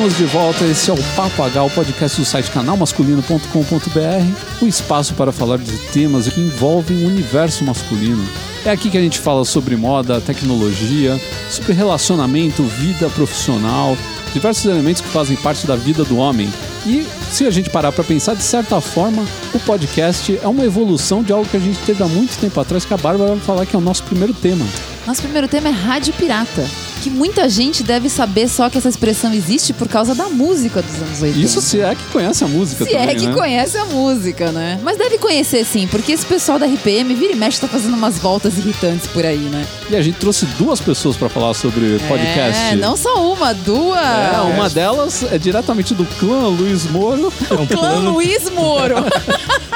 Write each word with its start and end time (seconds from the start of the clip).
Estamos 0.00 0.16
de 0.16 0.24
volta, 0.24 0.64
esse 0.64 0.90
é 0.90 0.94
o 0.94 1.02
Papo 1.14 1.42
H, 1.42 1.62
o 1.62 1.68
podcast 1.68 2.18
do 2.18 2.24
site 2.24 2.50
canalmasculino.com.br, 2.52 4.62
o 4.62 4.66
espaço 4.66 5.12
para 5.12 5.30
falar 5.30 5.58
de 5.58 5.76
temas 5.92 6.26
que 6.26 6.40
envolvem 6.40 7.04
o 7.04 7.06
universo 7.06 7.62
masculino. 7.66 8.26
É 8.64 8.70
aqui 8.70 8.88
que 8.88 8.96
a 8.96 9.00
gente 9.02 9.18
fala 9.18 9.44
sobre 9.44 9.76
moda, 9.76 10.18
tecnologia, 10.18 11.20
sobre 11.50 11.74
relacionamento, 11.74 12.62
vida 12.62 13.10
profissional, 13.10 13.94
diversos 14.32 14.64
elementos 14.64 15.02
que 15.02 15.08
fazem 15.08 15.36
parte 15.36 15.66
da 15.66 15.76
vida 15.76 16.02
do 16.02 16.16
homem. 16.16 16.50
E 16.86 17.06
se 17.30 17.46
a 17.46 17.50
gente 17.50 17.68
parar 17.68 17.92
para 17.92 18.02
pensar, 18.02 18.34
de 18.34 18.42
certa 18.42 18.80
forma, 18.80 19.22
o 19.52 19.60
podcast 19.60 20.40
é 20.42 20.48
uma 20.48 20.64
evolução 20.64 21.22
de 21.22 21.30
algo 21.30 21.46
que 21.46 21.58
a 21.58 21.60
gente 21.60 21.78
teve 21.80 22.02
há 22.02 22.08
muito 22.08 22.40
tempo 22.40 22.58
atrás, 22.58 22.86
que 22.86 22.94
a 22.94 22.96
Bárbara 22.96 23.32
vai 23.32 23.40
falar 23.40 23.66
que 23.66 23.76
é 23.76 23.78
o 23.78 23.82
nosso 23.82 24.02
primeiro 24.04 24.32
tema. 24.32 24.64
Nosso 25.06 25.22
primeiro 25.22 25.48
tema 25.48 25.68
é 25.68 25.72
Rádio 25.72 26.12
Pirata. 26.14 26.64
Que 27.02 27.08
muita 27.08 27.48
gente 27.48 27.82
deve 27.82 28.10
saber 28.10 28.46
só 28.46 28.68
que 28.68 28.76
essa 28.76 28.88
expressão 28.88 29.32
existe 29.32 29.72
por 29.72 29.88
causa 29.88 30.14
da 30.14 30.28
música 30.28 30.82
dos 30.82 30.94
anos 31.00 31.22
80. 31.22 31.38
Isso 31.46 31.62
se 31.62 31.80
é 31.80 31.94
que 31.94 32.04
conhece 32.12 32.44
a 32.44 32.46
música 32.46 32.84
Se 32.84 32.90
também, 32.90 33.08
é 33.08 33.14
que 33.14 33.26
né? 33.26 33.32
conhece 33.32 33.78
a 33.78 33.86
música, 33.86 34.52
né? 34.52 34.78
Mas 34.82 34.98
deve 34.98 35.16
conhecer 35.16 35.64
sim, 35.64 35.86
porque 35.86 36.12
esse 36.12 36.26
pessoal 36.26 36.58
da 36.58 36.66
RPM 36.66 37.14
vira 37.14 37.32
e 37.32 37.36
mexe 37.36 37.58
tá 37.58 37.66
fazendo 37.66 37.94
umas 37.94 38.18
voltas 38.18 38.58
irritantes 38.58 39.06
por 39.06 39.24
aí, 39.24 39.38
né? 39.38 39.66
E 39.88 39.96
a 39.96 40.02
gente 40.02 40.18
trouxe 40.18 40.44
duas 40.58 40.78
pessoas 40.78 41.16
para 41.16 41.30
falar 41.30 41.54
sobre 41.54 41.98
podcast. 42.06 42.74
É, 42.74 42.76
não 42.76 42.98
só 42.98 43.32
uma, 43.32 43.54
duas. 43.54 43.98
É, 43.98 44.40
uma 44.54 44.68
delas 44.68 45.22
é 45.32 45.38
diretamente 45.38 45.94
do 45.94 46.04
clã 46.18 46.48
Luiz 46.48 46.84
Moro. 46.84 47.32
É 47.48 47.54
um 47.54 47.66
Clã 47.66 47.78
plano. 47.78 48.10
Luiz 48.10 48.50
Moro. 48.50 48.96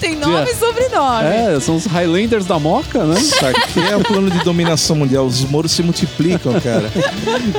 Tem 0.00 0.16
nome 0.16 0.50
e 0.50 0.54
sobrenome. 0.54 1.26
É, 1.26 1.60
são 1.60 1.76
os 1.76 1.86
Highlanders 1.86 2.44
da 2.44 2.58
Moca, 2.58 3.04
né? 3.04 3.18
Isso 3.20 3.44
aqui 3.44 3.80
é 3.80 3.96
o 3.96 4.00
plano 4.00 4.30
de 4.30 4.38
dominação 4.44 4.96
mundial. 4.96 5.26
Os 5.26 5.42
moros 5.44 5.72
se 5.72 5.82
multiplicam, 5.82 6.58
cara. 6.60 6.90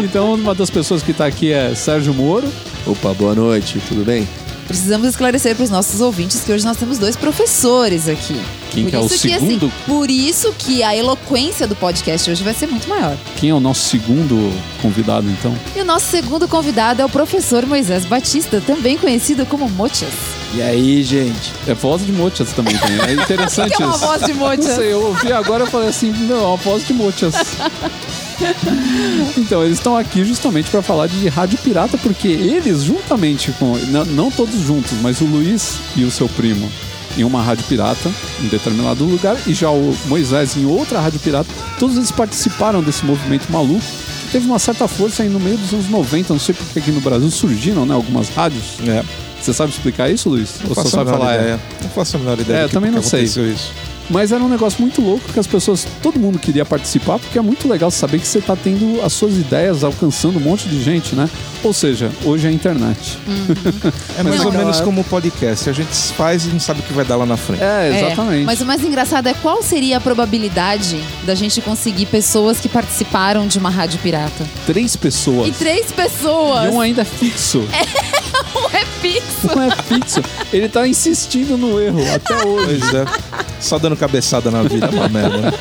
Então, 0.01 0.33
uma 0.33 0.53
das 0.55 0.69
pessoas 0.69 1.01
que 1.01 1.13
tá 1.13 1.25
aqui 1.25 1.51
é 1.51 1.73
Sérgio 1.75 2.13
Moro. 2.13 2.47
Opa, 2.85 3.13
boa 3.13 3.35
noite, 3.35 3.79
tudo 3.87 4.03
bem? 4.03 4.27
Precisamos 4.67 5.07
esclarecer 5.09 5.55
para 5.55 5.63
os 5.63 5.69
nossos 5.69 5.99
ouvintes 5.99 6.41
que 6.45 6.51
hoje 6.51 6.63
nós 6.63 6.77
temos 6.77 6.97
dois 6.97 7.15
professores 7.15 8.07
aqui. 8.07 8.39
Quem 8.71 8.85
Por 8.85 8.89
que 8.89 8.95
é 8.95 8.99
o 8.99 9.05
isso 9.05 9.17
segundo? 9.17 9.65
assim, 9.65 9.71
por 9.85 10.09
isso 10.09 10.53
que 10.57 10.81
a 10.81 10.95
eloquência 10.95 11.67
do 11.67 11.75
podcast 11.75 12.31
hoje 12.31 12.41
vai 12.41 12.53
ser 12.53 12.67
muito 12.67 12.87
maior. 12.87 13.17
Quem 13.37 13.49
é 13.49 13.53
o 13.53 13.59
nosso 13.59 13.89
segundo 13.89 14.51
convidado, 14.81 15.29
então? 15.29 15.53
E 15.75 15.81
o 15.81 15.85
nosso 15.85 16.07
segundo 16.07 16.47
convidado 16.47 17.01
é 17.01 17.05
o 17.05 17.09
professor 17.09 17.65
Moisés 17.65 18.05
Batista, 18.05 18.61
também 18.65 18.97
conhecido 18.97 19.45
como 19.45 19.69
Mochas. 19.69 20.40
E 20.53 20.61
aí, 20.61 21.01
gente? 21.03 21.53
É 21.65 21.73
voz 21.73 22.05
de 22.05 22.11
Mochas 22.11 22.51
também 22.51 22.77
tem. 22.77 22.99
É 22.99 23.13
interessante 23.13 23.75
que 23.75 23.81
é 23.81 23.85
uma 23.85 23.95
isso. 23.95 24.05
voz 24.05 24.21
de 24.25 24.33
Não 24.33 24.39
Mochas? 24.39 24.75
sei, 24.75 24.91
eu 24.93 25.05
ouvi 25.05 25.31
agora 25.31 25.63
e 25.63 25.67
falei 25.67 25.87
assim, 25.87 26.11
não, 26.11 26.35
é 26.35 26.47
uma 26.47 26.57
voz 26.57 26.85
de 26.85 26.93
Mochas. 26.93 27.35
Então, 29.37 29.63
eles 29.63 29.77
estão 29.77 29.95
aqui 29.95 30.25
justamente 30.25 30.69
para 30.71 30.81
falar 30.81 31.05
de 31.05 31.27
rádio 31.29 31.59
pirata, 31.59 31.95
porque 31.99 32.27
eles, 32.27 32.81
juntamente 32.81 33.51
com. 33.51 33.77
Não, 33.89 34.03
não 34.05 34.31
todos 34.31 34.59
juntos, 34.61 34.93
mas 35.01 35.21
o 35.21 35.25
Luiz 35.25 35.75
e 35.95 36.03
o 36.03 36.09
seu 36.09 36.27
primo 36.27 36.67
em 37.17 37.23
uma 37.23 37.41
rádio 37.41 37.65
pirata 37.65 38.11
em 38.41 38.47
determinado 38.47 39.03
lugar, 39.03 39.37
e 39.45 39.53
já 39.53 39.69
o 39.69 39.95
Moisés 40.05 40.55
em 40.57 40.65
outra 40.65 40.99
rádio 40.99 41.19
pirata, 41.19 41.49
todos 41.77 41.97
eles 41.97 42.11
participaram 42.11 42.81
desse 42.81 43.05
movimento 43.05 43.51
maluco. 43.51 43.81
que 44.25 44.31
Teve 44.31 44.47
uma 44.47 44.59
certa 44.59 44.87
força 44.87 45.21
aí 45.21 45.29
no 45.29 45.39
meio 45.39 45.57
dos 45.57 45.73
anos 45.73 45.89
90, 45.89 46.33
não 46.33 46.39
sei 46.39 46.55
porque 46.55 46.79
aqui 46.79 46.89
no 46.89 47.01
Brasil 47.01 47.29
surgiram 47.29 47.85
né, 47.85 47.93
algumas 47.93 48.29
rádios. 48.29 48.79
É. 48.87 49.03
Você 49.41 49.53
sabe 49.53 49.71
explicar 49.71 50.09
isso, 50.09 50.29
Luiz? 50.29 50.55
Não 50.61 50.69
Ou 50.69 50.75
só 50.75 50.83
faço 50.83 50.95
a 50.95 50.99
sabe 50.99 51.09
falar? 51.11 51.33
é? 51.33 51.39
ideia. 51.39 51.59
Não 51.81 51.89
faço 51.89 52.15
a 52.15 52.19
menor 52.19 52.39
ideia. 52.39 52.57
É, 52.57 52.61
do 52.63 52.67
que- 52.67 52.73
também 52.73 52.89
que 52.91 52.95
não 52.95 53.03
sei. 53.03 53.23
isso. 53.23 53.41
Mas 54.09 54.33
era 54.33 54.43
um 54.43 54.49
negócio 54.49 54.81
muito 54.81 55.01
louco 55.01 55.31
que 55.31 55.39
as 55.39 55.47
pessoas, 55.47 55.87
todo 56.01 56.19
mundo 56.19 56.37
queria 56.37 56.65
participar, 56.65 57.17
porque 57.17 57.39
é 57.39 57.41
muito 57.41 57.65
legal 57.65 57.89
saber 57.89 58.19
que 58.19 58.27
você 58.27 58.39
está 58.39 58.57
tendo 58.57 58.99
as 59.01 59.13
suas 59.13 59.35
ideias 59.35 59.85
alcançando 59.85 60.37
um 60.37 60.41
monte 60.41 60.67
de 60.67 60.83
gente, 60.83 61.15
né? 61.15 61.29
Ou 61.63 61.71
seja, 61.71 62.11
hoje 62.25 62.45
é 62.45 62.49
a 62.49 62.53
internet. 62.53 63.17
É 64.19 64.23
mais 64.23 64.39
Não. 64.39 64.47
ou 64.47 64.51
menos 64.51 64.81
como 64.81 64.99
o 65.01 65.03
podcast. 65.05 65.69
A 65.69 65.73
gente 65.73 65.93
faz 66.17 66.45
e 66.45 66.49
não 66.49 66.59
sabe 66.59 66.81
o 66.81 66.83
que 66.83 66.91
vai 66.91 67.05
dar 67.05 67.15
lá 67.15 67.25
na 67.25 67.37
frente. 67.37 67.63
É, 67.63 67.89
É, 67.89 68.05
exatamente. 68.07 68.43
mas 68.45 68.59
o 68.59 68.65
mais 68.65 68.83
engraçado 68.83 69.27
é 69.27 69.33
qual 69.35 69.63
seria 69.63 69.97
a 69.97 70.01
probabilidade 70.01 71.01
da 71.25 71.33
gente 71.33 71.61
conseguir 71.61 72.05
pessoas 72.07 72.59
que 72.59 72.67
participaram 72.67 73.47
de 73.47 73.57
uma 73.57 73.69
rádio 73.69 73.99
pirata? 73.99 74.45
Três 74.65 74.95
pessoas. 74.97 75.47
E 75.47 75.51
três 75.51 75.89
pessoas! 75.91 76.65
E 76.65 76.75
um 76.75 76.81
ainda 76.81 77.01
é 77.03 77.05
fixo. 77.05 77.63
Um 78.53 78.75
é 78.75 78.85
fixo. 79.01 79.30
Um 79.55 79.61
é 79.61 79.71
fixo. 79.83 80.21
Ele 80.51 80.67
tá 80.69 80.87
insistindo 80.87 81.57
no 81.57 81.79
erro 81.81 82.01
até 82.13 82.45
hoje. 82.45 82.79
Pois 82.79 82.93
é. 82.93 83.05
Só 83.59 83.77
dando 83.77 83.95
cabeçada 83.95 84.49
na 84.49 84.63
vida, 84.63 84.89
uma 84.93 85.07
merda. 85.07 85.37
né? 85.37 85.53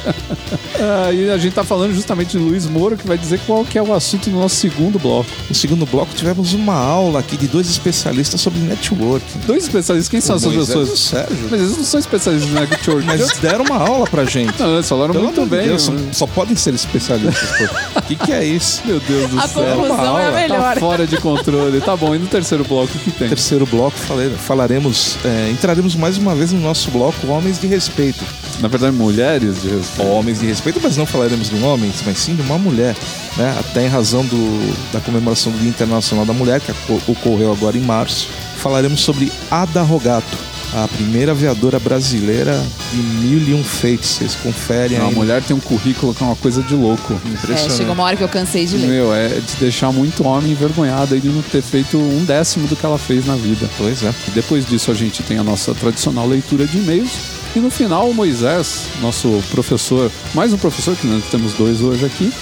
Ah, 0.83 1.13
e 1.13 1.29
a 1.31 1.37
gente 1.37 1.53
tá 1.53 1.63
falando 1.63 1.93
justamente 1.95 2.31
de 2.31 2.39
Luiz 2.39 2.65
Moro, 2.67 2.97
que 2.97 3.07
vai 3.07 3.19
dizer 3.19 3.39
qual 3.47 3.63
que 3.65 3.77
é 3.79 3.83
o 3.83 3.93
assunto 3.93 4.31
do 4.31 4.37
nosso 4.39 4.57
segundo 4.57 4.99
bloco. 4.99 5.29
No 5.49 5.55
segundo 5.55 5.85
bloco, 5.85 6.15
tivemos 6.15 6.55
uma 6.55 6.75
aula 6.75 7.21
aqui 7.21 7.37
de 7.37 7.47
dois 7.47 7.69
especialistas 7.69 8.41
sobre 8.41 8.59
networking. 8.61 9.41
Dois 9.47 9.65
especialistas. 9.65 10.09
Quem 10.09 10.21
são 10.21 10.37
O 10.37 10.39
essas 10.39 10.53
Moisés 10.55 10.79
pessoas? 10.79 10.99
Sérgio. 10.99 11.49
Mas 11.51 11.61
eles 11.61 11.77
não 11.77 11.85
são 11.85 12.01
especialistas 12.01 12.51
na 12.53 12.61
network. 12.63 13.07
Mas 13.07 13.39
deram 13.39 13.65
uma 13.67 13.77
aula 13.77 14.07
pra 14.07 14.25
gente. 14.25 14.59
Não, 14.59 14.75
eles 14.75 14.89
falaram 14.89 15.13
Pelo 15.13 15.25
muito 15.25 15.45
bem. 15.47 15.69
Deus, 15.69 15.83
só, 15.83 15.93
mano. 15.93 16.09
só 16.15 16.27
podem 16.27 16.57
ser 16.57 16.73
especialistas. 16.75 17.51
O 17.97 18.03
que, 18.03 18.17
que 18.17 18.33
é 18.33 18.43
isso? 18.45 18.81
Meu 18.87 18.99
Deus 19.01 19.31
do 19.31 19.39
A 19.39 19.47
céu. 19.47 19.63
conclusão 19.77 20.19
é 20.19 20.23
a 20.25 20.27
aula. 20.29 20.41
melhor. 20.41 20.75
Tá 20.75 20.81
fora 20.81 21.07
de 21.07 21.17
controle. 21.19 21.81
Tá 21.83 21.95
bom, 21.97 22.15
e 22.15 22.19
no 22.19 22.27
terceiro 22.27 22.65
bloco 22.65 22.91
o 22.97 23.01
que 23.01 23.11
tem? 23.11 23.29
terceiro 23.29 23.67
bloco 23.71 23.97
falaremos, 24.39 25.17
é, 25.25 25.51
entraremos 25.51 25.95
mais 25.95 26.19
uma 26.19 26.35
vez 26.35 26.53
no 26.53 26.61
nosso 26.61 26.91
bloco 26.91 27.27
Homens 27.29 27.59
de 27.59 27.67
Respeito. 27.67 28.25
Na 28.61 28.69
verdade, 28.69 28.95
mulheres 28.95 29.63
de 29.63 29.69
respeito. 29.69 30.11
Homens 30.11 30.41
de 30.41 30.47
Respeito, 30.47 30.81
mas 30.83 30.97
não 30.97 31.07
falaremos 31.07 31.49
de 31.49 31.63
homens, 31.63 32.03
mas 32.05 32.19
sim 32.19 32.35
de 32.35 32.43
uma 32.43 32.59
mulher. 32.59 32.95
Né? 33.37 33.57
Até 33.59 33.87
em 33.87 33.89
razão 33.89 34.25
do, 34.25 34.93
da 34.93 35.01
comemoração 35.01 35.51
do 35.51 35.59
Dia 35.59 35.69
Internacional 35.69 36.27
da 36.27 36.33
Mulher, 36.33 36.61
que 36.61 36.73
ocorreu 37.11 37.53
agora 37.53 37.77
em 37.77 37.81
março, 37.81 38.29
falaremos 38.57 39.01
sobre 39.01 39.33
Ada 39.51 39.83
Rogato, 39.83 40.37
a 40.73 40.87
primeira 40.89 41.33
aviadora 41.33 41.79
brasileira 41.79 42.61
de 42.93 42.97
mil 42.97 43.39
e 43.49 43.55
um 43.55 43.65
feitos. 43.65 44.09
Vocês 44.11 44.35
conferem 44.37 44.99
Não, 44.99 45.07
a 45.07 45.09
aí. 45.09 45.15
mulher 45.15 45.43
tem 45.43 45.55
um 45.57 45.61
currículo 45.61 46.15
que 46.15 46.23
é 46.23 46.27
uma 46.27 46.37
coisa 46.37 46.63
de 46.63 46.75
louco. 46.75 47.13
É, 47.13 47.29
Impressionante. 47.29 47.77
chegou 47.77 47.93
uma 47.95 48.05
hora 48.05 48.17
que 48.17 48.23
eu 48.23 48.29
cansei 48.29 48.67
de 48.67 48.77
ler. 48.77 48.87
Meu, 48.87 49.13
é 49.15 49.29
de 49.29 49.57
deixar 49.59 49.93
muito 49.93 50.25
homem 50.25 50.53
envergonhado 50.53 51.15
aí 51.15 51.21
de 51.21 51.29
não 51.29 51.43
ter 51.43 51.63
feito 51.63 51.99
um 51.99 52.25
décimo 52.25 52.69
do 52.69 52.77
que 52.77 52.85
ela 52.87 52.99
fez 52.99 53.27
na 53.27 53.35
vida. 53.37 53.69
Pois 53.77 54.03
é. 54.03 54.13
E 54.29 54.31
depois 54.31 54.67
disso 54.67 54.91
a 54.91 54.95
gente 54.95 55.23
tem 55.23 55.39
a 55.39 55.43
nossa 55.43 55.75
tradicional 55.75 56.27
leitura 56.27 56.67
de 56.67 56.79
e-mails. 56.79 57.11
E 57.55 57.59
no 57.59 57.71
final 57.71 58.09
o 58.09 58.15
Moisés, 58.15 58.83
nosso 59.03 59.43
professor, 59.51 60.11
mais 60.33 60.53
um 60.53 60.59
professor, 60.59 60.95
que 60.97 61.07
nós 61.07 61.25
temos 61.33 61.53
dois 61.55 61.81
hoje 61.83 62.05
aqui, 62.05 62.33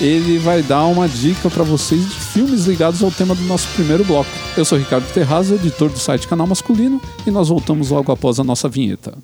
ele 0.00 0.38
vai 0.38 0.62
dar 0.62 0.86
uma 0.86 1.08
dica 1.08 1.50
para 1.50 1.64
vocês 1.64 2.00
de 2.00 2.14
filmes 2.14 2.66
ligados 2.66 3.02
ao 3.02 3.10
tema 3.10 3.34
do 3.34 3.42
nosso 3.42 3.68
primeiro 3.74 4.04
bloco. 4.04 4.30
Eu 4.56 4.64
sou 4.64 4.78
Ricardo 4.78 5.10
Terraz, 5.12 5.50
editor 5.50 5.90
do 5.90 5.98
site 5.98 6.28
Canal 6.28 6.46
Masculino, 6.46 7.00
e 7.26 7.30
nós 7.30 7.48
voltamos 7.48 7.90
logo 7.90 8.12
após 8.12 8.38
a 8.38 8.44
nossa 8.44 8.68
vinheta. 8.68 9.14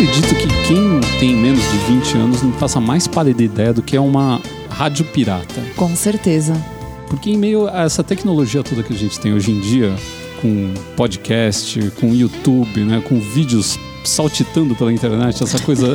Acredito 0.00 0.34
que 0.34 0.46
quem 0.66 1.00
tem 1.18 1.36
menos 1.36 1.60
de 1.60 1.76
20 1.92 2.16
anos 2.16 2.42
não 2.42 2.52
faça 2.54 2.80
mais 2.80 3.06
pálida 3.06 3.42
ideia 3.42 3.70
do 3.70 3.82
que 3.82 3.94
é 3.94 4.00
uma 4.00 4.40
rádio 4.70 5.04
pirata. 5.04 5.62
Com 5.76 5.94
certeza. 5.94 6.54
Porque 7.06 7.30
em 7.30 7.36
meio 7.36 7.68
a 7.68 7.82
essa 7.82 8.02
tecnologia 8.02 8.62
toda 8.62 8.82
que 8.82 8.94
a 8.94 8.96
gente 8.96 9.20
tem 9.20 9.34
hoje 9.34 9.50
em 9.50 9.60
dia, 9.60 9.94
com 10.40 10.72
podcast, 10.96 11.92
com 12.00 12.14
YouTube, 12.14 12.80
né, 12.80 13.02
com 13.06 13.20
vídeos 13.20 13.78
saltitando 14.02 14.74
pela 14.74 14.90
internet, 14.90 15.42
essa 15.42 15.58
coisa 15.58 15.94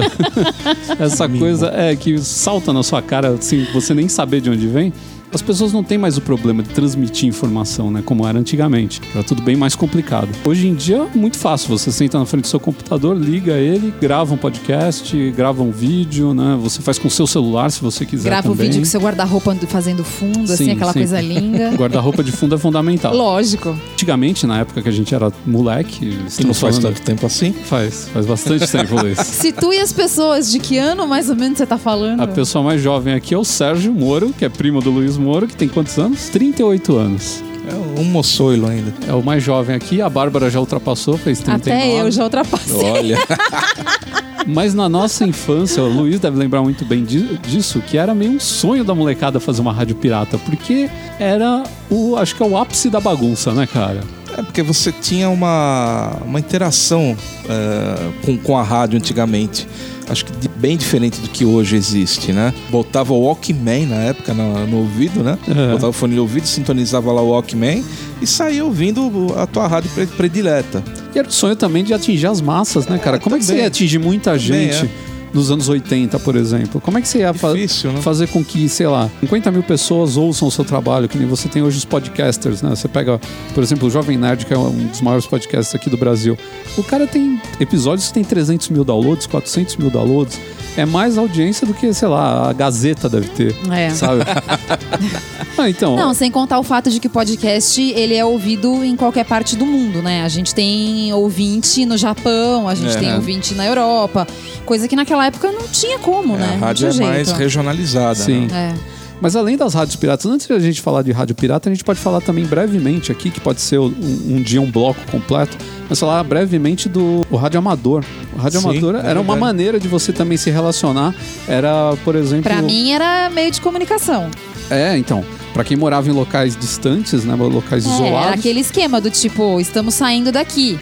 essa 0.99 1.27
coisa 1.27 1.71
é 1.73 1.95
que 1.95 2.19
salta 2.19 2.71
na 2.71 2.83
sua 2.83 3.01
cara 3.01 3.29
assim, 3.29 3.65
você 3.73 3.95
nem 3.95 4.07
saber 4.07 4.39
de 4.39 4.51
onde 4.51 4.67
vem. 4.67 4.93
As 5.33 5.41
pessoas 5.41 5.73
não 5.73 5.83
têm 5.83 5.97
mais 5.97 6.17
o 6.17 6.21
problema 6.21 6.63
de 6.63 6.69
transmitir 6.69 7.27
informação, 7.27 7.91
né, 7.91 8.01
como 8.05 8.25
era 8.27 8.39
antigamente. 8.39 9.01
Era 9.13 9.23
tudo 9.23 9.41
bem 9.41 9.55
mais 9.55 9.75
complicado. 9.75 10.29
Hoje 10.45 10.67
em 10.67 10.73
dia 10.73 11.07
é 11.13 11.17
muito 11.17 11.37
fácil. 11.37 11.69
Você 11.77 11.91
senta 11.91 12.17
na 12.17 12.25
frente 12.25 12.43
do 12.43 12.47
seu 12.47 12.59
computador, 12.59 13.17
liga 13.17 13.53
ele, 13.53 13.93
grava 13.99 14.33
um 14.33 14.37
podcast, 14.37 15.31
grava 15.35 15.61
um 15.61 15.71
vídeo, 15.71 16.33
né? 16.33 16.57
Você 16.61 16.81
faz 16.81 16.97
com 16.97 17.07
o 17.07 17.11
seu 17.11 17.27
celular 17.27 17.69
se 17.71 17.81
você 17.81 18.05
quiser 18.05 18.29
Grava 18.29 18.47
o 18.49 18.51
também. 18.51 18.67
vídeo 18.67 18.81
com 18.81 18.85
seu 18.85 19.01
guarda-roupa 19.01 19.55
fazendo 19.67 20.03
fundo, 20.03 20.51
assim, 20.51 20.65
Sim, 20.65 20.71
aquela 20.71 20.93
sim. 20.93 20.99
coisa 20.99 21.19
linda. 21.21 21.71
Guarda-roupa 21.75 22.23
de 22.23 22.31
fundo 22.31 22.55
é 22.55 22.57
fundamental. 22.57 23.15
Lógico. 23.15 23.75
Antigamente, 23.93 24.45
na 24.47 24.59
época 24.59 24.81
que 24.81 24.89
a 24.89 24.91
gente 24.91 25.13
era 25.13 25.31
moleque, 25.45 26.17
Que 26.37 26.45
não 26.45 26.53
faz 26.53 26.77
tanto 26.77 27.01
tempo 27.01 27.25
assim. 27.25 27.51
Faz, 27.51 28.07
faz 28.09 28.25
bastante 28.25 28.67
tempo, 28.71 28.95
Luiz. 29.01 29.17
Situe 29.19 29.77
as 29.79 29.91
pessoas 29.91 30.51
de 30.51 30.59
que 30.59 30.77
ano 30.77 31.07
mais 31.07 31.29
ou 31.29 31.35
menos 31.35 31.57
você 31.57 31.65
tá 31.65 31.77
falando? 31.77 32.21
A 32.21 32.27
pessoa 32.27 32.63
mais 32.63 32.81
jovem 32.81 33.13
aqui 33.13 33.33
é 33.33 33.37
o 33.37 33.43
Sérgio 33.43 33.91
Moro, 33.91 34.33
que 34.37 34.45
é 34.45 34.49
primo 34.49 34.81
do 34.81 34.91
Luiz 34.91 35.14
Moro, 35.17 35.47
que 35.47 35.55
tem 35.55 35.67
quantos 35.67 35.97
anos? 35.97 36.29
38 36.29 36.95
anos. 36.95 37.43
É 37.67 37.99
um 37.99 38.03
moçoilo 38.03 38.67
ainda. 38.67 38.93
É 39.07 39.13
o 39.13 39.23
mais 39.23 39.41
jovem 39.43 39.75
aqui. 39.75 40.01
A 40.01 40.09
Bárbara 40.09 40.49
já 40.51 40.59
ultrapassou, 40.59 41.17
fez 41.17 41.39
39. 41.39 41.71
Até 41.71 42.01
eu 42.01 42.11
já 42.11 42.23
ultrapassei. 42.23 42.75
Olha. 42.91 43.17
Mas 44.47 44.75
na 44.75 44.87
nossa 44.87 45.25
infância, 45.25 45.81
o 45.81 45.87
Luiz 45.89 46.19
deve 46.19 46.37
lembrar 46.37 46.61
muito 46.61 46.85
bem 46.85 47.03
di- 47.03 47.37
disso, 47.47 47.81
que 47.81 47.97
era 47.97 48.13
meio 48.13 48.31
um 48.33 48.39
sonho 48.39 48.83
da 48.83 48.93
molecada 48.93 49.39
fazer 49.39 49.61
uma 49.61 49.73
rádio 49.73 49.95
pirata, 49.95 50.37
porque 50.37 50.87
era 51.19 51.63
o, 51.89 52.15
acho 52.15 52.35
que 52.35 52.43
é 52.43 52.45
o 52.45 52.55
ápice 52.55 52.89
da 52.91 52.99
bagunça, 52.99 53.51
né, 53.53 53.65
cara? 53.65 54.01
É 54.37 54.43
porque 54.43 54.61
você 54.61 54.91
tinha 54.91 55.29
uma, 55.29 56.17
uma 56.23 56.39
interação 56.39 57.17
é, 57.49 58.09
com, 58.23 58.37
com 58.37 58.55
a 58.55 58.61
rádio 58.61 58.97
antigamente. 58.97 59.67
Acho 60.07 60.25
que 60.25 60.47
bem 60.57 60.77
diferente 60.77 61.19
do 61.19 61.27
que 61.29 61.43
hoje 61.43 61.75
existe, 61.75 62.31
né? 62.31 62.53
Botava 62.69 63.11
o 63.13 63.21
Walkman 63.25 63.87
na 63.87 63.95
época 63.95 64.33
no, 64.33 64.67
no 64.67 64.77
ouvido, 64.77 65.23
né? 65.23 65.37
É. 65.47 65.71
Botava 65.71 65.89
o 65.89 65.93
fone 65.93 66.13
de 66.13 66.19
ouvido, 66.19 66.45
sintonizava 66.47 67.11
lá 67.11 67.21
o 67.21 67.29
Walkman 67.29 67.83
e 68.21 68.27
saía 68.27 68.63
ouvindo 68.63 69.33
a 69.37 69.47
tua 69.47 69.67
rádio 69.67 69.89
pre- 69.95 70.05
predileta. 70.05 70.83
E 71.13 71.19
era 71.19 71.27
o 71.27 71.31
sonho 71.31 71.55
também 71.55 71.83
de 71.83 71.93
atingir 71.93 72.27
as 72.27 72.39
massas, 72.41 72.85
né, 72.87 72.97
cara? 72.99 73.17
Como 73.19 73.35
é 73.35 73.39
que 73.39 73.45
você 73.45 73.51
também. 73.53 73.63
ia 73.63 73.67
atingir 73.67 73.97
muita 73.99 74.31
Também 74.37 74.71
gente 74.71 74.85
é. 74.85 74.89
Nos 75.35 75.51
anos 75.51 75.67
80, 75.69 76.17
por 76.19 76.35
exemplo? 76.35 76.79
Como 76.81 76.97
é 76.97 77.01
que 77.01 77.07
você 77.07 77.19
ia 77.19 77.33
fa- 77.33 77.51
Difícil, 77.53 77.91
né? 77.91 78.01
fazer 78.01 78.27
com 78.29 78.43
que, 78.43 78.67
sei 78.69 78.87
lá, 78.87 79.09
50 79.19 79.51
mil 79.51 79.61
pessoas 79.61 80.15
ouçam 80.17 80.47
o 80.47 80.51
seu 80.51 80.63
trabalho, 80.63 81.07
que 81.09 81.17
nem 81.17 81.27
você 81.27 81.47
tem 81.49 81.61
hoje 81.61 81.77
os 81.77 81.85
podcasters, 81.85 82.61
né? 82.61 82.69
Você 82.69 82.87
pega, 82.87 83.19
por 83.53 83.61
exemplo, 83.61 83.87
o 83.87 83.91
Jovem 83.91 84.17
Nerd, 84.17 84.45
que 84.45 84.53
é 84.53 84.57
um 84.57 84.87
dos 84.87 85.01
maiores 85.01 85.27
podcasts 85.27 85.75
aqui 85.75 85.89
do 85.89 85.97
Brasil. 85.97 86.37
O 86.77 86.83
cara 86.83 87.05
tem 87.05 87.39
episódios 87.59 88.07
que 88.07 88.13
tem 88.13 88.23
300 88.23 88.69
mil 88.69 88.83
downloads, 88.83 89.27
400 89.27 89.75
mil 89.75 89.89
downloads. 89.89 90.39
É 90.77 90.85
mais 90.85 91.17
audiência 91.17 91.65
do 91.65 91.73
que, 91.73 91.93
sei 91.93 92.07
lá, 92.07 92.49
a 92.49 92.53
Gazeta 92.53 93.07
deve 93.07 93.29
ter, 93.29 93.55
É. 93.71 93.89
sabe? 93.91 94.21
ah, 95.57 95.69
então... 95.69 95.95
Não, 95.95 96.13
sem 96.13 96.29
contar 96.29 96.59
o 96.59 96.63
fato 96.63 96.89
de 96.89 96.99
que 96.99 97.07
o 97.07 97.09
podcast 97.09 97.81
ele 97.81 98.13
é 98.13 98.25
ouvido 98.25 98.83
em 98.83 98.95
qualquer 98.95 99.25
parte 99.25 99.55
do 99.55 99.65
mundo, 99.65 100.01
né? 100.01 100.23
A 100.23 100.27
gente 100.27 100.53
tem 100.53 101.13
ouvinte 101.13 101.85
no 101.85 101.97
Japão, 101.97 102.67
a 102.67 102.75
gente 102.75 102.95
É. 102.95 102.99
tem 102.99 103.13
ouvinte 103.15 103.53
na 103.53 103.65
Europa, 103.65 104.27
coisa 104.65 104.87
que 104.87 104.95
naquela 104.95 105.25
época 105.25 105.51
não 105.51 105.67
tinha 105.67 105.97
como, 105.99 106.35
É, 106.35 106.39
né? 106.39 106.57
a 106.61 106.65
rádio 106.65 106.89
é 106.89 106.93
mais 106.93 107.27
jeito. 107.27 107.37
regionalizada. 107.39 108.15
Sim. 108.15 108.47
Né? 108.47 108.73
É. 108.91 108.95
Mas 109.21 109.33
além 109.33 109.55
das 109.55 109.73
rádios 109.73 109.95
piratas, 109.95 110.25
antes 110.25 110.45
de 110.45 110.51
a 110.51 110.59
gente 110.59 110.81
falar 110.81 111.01
de 111.01 111.13
rádio 111.13 111.33
pirata, 111.35 111.69
a 111.69 111.73
gente 111.73 111.85
pode 111.85 111.99
falar 111.99 112.19
também 112.19 112.43
brevemente 112.45 113.13
aqui, 113.13 113.29
que 113.31 113.39
pode 113.39 113.61
ser 113.61 113.79
um, 113.79 113.85
um 114.27 114.41
dia 114.43 114.61
um 114.61 114.69
bloco 114.69 114.99
completo, 115.09 115.57
mas 115.89 115.97
falar 115.97 116.21
brevemente 116.25 116.89
do 116.89 117.25
rádio 117.33 117.57
amador. 117.57 118.03
Rádio 118.37 118.59
Sim, 118.61 118.67
é 119.03 119.09
era 119.09 119.21
uma 119.21 119.35
maneira 119.35 119.79
de 119.79 119.87
você 119.87 120.11
também 120.11 120.37
se 120.37 120.49
relacionar. 120.51 121.13
Era, 121.47 121.95
por 122.03 122.15
exemplo. 122.15 122.43
Pra 122.43 122.61
mim 122.61 122.91
era 122.91 123.29
meio 123.29 123.51
de 123.51 123.61
comunicação. 123.61 124.29
É, 124.69 124.97
então. 124.97 125.23
Pra 125.53 125.63
quem 125.63 125.77
morava 125.77 126.09
em 126.09 126.11
locais 126.11 126.55
distantes, 126.57 127.23
né? 127.23 127.33
Locais 127.35 127.85
É, 127.85 127.89
era 127.89 127.97
isolados. 128.07 128.39
aquele 128.39 128.59
esquema 128.59 128.99
do 128.99 129.09
tipo, 129.09 129.59
estamos 129.59 129.93
saindo 129.93 130.31
daqui. 130.31 130.77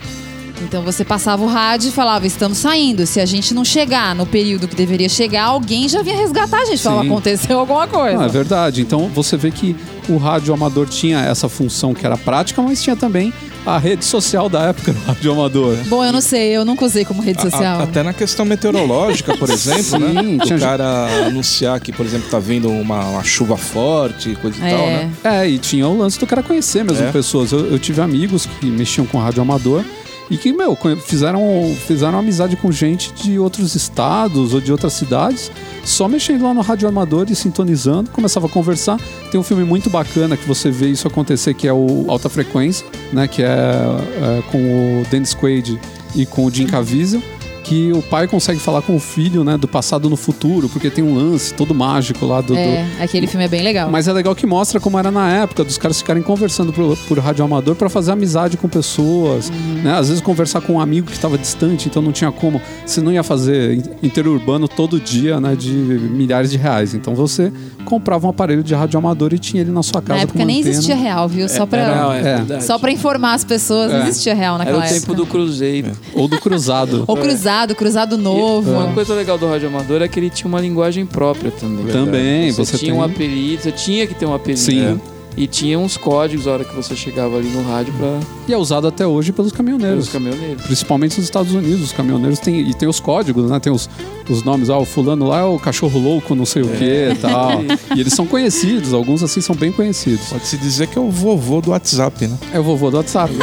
Então 0.64 0.82
você 0.82 1.04
passava 1.04 1.44
o 1.44 1.48
rádio 1.48 1.90
e 1.90 1.92
falava, 1.92 2.26
estamos 2.26 2.58
saindo. 2.58 3.06
Se 3.06 3.20
a 3.20 3.26
gente 3.26 3.54
não 3.54 3.64
chegar 3.66 4.16
no 4.16 4.26
período 4.26 4.68
que 4.68 4.76
deveria 4.76 5.10
chegar, 5.10 5.44
alguém 5.46 5.88
já 5.90 6.02
vinha 6.02 6.16
resgatar 6.18 6.58
a 6.62 6.66
gente. 6.66 6.82
Falava, 6.82 7.04
aconteceu 7.06 7.60
alguma 7.60 7.88
coisa. 7.88 8.18
Não, 8.18 8.24
é 8.26 8.30
verdade. 8.30 8.82
Então 8.82 9.08
você 9.10 9.38
vê 9.38 9.52
que 9.52 9.76
o 10.10 10.18
rádio 10.18 10.54
amador 10.54 10.88
tinha 10.88 11.20
essa 11.22 11.48
função 11.48 11.94
que 11.94 12.06
era 12.06 12.18
prática, 12.18 12.62
mas 12.62 12.82
tinha 12.82 12.96
também 12.96 13.32
a 13.66 13.78
rede 13.78 14.04
social 14.04 14.50
da 14.50 14.64
época 14.64 14.92
do 14.92 15.00
rádio 15.06 15.32
amador. 15.32 15.78
Bom, 15.88 16.04
eu 16.04 16.12
não 16.12 16.20
sei, 16.20 16.50
eu 16.50 16.66
nunca 16.66 16.84
usei 16.86 17.06
como 17.06 17.22
rede 17.22 17.40
A- 17.40 17.48
a- 17.48 17.52
social. 17.52 17.82
até 17.82 18.04
na 18.04 18.12
questão 18.12 18.46
meteorológica, 18.46 19.38
por 19.38 19.48
exemplo, 19.52 19.84
Sim, 19.84 20.38
né? 20.38 20.46
tinha 20.46 20.58
O 20.58 20.60
cara 20.60 21.08
anunciar 21.28 21.80
que, 21.80 21.92
por 21.94 22.06
exemplo, 22.06 22.30
tá 22.30 22.40
vindo 22.40 22.70
uma, 22.70 23.00
uma 23.06 23.24
chuva 23.24 23.56
forte, 23.56 24.36
coisa 24.42 24.58
e 24.62 24.68
É. 24.68 24.70
tal, 24.78 24.86
né? 24.88 25.12
É, 25.44 25.48
e 25.50 25.58
tinha 25.58 25.88
o 25.88 25.98
lance 25.98 26.20
do 26.20 26.28
cara 26.28 26.44
conhecer 26.44 26.84
mesmo 26.84 27.06
É. 27.08 27.12
pessoas. 27.12 27.52
Eu, 27.54 27.72
eu 27.72 27.80
tive 27.80 28.02
amigos 28.02 28.46
que 28.60 28.66
mexiam 28.66 29.06
com 29.08 29.18
rádio 29.20 29.42
amador 29.42 29.84
e 30.30 30.38
que, 30.38 30.54
meu, 30.54 30.78
fizeram, 31.06 31.42
fizeram 31.86 32.18
amizade 32.18 32.56
com 32.56 32.72
gente 32.72 33.14
de 33.14 33.38
outros 33.38 33.76
estados 33.76 34.54
ou 34.54 34.62
de 34.62 34.72
outras 34.72 34.94
cidades, 34.94 35.52
só 35.84 36.08
mexendo 36.08 36.44
lá 36.44 36.54
no 36.54 36.62
rádio 36.62 36.88
amador 36.88 37.28
e 37.30 37.36
sintonizando, 37.36 38.10
começava 38.10 38.48
a 38.48 38.50
conversar. 38.50 39.00
Tem 39.32 39.40
um 39.40 39.44
filme 39.44 39.64
muito 39.64 39.90
bacana 39.90 40.38
que 40.38 40.48
você 40.48 40.72
vê 40.72 40.88
isso 40.88 41.08
acontecer, 41.08 41.54
que 41.54 41.68
é 41.68 41.74
o 41.74 42.06
Alta 42.08 42.30
Frequência, 42.30 42.86
né? 43.12 43.28
Que 43.28 43.44
é, 43.44 43.48
é, 43.48 44.44
com 44.52 45.02
o 45.02 45.06
Dennis 45.10 45.34
Quaid 45.34 45.80
e 46.16 46.26
com 46.26 46.46
o 46.46 46.52
Jim 46.52 46.68
Caviezel. 46.68 47.22
Que 47.64 47.92
o 47.94 48.02
pai 48.02 48.28
consegue 48.28 48.60
falar 48.60 48.82
com 48.82 48.96
o 48.96 49.00
filho, 49.00 49.44
né, 49.44 49.58
do 49.58 49.68
passado 49.68 50.10
no 50.10 50.18
futuro, 50.18 50.68
porque 50.68 50.90
tem 50.90 51.04
um 51.04 51.16
lance 51.16 51.54
todo 51.54 51.74
mágico 51.74 52.26
lá 52.26 52.42
do, 52.42 52.48
do- 52.54 52.58
É, 52.60 52.86
aquele 53.00 53.26
filme 53.26 53.46
é 53.46 53.48
bem 53.48 53.62
legal. 53.64 53.90
mas 53.90 54.08
é 54.08 54.12
legal 54.14 54.36
que 54.36 54.46
mostra 54.46 54.80
como 54.82 55.00
era 55.00 55.10
na 55.10 55.32
época, 55.32 55.64
dos 55.64 55.78
caras 55.78 55.98
ficarem 55.98 56.22
conversando 56.22 56.74
por, 56.74 56.98
por 57.08 57.18
rádio 57.20 57.44
amador 57.46 57.76
pra 57.76 57.90
fazer 57.90 58.12
amizade 58.12 58.58
com 58.58 58.68
pessoas. 58.68 59.50
Né? 59.50 59.94
Às 59.98 60.10
vezes 60.10 60.22
conversar 60.22 60.60
com 60.62 60.74
um 60.74 60.80
amigo 60.82 61.08
que 61.08 61.14
estava 61.14 61.38
distante, 61.38 61.88
então 61.88 62.02
não 62.02 62.12
tinha 62.12 62.32
como. 62.32 62.62
Você 62.86 63.00
não 63.02 63.12
ia 63.14 63.24
fazer 63.24 63.76
in- 63.78 63.84
interurbano 64.08 64.68
todo 64.68 65.00
dia, 65.00 65.40
né? 65.40 65.56
De 65.56 65.72
milhares 65.72 66.52
de 66.52 66.58
reais. 66.58 66.94
Então 66.94 67.16
você 67.16 67.52
comprava 67.86 68.28
um 68.28 68.30
aparelho 68.30 68.64
de 68.64 68.74
rádio 68.76 68.98
amador 68.98 69.34
e 69.34 69.40
tinha 69.40 69.62
ele 69.62 69.72
na 69.72 69.84
sua 69.84 70.02
casa. 70.02 70.18
Na 70.18 70.24
época 70.24 70.40
com 70.40 70.46
nem 70.46 70.58
antena. 70.60 70.70
existia 70.76 70.96
real, 70.96 71.28
viu? 71.30 71.48
Só 71.48 71.66
pra, 71.66 71.96
Não, 71.96 72.12
é, 72.14 72.20
É. 72.20 72.24
verdade. 72.38 72.64
só 72.66 72.78
pra 72.78 72.92
informar 72.92 73.34
as 73.36 73.44
pessoas, 73.46 73.92
não 73.92 74.00
É. 74.04 74.08
existia 74.10 74.34
real 74.36 74.56
Era 74.56 74.66
naquela 74.66 74.80
o 74.86 74.88
tempo 74.90 74.96
época. 74.98 75.14
do 75.16 75.26
Cruzeiro. 75.26 75.92
Ou 76.14 76.28
do 76.28 76.40
cruzado. 76.40 77.04
Ou 77.08 77.16
cruzado, 77.18 77.53
cruzado 77.76 78.16
E 78.16 78.20
novo. 78.20 78.72
Uma 78.72 78.94
coisa 78.94 79.14
legal 79.14 79.38
do 79.38 79.48
rádio 79.48 79.68
amador 79.68 80.02
é 80.02 80.08
que 80.08 80.20
ele 80.20 80.30
tinha 80.30 80.48
uma 80.48 80.60
linguagem 80.62 81.06
própria 81.06 81.52
também. 81.52 81.86
Também, 81.88 82.52
Você, 82.52 82.66
você 82.66 82.78
tinha 82.78 82.92
tem. 82.92 83.00
um 83.00 83.04
apelido, 83.04 83.64
você 83.64 83.72
tinha 83.72 84.08
que 84.08 84.14
ter 84.14 84.26
um 84.26 84.34
apelido. 84.34 84.60
Sim. 84.62 84.82
né? 84.82 85.00
E 85.36 85.48
tinha 85.48 85.80
uns 85.80 85.98
códigos 85.98 86.46
na 86.46 86.52
hora 86.52 86.64
que 86.64 86.76
você 86.76 86.96
chegava 86.96 87.38
ali 87.38 87.50
no 87.50 87.64
rádio 87.64 87.92
para 87.98 88.20
E 88.48 88.54
é 88.54 88.58
usado 88.58 88.86
até 88.86 89.08
hoje 89.08 89.32
pelos 89.32 89.52
caminhoneiros. 89.52 90.06
os 90.06 90.12
caminhoneiros. 90.14 90.62
Principalmente 90.62 91.18
nos 91.18 91.26
Estados 91.26 91.52
Unidos, 91.56 91.82
os 91.82 91.92
caminhoneiros 91.92 92.38
têm 92.38 92.60
e 92.70 92.72
tem 92.72 92.88
os 92.88 93.00
códigos, 93.00 93.50
né? 93.50 93.60
Tem 93.60 93.74
os, 93.74 93.90
os 94.30 94.44
nomes, 94.44 94.70
ah, 94.70 94.78
o 94.78 94.86
fulano 94.86 95.26
lá 95.28 95.40
é 95.40 95.44
o 95.44 95.58
cachorro 95.58 96.00
louco, 96.00 96.36
não 96.36 96.46
sei 96.46 96.62
o 96.62 96.68
que 96.68 97.10
e 97.14 97.16
tal. 97.20 97.64
E 97.96 98.00
eles 98.00 98.14
são 98.14 98.28
conhecidos, 98.28 98.94
alguns 98.94 99.24
assim 99.24 99.42
são 99.42 99.56
bem 99.56 99.72
conhecidos. 99.72 100.28
Pode-se 100.28 100.56
dizer 100.56 100.86
que 100.86 101.00
é 101.00 101.02
o 101.02 101.10
vovô 101.10 101.62
do 101.62 101.72
WhatsApp, 101.72 102.28
né? 102.28 102.38
É 102.54 102.60
o 102.60 102.64
vovô 102.64 102.92
do 102.92 102.98
WhatsApp. 102.98 103.34
O 103.34 103.38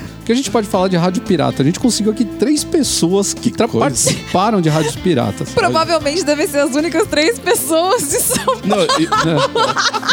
que 0.24 0.32
a 0.32 0.34
gente 0.34 0.50
pode 0.50 0.66
falar 0.66 0.88
de 0.88 0.96
rádio 0.96 1.22
pirata? 1.22 1.62
A 1.62 1.64
gente 1.64 1.78
conseguiu 1.78 2.12
aqui 2.12 2.24
três 2.24 2.64
pessoas 2.64 3.34
que, 3.34 3.50
coisa. 3.50 3.78
participaram 3.78 4.60
de 4.60 4.68
rádios 4.68 4.96
piratas. 4.96 5.50
Provavelmente 5.54 6.24
devem 6.24 6.46
ser 6.46 6.58
as 6.60 6.74
únicas 6.74 7.06
três 7.08 7.38
pessoas 7.38 8.08
de 8.08 8.20
São 8.20 8.44
Paulo. 8.44 8.62
Não, 8.64 8.82
e, 8.98 9.06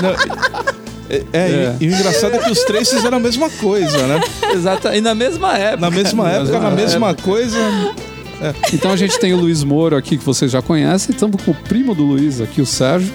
não, 0.02 0.12
é, 1.10 1.24
é, 1.34 1.76
E, 1.80 1.86
e 1.86 1.90
o 1.90 1.94
engraçado 1.94 2.36
é 2.36 2.40
que 2.40 2.52
os 2.52 2.64
três 2.64 2.90
fizeram 2.90 3.18
a 3.18 3.20
mesma 3.20 3.50
coisa, 3.50 4.08
né? 4.08 4.22
Exato. 4.54 4.90
E 4.90 5.02
na 5.02 5.16
mesma 5.16 5.58
época. 5.58 5.82
Na 5.82 5.92
mesma 5.92 6.30
época, 6.30 6.60
na 6.60 6.72
mesma 6.72 7.16
coisa. 7.16 7.58
Então 8.74 8.92
a 8.92 8.96
gente 8.96 9.20
tem 9.20 9.34
o 9.34 9.38
Luiz 9.38 9.64
Moro 9.64 9.96
aqui, 9.96 10.18
que 10.18 10.26
vocês 10.26 10.52
já 10.52 10.62
conhecem. 10.62 11.14
Estamos 11.14 11.42
com 11.44 11.52
o 11.52 11.56
primo 11.56 11.94
do 11.94 12.04
Luiz 12.04 12.42
aqui, 12.42 12.62
o 12.62 12.66
Sérgio. 12.66 13.14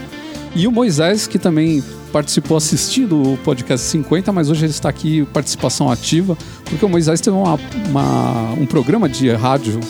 E 0.54 0.66
o 0.66 0.72
Moisés, 0.72 1.26
que 1.26 1.38
também 1.38 1.82
participou 2.12 2.56
assistindo 2.56 3.20
o 3.32 3.36
podcast 3.38 3.86
50, 3.88 4.32
mas 4.32 4.50
hoje 4.50 4.64
ele 4.64 4.72
está 4.72 4.88
aqui 4.88 5.24
participação 5.32 5.90
ativa, 5.90 6.36
porque 6.64 6.84
o 6.84 6.88
Moisés 6.88 7.20
teve 7.20 7.36
uma, 7.36 7.58
uma- 7.88 8.52
um 8.58 8.66
programa 8.66 9.08
de 9.08 9.30
rádio, 9.32 9.80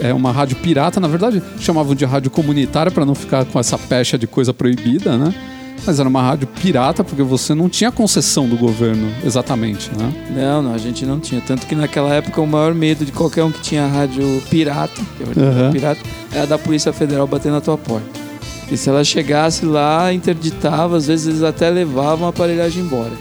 é 0.00 0.12
uma 0.14 0.30
rádio 0.32 0.56
pirata, 0.56 1.00
na 1.00 1.08
verdade 1.08 1.42
chamavam 1.58 1.94
de 1.94 2.04
rádio 2.04 2.30
comunitária 2.30 2.90
para 2.92 3.04
não 3.04 3.14
ficar 3.14 3.44
com 3.44 3.58
essa 3.58 3.76
pecha 3.76 4.16
de 4.16 4.26
coisa 4.26 4.52
proibida, 4.54 5.16
né? 5.18 5.34
Mas 5.86 6.00
era 6.00 6.08
uma 6.08 6.22
rádio 6.22 6.46
pirata 6.46 7.04
porque 7.04 7.22
você 7.22 7.52
não 7.54 7.68
tinha 7.68 7.90
concessão 7.92 8.48
do 8.48 8.56
governo 8.56 9.06
exatamente, 9.24 9.90
né? 9.98 10.12
Não, 10.34 10.62
não, 10.62 10.72
a 10.72 10.78
gente 10.78 11.04
não 11.04 11.20
tinha. 11.20 11.42
Tanto 11.42 11.66
que 11.66 11.74
naquela 11.74 12.14
época 12.14 12.40
o 12.40 12.46
maior 12.46 12.72
medo 12.72 13.04
de 13.04 13.12
qualquer 13.12 13.42
um 13.44 13.50
que 13.50 13.60
tinha 13.60 13.86
rádio 13.86 14.40
pirata, 14.48 15.02
que 15.18 15.40
é 15.40 15.44
Aham. 15.44 15.72
pirata, 15.72 16.00
era 16.32 16.46
da 16.46 16.56
Polícia 16.56 16.90
Federal 16.92 17.26
bater 17.26 17.52
na 17.52 17.60
tua 17.60 17.76
porta. 17.76 18.23
E 18.70 18.76
se 18.76 18.88
ela 18.88 19.04
chegasse 19.04 19.64
lá, 19.64 20.12
interditava, 20.12 20.96
às 20.96 21.06
vezes 21.06 21.26
eles 21.26 21.42
até 21.42 21.68
levavam 21.70 22.26
a 22.26 22.30
aparelhagem 22.30 22.82
embora. 22.82 23.12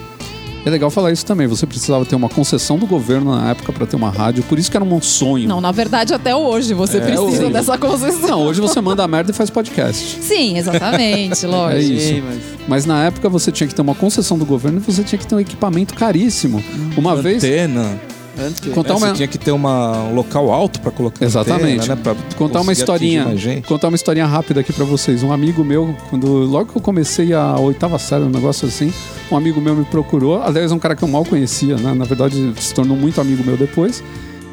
É 0.65 0.69
legal 0.69 0.89
falar 0.89 1.11
isso 1.11 1.25
também. 1.25 1.45
Você 1.45 1.65
precisava 1.67 2.05
ter 2.05 2.15
uma 2.15 2.29
concessão 2.29 2.77
do 2.79 2.87
governo 2.87 3.35
na 3.35 3.51
época 3.51 3.73
para 3.73 3.85
ter 3.85 3.97
uma 3.97 4.09
rádio, 4.09 4.43
por 4.43 4.57
isso 4.57 4.71
que 4.71 4.77
era 4.77 4.83
um 4.85 5.01
sonho. 5.01 5.45
Não, 5.47 5.59
na 5.59 5.73
verdade, 5.73 6.13
até 6.13 6.33
hoje 6.33 6.73
você 6.73 7.01
precisa 7.01 7.21
hoje. 7.21 7.49
dessa 7.51 7.77
concessão. 7.77 8.29
Não, 8.29 8.43
hoje 8.43 8.61
você 8.61 8.79
manda 8.79 9.03
a 9.03 9.07
merda 9.07 9.31
e 9.31 9.33
faz 9.33 9.49
podcast. 9.49 10.19
Sim, 10.21 10.57
exatamente, 10.57 11.43
É 11.45 11.47
lógico. 11.49 11.93
isso. 11.93 12.07
Sim, 12.07 12.21
mas 12.21 12.39
Mas 12.65 12.85
na 12.85 13.03
época 13.03 13.27
você 13.27 13.51
tinha 13.51 13.67
que 13.67 13.75
ter 13.75 13.81
uma 13.81 13.93
concessão 13.93 14.37
do 14.37 14.45
governo 14.45 14.79
e 14.79 14.91
você 14.91 15.03
tinha 15.03 15.19
que 15.19 15.27
ter 15.27 15.35
um 15.35 15.39
equipamento 15.41 15.93
caríssimo. 15.95 16.63
Uma 16.95 17.13
vez. 17.17 17.43
Antena. 17.43 17.99
Antes. 18.39 18.73
Contar 18.73 18.93
É, 18.93 18.97
uma, 18.97 19.07
Você 19.07 19.13
tinha 19.13 19.27
que 19.27 19.37
ter 19.37 19.51
uma, 19.51 20.03
um 20.03 20.15
local 20.15 20.51
alto 20.51 20.79
para 20.79 20.91
colocar 20.91 21.23
Exatamente. 21.25 21.79
antena, 21.79 21.95
né? 21.95 22.01
Pra 22.01 22.15
contar 22.37 22.61
uma 22.61 22.71
historinha. 22.71 23.25
Contar 23.67 23.87
uma 23.87 23.95
historinha 23.95 24.25
rápida 24.25 24.61
aqui 24.61 24.71
pra 24.73 24.85
vocês. 24.85 25.23
Um 25.23 25.31
amigo 25.31 25.63
meu, 25.63 25.95
quando 26.09 26.27
logo 26.27 26.71
que 26.71 26.77
eu 26.77 26.81
comecei 26.81 27.33
a 27.33 27.57
oitava 27.59 27.97
série, 27.99 28.23
um 28.23 28.29
negócio 28.29 28.67
assim, 28.67 28.93
um 29.31 29.37
amigo 29.37 29.59
meu 29.61 29.75
me 29.75 29.85
procurou. 29.85 30.41
Aliás, 30.41 30.71
um 30.71 30.79
cara 30.79 30.95
que 30.95 31.03
eu 31.03 31.07
mal 31.07 31.25
conhecia, 31.25 31.75
né? 31.77 31.93
Na 31.93 32.05
verdade, 32.05 32.53
se 32.59 32.73
tornou 32.73 32.97
muito 32.97 33.19
amigo 33.21 33.43
meu 33.43 33.57
depois. 33.57 34.03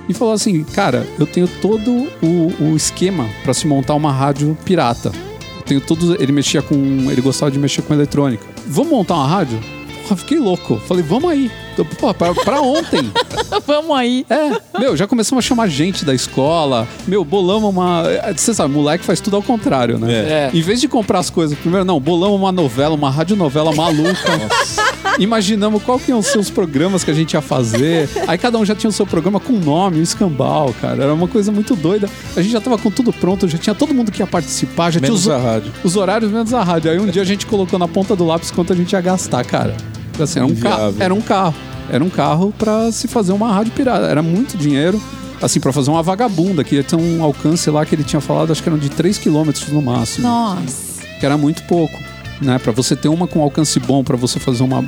E 0.08 0.14
falou 0.14 0.34
assim: 0.34 0.64
Cara, 0.64 1.06
eu 1.18 1.26
tenho 1.26 1.46
todo 1.46 2.08
o, 2.22 2.52
o 2.64 2.76
esquema 2.76 3.28
pra 3.44 3.54
se 3.54 3.66
montar 3.66 3.94
uma 3.94 4.12
rádio 4.12 4.56
pirata. 4.64 5.12
Eu 5.56 5.62
tenho 5.62 5.80
tudo. 5.80 6.20
Ele 6.20 6.32
mexia 6.32 6.60
com. 6.62 6.74
Ele 7.10 7.20
gostava 7.20 7.50
de 7.50 7.58
mexer 7.58 7.82
com 7.82 7.94
eletrônica. 7.94 8.44
Vamos 8.66 8.90
montar 8.90 9.14
uma 9.14 9.28
rádio? 9.28 9.60
Porra, 10.10 10.16
fiquei 10.16 10.38
louco. 10.38 10.76
Falei, 10.88 11.04
vamos 11.04 11.30
aí. 11.30 11.50
Então, 11.72 11.84
Pô, 11.84 12.12
pra, 12.12 12.34
pra 12.34 12.60
ontem. 12.60 13.10
Vamos 13.66 13.96
aí. 13.96 14.26
É, 14.28 14.78
meu, 14.78 14.96
já 14.96 15.06
começamos 15.06 15.44
a 15.44 15.46
chamar 15.46 15.68
gente 15.68 16.04
da 16.04 16.14
escola. 16.14 16.86
Meu, 17.06 17.24
bolamos 17.24 17.70
uma. 17.70 18.02
Você 18.36 18.52
sabe, 18.52 18.72
moleque 18.74 19.04
faz 19.04 19.20
tudo 19.20 19.36
ao 19.36 19.42
contrário, 19.42 19.98
né? 19.98 20.12
É. 20.12 20.50
Em 20.52 20.60
vez 20.60 20.80
de 20.80 20.88
comprar 20.88 21.20
as 21.20 21.30
coisas 21.30 21.56
primeiro, 21.58 21.84
não, 21.84 22.00
bolamos 22.00 22.38
uma 22.38 22.50
novela, 22.50 22.94
uma 22.94 23.10
radionovela 23.10 23.72
maluca. 23.74 24.10
Imaginamos 25.18 25.82
qual 25.82 25.98
que 25.98 26.10
iam 26.10 26.22
ser 26.22 26.38
os 26.38 26.50
programas 26.50 27.04
que 27.04 27.10
a 27.10 27.14
gente 27.14 27.34
ia 27.34 27.40
fazer. 27.40 28.08
Aí 28.26 28.38
cada 28.38 28.58
um 28.58 28.64
já 28.64 28.74
tinha 28.74 28.88
o 28.88 28.92
seu 28.92 29.06
programa 29.06 29.38
com 29.38 29.52
nome, 29.52 29.98
o 29.98 30.02
escambau, 30.02 30.74
cara. 30.80 31.04
Era 31.04 31.14
uma 31.14 31.28
coisa 31.28 31.52
muito 31.52 31.76
doida. 31.76 32.08
A 32.36 32.42
gente 32.42 32.52
já 32.52 32.60
tava 32.60 32.78
com 32.78 32.90
tudo 32.90 33.12
pronto, 33.12 33.46
já 33.46 33.58
tinha 33.58 33.74
todo 33.74 33.94
mundo 33.94 34.10
que 34.10 34.22
ia 34.22 34.26
participar, 34.26 34.90
já 34.90 35.00
Menos 35.00 35.22
tinha 35.22 35.34
a 35.34 35.38
os, 35.38 35.44
rádio. 35.44 35.72
os 35.84 35.96
horários 35.96 36.30
menos 36.30 36.52
a 36.52 36.62
rádio. 36.62 36.90
Aí 36.90 36.98
um 36.98 37.06
dia 37.06 37.22
a 37.22 37.26
gente 37.26 37.46
colocou 37.46 37.78
na 37.78 37.86
ponta 37.88 38.16
do 38.16 38.26
lápis 38.26 38.50
quanto 38.50 38.72
a 38.72 38.76
gente 38.76 38.92
ia 38.92 39.00
gastar, 39.00 39.44
cara. 39.44 39.76
Assim, 40.24 40.38
era 40.38 40.46
um 40.46 40.54
carro. 40.54 40.94
Era 40.98 41.14
um 41.14 41.20
carro. 41.20 41.54
Era 41.90 42.04
um 42.04 42.10
carro 42.10 42.54
pra 42.56 42.92
se 42.92 43.08
fazer 43.08 43.32
uma 43.32 43.52
rádio 43.52 43.72
pirata. 43.72 44.06
Era 44.06 44.22
muito 44.22 44.56
dinheiro. 44.56 45.00
Assim, 45.42 45.58
pra 45.58 45.72
fazer 45.72 45.90
uma 45.90 46.02
vagabunda, 46.02 46.62
que 46.62 46.74
ia 46.74 46.84
ter 46.84 46.96
um 46.96 47.22
alcance 47.22 47.70
lá 47.70 47.84
que 47.86 47.94
ele 47.94 48.04
tinha 48.04 48.20
falado, 48.20 48.52
acho 48.52 48.62
que 48.62 48.68
eram 48.68 48.78
de 48.78 48.90
3 48.90 49.16
km 49.16 49.50
no 49.68 49.80
máximo 49.80 50.28
Nossa. 50.28 51.02
que 51.18 51.24
era 51.24 51.38
muito 51.38 51.62
pouco. 51.62 51.98
Né, 52.42 52.58
para 52.58 52.72
você 52.72 52.96
ter 52.96 53.08
uma 53.08 53.26
com 53.26 53.42
alcance 53.42 53.78
bom, 53.78 54.02
para 54.02 54.16
você 54.16 54.40
fazer 54.40 54.62
uma, 54.62 54.82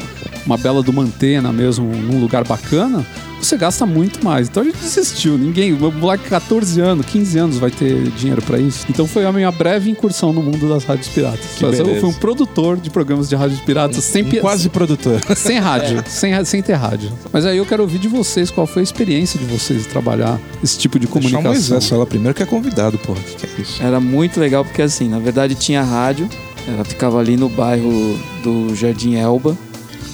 uma 0.47 0.57
bela 0.57 0.83
de 0.83 0.89
uma 0.89 1.03
antena 1.03 1.53
mesmo 1.53 1.85
num 1.85 2.19
lugar 2.19 2.45
bacana, 2.45 3.05
você 3.47 3.57
gasta 3.57 3.85
muito 3.87 4.25
mais. 4.25 4.49
Então 4.49 4.63
a 4.63 4.67
gente 4.67 4.79
desistiu. 4.79 5.37
Ninguém, 5.39 5.73
o 5.73 5.91
moleque 5.93 6.25
de 6.25 6.31
14 6.31 6.81
anos, 6.81 7.07
15 7.07 7.39
anos 7.39 7.59
vai 7.59 7.71
ter 7.71 8.09
dinheiro 8.11 8.43
para 8.43 8.59
isso. 8.59 8.87
Então 8.89 9.07
foi 9.07 9.25
a 9.25 9.33
minha 9.33 9.51
breve 9.51 9.91
incursão 9.91 10.33
no 10.33 10.43
mundo 10.43 10.69
das 10.69 10.85
rádios 10.85 11.09
piratas. 11.09 11.45
Que 11.57 11.65
Mas 11.65 11.79
eu 11.79 11.85
beleza. 11.85 12.01
fui 12.01 12.11
um 12.11 12.19
produtor 12.19 12.77
de 12.77 12.91
programas 12.91 13.29
de 13.29 13.35
rádios 13.35 13.61
piratas 13.61 14.03
sem, 14.05 14.23
Um 14.25 14.31
quase 14.41 14.69
produtor. 14.69 15.21
sem 15.37 15.59
rádio, 15.59 16.03
sem, 16.07 16.33
ra- 16.33 16.45
sem 16.45 16.63
ter 16.63 16.75
rádio. 16.75 17.11
Mas 17.33 17.45
aí 17.47 17.57
eu 17.57 17.67
quero 17.67 17.83
ouvir 17.83 17.99
de 17.99 18.09
vocês 18.09 18.51
qual 18.51 18.67
foi 18.67 18.81
a 18.81 18.85
experiência 18.85 19.39
de 19.39 19.45
vocês 19.47 19.83
de 19.83 19.89
trabalhar 19.89 20.39
esse 20.63 20.79
tipo 20.79 20.99
de 20.99 21.07
o 21.07 21.09
comunicação. 21.09 21.43
Moisés 21.51 21.89
falar 21.89 22.07
primeiro 22.07 22.35
que 22.35 22.43
é 22.43 22.47
convidado, 22.47 22.99
porra. 22.99 23.19
O 23.21 23.23
que, 23.23 23.47
que 23.47 23.61
é 23.61 23.63
isso? 23.63 23.83
Era 23.83 23.99
muito 24.01 24.39
legal 24.41 24.65
porque 24.65 24.83
assim, 24.83 25.09
na 25.09 25.19
verdade 25.19 25.55
tinha 25.55 25.83
rádio. 25.83 26.29
Ela 26.67 26.85
ficava 26.85 27.19
ali 27.19 27.37
no 27.37 27.49
bairro 27.49 27.91
do 28.45 28.75
Jardim 28.77 29.15
Elba. 29.17 29.57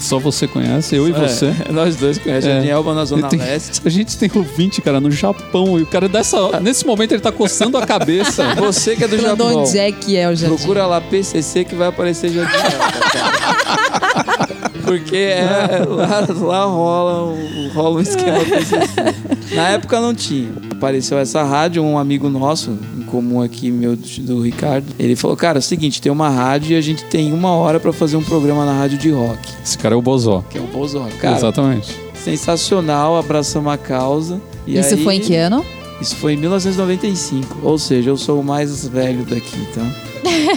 Só 0.00 0.18
você 0.18 0.46
conhece, 0.46 0.94
eu 0.96 1.08
e 1.08 1.12
você. 1.12 1.46
É, 1.68 1.70
nós 1.72 1.96
dois 1.96 2.18
conhecemos 2.18 2.46
É. 2.46 2.54
Jardim 2.56 2.68
Elba 2.68 2.94
na 2.94 3.04
Zona 3.04 3.28
Tem- 3.28 3.38
Leste. 3.38 3.80
A 3.86 3.88
gente 3.90 4.16
tem 4.16 4.30
ouvinte, 4.34 4.80
cara, 4.80 5.00
no 5.00 5.10
Japão. 5.10 5.78
E 5.78 5.82
o 5.82 5.86
cara 5.86 6.08
dessa. 6.08 6.60
Nesse 6.60 6.86
momento 6.86 7.12
ele 7.12 7.20
tá 7.20 7.32
coçando 7.32 7.76
a 7.76 7.86
cabeça. 7.86 8.54
Você 8.56 8.94
que 8.96 9.04
é 9.04 9.08
do 9.08 9.16
Falando 9.18 9.38
Japão. 9.44 9.62
onde 9.64 9.78
é 9.78 9.90
que 9.92 10.16
é 10.16 10.28
o 10.28 10.34
jardim. 10.36 10.56
Procura 10.56 10.86
lá 10.86 11.00
PCC 11.00 11.64
que 11.64 11.74
vai 11.74 11.88
aparecer 11.88 12.30
Jardim 12.30 12.54
Elba. 12.54 12.92
cara. 13.12 14.48
Porque 14.84 15.16
é, 15.16 15.84
lá, 15.86 16.26
lá 16.40 16.64
rola, 16.64 17.24
um, 17.32 17.68
rola 17.74 17.96
um 17.96 18.00
esquema 18.00 18.38
PCC. 18.40 19.54
Na 19.54 19.68
época 19.70 20.00
não 20.00 20.14
tinha. 20.14 20.50
Apareceu 20.72 21.18
essa 21.18 21.42
rádio, 21.42 21.82
um 21.82 21.98
amigo 21.98 22.28
nosso, 22.30 22.78
comum 23.10 23.40
aqui, 23.42 23.70
meu, 23.70 23.96
do, 23.96 24.06
do 24.22 24.40
Ricardo. 24.42 24.86
Ele 24.98 25.16
falou, 25.16 25.36
cara, 25.36 25.58
é 25.58 25.60
o 25.60 25.62
seguinte, 25.62 26.00
tem 26.00 26.10
uma 26.12 26.28
rádio 26.28 26.72
e 26.72 26.76
a 26.76 26.80
gente 26.80 27.04
tem 27.04 27.32
uma 27.32 27.50
hora 27.52 27.80
pra 27.80 27.92
fazer 27.92 28.16
um 28.16 28.22
programa 28.22 28.64
na 28.64 28.72
rádio 28.72 28.98
de 28.98 29.10
rock. 29.10 29.38
Esse 29.64 29.76
cara 29.78 29.94
é 29.94 29.98
o 29.98 30.02
Bozó. 30.02 30.44
Que 30.50 30.58
é 30.58 30.60
o 30.60 30.66
Bozó. 30.66 31.06
Cara, 31.20 31.36
Exatamente. 31.36 31.94
sensacional, 32.14 33.16
abraçamos 33.16 33.72
a 33.72 33.76
causa. 33.78 34.40
E 34.66 34.78
Isso 34.78 34.94
aí- 34.94 35.02
foi 35.04 35.14
em 35.16 35.20
que 35.20 35.34
ano? 35.34 35.64
Isso 36.00 36.14
foi 36.16 36.34
em 36.34 36.36
1995. 36.36 37.58
Ou 37.62 37.76
seja, 37.78 38.10
eu 38.10 38.16
sou 38.16 38.40
o 38.40 38.44
mais 38.44 38.86
velho 38.86 39.24
daqui, 39.24 39.66
tá? 39.74 39.82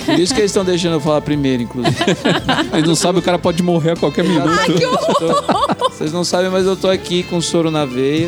Por 0.06 0.20
isso 0.20 0.34
que 0.36 0.40
eles 0.42 0.52
estão 0.52 0.64
deixando 0.64 0.94
eu 0.94 1.00
falar 1.00 1.22
primeiro, 1.22 1.64
inclusive. 1.64 1.96
Ele 2.74 2.86
não 2.86 2.94
sabe, 2.96 3.18
o 3.20 3.22
cara 3.22 3.40
pode 3.40 3.64
morrer 3.64 3.92
a 3.92 3.96
qualquer 3.96 4.24
minuto. 4.24 4.48
Tô- 5.18 5.90
Vocês 5.90 6.12
não 6.14 6.24
sabem, 6.24 6.52
mas 6.52 6.66
eu 6.68 6.76
tô 6.76 6.88
aqui 6.90 7.24
com 7.24 7.42
soro 7.42 7.72
na 7.72 7.86
veia. 7.86 8.28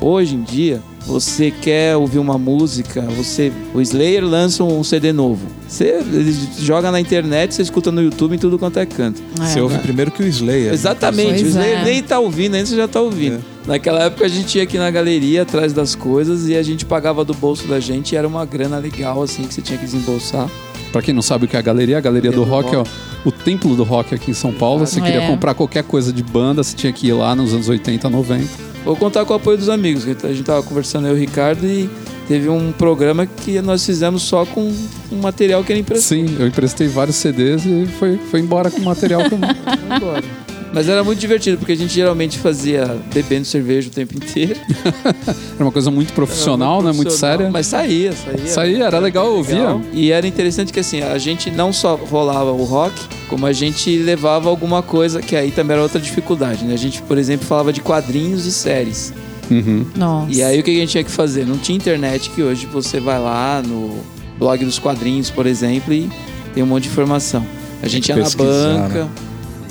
Hoje 0.00 0.34
em 0.34 0.42
dia, 0.42 0.82
você 1.06 1.50
quer 1.50 1.96
ouvir 1.96 2.18
uma 2.18 2.38
música, 2.38 3.02
você, 3.16 3.52
o 3.74 3.80
Slayer 3.80 4.24
lança 4.24 4.62
um 4.62 4.82
CD 4.84 5.12
novo. 5.12 5.46
Você 5.68 5.84
ele 6.12 6.32
joga 6.60 6.90
na 6.90 7.00
internet, 7.00 7.54
você 7.54 7.62
escuta 7.62 7.90
no 7.90 8.00
YouTube 8.02 8.34
em 8.36 8.38
tudo 8.38 8.58
quanto 8.58 8.78
é 8.78 8.86
canto. 8.86 9.20
Você 9.36 9.60
ouve 9.60 9.78
primeiro 9.78 10.10
que 10.10 10.22
o 10.22 10.26
Slayer. 10.26 10.72
Exatamente, 10.72 11.30
Pois 11.30 11.42
o 11.42 11.46
Slayer 11.48 11.78
é. 11.80 11.84
nem 11.84 12.02
tá 12.02 12.18
ouvindo, 12.18 12.54
ainda 12.54 12.66
você 12.66 12.76
já 12.76 12.86
tá 12.88 13.00
ouvindo. 13.00 13.42
Naquela 13.66 14.04
época 14.04 14.24
a 14.24 14.28
gente 14.28 14.56
ia 14.56 14.64
aqui 14.64 14.78
na 14.78 14.90
galeria 14.90 15.42
atrás 15.42 15.72
das 15.72 15.94
coisas 15.94 16.48
e 16.48 16.56
a 16.56 16.62
gente 16.62 16.84
pagava 16.84 17.24
do 17.24 17.34
bolso 17.34 17.66
da 17.68 17.78
gente 17.80 18.12
e 18.12 18.16
era 18.16 18.26
uma 18.26 18.44
grana 18.44 18.78
legal 18.78 19.22
assim 19.22 19.42
que 19.44 19.54
você 19.54 19.62
tinha 19.62 19.78
que 19.78 19.84
desembolsar. 19.84 20.48
Pra 20.90 21.00
quem 21.00 21.14
não 21.14 21.22
sabe 21.22 21.46
o 21.46 21.48
que 21.48 21.56
é 21.56 21.58
a 21.58 21.62
galeria, 21.62 21.96
a 21.98 22.00
galeria 22.00 22.30
do 22.30 22.38
do 22.38 22.44
rock 22.44 22.74
é 22.74 22.78
o, 22.78 22.84
o 23.24 23.32
templo 23.32 23.74
do 23.74 23.82
rock 23.82 24.14
aqui 24.14 24.30
em 24.30 24.34
São 24.34 24.52
Paulo. 24.52 24.86
Você 24.86 25.00
É. 25.00 25.02
queria 25.02 25.26
comprar 25.26 25.54
qualquer 25.54 25.84
coisa 25.84 26.12
de 26.12 26.22
banda, 26.22 26.62
você 26.62 26.76
tinha 26.76 26.92
que 26.92 27.06
ir 27.06 27.12
lá 27.14 27.34
nos 27.34 27.54
anos 27.54 27.68
80, 27.68 28.10
90. 28.10 28.71
Vou 28.84 28.96
contar 28.96 29.24
com 29.24 29.32
o 29.32 29.36
apoio 29.36 29.56
dos 29.56 29.68
amigos, 29.68 30.04
que 30.04 30.26
a 30.26 30.32
gente 30.32 30.44
tava 30.44 30.62
conversando 30.62 31.06
eu 31.06 31.14
e 31.14 31.16
o 31.16 31.20
Ricardo 31.20 31.64
e 31.66 31.88
teve 32.26 32.48
um 32.48 32.72
programa 32.72 33.26
que 33.26 33.60
nós 33.60 33.84
fizemos 33.84 34.22
só 34.22 34.44
com 34.44 34.72
um 35.10 35.20
material 35.20 35.62
que 35.62 35.72
ele 35.72 35.80
emprestou. 35.80 36.18
Sim, 36.18 36.36
eu 36.38 36.46
emprestei 36.46 36.88
vários 36.88 37.16
CDs 37.16 37.64
e 37.64 37.86
foi, 37.98 38.18
foi 38.30 38.40
embora 38.40 38.70
com 38.70 38.78
o 38.78 38.84
material 38.84 39.28
também. 39.28 39.50
Foi 39.62 39.96
embora. 39.96 40.51
Mas 40.72 40.88
era 40.88 41.04
muito 41.04 41.18
divertido, 41.18 41.58
porque 41.58 41.72
a 41.72 41.76
gente 41.76 41.92
geralmente 41.92 42.38
fazia 42.38 42.98
bebendo 43.12 43.44
cerveja 43.44 43.88
o 43.88 43.92
tempo 43.92 44.16
inteiro. 44.16 44.58
Era 45.54 45.64
uma 45.64 45.70
coisa 45.70 45.90
muito 45.90 46.12
profissional, 46.12 46.80
Era 46.80 46.86
né? 46.88 46.92
Muito 46.92 47.08
profissional, 47.08 47.38
séria. 47.38 47.50
Mas 47.52 47.66
saía, 47.66 48.12
saía. 48.12 48.44
Isso 48.44 48.58
aí 48.58 48.80
era 48.80 48.98
legal, 48.98 49.26
eu 49.26 49.34
ouvia. 49.34 49.80
E 49.92 50.10
era 50.10 50.26
interessante 50.26 50.72
que 50.72 50.80
assim, 50.80 51.02
a 51.02 51.18
gente 51.18 51.50
não 51.50 51.72
só 51.72 51.94
rolava 51.94 52.50
o 52.50 52.64
rock, 52.64 52.94
como 53.28 53.46
a 53.46 53.52
gente 53.52 53.96
levava 53.98 54.48
alguma 54.48 54.82
coisa, 54.82 55.20
que 55.20 55.36
aí 55.36 55.50
também 55.50 55.74
era 55.74 55.82
outra 55.82 56.00
dificuldade, 56.00 56.64
né? 56.64 56.74
A 56.74 56.78
gente, 56.78 57.02
por 57.02 57.18
exemplo, 57.18 57.46
falava 57.46 57.72
de 57.72 57.80
quadrinhos 57.80 58.46
e 58.46 58.52
séries. 58.52 59.12
Uhum. 59.50 59.86
Nossa. 59.94 60.32
E 60.32 60.42
aí 60.42 60.58
o 60.58 60.62
que 60.62 60.70
a 60.70 60.74
gente 60.74 60.90
tinha 60.90 61.04
que 61.04 61.10
fazer? 61.10 61.46
Não 61.46 61.58
tinha 61.58 61.76
internet 61.76 62.30
que 62.30 62.42
hoje 62.42 62.66
você 62.66 62.98
vai 62.98 63.20
lá 63.20 63.62
no 63.62 63.98
blog 64.38 64.64
dos 64.64 64.78
quadrinhos, 64.78 65.30
por 65.30 65.46
exemplo, 65.46 65.92
e 65.92 66.10
tem 66.54 66.62
um 66.62 66.66
monte 66.66 66.84
de 66.84 66.88
informação. 66.88 67.46
A 67.82 67.88
gente 67.88 68.08
ia 68.08 68.16
na 68.16 68.30
banca, 68.30 69.04
né? 69.04 69.10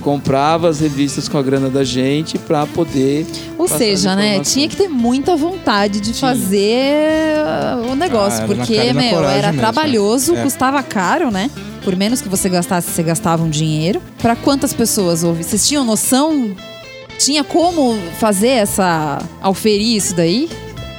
Comprava 0.01 0.67
as 0.67 0.79
revistas 0.79 1.29
com 1.29 1.37
a 1.37 1.41
grana 1.41 1.69
da 1.69 1.83
gente 1.83 2.37
pra 2.37 2.65
poder. 2.67 3.25
Ou 3.57 3.67
seja, 3.67 4.15
né? 4.15 4.39
Tinha 4.41 4.67
que 4.67 4.75
ter 4.75 4.87
muita 4.89 5.35
vontade 5.35 5.99
de 6.01 6.11
Tinha. 6.11 6.31
fazer 6.35 7.35
uh, 7.87 7.91
o 7.91 7.95
negócio. 7.95 8.43
Ah, 8.43 8.47
porque, 8.47 8.91
meu, 8.93 9.23
era 9.23 9.47
mesmo. 9.47 9.61
trabalhoso, 9.61 10.35
É. 10.35 10.43
custava 10.43 10.81
caro, 10.83 11.31
né? 11.31 11.49
Por 11.83 11.95
menos 11.95 12.21
que 12.21 12.27
você 12.29 12.49
gastasse, 12.49 12.89
você 12.91 13.01
gastava 13.03 13.43
um 13.43 13.49
dinheiro. 13.49 14.01
Pra 14.21 14.35
quantas 14.35 14.73
pessoas 14.73 15.23
houve? 15.23 15.43
Vocês 15.43 15.67
tinham 15.67 15.83
noção? 15.83 16.51
Tinha 17.17 17.43
como 17.43 17.97
fazer 18.19 18.47
essa. 18.49 19.19
auferir 19.41 19.95
isso 19.95 20.15
daí? 20.15 20.49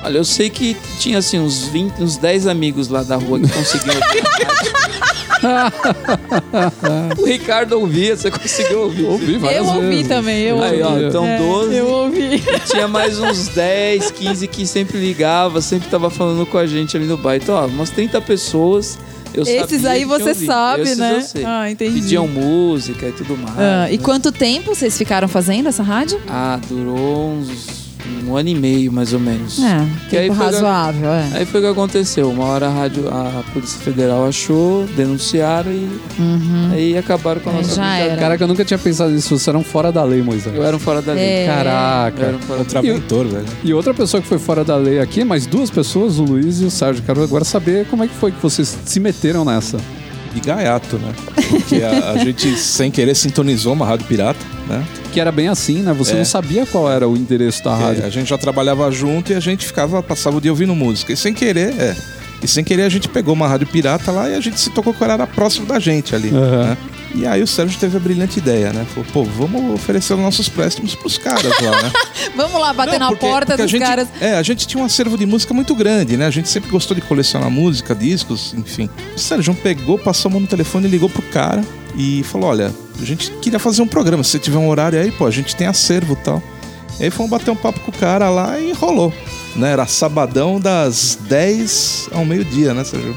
Olha, 0.05 0.19
eu 0.19 0.25
sei 0.25 0.51
que 0.51 0.77
tinha 0.99 1.19
assim 1.19 1.39
uns 1.39 1.65
20, 1.69 2.03
uns 2.03 2.17
10 2.17 2.47
amigos 2.49 2.89
lá 2.89 3.03
da 3.05 3.17
rua 3.17 3.39
que 3.39 3.49
conseguiam. 3.49 3.95
o 7.19 7.25
Ricardo 7.27 7.79
ouvia, 7.79 8.17
você 8.17 8.31
conseguiu 8.31 8.83
ouvir. 8.83 9.05
Ouvi 9.05 9.39
várias 9.39 9.67
eu 9.67 9.75
ouvi 9.75 9.89
vezes. 9.89 10.09
também, 10.09 10.43
eu 10.43 10.63
Aí, 10.63 10.83
ouvi. 10.83 11.05
ó, 11.05 11.09
então 11.09 11.25
É, 11.27 11.39
12. 11.39 11.77
Eu 11.77 11.89
ouvi. 11.89 12.43
Tinha 12.71 12.89
mais 12.89 13.19
uns 13.19 13.49
10, 13.55 14.11
15 14.13 14.49
que 14.49 14.67
sempre 14.67 14.99
ligava, 14.99 15.61
sempre 15.61 15.89
tava 15.89 16.11
falando 16.11 16.47
com 16.47 16.59
a 16.59 16.67
gente 16.67 16.97
ali 16.97 17.07
no 17.07 17.17
bairro. 17.17 17.43
Então, 17.43 17.55
ó, 17.57 17.67
umas 17.67 17.91
30 17.91 18.21
pessoas. 18.21 18.99
Eu 19.35 19.45
Esses 19.45 19.87
aí 19.87 20.05
você 20.05 20.35
sabe, 20.35 20.83
Esses 20.83 20.99
né? 20.99 21.25
Ah, 21.47 21.71
entendi. 21.71 22.03
Pediam 22.03 22.29
música 22.29 23.09
e 23.09 23.13
tudo 23.13 23.35
mais. 23.37 23.59
Ah, 23.59 23.91
e 23.91 23.97
né? 23.97 24.03
quanto 24.03 24.31
tempo 24.31 24.75
vocês 24.75 24.97
ficaram 24.97 25.27
fazendo 25.27 25.69
essa 25.71 25.83
rádio? 25.83 26.21
Ah, 26.29 26.61
durou 26.69 27.31
uns 27.33 27.82
um 28.27 28.37
ano 28.37 28.49
e 28.49 28.55
meio, 28.55 28.93
mais 28.93 29.13
ou 29.13 29.21
menos. 29.21 29.59
É, 29.63 29.87
Que 30.11 30.17
aí 30.17 30.29
razoável, 30.29 31.11
é. 31.11 31.29
Aí 31.35 31.45
foi 31.47 31.61
o 31.61 31.65
que 31.65 31.71
aconteceu. 31.71 32.31
Uma 32.31 32.45
hora 32.45 32.67
a, 32.67 32.71
rádio, 32.71 33.09
a 33.09 33.43
Polícia 33.53 33.79
Federal 33.81 34.27
achou, 34.27 34.87
denunciaram 34.97 35.71
e 35.71 35.89
Uhum. 36.19 36.71
aí 36.73 36.97
acabaram 36.97 37.41
com 37.41 37.51
a 37.51 37.55
nossa 37.55 37.75
já 37.77 37.97
era. 37.97 38.17
Caraca, 38.21 38.45
eu 38.45 38.49
nunca 38.49 38.65
tinha 38.65 38.79
pensado 38.79 39.11
nisso. 39.11 39.29
Vocês 39.29 39.49
eram 39.49 39.63
fora 39.65 39.91
da 39.93 40.03
lei, 40.05 40.23
Moisés. 40.23 40.55
Eu 40.55 40.63
era 40.65 40.77
um 40.77 40.79
fora 40.81 41.01
da 41.03 41.13
lei. 41.13 41.25
É. 41.25 41.43
Eu 41.45 41.55
Caraca. 41.55 42.23
era 42.23 42.37
um 42.37 42.41
fora. 42.41 42.59
Contraventor, 42.59 43.27
velho. 43.27 43.47
E 43.65 43.75
outra 43.75 43.93
pessoa 43.95 44.21
que 44.23 44.29
foi 44.29 44.39
fora 44.39 44.65
da 44.65 44.77
lei 44.77 45.01
aqui, 45.01 45.25
mais 45.25 45.47
duas 45.47 45.71
pessoas, 45.71 46.19
o 46.19 46.25
Luiz 46.25 46.61
e 46.61 46.65
o 46.65 46.71
Sérgio. 46.71 47.03
Quero 47.05 47.23
agora 47.23 47.45
saber 47.45 47.87
como 47.87 48.05
é 48.05 48.09
que 48.09 48.15
foi 48.15 48.31
que 48.33 48.41
vocês 48.43 48.77
se 48.85 49.01
meteram 49.01 49.45
nessa. 49.45 49.79
De 50.35 50.41
gaiato, 50.41 50.97
né? 50.99 51.12
Porque 51.51 51.77
a, 51.83 52.11
a 52.12 52.19
gente, 52.19 52.57
sem 52.57 52.91
querer, 52.91 53.15
sintonizou 53.15 53.73
uma 53.75 53.85
rádio 53.87 54.07
pirata, 54.07 54.41
né? 54.69 54.83
Que 55.12 55.21
era 55.21 55.31
bem 55.31 55.49
assim, 55.49 55.81
né? 55.83 55.93
Você 55.93 56.12
É. 56.12 56.17
não 56.17 56.25
sabia 56.25 56.65
qual 56.65 56.91
era 56.91 57.07
o 57.07 57.15
endereço 57.17 57.62
da 57.62 57.71
Porque 57.73 57.85
rádio. 57.85 58.07
a 58.07 58.11
gente 58.11 58.29
já 58.31 58.39
trabalhava 58.39 58.91
junto 58.91 59.31
e 59.33 59.35
a 59.35 59.41
gente 59.41 59.67
ficava, 59.67 60.03
passava 60.03 60.39
o 60.39 60.41
dia 60.41 60.51
ouvindo 60.51 60.75
música. 60.75 61.12
E 61.12 61.17
sem 61.17 61.35
querer, 61.35 61.75
é. 61.79 61.95
E 62.43 62.49
sem 62.49 62.65
querer 62.65 62.83
a 62.83 62.89
gente 62.89 63.09
pegou 63.09 63.35
uma 63.35 63.47
rádio 63.47 63.67
pirata 63.67 64.11
lá 64.11 64.29
e 64.29 64.35
a 64.35 64.41
gente 64.41 64.59
se 64.59 64.71
tocou 64.71 64.93
que 64.95 65.05
era 65.05 65.27
próximo 65.27 65.67
da 65.67 65.79
gente 65.79 66.15
ali. 66.15 66.31
Aham. 66.31 66.65
né? 66.71 66.77
E 67.14 67.26
aí 67.26 67.42
o 67.42 67.47
Sérgio 67.47 67.78
teve 67.78 67.97
a 67.97 68.00
brilhante 68.00 68.38
ideia, 68.38 68.73
né? 68.73 68.87
Falou, 68.95 69.07
pô, 69.12 69.25
vamos 69.25 69.75
oferecer 69.75 70.14
os 70.14 70.21
nossos 70.21 70.49
préstimos 70.49 70.95
pros 70.95 71.19
caras 71.19 71.45
lá, 71.61 71.83
né? 71.83 71.92
Vamos 72.35 72.59
lá 72.59 72.73
bater 72.73 72.92
Não, 72.92 72.99
na 73.00 73.09
porque- 73.09 73.26
porta 73.26 73.47
porque 73.49 73.62
dos 73.62 73.71
gente- 73.71 73.83
caras. 73.83 74.09
É, 74.21 74.35
a 74.37 74.42
gente 74.42 74.66
tinha 74.66 74.83
um 74.83 74.87
acervo 74.87 75.19
de 75.19 75.26
música 75.26 75.52
muito 75.52 75.75
grande, 75.75 76.16
né? 76.16 76.26
A 76.26 76.31
gente 76.31 76.49
sempre 76.49 76.71
gostou 76.71 76.95
de 76.95 77.02
colecionar 77.02 77.50
música, 77.50 77.95
discos, 77.95 78.54
enfim. 78.54 78.88
O 79.14 79.19
Sérgio 79.19 79.54
pegou, 79.54 79.99
passou 79.99 80.31
a 80.31 80.33
mão 80.33 80.40
no 80.40 80.47
telefone, 80.47 80.88
ligou 80.88 81.11
pro 81.11 81.21
cara 81.23 81.62
e 81.95 82.23
falou: 82.25 82.49
Olha, 82.49 82.73
a 83.00 83.04
gente 83.04 83.31
queria 83.33 83.59
fazer 83.59 83.83
um 83.83 83.87
programa. 83.87 84.25
Se 84.25 84.31
você 84.31 84.38
tiver 84.38 84.57
um 84.59 84.69
horário 84.69 84.99
aí, 84.99 85.11
pô, 85.11 85.26
a 85.26 85.31
gente 85.31 85.54
tem 85.54 85.66
acervo 85.66 86.14
e 86.14 86.25
tal. 86.25 86.42
E 86.99 87.04
aí 87.04 87.11
fomos 87.11 87.31
bater 87.31 87.50
um 87.50 87.57
papo 87.57 87.81
com 87.81 87.90
o 87.90 87.95
cara 87.95 88.31
lá 88.31 88.59
e 88.59 88.73
rolou. 88.73 89.12
Né? 89.54 89.73
Era 89.73 89.87
sabadão 89.87 90.59
das 90.59 91.19
10 91.28 92.09
ao 92.12 92.25
meio-dia, 92.25 92.73
né, 92.73 92.85
Sérgio? 92.85 93.14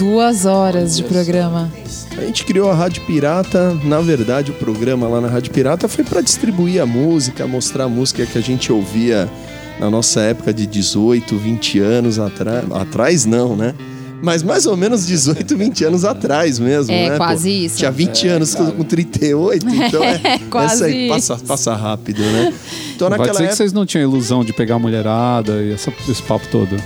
Duas 0.00 0.46
horas 0.46 0.96
de 0.96 1.04
programa. 1.04 1.70
A 2.16 2.22
gente 2.22 2.46
criou 2.46 2.70
a 2.70 2.74
Rádio 2.74 3.04
Pirata. 3.04 3.78
Na 3.84 4.00
verdade, 4.00 4.50
o 4.50 4.54
programa 4.54 5.06
lá 5.06 5.20
na 5.20 5.28
Rádio 5.28 5.52
Pirata 5.52 5.88
foi 5.88 6.02
para 6.02 6.22
distribuir 6.22 6.80
a 6.80 6.86
música, 6.86 7.46
mostrar 7.46 7.84
a 7.84 7.88
música 7.88 8.24
que 8.24 8.38
a 8.38 8.40
gente 8.40 8.72
ouvia 8.72 9.28
na 9.78 9.90
nossa 9.90 10.22
época 10.22 10.54
de 10.54 10.66
18, 10.66 11.36
20 11.36 11.80
anos 11.80 12.18
atrás. 12.18 12.64
Atrás 12.72 13.26
não, 13.26 13.54
né? 13.54 13.74
Mas 14.22 14.42
mais 14.42 14.64
ou 14.64 14.74
menos 14.74 15.06
18, 15.06 15.54
20 15.54 15.84
anos 15.84 16.04
atrás 16.06 16.58
mesmo, 16.58 16.92
É, 16.94 17.10
né? 17.10 17.16
quase 17.18 17.50
isso. 17.66 17.76
Tinha 17.76 17.90
20 17.90 18.28
anos, 18.28 18.54
tô 18.54 18.72
com 18.72 18.84
38, 18.84 19.66
então 19.68 20.02
é, 20.02 20.20
É, 20.24 20.38
quase 20.50 20.74
essa 20.76 20.84
aí 20.86 21.08
passa, 21.08 21.36
passa 21.36 21.74
rápido, 21.74 22.22
né? 22.22 22.54
Então 23.00 23.08
Vai 23.08 23.18
naquela 23.18 23.32
dizer 23.32 23.44
que 23.44 23.48
época... 23.48 23.56
vocês 23.56 23.72
não 23.72 23.86
tinham 23.86 24.02
ilusão 24.02 24.44
de 24.44 24.52
pegar 24.52 24.74
a 24.74 24.78
mulherada 24.78 25.62
e 25.62 25.72
essa- 25.72 25.92
esse 26.08 26.22
papo 26.22 26.46
todo. 26.50 26.76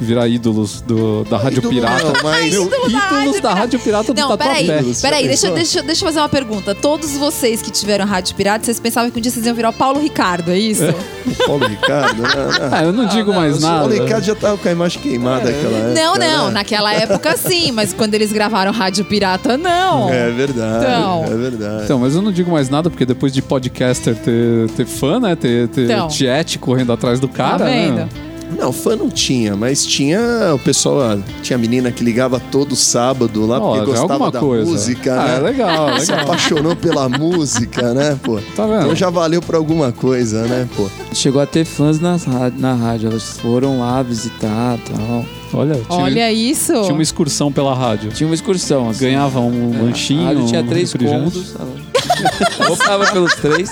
Virar 0.00 0.28
ídolos 0.28 0.80
do- 0.82 1.24
da 1.24 1.38
Rádio 1.38 1.58
Ídolo 1.58 1.74
Pirata. 1.74 2.04
não, 2.04 2.12
mas- 2.22 2.52
Meu, 2.52 2.64
ídolos 2.88 3.40
da 3.40 3.54
Rádio 3.54 3.78
Pirata 3.80 4.12
do 4.12 4.20
Não, 4.20 4.28
Tatuapé. 4.28 4.62
peraí, 4.64 4.94
peraí, 5.00 5.26
deixa, 5.28 5.50
deixa, 5.50 5.82
deixa 5.82 6.02
eu 6.04 6.08
fazer 6.08 6.18
uma 6.20 6.28
pergunta. 6.28 6.74
Todos 6.74 7.12
vocês 7.16 7.62
que 7.62 7.70
tiveram 7.70 8.04
rádio 8.04 8.34
pirata, 8.34 8.64
vocês 8.64 8.78
pensavam 8.80 9.10
que 9.10 9.18
um 9.18 9.22
dia 9.22 9.30
vocês 9.30 9.46
iam 9.46 9.54
virar 9.54 9.70
o 9.70 9.72
Paulo 9.72 10.00
Ricardo, 10.00 10.50
é 10.50 10.58
isso? 10.58 10.82
Paulo 11.46 11.66
Ricardo, 11.66 12.22
né? 12.22 12.28
Ah, 12.70 12.84
eu 12.84 12.92
não 12.92 13.06
digo 13.06 13.32
mais 13.32 13.56
O 13.58 13.60
nada. 13.60 13.78
Paulo 13.88 13.94
Ricardo 13.94 14.24
já 14.24 14.34
tava 14.34 14.58
com 14.58 14.68
a 14.68 14.72
imagem 14.72 15.00
queimada 15.00 15.50
naquela 15.50 15.76
época. 15.78 15.94
Não, 16.02 16.14
não, 16.16 16.46
né? 16.48 16.52
naquela 16.52 16.92
época 16.92 17.36
sim, 17.36 17.72
mas 17.72 17.92
quando 17.92 18.14
eles 18.14 18.32
gravaram 18.32 18.72
Rádio 18.72 19.04
Pirata, 19.04 19.56
não. 19.56 20.12
É 20.12 20.30
verdade, 20.30 20.84
Então. 20.84 21.24
é 21.24 21.36
verdade. 21.36 21.84
Então, 21.84 21.98
mas 21.98 22.14
eu 22.14 22.20
não 22.22 22.32
digo 22.32 22.50
mais 22.50 22.68
nada, 22.68 22.90
porque 22.90 23.06
depois 23.06 23.32
de 23.32 23.40
podcaster 23.40 24.14
ter, 24.16 24.68
ter 24.76 24.86
fã, 24.86 25.18
né? 25.20 25.34
Ter, 25.36 25.53
ter 25.72 25.84
Então. 25.84 26.10
chat 26.10 26.58
correndo 26.58 26.92
atrás 26.92 27.18
do 27.20 27.28
cara, 27.28 27.58
tá 27.58 27.64
vendo? 27.64 27.94
né? 27.96 28.08
Não, 28.58 28.72
fã 28.72 28.94
não 28.94 29.08
tinha, 29.08 29.56
mas 29.56 29.84
tinha 29.84 30.20
o 30.54 30.58
pessoal, 30.60 31.00
ah, 31.00 31.18
tinha 31.42 31.58
menina 31.58 31.90
que 31.90 32.04
ligava 32.04 32.38
todo 32.38 32.76
sábado 32.76 33.44
lá 33.46 33.58
Ó, 33.58 33.74
porque 33.78 33.80
é 33.82 33.84
gostava 33.96 34.30
da 34.30 34.38
coisa. 34.38 34.70
música, 34.70 35.14
Ah, 35.20 35.24
né? 35.24 35.36
é 35.36 35.40
legal, 35.40 35.94
Se 35.98 36.10
legal. 36.12 36.24
apaixonou 36.26 36.76
pela 36.76 37.08
música, 37.08 37.92
né, 37.94 38.16
pô? 38.22 38.38
Tá 38.54 38.64
vendo? 38.66 38.82
Então 38.82 38.94
já 38.94 39.10
valeu 39.10 39.40
pra 39.42 39.56
alguma 39.56 39.90
coisa, 39.90 40.42
né, 40.46 40.68
pô? 40.76 40.88
Chegou 41.12 41.40
a 41.42 41.46
ter 41.46 41.64
fãs 41.64 41.98
nas 41.98 42.26
na 42.56 42.74
rádio. 42.74 43.08
Elas 43.10 43.38
foram 43.40 43.80
lá 43.80 44.02
visitar 44.02 44.78
e 44.78 44.90
tal. 44.92 45.24
Olha, 45.54 45.74
tinha, 45.88 45.98
Olha 46.02 46.32
isso. 46.32 46.72
tinha 46.82 46.92
uma 46.92 47.02
excursão 47.02 47.50
pela 47.50 47.74
rádio. 47.74 48.10
Tinha 48.12 48.28
uma 48.28 48.34
excursão. 48.34 48.90
Assim. 48.90 49.00
Ganhava 49.06 49.40
um 49.40 49.72
É, 49.74 49.82
lanchinho. 49.82 50.22
A 50.22 50.26
rádio 50.26 50.46
tinha 50.46 50.60
um 50.60 50.66
três 50.66 50.92
cômodos. 50.92 51.54
ela- 51.58 52.70
Optava 52.70 53.06
pelos 53.10 53.34
três. 53.34 53.70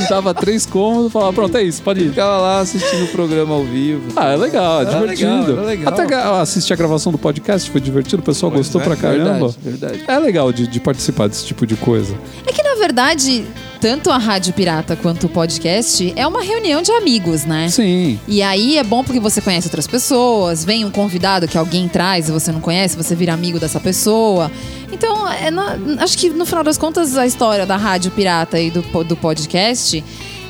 Dava 0.08 0.34
três 0.34 0.64
cômodos 0.66 1.08
e 1.08 1.10
falava, 1.12 1.32
pronto, 1.32 1.56
é 1.56 1.62
isso, 1.62 1.82
pode 1.82 2.00
ir. 2.04 2.08
Ficava 2.10 2.38
lá 2.38 2.60
assistindo 2.60 3.04
o 3.04 3.08
programa 3.08 3.54
ao 3.54 3.64
vivo. 3.64 4.02
Ah, 4.16 4.28
é 4.32 4.36
legal, 4.36 4.80
é 4.80 4.82
Era 4.84 4.92
divertido. 5.00 5.30
legal, 5.36 5.52
era 5.58 5.62
legal. 5.66 5.92
Até 5.94 6.06
gra- 6.06 6.40
assistir 6.40 6.72
a 6.72 6.76
gravação 6.76 7.12
do 7.12 7.18
podcast 7.18 7.70
foi 7.70 7.80
divertido, 7.80 8.20
o 8.20 8.24
pessoal 8.24 8.50
Pois 8.52 8.66
gostou 8.66 8.80
é, 8.80 8.84
pra 8.84 8.96
caramba. 8.96 9.48
Verdade, 9.48 9.58
verdade. 9.62 10.04
É 10.06 10.18
legal 10.18 10.52
de, 10.52 10.66
de 10.66 10.80
participar 10.80 11.28
desse 11.28 11.44
tipo 11.46 11.66
de 11.66 11.76
coisa. 11.76 12.14
É 12.46 12.52
que, 12.52 12.62
na 12.62 12.74
verdade, 12.76 13.44
tanto 13.80 14.10
a 14.10 14.18
Rádio 14.18 14.52
Pirata 14.52 14.96
quanto 14.96 15.24
o 15.26 15.28
podcast 15.28 16.12
é 16.16 16.26
uma 16.26 16.42
reunião 16.42 16.82
de 16.82 16.90
amigos, 16.92 17.44
né? 17.44 17.68
Sim. 17.68 18.18
E 18.26 18.42
aí 18.42 18.76
é 18.78 18.84
bom 18.84 19.04
porque 19.04 19.20
você 19.20 19.40
conhece 19.40 19.66
outras 19.68 19.86
pessoas, 19.86 20.64
vem 20.64 20.84
um 20.84 20.90
convidado 20.90 21.46
que 21.46 21.56
alguém 21.56 21.88
traz 21.88 22.28
e 22.28 22.32
você 22.32 22.50
não 22.52 22.60
conhece, 22.60 22.96
você 22.96 23.14
vira 23.14 23.32
amigo 23.32 23.58
dessa 23.60 23.78
pessoa. 23.80 24.50
Então, 24.92 25.28
é 25.30 25.50
na- 25.50 25.76
acho 26.00 26.16
que 26.18 26.28
no 26.30 26.44
final 26.46 26.64
das 26.64 26.76
contas, 26.78 27.16
a 27.16 27.26
história 27.26 27.64
da 27.66 27.76
Rádio 27.76 28.10
Pirata 28.10 28.58
e 28.60 28.70
do, 28.70 28.82
do 29.04 29.16
podcast 29.16 30.02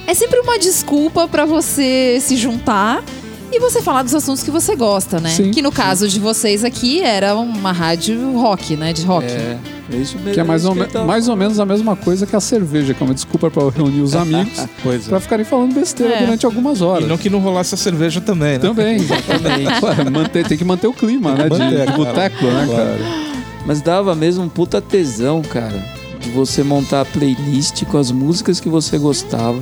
é 0.06 0.14
sempre 0.14 0.40
uma 0.40 0.58
desculpa 0.58 1.28
pra 1.28 1.44
você 1.44 2.18
se 2.20 2.36
juntar 2.36 3.02
e 3.50 3.58
você 3.60 3.80
falar 3.82 4.02
dos 4.02 4.14
assuntos 4.14 4.42
que 4.42 4.50
você 4.50 4.76
gosta, 4.76 5.18
né? 5.20 5.30
Sim, 5.30 5.50
que 5.50 5.62
no 5.62 5.72
caso 5.72 6.06
de 6.08 6.20
vocês 6.20 6.64
aqui 6.64 7.00
era 7.00 7.34
uma 7.34 7.72
rádio 7.72 8.32
rock, 8.38 8.76
né? 8.76 8.92
De 8.92 9.04
rock. 9.04 9.26
É, 9.26 9.58
é 9.92 9.96
isso 9.96 10.16
mesmo. 10.18 10.32
Que 10.34 10.40
é 10.40 10.44
mais, 10.44 10.62
isso 10.62 10.70
ou, 10.70 10.76
me- 10.76 10.86
tava 10.86 11.04
mais 11.06 11.28
ou 11.28 11.36
menos 11.36 11.58
a 11.58 11.64
mesma 11.66 11.96
coisa 11.96 12.26
que 12.26 12.36
a 12.36 12.40
cerveja, 12.40 12.92
que 12.94 13.02
é 13.02 13.06
uma 13.06 13.14
desculpa 13.14 13.50
pra 13.50 13.68
reunir 13.70 14.00
os 14.02 14.14
amigos 14.14 14.58
Pois 14.82 15.06
pra 15.08 15.18
ficarem 15.20 15.44
falando 15.44 15.74
besteira 15.74 16.14
É. 16.14 16.18
durante 16.20 16.44
algumas 16.46 16.80
E 16.80 16.82
horas. 16.84 17.08
não 17.08 17.16
que 17.16 17.30
não 17.30 17.38
rolasse 17.40 17.74
a 17.74 17.78
cerveja 17.78 18.20
também, 18.20 18.52
né? 18.52 18.58
Também, 18.58 18.96
exatamente. 19.00 19.84
Ué, 19.84 20.10
manter, 20.10 20.46
tem 20.46 20.58
que 20.58 20.64
manter 20.64 20.86
o 20.86 20.92
clima, 20.92 21.34
né? 21.34 21.48
De, 21.48 21.58
Manter, 21.58 21.86
de 21.90 21.96
boteco, 21.96 22.44
né, 22.44 22.64
Claro. 22.66 22.76
cara? 22.76 22.98
Mas 23.66 23.80
dava 23.82 24.14
mesmo 24.14 24.44
um 24.44 24.48
puta 24.48 24.80
tesão, 24.80 25.42
cara, 25.42 25.82
de 26.20 26.30
você 26.30 26.62
montar 26.62 27.00
a 27.02 27.04
playlist 27.04 27.84
com 27.84 27.98
as 27.98 28.10
músicas 28.10 28.60
que 28.60 28.68
você 28.68 28.98
gostava. 28.98 29.60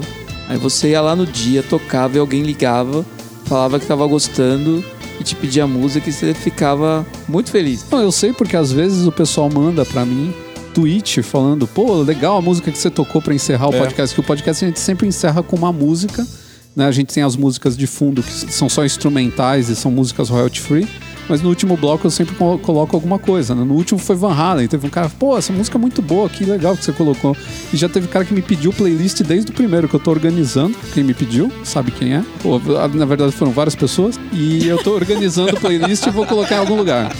Aí 0.49 0.57
você 0.59 0.91
ia 0.91 1.01
lá 1.01 1.17
no 1.17 1.27
dia, 1.27 1.61
tocava 1.63 2.17
e 2.17 2.21
alguém 2.21 2.43
ligava, 2.43 3.05
falava 3.47 3.79
que 3.81 3.87
tava 3.87 4.07
gostando 4.07 4.85
e 5.21 5.25
te 5.25 5.35
pedia 5.35 5.67
música 5.67 6.09
e 6.09 6.13
você 6.13 6.35
ficava 6.35 7.07
muito 7.29 7.51
feliz. 7.51 7.85
Não, 7.91 8.01
eu 8.01 8.13
sei 8.13 8.33
porque 8.33 8.57
às 8.57 8.71
vezes 8.73 9.07
o 9.07 9.13
pessoal 9.13 9.49
manda 9.51 9.85
pra 9.85 10.05
mim 10.05 10.35
tweet 10.75 11.23
falando, 11.23 11.67
pô, 11.67 12.03
legal 12.03 12.37
a 12.37 12.43
música 12.43 12.71
que 12.71 12.77
você 12.79 12.91
tocou 12.91 13.23
pra 13.23 13.35
encerrar 13.35 13.71
o 13.71 13.75
É. 13.75 13.79
podcast, 13.79 14.15
que 14.15 14.21
o 14.21 14.25
podcast 14.25 14.65
a 14.65 14.69
gente 14.69 14.79
sempre 14.81 15.07
encerra 15.09 15.43
com 15.43 15.57
uma 15.57 15.73
música, 15.73 16.27
né? 16.75 16.87
A 16.87 16.93
gente 16.93 17.15
tem 17.15 17.23
as 17.23 17.35
músicas 17.35 17.75
de 17.77 17.87
fundo 17.87 18.23
que 18.23 18.31
são 18.31 18.69
só 18.69 18.85
instrumentais 18.85 19.71
e 19.71 19.77
são 19.77 19.91
músicas 19.91 20.29
royalty 20.29 20.61
free. 20.61 20.87
Mas 21.29 21.43
no 21.43 21.49
último 21.49 21.77
bloco 21.77 22.07
eu 22.07 22.11
sempre 22.11 22.35
co- 22.37 22.59
coloco 22.59 22.95
alguma 22.97 23.19
coisa, 23.19 23.55
né? 23.55 23.65
No 23.65 23.75
último 23.75 23.99
foi 23.99 24.15
Van 24.17 24.33
Halen, 24.33 24.69
teve 24.69 24.87
um 24.87 24.91
cara, 24.91 25.09
pô, 25.09 25.37
essa 25.37 25.53
música 25.53 25.77
é 25.77 25.81
muito 25.81 26.01
boa, 26.01 26.29
que 26.29 26.45
legal 26.45 26.77
que 26.77 26.85
você 26.85 26.93
colocou. 26.93 27.37
E 27.73 27.77
já 27.77 27.89
teve 27.89 28.07
cara 28.09 28.25
que 28.25 28.33
me 28.33 28.43
pediu 28.43 28.73
playlist 28.73 29.23
desde 29.23 29.51
o 29.51 29.55
primeiro 29.55 29.89
que 29.89 29.95
eu 29.95 30.01
tô 30.01 30.11
organizando. 30.11 30.77
Quem 30.95 31.03
me 31.03 31.15
pediu, 31.15 31.51
sabe 31.65 31.91
quem 31.91 32.15
é. 32.15 32.25
Pô, 32.43 32.61
na 32.95 33.05
verdade 33.07 33.33
foram 33.33 33.51
várias 33.53 33.75
pessoas. 33.75 34.19
E 34.33 34.67
eu 34.69 34.79
tô 34.79 34.93
organizando 34.95 35.55
playlist 35.59 36.07
e 36.07 36.11
vou 36.11 36.25
colocar 36.27 36.57
em 36.57 36.59
algum 36.59 36.77
lugar. 36.77 37.13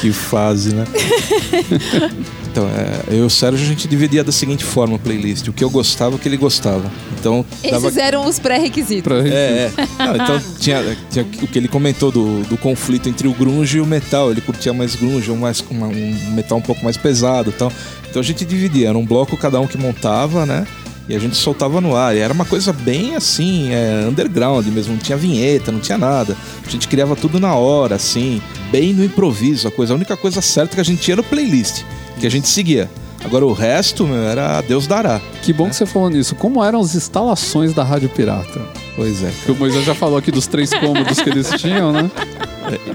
Que 0.00 0.12
fase, 0.12 0.74
né? 0.74 0.84
então, 2.50 2.66
é, 2.68 3.14
eu 3.14 3.18
e 3.18 3.22
o 3.22 3.30
Sérgio, 3.30 3.64
a 3.64 3.68
gente 3.68 3.86
dividia 3.86 4.24
da 4.24 4.32
seguinte 4.32 4.64
forma 4.64 4.96
a 4.96 4.98
playlist. 4.98 5.46
O 5.48 5.52
que 5.52 5.62
eu 5.62 5.70
gostava, 5.70 6.16
o 6.16 6.18
que 6.18 6.28
ele 6.28 6.36
gostava. 6.36 6.90
Então, 7.18 7.44
dava... 7.70 7.88
Esses 7.88 7.96
eram 7.98 8.26
os 8.26 8.38
pré-requisitos. 8.38 9.02
Pra... 9.02 9.16
É, 9.28 9.70
é. 9.70 9.72
Não, 9.98 10.14
então 10.14 10.40
tinha, 10.58 10.96
tinha 11.10 11.24
o 11.42 11.46
que 11.46 11.58
ele 11.58 11.68
comentou 11.68 12.10
do, 12.10 12.42
do 12.42 12.56
conflito 12.56 13.08
entre 13.08 13.28
o 13.28 13.32
grunge 13.32 13.78
e 13.78 13.80
o 13.80 13.86
metal. 13.86 14.30
Ele 14.30 14.40
curtia 14.40 14.72
mais 14.72 14.94
grunge, 14.94 15.30
um, 15.30 15.36
mais, 15.36 15.64
uma- 15.70 15.86
um 15.86 16.30
metal 16.32 16.58
um 16.58 16.62
pouco 16.62 16.82
mais 16.84 16.96
pesado 16.96 17.50
e 17.50 17.52
tal. 17.52 17.72
Então 18.08 18.20
a 18.20 18.24
gente 18.24 18.44
dividia, 18.44 18.88
era 18.88 18.98
um 18.98 19.06
bloco 19.06 19.36
cada 19.36 19.60
um 19.60 19.66
que 19.66 19.78
montava, 19.78 20.44
né? 20.44 20.66
E 21.08 21.14
a 21.14 21.18
gente 21.18 21.36
soltava 21.36 21.80
no 21.80 21.96
ar. 21.96 22.16
E 22.16 22.20
era 22.20 22.32
uma 22.32 22.44
coisa 22.44 22.72
bem 22.72 23.16
assim, 23.16 23.72
é, 23.72 24.06
underground 24.08 24.66
mesmo. 24.66 24.92
Não 24.92 25.00
tinha 25.00 25.18
vinheta, 25.18 25.72
não 25.72 25.80
tinha 25.80 25.98
nada. 25.98 26.36
A 26.66 26.70
gente 26.70 26.86
criava 26.88 27.16
tudo 27.16 27.40
na 27.40 27.54
hora, 27.54 27.96
assim, 27.96 28.40
bem 28.70 28.92
no 28.92 29.04
improviso. 29.04 29.66
A, 29.66 29.70
coisa, 29.70 29.92
a 29.92 29.96
única 29.96 30.16
coisa 30.16 30.40
certa 30.40 30.74
que 30.74 30.80
a 30.80 30.84
gente 30.84 31.00
tinha 31.02 31.14
era 31.14 31.20
o 31.20 31.24
playlist, 31.24 31.82
que 32.20 32.26
a 32.26 32.30
gente 32.30 32.48
seguia. 32.48 32.88
Agora 33.24 33.44
o 33.44 33.52
resto, 33.52 34.06
meu, 34.06 34.22
era 34.22 34.60
Deus 34.62 34.86
dará. 34.86 35.20
Que 35.42 35.52
bom 35.52 35.68
que 35.68 35.76
você 35.76 35.84
falou 35.84 36.08
nisso. 36.08 36.34
Como 36.34 36.64
eram 36.64 36.80
as 36.80 36.94
instalações 36.94 37.74
da 37.74 37.84
Rádio 37.84 38.08
Pirata? 38.08 38.60
Pois 38.96 39.22
é. 39.22 39.30
Que 39.44 39.52
o 39.52 39.54
Moisés 39.54 39.84
já 39.84 39.94
falou 39.94 40.16
aqui 40.18 40.30
dos 40.30 40.46
três 40.46 40.70
cômodos 40.72 41.20
que 41.20 41.28
eles 41.28 41.50
tinham, 41.58 41.92
né? 41.92 42.10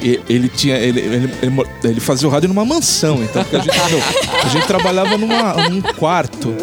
E- 0.02 0.20
Ele 0.28 0.50
tinha. 0.50 0.78
Ele, 0.78 1.00
ele, 1.00 1.30
ele 1.84 2.00
fazia 2.00 2.28
o 2.28 2.32
rádio 2.32 2.48
numa 2.50 2.66
mansão, 2.66 3.24
então 3.24 3.42
a 3.42 3.60
gente, 3.60 4.06
a 4.46 4.48
gente 4.50 4.66
trabalhava 4.66 5.16
numa, 5.18 5.70
num 5.70 5.82
quarto, 5.82 6.56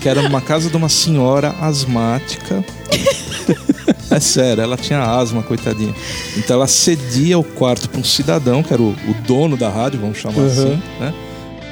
que 0.00 0.08
era 0.08 0.22
numa 0.22 0.40
casa 0.40 0.70
de 0.70 0.76
uma 0.76 0.88
senhora 0.88 1.54
asmática. 1.60 2.64
É 4.10 4.20
sério, 4.20 4.62
ela 4.62 4.76
tinha 4.76 5.02
asma, 5.02 5.42
coitadinha. 5.42 5.94
Então 6.36 6.56
ela 6.56 6.66
cedia 6.66 7.38
o 7.38 7.44
quarto 7.44 7.88
para 7.90 8.00
um 8.00 8.04
cidadão, 8.04 8.62
que 8.62 8.72
era 8.72 8.80
o, 8.82 8.88
o 8.90 9.14
dono 9.26 9.54
da 9.56 9.68
rádio, 9.68 10.00
vamos 10.00 10.16
chamar 10.18 10.38
Uhum. 10.38 10.46
assim, 10.46 10.82
né? 10.98 11.14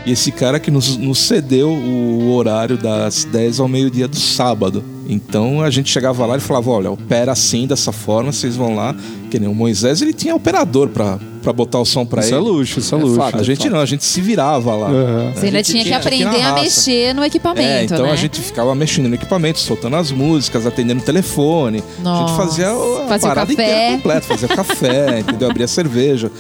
E 0.07 0.13
esse 0.13 0.31
cara 0.31 0.61
que 0.61 0.71
nos, 0.71 0.97
nos 0.97 1.19
cedeu 1.19 1.69
o 1.69 2.33
horário 2.37 2.79
das 2.79 3.25
10 3.25 3.59
ao 3.61 3.67
meio-dia 3.69 4.07
do 4.07 4.17
sábado. 4.17 4.83
Então 5.09 5.61
a 5.63 5.71
gente 5.71 5.91
chegava 5.91 6.25
lá 6.27 6.37
e 6.37 6.41
falava: 6.41 6.71
olha, 6.71 6.91
opera 6.91 7.33
assim, 7.33 7.67
dessa 7.67 7.91
forma, 7.93 8.31
vocês 8.33 8.55
vão 8.57 8.75
lá. 8.77 8.95
Que 9.31 9.41
nem 9.41 9.49
o 9.49 9.55
Moisés, 9.55 10.01
ele 10.03 10.13
tinha 10.13 10.35
operador 10.35 10.89
pra, 10.89 11.19
pra 11.43 11.53
botar 11.53 11.81
o 11.81 11.85
som 11.85 12.07
pra 12.07 12.21
Isso 12.21 12.31
ele. 12.31 12.37
é 12.37 12.39
luxo, 12.39 12.79
isso 12.79 12.95
é 12.95 12.99
É 12.99 13.01
luxo. 13.03 13.17
fato. 13.17 13.39
A 13.41 13.43
gente 13.43 13.69
não, 13.69 13.81
a 13.81 13.85
gente 13.87 14.05
se 14.05 14.21
virava 14.21 14.75
lá. 14.77 14.89
Uhum. 14.89 15.33
Você 15.35 15.47
ainda 15.47 15.59
A 15.59 15.63
gente 15.63 15.73
tinha 15.73 15.85
que 15.85 15.93
aprender 15.93 16.41
a 16.43 16.55
mexer 16.55 17.13
no 17.13 17.25
equipamento, 17.25 17.69
É, 17.69 17.85
então 17.85 18.03
né? 18.07 18.13
a 18.13 18.17
gente 18.17 18.41
ficava 18.41 18.73
mexendo 18.77 19.09
no 19.09 19.15
equipamento, 19.17 19.59
soltando 19.59 19.97
as 19.97 20.13
músicas, 20.13 20.65
atendendo 20.67 21.01
o 21.01 21.05
telefone. 21.05 21.83
A 21.99 22.03
Nossa. 22.03 22.29
gente 22.29 22.37
fazia 22.37 22.71
a 22.71 23.09
Fazia 23.09 23.29
o 23.29 23.35
parada 23.35 23.41
café. 23.41 23.53
inteira 23.53 23.97
completa, 23.97 24.21
fazia 24.23 24.49
café, 24.55 25.19
entendeu? 25.21 25.51
Abria 25.51 25.67
cerveja. 25.69 26.31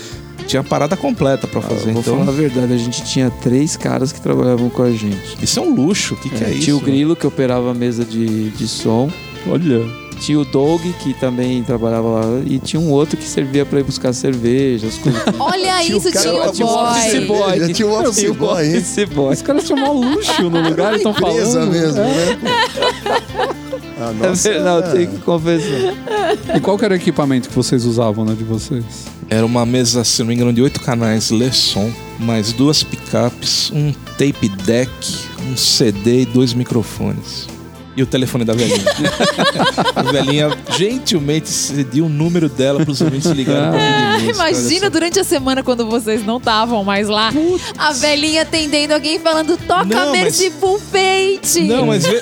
Tinha 0.46 0.60
a 0.60 0.64
parada 0.64 0.96
completa 0.96 1.46
pra 1.46 1.60
fazer. 1.60 1.88
Eu 1.90 1.94
vou 1.94 2.02
Então, 2.02 2.18
falar 2.18 2.28
a 2.28 2.32
verdade, 2.34 2.72
a 2.72 2.76
gente 2.78 3.02
tinha 3.04 3.30
três 3.42 3.76
caras 3.76 4.12
que 4.12 4.20
trabalhavam 4.20 4.68
com 4.70 4.82
a 4.82 4.90
gente. 4.90 5.36
isso 5.42 5.58
é 5.58 5.62
um 5.62 5.74
luxo. 5.74 6.14
O 6.14 6.16
que, 6.16 6.28
que 6.30 6.44
é, 6.44 6.50
isso? 6.50 6.60
Tinha 6.60 6.76
o 6.76 6.80
Grilo 6.80 7.16
que 7.16 7.26
operava 7.26 7.70
a 7.70 7.74
mesa 7.74 8.04
de, 8.04 8.50
de 8.50 8.68
som. 8.68 9.10
Olha. 9.48 9.80
Tinha 10.18 10.40
o 10.40 10.46
Doug, 10.46 10.80
que 11.02 11.12
também 11.12 11.62
trabalhava 11.62 12.08
lá, 12.08 12.22
e 12.46 12.58
tinha 12.58 12.80
um 12.80 12.90
outro 12.90 13.18
que 13.18 13.24
servia 13.24 13.66
pra 13.66 13.80
ir 13.80 13.82
buscar 13.82 14.14
cerveja, 14.14 14.86
as 14.86 14.96
coisas. 14.96 15.20
Olha 15.38 15.76
Tinha 15.82 15.96
isso, 15.98 16.10
tinha 16.10 16.32
o 16.32 16.52
tinha 16.52 16.66
o 16.66 16.70
boy. 16.70 16.88
office 16.88 17.26
boy. 17.26 17.58
Já 17.60 17.68
tinha 17.74 17.86
o 17.88 18.00
office 18.00 18.16
Tinha 18.16 18.32
boy, 18.32 18.64
hein? 18.66 18.78
office 18.78 19.04
boy. 19.10 19.34
Os 19.34 19.42
caras 19.42 19.64
tinham 19.64 19.78
maior 19.78 19.92
luxo 19.92 20.42
no 20.48 20.62
lugar, 20.70 20.94
estão 20.96 21.12
falando. 21.12 21.70
mesmo, 21.70 22.00
né? 22.00 22.38
A 23.98 24.12
nossa, 24.12 24.48
É 24.48 24.60
Não, 24.60 24.82
tem 24.82 25.06
que 25.06 25.18
confessar. 25.18 25.94
E 26.54 26.60
qual 26.60 26.78
que 26.78 26.84
era 26.84 26.94
o 26.94 26.96
equipamento 26.96 27.48
que 27.48 27.54
vocês 27.54 27.84
usavam, 27.84 28.24
né, 28.24 28.34
de 28.34 28.44
vocês? 28.44 28.84
Era 29.28 29.44
uma 29.44 29.64
mesa, 29.64 30.04
se 30.04 30.20
não 30.20 30.28
me 30.28 30.34
engano, 30.34 30.52
de 30.52 30.62
oito 30.62 30.80
canais 30.80 31.30
Lesson, 31.30 31.90
mais 32.18 32.52
duas 32.52 32.82
picapes, 32.82 33.70
um 33.72 33.92
tape 34.18 34.48
deck, 34.64 34.90
um 35.50 35.56
CD 35.56 36.22
e 36.22 36.26
dois 36.26 36.52
microfones. 36.54 37.48
E 37.96 38.02
o 38.02 38.06
telefone 38.06 38.44
da 38.44 38.52
velhinha. 38.52 38.84
a 39.96 40.02
velhinha 40.02 40.50
gentilmente 40.76 41.48
cediu 41.48 42.04
o 42.06 42.08
número 42.08 42.48
dela 42.48 42.80
para 42.84 42.90
os 42.92 43.00
ouvintes 43.00 43.30
ligarem 43.30 43.70
pra 43.70 43.78
Ah, 43.78 44.12
pedir 44.16 44.26
música, 44.26 44.42
olha 44.42 44.50
imagina 44.52 44.90
durante 44.90 45.18
a 45.18 45.24
semana 45.24 45.62
quando 45.62 45.86
vocês 45.86 46.24
não 46.24 46.36
estavam 46.36 46.84
mais 46.84 47.08
lá, 47.08 47.32
a 47.78 47.92
velhinha 47.92 48.42
atendendo 48.42 48.92
alguém 48.92 49.18
falando 49.18 49.56
toca 49.66 49.84
Não, 49.86 50.10
mas- 50.10 50.20
Merciful 50.22 50.78
Fate. 50.78 51.60
Não, 51.62 51.86
mas 51.86 52.04
é. 52.04 52.20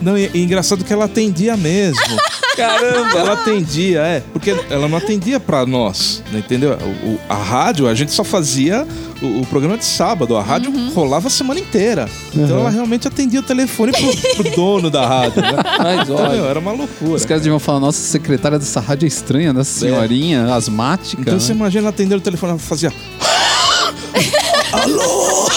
Não, 0.00 0.16
e, 0.16 0.30
e 0.32 0.42
engraçado 0.42 0.82
que 0.82 0.92
ela 0.92 1.04
atendia 1.04 1.56
mesmo. 1.56 2.00
Caramba! 2.56 3.18
Ela 3.18 3.32
atendia, 3.32 4.00
é. 4.00 4.22
Porque 4.32 4.50
ela 4.70 4.86
não 4.88 4.96
atendia 4.96 5.40
pra 5.40 5.66
nós, 5.66 6.22
né, 6.32 6.38
entendeu? 6.38 6.78
O- 7.04 7.18
a 7.28 7.34
rádio, 7.34 7.88
a 7.88 7.94
gente 7.94 8.12
só 8.12 8.22
fazia 8.22 8.86
o, 9.24 9.40
o 9.42 9.46
programa 9.46 9.76
de 9.78 9.84
sábado. 9.84 10.36
A 10.36 10.42
rádio 10.42 10.70
Uhum. 10.70 10.90
rolava 10.94 11.28
a 11.28 11.30
semana 11.30 11.60
inteira. 11.60 12.08
Então 12.34 12.58
ela 12.60 12.70
realmente 12.70 13.06
atendia 13.08 13.40
o 13.40 13.42
telefone 13.42 13.92
pro, 13.92 14.42
pro 14.42 14.50
dono 14.56 14.90
da 14.90 15.06
rádio, 15.06 15.42
né? 15.42 15.52
Mas 15.78 16.08
Então, 16.08 16.16
meu, 16.16 16.42
olha, 16.42 16.48
era 16.50 16.58
uma 16.58 16.72
loucura. 16.72 17.14
Os 17.14 17.24
caras 17.24 17.42
deviam 17.42 17.58
falar, 17.58 17.80
nossa, 17.80 17.98
secretária 18.00 18.58
dessa 18.58 18.80
rádio 18.80 19.06
é 19.06 19.08
estranha, 19.08 19.52
né? 19.52 19.62
Senhorinha, 19.64 20.54
asmática. 20.54 21.20
Então 21.20 21.34
né? 21.34 21.40
você 21.40 21.52
imagina 21.52 21.82
ela 21.82 21.90
atendendo 21.90 22.16
o 22.16 22.20
telefone, 22.20 22.52
ela 22.52 22.58
fazia. 22.58 22.92
Alô! 24.72 25.48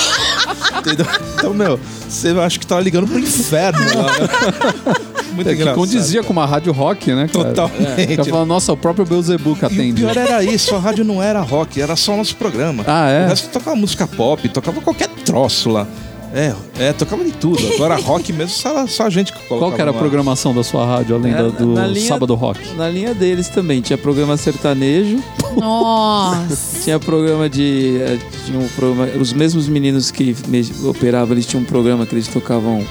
Entendeu? 0.79 1.05
Então, 1.35 1.53
meu, 1.53 1.79
você 2.07 2.29
acha 2.29 2.57
que 2.59 2.65
tava 2.67 2.81
ligando 2.81 3.07
pro 3.07 3.19
inferno 3.19 3.79
lá, 3.79 4.03
né? 4.19 4.95
Muito 5.33 5.49
É, 5.49 5.55
que 5.55 5.73
condizia 5.73 6.23
com 6.23 6.33
uma 6.33 6.45
rádio 6.45 6.71
rock, 6.73 7.11
né, 7.13 7.27
cara? 7.31 7.49
Totalmente. 7.49 8.13
O 8.13 8.15
cara 8.17 8.23
falava, 8.25 8.45
nossa, 8.45 8.73
o 8.73 8.77
próprio 8.77 9.05
Beelzebub 9.05 9.55
que 9.57 9.65
E 9.65 9.67
o 9.67 9.71
atende. 9.71 10.01
pior 10.01 10.17
era 10.17 10.43
isso, 10.43 10.73
a 10.75 10.79
rádio 10.79 11.03
não 11.03 11.21
era 11.21 11.41
rock, 11.41 11.79
era 11.81 11.95
só 11.95 12.13
o 12.13 12.17
nosso 12.17 12.35
programa. 12.37 12.83
Ah, 12.87 13.09
é? 13.09 13.25
O 13.25 13.29
resto 13.29 13.49
tocava 13.49 13.75
música 13.75 14.07
pop, 14.07 14.47
tocava 14.49 14.81
qualquer 14.81 15.09
troço 15.25 15.69
lá. 15.69 15.85
É, 16.33 16.53
é, 16.77 16.91
tocava 16.93 17.23
de 17.23 17.31
tudo. 17.31 17.65
Agora 17.75 17.95
rock 17.95 18.33
mesmo, 18.33 18.49
só, 18.53 18.85
só 18.85 19.05
a 19.05 19.09
gente 19.09 19.31
que 19.31 19.39
colocava 19.47 19.59
Qual 19.71 19.75
que 19.75 19.81
era 19.81 19.91
a 19.91 19.93
programação 19.93 20.53
da 20.53 20.61
sua 20.63 20.85
rádio, 20.85 21.15
além 21.15 21.33
É, 21.33 21.37
da- 21.37 21.47
do 21.49 21.67
na 21.67 21.87
linha- 21.87 22.07
Sábado 22.07 22.35
Rock? 22.35 22.59
na 22.75 22.89
linha 22.89 23.13
deles 23.13 23.47
também. 23.47 23.79
Tinha 23.79 23.97
programa 23.97 24.35
sertanejo, 24.35 25.19
Nossa. 25.61 26.79
tinha 26.83 26.99
programa 26.99 27.49
de. 27.49 27.97
eh, 27.99 28.17
Tinha 28.45 28.59
um 28.59 28.67
programa, 28.69 29.05
os 29.19 29.33
mesmos 29.33 29.67
meninos 29.67 30.11
que 30.11 30.35
me- 30.47 30.65
operavam, 30.87 31.33
eles 31.33 31.45
tinham 31.45 31.61
um 31.61 31.65
programa 31.65 32.05
que 32.05 32.15
eles 32.15 32.27
tocavam 32.27 32.85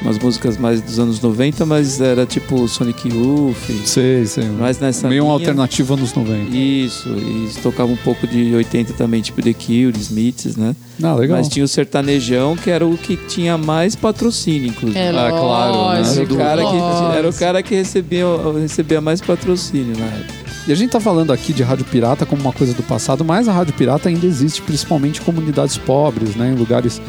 umas 0.00 0.16
músicas 0.16 0.56
mais 0.56 0.80
dos 0.80 0.98
anos 1.00 1.20
90, 1.20 1.66
mas 1.66 2.00
era 2.00 2.24
tipo 2.24 2.68
Sonic 2.68 3.08
Youth, 3.08 3.56
Sei, 3.84 4.24
sei. 4.26 4.44
mais 4.44 4.78
nessa 4.78 5.08
Meio 5.08 5.24
uma 5.24 5.34
linha. 5.36 5.48
alternativa 5.48 5.96
nos 5.96 6.14
90. 6.14 6.56
Isso, 6.56 7.08
e 7.08 7.42
eles 7.42 7.56
tocavam 7.56 7.94
um 7.94 7.96
pouco 7.96 8.24
de 8.24 8.54
80 8.54 8.92
também, 8.92 9.20
tipo 9.22 9.42
The 9.42 9.52
Cure, 9.52 9.92
Smiths, 9.98 10.54
né? 10.56 10.76
Ah, 11.02 11.14
legal. 11.14 11.38
Mas 11.38 11.48
tinha 11.48 11.64
o 11.64 11.68
sertanejão, 11.68 12.54
que 12.56 12.70
era 12.70 12.86
o 12.86 12.96
que 12.96 13.16
tinha 13.16 13.58
mais 13.58 13.96
patrocínio, 13.96 14.68
inclusive. 14.68 14.98
É 15.00 15.08
Ah, 15.08 15.30
claro, 15.32 16.00
né? 16.02 16.12
Era 16.14 16.22
o, 16.32 16.36
cara 16.36 16.62
que, 16.62 17.16
era 17.18 17.28
o 17.28 17.32
cara 17.32 17.62
que 17.62 17.74
recebia, 17.74 18.24
recebia 18.60 19.00
mais 19.00 19.20
patrocínio 19.20 19.96
na 19.98 20.04
época. 20.06 20.47
E 20.68 20.72
a 20.72 20.74
gente 20.74 20.90
tá 20.90 21.00
falando 21.00 21.32
aqui 21.32 21.54
de 21.54 21.62
rádio 21.62 21.86
pirata 21.86 22.26
como 22.26 22.42
uma 22.42 22.52
coisa 22.52 22.74
do 22.74 22.82
passado, 22.82 23.24
mas 23.24 23.48
a 23.48 23.52
rádio 23.52 23.72
pirata 23.72 24.10
ainda 24.10 24.26
existe, 24.26 24.60
principalmente 24.60 25.18
em 25.18 25.24
comunidades 25.24 25.78
pobres, 25.78 26.36
né? 26.36 26.50
Em 26.50 26.54
lugares 26.54 27.00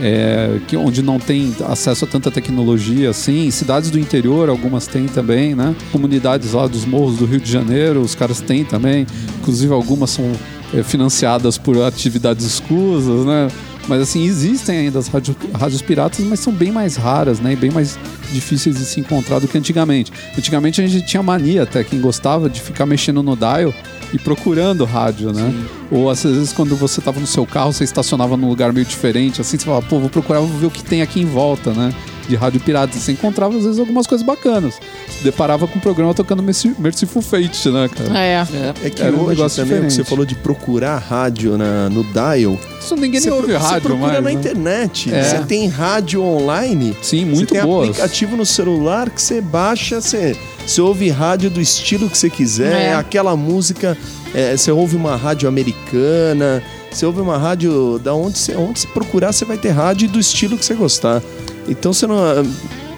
é, 0.00 0.60
que, 0.68 0.76
onde 0.76 1.02
não 1.02 1.18
tem 1.18 1.52
acesso 1.68 2.04
a 2.04 2.08
tanta 2.08 2.30
tecnologia, 2.30 3.10
assim. 3.10 3.50
Cidades 3.50 3.90
do 3.90 3.98
interior, 3.98 4.48
algumas 4.48 4.86
têm 4.86 5.06
também, 5.06 5.52
né? 5.52 5.74
Comunidades 5.90 6.52
lá 6.52 6.68
dos 6.68 6.84
morros 6.84 7.16
do 7.16 7.26
Rio 7.26 7.40
de 7.40 7.50
Janeiro, 7.50 8.02
os 8.02 8.14
caras 8.14 8.40
têm 8.40 8.64
também. 8.64 9.04
Inclusive, 9.40 9.72
algumas 9.72 10.10
são 10.10 10.30
é, 10.72 10.84
financiadas 10.84 11.58
por 11.58 11.82
atividades 11.82 12.46
escusas, 12.46 13.26
né? 13.26 13.48
Mas 13.88 14.02
assim, 14.02 14.24
existem 14.24 14.78
ainda 14.78 14.98
as 14.98 15.08
rádio- 15.08 15.34
rádios 15.54 15.80
piratas, 15.80 16.24
mas 16.24 16.40
são 16.40 16.52
bem 16.52 16.70
mais 16.70 16.96
raras, 16.96 17.40
né? 17.40 17.54
E 17.54 17.56
bem 17.56 17.70
mais 17.70 17.98
difíceis 18.30 18.76
de 18.76 18.84
se 18.84 19.00
encontrar 19.00 19.38
do 19.38 19.48
que 19.48 19.56
antigamente. 19.56 20.12
Antigamente 20.36 20.80
a 20.82 20.86
gente 20.86 21.06
tinha 21.06 21.22
mania, 21.22 21.62
até 21.62 21.82
quem 21.82 22.00
gostava, 22.00 22.50
de 22.50 22.60
ficar 22.60 22.84
mexendo 22.84 23.22
no 23.22 23.34
dial 23.34 23.72
e 24.12 24.18
procurando 24.18 24.84
rádio, 24.84 25.32
né? 25.32 25.52
Ou 25.90 26.10
às 26.10 26.22
vezes 26.22 26.52
quando 26.52 26.76
você 26.76 27.00
estava 27.00 27.18
no 27.18 27.26
seu 27.26 27.46
carro, 27.46 27.72
você 27.72 27.84
estacionava 27.84 28.36
num 28.36 28.48
lugar 28.48 28.72
meio 28.72 28.84
diferente, 28.86 29.40
assim, 29.40 29.56
você 29.58 29.64
falava, 29.64 29.86
pô, 29.86 29.98
vou 29.98 30.10
procurar, 30.10 30.40
vou 30.40 30.48
ver 30.58 30.66
o 30.66 30.70
que 30.70 30.82
tem 30.84 31.00
aqui 31.02 31.20
em 31.20 31.26
volta, 31.26 31.72
né? 31.72 31.92
De 32.28 32.36
rádio 32.36 32.60
pirata. 32.60 32.98
Você 32.98 33.12
encontrava 33.12 33.56
às 33.56 33.64
vezes 33.64 33.78
algumas 33.78 34.06
coisas 34.06 34.24
bacanas. 34.26 34.74
Se 35.08 35.24
deparava 35.24 35.66
com 35.66 35.78
um 35.78 35.80
programa 35.80 36.12
tocando 36.12 36.42
Merci- 36.42 36.74
Merciful 36.78 37.22
Fate, 37.22 37.68
né, 37.70 37.88
cara? 37.88 38.18
É. 38.18 38.44
É 38.84 38.90
que 38.90 39.02
Era 39.02 39.16
um 39.16 39.20
hoje 39.20 39.28
negócio 39.30 39.56
também, 39.62 39.74
diferente. 39.76 39.94
você 39.94 40.04
falou 40.04 40.24
de 40.26 40.34
procurar 40.34 40.98
rádio 40.98 41.56
na, 41.56 41.88
no 41.88 42.04
dial. 42.04 42.58
Isso 42.80 42.94
ninguém 42.96 43.20
você 43.20 43.30
nem 43.30 43.38
ouve 43.38 43.48
pro- 43.52 43.58
você 43.60 43.66
rádio 43.66 43.80
procura 43.82 44.06
mais. 44.12 44.24
na 44.24 44.30
né? 44.30 44.32
internet. 44.32 45.12
É. 45.14 45.22
Você 45.24 45.38
tem 45.46 45.68
rádio 45.68 46.22
online. 46.22 46.94
Sim, 47.02 47.24
Você 47.24 47.34
muito 47.34 47.54
tem 47.54 47.62
boas. 47.62 47.88
aplicativo 47.88 48.36
no 48.36 48.44
celular 48.46 49.08
que 49.10 49.22
você 49.22 49.40
baixa, 49.40 50.00
você, 50.00 50.36
você 50.66 50.80
ouve 50.82 51.08
rádio 51.08 51.48
do 51.50 51.60
estilo 51.60 52.10
que 52.10 52.18
você 52.18 52.28
quiser, 52.28 52.90
É. 52.90 52.94
aquela 52.94 53.34
música, 53.36 53.96
é, 54.34 54.54
você 54.56 54.70
ouve 54.70 54.96
uma 54.96 55.16
rádio 55.16 55.48
americana, 55.48 56.62
você 56.90 57.04
ouve 57.06 57.20
uma 57.20 57.36
rádio 57.38 57.98
da 57.98 58.14
onde 58.14 58.38
você, 58.38 58.54
onde 58.56 58.80
você 58.80 58.86
procurar, 58.88 59.32
você 59.32 59.44
vai 59.44 59.56
ter 59.56 59.70
rádio 59.70 60.08
do 60.08 60.18
estilo 60.18 60.56
que 60.58 60.64
você 60.64 60.74
gostar. 60.74 61.22
Então 61.68 61.92
você 61.92 62.06
não 62.06 62.16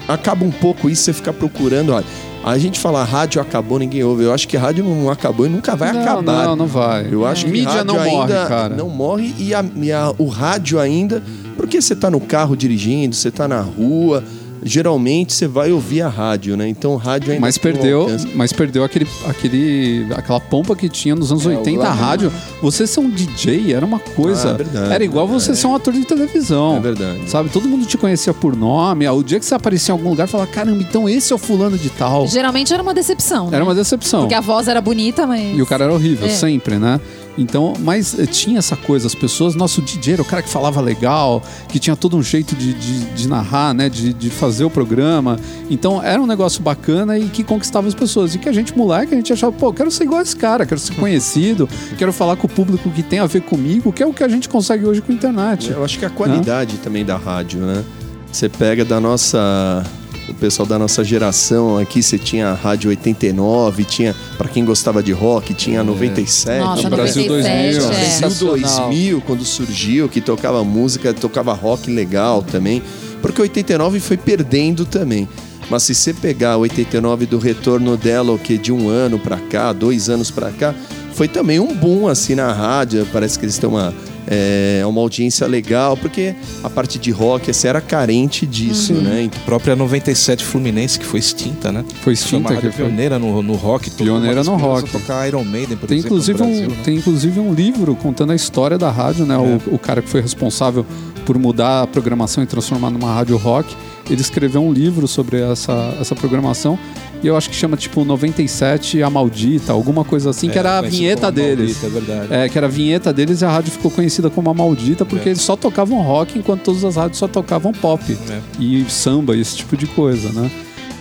acaba 0.07 0.43
um 0.45 0.51
pouco 0.51 0.89
isso, 0.89 1.03
você 1.03 1.13
ficar 1.13 1.33
procurando, 1.33 1.93
olha, 1.93 2.05
a 2.43 2.57
gente 2.57 2.79
fala 2.79 3.03
rádio 3.03 3.41
acabou, 3.41 3.77
ninguém 3.77 4.03
ouve. 4.03 4.23
Eu 4.23 4.33
acho 4.33 4.47
que 4.47 4.57
rádio 4.57 4.83
não 4.83 5.09
acabou 5.09 5.45
e 5.45 5.49
nunca 5.49 5.75
vai 5.75 5.93
não, 5.93 6.01
acabar. 6.01 6.45
Não, 6.47 6.55
não 6.55 6.67
vai. 6.67 7.07
Eu 7.11 7.25
acho 7.25 7.45
que 7.45 7.51
Mídia 7.51 7.83
não 7.83 7.95
morre, 7.95 8.09
ainda 8.33 8.45
cara. 8.47 8.75
não 8.75 8.89
morre 8.89 9.33
e, 9.37 9.53
a- 9.53 9.63
e 9.75 9.91
a- 9.91 10.13
o 10.17 10.25
rádio 10.27 10.79
ainda, 10.79 11.21
porque 11.55 11.79
você 11.81 11.95
tá 11.95 12.09
no 12.09 12.19
carro 12.19 12.55
dirigindo, 12.55 13.15
você 13.15 13.29
tá 13.29 13.47
na 13.47 13.61
rua, 13.61 14.23
geralmente 14.63 15.33
você 15.33 15.47
vai 15.47 15.71
ouvir 15.71 16.01
a 16.01 16.07
rádio, 16.09 16.55
né? 16.55 16.67
Então 16.67 16.93
o 16.93 16.95
rádio 16.97 17.31
ainda 17.31 17.41
Mas 17.41 17.57
perdeu, 17.57 18.01
alcance. 18.01 18.27
mas 18.35 18.53
perdeu 18.53 18.83
aquele, 18.83 19.07
aquele, 19.27 20.05
aquela 20.15 20.39
pompa 20.39 20.75
que 20.75 20.87
tinha 20.89 21.15
nos 21.15 21.31
anos 21.31 21.45
É, 21.45 21.49
o 21.49 21.57
80 21.59 21.83
a 21.87 21.91
rádio. 21.91 22.31
Você 22.61 22.85
ser 22.85 22.99
um 22.99 23.09
DJ 23.09 23.73
era 23.73 23.85
uma 23.85 23.99
coisa. 23.99 24.49
Ah, 24.49 24.53
é 24.53 24.57
verdade, 24.57 24.93
era 24.93 25.03
igual 25.03 25.27
você 25.27 25.55
ser 25.55 25.67
um 25.67 25.75
ator 25.75 25.93
de 25.93 26.05
televisão. 26.05 26.77
É 26.77 26.79
verdade. 26.79 27.29
Sabe? 27.29 27.49
Todo 27.49 27.67
mundo 27.67 27.85
te 27.85 27.97
conhecia 27.97 28.33
por 28.33 28.55
nome. 28.55 29.07
O 29.09 29.23
dia 29.23 29.39
que 29.39 29.45
você 29.45 29.55
aparecia 29.55 29.93
em 29.93 29.97
algum 29.97 30.09
lugar, 30.09 30.27
falava: 30.27 30.49
caramba, 30.51 30.81
então 30.81 31.07
esse 31.09 31.31
é 31.31 31.35
o 31.35 31.39
fulano 31.39 31.77
de 31.77 31.89
tal. 31.89 32.27
Geralmente 32.27 32.73
era 32.73 32.81
uma 32.81 32.93
decepção. 32.93 33.49
né? 33.49 33.55
Era 33.55 33.63
uma 33.63 33.75
decepção. 33.75 34.21
Porque 34.21 34.35
a 34.35 34.41
voz 34.41 34.67
era 34.67 34.79
bonita, 34.81 35.25
mas. 35.27 35.57
E 35.57 35.61
o 35.61 35.65
cara 35.65 35.85
era 35.85 35.93
horrível, 35.93 36.27
É. 36.27 36.29
sempre, 36.29 36.77
né? 36.77 36.99
Então, 37.37 37.73
mas 37.79 38.17
eh, 38.19 38.25
tinha 38.25 38.59
essa 38.59 38.75
coisa, 38.75 39.07
as 39.07 39.15
pessoas, 39.15 39.55
nosso 39.55 39.81
DJ 39.81 40.13
era 40.13 40.21
o 40.21 40.25
cara 40.25 40.41
que 40.41 40.49
falava 40.49 40.81
legal, 40.81 41.41
que 41.69 41.79
tinha 41.79 41.95
todo 41.95 42.17
um 42.17 42.23
jeito 42.23 42.55
de, 42.55 42.73
de, 42.73 42.99
de 43.05 43.27
narrar, 43.27 43.73
né? 43.73 43.89
De, 43.89 44.13
de 44.13 44.29
fazer 44.29 44.63
o 44.63 44.69
programa. 44.69 45.39
Então 45.69 46.01
era 46.03 46.21
um 46.21 46.27
negócio 46.27 46.61
bacana 46.61 47.17
e 47.17 47.29
que 47.29 47.43
conquistava 47.43 47.87
as 47.87 47.93
pessoas. 47.95 48.35
E 48.35 48.39
que 48.39 48.49
a 48.49 48.53
gente, 48.53 48.77
moleque, 48.77 49.13
a 49.13 49.17
gente 49.17 49.31
achava, 49.31 49.51
pô, 49.51 49.73
quero 49.73 49.89
ser 49.89 50.03
igual 50.03 50.19
a 50.19 50.23
esse 50.23 50.35
cara, 50.35 50.65
quero 50.65 50.79
ser 50.79 50.93
conhecido, 50.95 51.67
quero 51.97 52.11
falar 52.11 52.35
com 52.35 52.47
o 52.47 52.49
público 52.49 52.89
que 52.89 53.03
tem 53.03 53.19
a 53.19 53.25
ver 53.25 53.41
comigo, 53.41 53.91
que 53.91 54.03
é 54.03 54.05
o 54.05 54.13
que 54.13 54.23
a 54.23 54.27
gente 54.27 54.49
consegue 54.49 54.85
hoje 54.85 55.01
com 55.01 55.11
a 55.11 55.15
internet. 55.15 55.71
Eu 55.71 55.83
acho 55.83 55.97
que 55.97 56.05
a 56.05 56.09
qualidade 56.09 56.77
também 56.77 57.05
da 57.05 57.17
rádio, 57.17 57.59
né? 57.61 57.83
Você 58.31 58.47
pega 58.47 58.85
da 58.85 58.99
nossa. 58.99 59.83
O 60.31 60.33
pessoal 60.33 60.65
da 60.65 60.79
nossa 60.79 61.03
geração 61.03 61.77
aqui, 61.77 62.01
você 62.01 62.17
tinha 62.17 62.47
a 62.47 62.53
Rádio 62.53 62.89
89, 62.89 63.83
tinha, 63.83 64.15
pra 64.37 64.47
quem 64.47 64.63
gostava 64.63 65.03
de 65.03 65.11
rock, 65.11 65.53
tinha 65.53 65.81
a 65.81 65.83
97. 65.83 66.59
Nossa, 66.59 66.89
Brasil 66.89 67.27
97, 67.27 67.27
2000, 67.27 67.49
é. 67.49 67.87
Brasil 67.87 68.11
Sensacional. 68.11 68.89
2000, 68.89 69.21
quando 69.21 69.45
surgiu, 69.45 70.09
que 70.09 70.21
tocava 70.21 70.63
música, 70.63 71.13
tocava 71.13 71.53
rock 71.53 71.91
legal 71.91 72.41
também. 72.41 72.81
Porque 73.21 73.41
89 73.41 73.99
foi 73.99 74.15
perdendo 74.17 74.85
também. 74.85 75.27
Mas 75.69 75.83
se 75.83 75.93
você 75.93 76.13
pegar 76.13 76.57
89 76.57 77.25
do 77.25 77.37
retorno 77.37 77.97
dela, 77.97 78.31
o 78.31 78.39
que 78.39 78.57
de 78.57 78.71
um 78.71 78.87
ano 78.89 79.19
pra 79.19 79.37
cá, 79.37 79.73
dois 79.73 80.09
anos 80.09 80.31
pra 80.31 80.49
cá, 80.49 80.73
foi 81.13 81.27
também 81.27 81.59
um 81.59 81.75
boom 81.75 82.07
assim 82.07 82.35
na 82.35 82.51
rádio. 82.53 83.05
Parece 83.11 83.37
que 83.37 83.45
eles 83.45 83.57
têm 83.57 83.69
uma, 83.69 83.93
é, 84.33 84.81
uma 84.85 85.01
audiência 85.01 85.45
legal, 85.45 85.97
porque 85.97 86.33
a 86.63 86.69
parte 86.69 86.97
de 86.97 87.11
rock 87.11 87.51
assim, 87.51 87.67
era 87.67 87.81
carente 87.81 88.45
disso, 88.45 88.93
né? 88.93 89.23
Então, 89.23 89.41
A 89.41 89.45
própria 89.45 89.75
97 89.75 90.45
Fluminense, 90.45 90.97
que 90.97 91.05
foi 91.05 91.19
extinta, 91.19 91.69
né? 91.69 91.83
Foi 92.01 92.15
Foi 92.15 92.39
uma 92.39 92.49
extinta 92.53 92.71
foi. 92.71 92.85
pioneira 92.85 93.19
no, 93.19 93.43
no 93.43 93.55
rock. 93.55 93.91
Pioneira 93.91 94.41
uma 94.41 94.53
no 94.53 94.57
rock. 94.57 94.89
tocar 94.89 95.27
Iron 95.27 95.43
Maiden, 95.43 95.75
por 95.75 95.87
Tem 95.87 95.97
exemplo, 95.97 96.15
inclusive, 96.17 96.39
no 96.39 96.45
um, 96.45 96.49
Brasil, 96.49 96.69
né? 96.69 96.77
tem 96.85 96.95
inclusive 96.95 97.39
um 97.41 97.53
livro 97.53 97.93
contando 97.95 98.31
a 98.31 98.35
história 98.35 98.77
da 98.77 98.89
rádio, 98.89 99.25
né? 99.25 99.35
É. 99.35 99.37
O, 99.69 99.75
o 99.75 99.77
cara 99.77 100.01
que 100.01 100.07
foi 100.07 100.21
responsável 100.21 100.85
por 101.25 101.37
mudar 101.37 101.81
a 101.81 101.87
programação 101.87 102.41
e 102.41 102.47
transformar 102.47 102.89
numa 102.89 103.13
rádio 103.13 103.35
rock. 103.35 103.75
Ele 104.09 104.19
escreveu 104.21 104.61
um 104.63 104.71
livro 104.73 105.07
sobre 105.07 105.39
essa, 105.41 105.95
essa 106.01 106.15
programação 106.15 106.77
e 107.23 107.27
eu 107.27 107.37
acho 107.37 107.49
que 107.49 107.55
chama 107.55 107.77
tipo 107.77 108.03
97 108.03 109.01
A 109.03 109.09
Maldita, 109.09 109.71
alguma 109.73 110.03
coisa 110.03 110.31
assim, 110.31 110.49
que 110.49 110.57
era 110.57 110.79
a 110.79 110.85
É, 110.85 110.89
vinheta 110.89 111.21
como 111.27 111.31
deles. 111.33 111.77
Maldita, 111.81 111.85
é 111.85 111.89
verdade. 111.89 112.33
É, 112.33 112.49
que 112.49 112.57
era 112.57 112.67
a 112.67 112.69
vinheta 112.69 113.13
deles 113.13 113.41
e 113.41 113.45
a 113.45 113.49
rádio 113.49 113.71
ficou 113.71 113.91
conhecida 113.91 114.29
como 114.29 114.49
a 114.49 114.53
Maldita 114.53 115.05
porque 115.05 115.29
É. 115.29 115.31
eles 115.31 115.41
só 115.41 115.55
tocavam 115.55 116.01
rock 116.01 116.37
enquanto 116.37 116.61
todas 116.63 116.83
as 116.83 116.95
rádios 116.95 117.19
só 117.19 117.27
tocavam 117.27 117.71
pop 117.71 118.03
É. 118.29 118.39
e 118.59 118.85
samba, 118.89 119.35
esse 119.37 119.57
tipo 119.57 119.77
de 119.77 119.85
coisa, 119.87 120.29
né? 120.33 120.49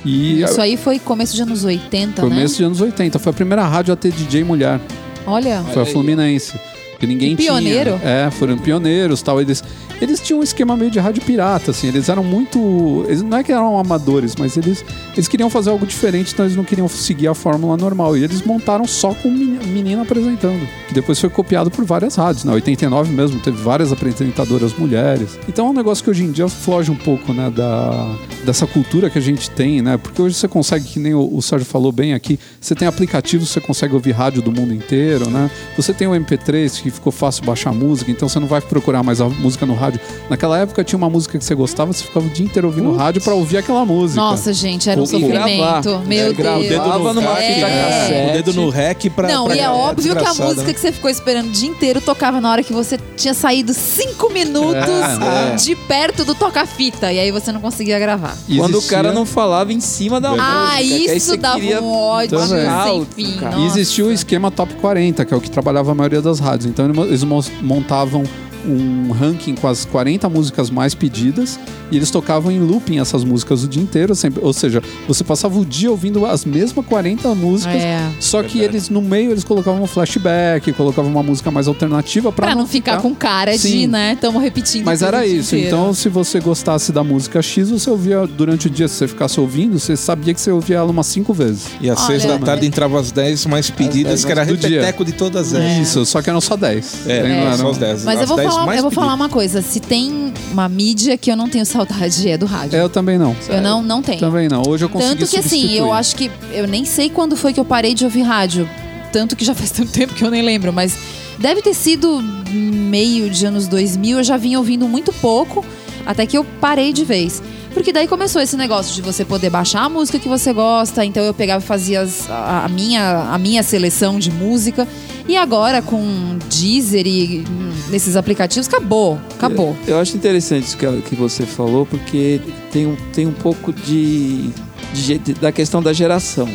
E 0.04 0.40
Isso 0.42 0.60
aí 0.60 0.76
foi 0.76 0.98
começo 0.98 1.34
de 1.36 1.42
anos 1.42 1.62
80, 1.64 2.22
começo 2.22 2.54
né? 2.54 2.58
de 2.58 2.64
anos 2.64 2.80
80, 2.80 3.18
foi 3.18 3.30
a 3.30 3.34
primeira 3.34 3.66
rádio 3.66 3.92
a 3.92 3.96
ter 3.96 4.10
DJ 4.12 4.44
mulher. 4.44 4.80
Olha. 5.26 5.62
Foi 5.74 5.82
a 5.82 5.86
Fluminense. 5.86 6.58
Que 6.98 7.06
ninguém 7.06 7.34
Que 7.36 7.44
pioneiro. 7.44 7.98
tinha. 7.98 8.10
É, 8.10 8.30
foram 8.30 8.58
pioneiros 8.58 9.20
tal. 9.22 9.40
Eles, 9.40 9.62
eles 10.00 10.20
tinham 10.20 10.40
um 10.40 10.42
esquema 10.42 10.76
meio 10.76 10.90
de 10.90 10.98
rádio 10.98 11.22
pirata, 11.22 11.70
assim. 11.70 11.88
Eles 11.88 12.08
eram 12.08 12.24
muito. 12.24 13.04
Eles, 13.06 13.22
não 13.22 13.38
é 13.38 13.42
que 13.44 13.52
eram 13.52 13.78
amadores, 13.78 14.34
mas 14.36 14.56
eles, 14.56 14.84
eles 15.14 15.28
queriam 15.28 15.50
fazer 15.50 15.70
algo 15.70 15.86
diferente, 15.86 16.32
então 16.32 16.44
eles 16.44 16.56
não 16.56 16.64
queriam 16.64 16.88
seguir 16.88 17.28
a 17.28 17.34
fórmula 17.34 17.76
normal. 17.76 18.16
E 18.16 18.24
eles 18.24 18.42
montaram 18.42 18.86
só 18.86 19.12
com 19.14 19.30
meni- 19.30 19.64
menino 19.66 20.02
apresentando. 20.02 20.66
Que 20.88 20.94
depois 20.94 21.18
foi 21.18 21.28
copiado 21.30 21.70
por 21.70 21.84
várias 21.84 22.14
rádios. 22.16 22.44
Na 22.44 22.52
89 22.52 23.12
mesmo, 23.12 23.40
teve 23.40 23.56
várias 23.62 23.92
apresentadoras 23.92 24.72
mulheres. 24.76 25.38
Então 25.48 25.66
é 25.66 25.70
um 25.70 25.74
negócio 25.74 26.02
que 26.04 26.10
hoje 26.10 26.24
em 26.24 26.30
dia 26.32 26.48
foge 26.48 26.90
um 26.90 26.96
pouco, 26.96 27.32
né, 27.32 27.50
da, 27.50 28.16
dessa 28.44 28.66
cultura 28.66 29.10
que 29.10 29.18
a 29.18 29.22
gente 29.22 29.50
tem, 29.50 29.82
né? 29.82 29.96
Porque 29.96 30.20
hoje 30.22 30.34
você 30.34 30.48
consegue, 30.48 30.84
que 30.86 30.98
nem 30.98 31.14
o, 31.14 31.36
o 31.36 31.42
Sérgio 31.42 31.66
falou 31.66 31.92
bem 31.92 32.14
aqui, 32.14 32.38
você 32.60 32.74
tem 32.74 32.86
aplicativos, 32.88 33.48
você 33.50 33.60
consegue 33.60 33.94
ouvir 33.94 34.12
rádio 34.12 34.40
do 34.42 34.50
mundo 34.52 34.72
inteiro, 34.72 35.28
né? 35.30 35.50
Você 35.76 35.92
tem 35.92 36.06
o 36.08 36.12
MP3 36.12 36.82
que 36.82 36.90
ficou 36.90 37.12
fácil 37.12 37.44
baixar 37.44 37.72
música, 37.72 38.10
então 38.10 38.28
você 38.28 38.38
não 38.40 38.46
vai 38.46 38.60
procurar 38.60 39.02
mais 39.02 39.20
a 39.20 39.28
música 39.28 39.66
no 39.66 39.74
rádio. 39.74 39.89
Naquela 40.28 40.58
época 40.58 40.84
tinha 40.84 40.96
uma 40.96 41.08
música 41.10 41.38
que 41.38 41.44
você 41.44 41.54
gostava, 41.54 41.92
você 41.92 42.04
ficava 42.04 42.26
o 42.26 42.28
dia 42.30 42.44
inteiro 42.44 42.68
ouvindo 42.68 42.94
rádio 42.94 43.20
pra 43.22 43.34
ouvir 43.34 43.56
aquela 43.58 43.84
música. 43.84 44.20
Nossa, 44.20 44.52
gente, 44.52 44.88
era 44.90 45.00
um 45.00 45.06
gravar. 45.06 45.82
sofrimento. 45.82 46.06
Meu 46.06 46.26
É, 46.28 46.32
Deus. 46.32 46.68
gravava 46.68 47.12
numa 47.14 47.38
É. 47.40 47.54
fita 47.54 47.66
cassete. 47.66 48.30
O 48.30 48.32
dedo 48.32 48.52
no 48.54 48.68
rec 48.70 49.10
pra. 49.10 49.28
Não, 49.28 49.46
pra 49.46 49.56
e 49.56 49.58
é 49.60 49.70
óbvio 49.70 50.14
que 50.14 50.24
a 50.24 50.34
música 50.34 50.62
né? 50.64 50.72
que 50.74 50.80
você 50.80 50.92
ficou 50.92 51.10
esperando 51.10 51.46
o 51.48 51.50
dia 51.50 51.68
inteiro 51.68 52.00
tocava 52.00 52.40
na 52.40 52.50
hora 52.50 52.62
que 52.62 52.72
você 52.72 52.98
tinha 53.16 53.34
saído 53.34 53.72
cinco 53.74 54.30
minutos 54.30 54.70
É, 54.84 55.52
é. 55.52 55.56
de 55.56 55.74
perto 55.74 56.24
do 56.24 56.34
toca-fita. 56.34 57.12
E 57.12 57.18
aí 57.18 57.30
você 57.30 57.50
não 57.52 57.60
conseguia 57.60 57.98
gravar. 57.98 58.36
E 58.48 58.56
Quando 58.58 58.78
o 58.78 58.82
cara 58.82 59.12
não 59.12 59.24
falava 59.26 59.72
em 59.72 59.80
cima 59.80 60.20
da 60.20 60.28
Ah, 60.30 60.32
música. 60.32 60.74
aí 60.74 61.16
isso 61.16 61.36
dava 61.36 61.58
queria 61.60 61.80
um 61.82 61.92
ódio 61.92 62.38
Também. 62.38 62.66
sem 62.84 63.06
fim. 63.26 63.36
Cara. 63.38 63.56
E 63.58 63.66
existia 63.66 64.04
o 64.04 64.12
esquema 64.12 64.50
Top 64.50 64.72
40, 64.74 65.24
que 65.24 65.32
é 65.32 65.36
o 65.36 65.40
que 65.40 65.50
trabalhava 65.50 65.92
a 65.92 65.94
maioria 65.94 66.20
das 66.22 66.38
rádios. 66.40 66.66
Então 66.70 66.86
eles 67.04 67.24
mo- 67.24 67.44
montavam 67.62 68.22
um 68.66 69.10
ranking 69.12 69.54
com 69.54 69.66
as 69.68 69.84
40 69.84 70.28
músicas 70.28 70.70
mais 70.70 70.94
pedidas 70.94 71.58
e 71.90 71.96
eles 71.96 72.10
tocavam 72.10 72.50
em 72.52 72.58
looping 72.60 72.98
essas 73.00 73.24
músicas 73.24 73.64
o 73.64 73.68
dia 73.68 73.82
inteiro, 73.82 74.14
sempre. 74.14 74.42
Ou 74.44 74.52
seja, 74.52 74.82
você 75.08 75.24
passava 75.24 75.58
o 75.58 75.64
dia 75.64 75.90
ouvindo 75.90 76.24
as 76.26 76.44
mesmas 76.44 76.84
40 76.86 77.34
músicas, 77.34 77.82
É. 77.82 78.08
só 78.20 78.42
que 78.42 78.58
Verdade. 78.58 78.76
eles 78.76 78.88
no 78.88 79.02
meio 79.02 79.30
eles 79.30 79.44
colocavam 79.44 79.82
um 79.82 79.86
flashback, 79.86 80.72
colocavam 80.72 81.10
uma 81.10 81.22
música 81.22 81.50
mais 81.50 81.66
alternativa 81.68 82.30
pra, 82.32 82.46
Pra 82.48 82.54
não 82.54 82.66
ficar 82.66 83.00
com 83.00 83.14
cara 83.14 83.52
de, 83.52 83.58
Sim. 83.58 83.86
né? 83.86 84.12
Estamos 84.14 84.42
repetindo. 84.42 84.84
Mas 84.84 85.02
era 85.02 85.26
isso. 85.26 85.54
inteiro. 85.56 85.76
Então, 85.76 85.94
se 85.94 86.08
você 86.08 86.40
gostasse 86.40 86.92
da 86.92 87.02
música 87.02 87.40
X, 87.42 87.70
você 87.70 87.90
ouvia 87.90 88.26
durante 88.26 88.66
o 88.66 88.70
dia, 88.70 88.86
se 88.88 88.94
você 88.94 89.08
ficasse 89.08 89.38
ouvindo, 89.40 89.78
você 89.78 89.96
sabia 89.96 90.32
que 90.34 90.40
você 90.40 90.50
ouvia 90.50 90.76
ela 90.76 90.90
umas 90.90 91.06
cinco 91.06 91.32
vezes. 91.32 91.66
E 91.80 91.88
às 91.90 91.98
Olha, 91.98 92.06
seis 92.20 92.24
da 92.24 92.38
tarde 92.38 92.66
entrava 92.66 92.98
as 93.00 93.10
10 93.12 93.46
mais 93.46 93.70
pedidas, 93.70 94.12
dez 94.12 94.24
que 94.24 94.32
era 94.32 94.44
do 94.44 94.56
dia. 94.56 94.68
repeteco 94.80 95.04
de 95.04 95.12
todas 95.12 95.52
elas. 95.52 95.78
Isso, 95.78 96.04
só 96.06 96.20
que 96.22 96.30
eram 96.30 96.40
só 96.40 96.56
10. 96.56 97.06
É, 97.06 97.22
Não 97.22 97.28
eram- 97.28 97.56
só 97.58 97.70
os 97.70 97.78
10. 97.78 98.04
Mas 98.04 98.16
eu 98.16 98.22
as 98.22 98.28
vou, 98.28 98.36
10 98.36 98.49
falar, 98.52 98.66
mais 98.66 98.78
eu 98.78 98.82
vou 98.82 98.90
falar 98.90 99.14
uma 99.14 99.28
coisa. 99.28 99.62
Se 99.62 99.80
tem 99.80 100.32
uma 100.52 100.68
mídia 100.68 101.16
que 101.16 101.30
eu 101.30 101.36
não 101.36 101.48
tenho 101.48 101.64
saudade, 101.66 102.28
é 102.28 102.36
do 102.36 102.46
rádio. 102.46 102.76
É, 102.78 102.82
eu 102.82 102.88
também 102.88 103.18
não. 103.18 103.34
Eu 103.48 103.60
não, 103.60 103.82
não 103.82 104.02
tenho. 104.02 104.20
Também 104.20 104.48
não. 104.48 104.62
Hoje 104.66 104.84
eu 104.84 104.88
consegui 104.88 105.10
Tanto 105.16 105.30
que 105.30 105.36
assim, 105.38 105.48
substituir. 105.48 105.78
eu 105.78 105.92
acho 105.92 106.16
que. 106.16 106.30
Eu 106.52 106.66
nem 106.66 106.84
sei 106.84 107.08
quando 107.10 107.36
foi 107.36 107.52
que 107.52 107.60
eu 107.60 107.64
parei 107.64 107.94
de 107.94 108.04
ouvir 108.04 108.22
rádio. 108.22 108.68
Tanto 109.12 109.34
que 109.36 109.44
já 109.44 109.54
faz 109.56 109.70
tanto 109.70 109.90
tempo 109.92 110.14
que 110.14 110.24
eu 110.24 110.30
nem 110.30 110.42
lembro, 110.42 110.72
mas 110.72 110.96
deve 111.38 111.62
ter 111.62 111.74
sido 111.74 112.20
meio 112.20 113.30
de 113.30 113.46
anos 113.46 113.66
2000. 113.68 114.18
Eu 114.18 114.24
já 114.24 114.36
vinha 114.36 114.58
ouvindo 114.58 114.86
muito 114.88 115.12
pouco, 115.12 115.64
até 116.06 116.26
que 116.26 116.36
eu 116.36 116.44
parei 116.60 116.92
de 116.92 117.04
vez. 117.04 117.42
Porque 117.72 117.92
daí 117.92 118.06
começou 118.08 118.42
esse 118.42 118.56
negócio 118.56 118.94
de 118.94 119.00
você 119.02 119.24
poder 119.24 119.48
baixar 119.50 119.82
a 119.84 119.88
música 119.88 120.18
que 120.18 120.28
você 120.28 120.52
gosta. 120.52 121.04
Então 121.04 121.22
eu 121.22 121.32
pegava 121.32 121.62
e 121.64 121.66
fazia 121.66 122.00
as- 122.02 122.28
a, 122.28 122.64
a 122.64 122.68
minha, 122.68 123.32
a 123.32 123.38
minha 123.38 123.62
seleção 123.62 124.18
de 124.18 124.30
música. 124.30 124.86
E 125.28 125.36
agora 125.36 125.80
com 125.80 126.36
Deezer 126.50 127.06
e 127.06 127.44
hum, 127.48 127.72
nesses 127.90 128.16
aplicativos, 128.16 128.66
acabou. 128.66 129.18
Acabou. 129.36 129.76
Eu 129.86 129.98
acho 130.00 130.16
interessante 130.16 130.64
isso 130.66 130.76
que, 130.76 130.86
que 131.02 131.14
você 131.14 131.44
falou, 131.46 131.86
porque 131.86 132.40
tem 132.72 132.86
um, 132.86 132.96
tem 133.12 133.26
um 133.26 133.32
pouco 133.32 133.72
de, 133.72 134.48
de 134.92 135.00
je- 135.00 135.18
da 135.40 135.52
questão 135.52 135.80
da 135.80 135.92
geração. 135.92 136.48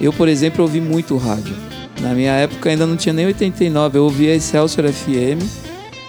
Eu, 0.00 0.12
por 0.12 0.26
exemplo, 0.28 0.62
ouvi 0.62 0.80
muito 0.80 1.16
rádio. 1.18 1.54
Na 2.00 2.14
minha 2.14 2.32
época 2.32 2.70
ainda 2.70 2.86
não 2.86 2.96
tinha 2.96 3.12
nem 3.12 3.26
89, 3.26 3.98
eu 3.98 4.04
ouvia 4.04 4.34
Excelsior 4.34 4.90
FM 4.90 5.40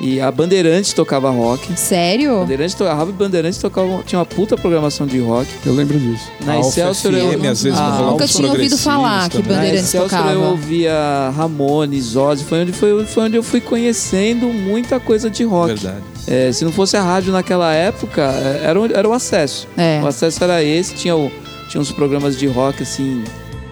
e 0.01 0.19
a 0.19 0.29
Bandeirantes 0.31 0.91
tocava 0.93 1.29
rock. 1.29 1.71
Sério? 1.79 2.39
Bandeirantes, 2.39 2.75
to- 2.75 2.83
a 2.83 2.93
Rádio 2.93 3.13
Bandeirantes 3.13 3.57
tocava, 3.59 4.03
tinha 4.05 4.19
uma 4.19 4.25
puta 4.25 4.57
programação 4.57 5.07
de 5.07 5.19
rock. 5.19 5.47
Eu 5.65 5.73
lembro 5.73 5.97
disso. 5.97 6.25
Na 6.45 6.59
Excelsior 6.59 7.13
FM, 7.13 7.43
eu, 7.45 7.51
às 7.51 7.63
vezes, 7.63 7.79
Ah, 7.79 8.07
Nunca 8.11 8.27
tinha 8.27 8.49
ouvido 8.49 8.77
falar 8.77 9.29
que 9.29 9.37
na 9.37 9.43
Bandeirantes 9.43 9.85
Excelsior 9.85 10.09
tocava. 10.09 10.31
eu 10.33 10.41
ouvia 10.41 11.31
Ramones, 11.35 12.15
Ozzy, 12.15 12.43
foi 12.43 12.61
onde, 12.61 12.73
foi, 12.73 13.05
foi 13.05 13.23
onde 13.23 13.35
eu 13.37 13.43
fui 13.43 13.61
conhecendo 13.61 14.47
muita 14.47 14.99
coisa 14.99 15.29
de 15.29 15.43
rock. 15.43 15.75
Verdade. 15.75 16.03
É, 16.27 16.51
se 16.51 16.65
não 16.65 16.71
fosse 16.71 16.97
a 16.97 17.03
rádio 17.03 17.31
naquela 17.31 17.73
época, 17.73 18.21
é, 18.21 18.61
era, 18.65 18.79
o- 18.81 18.85
era 18.93 19.07
o 19.07 19.13
acesso. 19.13 19.67
É. 19.77 20.01
O 20.03 20.07
acesso 20.07 20.43
era 20.43 20.61
esse, 20.63 20.93
tinha, 20.95 21.15
o- 21.15 21.31
tinha 21.69 21.79
uns 21.79 21.91
programas 21.91 22.37
de 22.37 22.47
rock 22.47 22.83
assim 22.83 23.23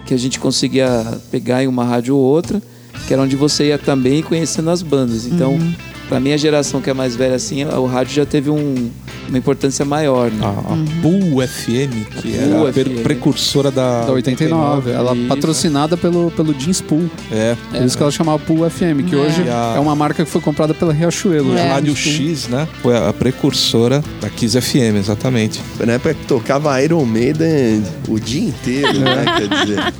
que 0.06 0.14
a 0.14 0.16
gente 0.18 0.38
conseguia 0.38 1.04
pegar 1.30 1.62
em 1.64 1.66
uma 1.66 1.84
rádio 1.84 2.16
ou 2.16 2.22
outra, 2.22 2.62
que 3.06 3.12
era 3.12 3.22
onde 3.22 3.36
você 3.36 3.68
ia 3.68 3.78
também 3.78 4.22
conhecendo 4.22 4.70
as 4.70 4.82
bandas. 4.82 5.26
Então, 5.26 5.52
Uhum. 5.52 5.74
Pra 6.08 6.20
minha 6.20 6.36
geração 6.38 6.80
que 6.80 6.90
é 6.90 6.94
mais 6.94 7.16
velha 7.16 7.34
assim, 7.36 7.64
o 7.64 7.86
rádio 7.86 8.14
já 8.14 8.26
teve 8.26 8.50
um- 8.50 8.90
uma 9.28 9.38
importância 9.38 9.84
maior, 9.86 10.30
né? 10.30 10.44
A, 10.44 10.72
a 10.72 10.76
Bull 11.00 11.40
FM, 11.46 12.04
que 12.20 12.36
era 12.36 12.46
Bull 12.56 12.68
a 12.68 12.72
per- 12.72 12.86
FM. 12.88 13.02
precursora 13.02 13.70
da, 13.70 14.04
Da 14.04 14.12
89. 14.12 14.90
Ela 14.90 15.14
Isso. 15.16 15.28
patrocinada 15.28 15.96
pelo, 15.96 16.30
pelo 16.32 16.52
Jeans 16.52 16.80
Pool. 16.82 17.08
É. 17.32 17.56
Por 17.72 17.82
isso 17.82 17.96
que 17.96 18.02
ela 18.02 18.12
chamava 18.12 18.38
Pool 18.38 18.68
FM, 18.68 19.02
que 19.08 19.14
É. 19.14 19.18
hoje 19.18 19.42
a- 19.48 19.74
é 19.76 19.80
uma 19.80 19.96
marca 19.96 20.24
que 20.24 20.30
foi 20.30 20.40
comprada 20.42 20.74
pela 20.74 20.92
Riachuelo. 20.92 21.54
E 21.54 21.58
a 21.58 21.60
É. 21.64 21.72
Rádio 21.72 21.96
X, 21.96 22.48
né? 22.48 22.68
Foi 22.82 22.94
a 22.96 23.12
precursora 23.12 24.04
da 24.20 24.28
Kiss 24.28 24.60
FM, 24.60 24.96
exatamente. 24.98 25.60
Foi 25.76 25.86
na 25.86 25.94
época 25.94 26.12
que 26.14 26.26
tocava 26.26 26.80
Iron 26.82 27.04
Maiden 27.06 27.82
o 28.08 28.20
dia 28.20 28.42
inteiro, 28.48 29.00
né? 29.00 29.24
Quer 29.38 29.48
dizer. 29.48 29.94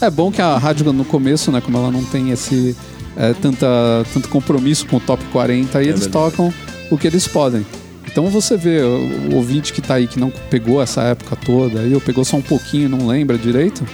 É 0.00 0.10
bom 0.10 0.30
que 0.32 0.42
a 0.42 0.58
rádio 0.58 0.92
no 0.92 1.04
começo, 1.04 1.50
né, 1.52 1.60
como 1.60 1.78
ela 1.78 1.90
não 1.90 2.04
tem 2.04 2.30
esse 2.30 2.76
é, 3.16 3.32
tanta, 3.34 3.66
tanto 4.12 4.28
compromisso 4.28 4.86
com 4.86 4.96
o 4.96 5.00
top 5.00 5.22
40, 5.32 5.78
aí 5.78 5.88
eles 5.88 6.00
verdade. 6.00 6.12
tocam 6.12 6.52
o 6.90 6.98
que 6.98 7.06
eles 7.06 7.26
podem. 7.26 7.64
Então 8.06 8.28
você 8.28 8.56
vê, 8.56 8.82
o, 8.82 9.32
o 9.32 9.36
ouvinte 9.36 9.72
que 9.72 9.80
tá 9.80 9.94
aí 9.94 10.06
que 10.06 10.18
não 10.20 10.30
pegou 10.50 10.80
essa 10.80 11.02
época 11.02 11.36
toda, 11.36 11.80
aí 11.80 11.94
ou 11.94 12.00
pegou 12.00 12.24
só 12.24 12.36
um 12.36 12.42
pouquinho 12.42 12.86
e 12.86 12.88
não 12.88 13.06
lembra 13.06 13.36
direito, 13.36 13.84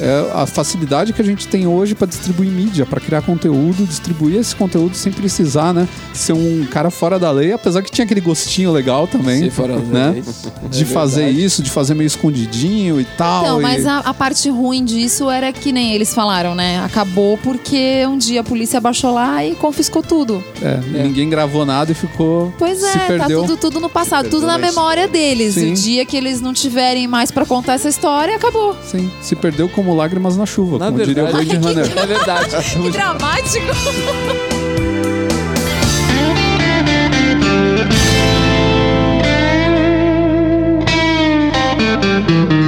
é 0.00 0.30
a 0.34 0.46
facilidade 0.46 1.12
que 1.12 1.20
a 1.20 1.24
gente 1.24 1.46
tem 1.46 1.66
hoje 1.66 1.94
para 1.94 2.06
distribuir 2.06 2.50
mídia, 2.50 2.86
para 2.86 3.00
criar 3.00 3.22
conteúdo, 3.22 3.86
distribuir 3.86 4.36
esse 4.36 4.56
conteúdo 4.56 4.96
sem 4.96 5.12
precisar, 5.12 5.72
né, 5.74 5.86
ser 6.14 6.32
um 6.32 6.66
cara 6.70 6.90
fora 6.90 7.18
da 7.18 7.30
lei, 7.30 7.52
apesar 7.52 7.82
que 7.82 7.90
tinha 7.90 8.04
aquele 8.04 8.20
gostinho 8.20 8.72
legal 8.72 9.06
também, 9.06 9.44
Se 9.44 9.50
for 9.50 9.70
às 9.70 9.82
né, 9.86 10.12
vezes. 10.14 10.46
de 10.70 10.82
É 10.82 10.86
fazer 10.86 11.24
verdade. 11.24 11.44
isso, 11.44 11.62
de 11.62 11.70
fazer 11.70 11.94
meio 11.94 12.06
escondidinho 12.06 13.00
e 13.00 13.04
tal. 13.04 13.42
Então, 13.42 13.58
e- 13.60 13.62
mas 13.62 13.86
a, 13.86 13.98
a 13.98 14.14
parte 14.14 14.48
ruim 14.48 14.84
disso 14.84 15.28
era 15.30 15.52
que 15.52 15.72
nem 15.72 15.92
eles 15.92 16.14
falaram, 16.14 16.54
né? 16.54 16.80
Acabou 16.84 17.36
porque 17.38 18.04
um 18.06 18.16
dia 18.16 18.40
a 18.40 18.44
polícia 18.44 18.80
baixou 18.80 19.12
lá 19.12 19.44
e 19.44 19.54
confiscou 19.54 20.02
tudo. 20.02 20.42
É, 20.62 20.80
É. 20.98 21.02
ninguém 21.02 21.28
gravou 21.28 21.64
nada 21.66 21.92
e 21.92 21.94
ficou. 21.94 22.52
Pois 22.58 22.78
se 22.78 22.86
é, 22.86 22.92
tá 22.92 23.06
perdeu. 23.06 23.42
tudo, 23.42 23.56
tudo 23.56 23.80
no 23.80 23.88
passado, 23.90 24.28
tudo 24.30 24.46
na 24.46 24.56
memória 24.58 25.06
deles. 25.06 25.54
Sim. 25.54 25.72
O 25.72 25.74
dia 25.74 26.04
que 26.06 26.16
eles 26.16 26.40
não 26.40 26.52
tiverem 26.52 27.06
mais 27.06 27.30
pra 27.30 27.44
contar 27.44 27.74
essa 27.74 27.88
história, 27.88 28.36
acabou. 28.36 28.76
Sim, 28.84 29.10
se 29.20 29.34
perdeu 29.36 29.68
como 29.68 29.89
lágrimas 29.94 30.36
na 30.36 30.46
chuva, 30.46 30.78
Na 30.78 30.86
como 30.86 30.98
diria 31.04 31.24
o 31.24 31.26
verdade, 31.26 31.46
Blade 31.58 31.66
Runner. 31.66 31.98
é 31.98 32.06
verdade. 32.06 32.56
Que 32.82 32.90
dramático! 32.90 33.66
E 42.08 42.20
mudando 42.30 42.59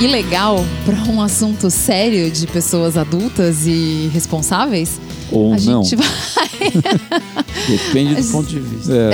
assunto 0.00 0.06
legal 0.06 0.64
para 0.84 0.94
um 1.12 1.20
assunto 1.20 1.70
sério 1.70 2.30
de 2.30 2.46
pessoas 2.46 2.96
adultas 2.96 3.66
e 3.66 4.10
responsáveis, 4.12 4.98
Ou 5.30 5.52
a 5.52 5.56
não. 5.58 5.84
gente 5.84 5.96
vai 5.96 6.06
Depende 7.68 8.14
do 8.22 8.32
ponto 8.32 8.48
de 8.48 8.58
vista. 8.60 8.92
É, 8.92 9.10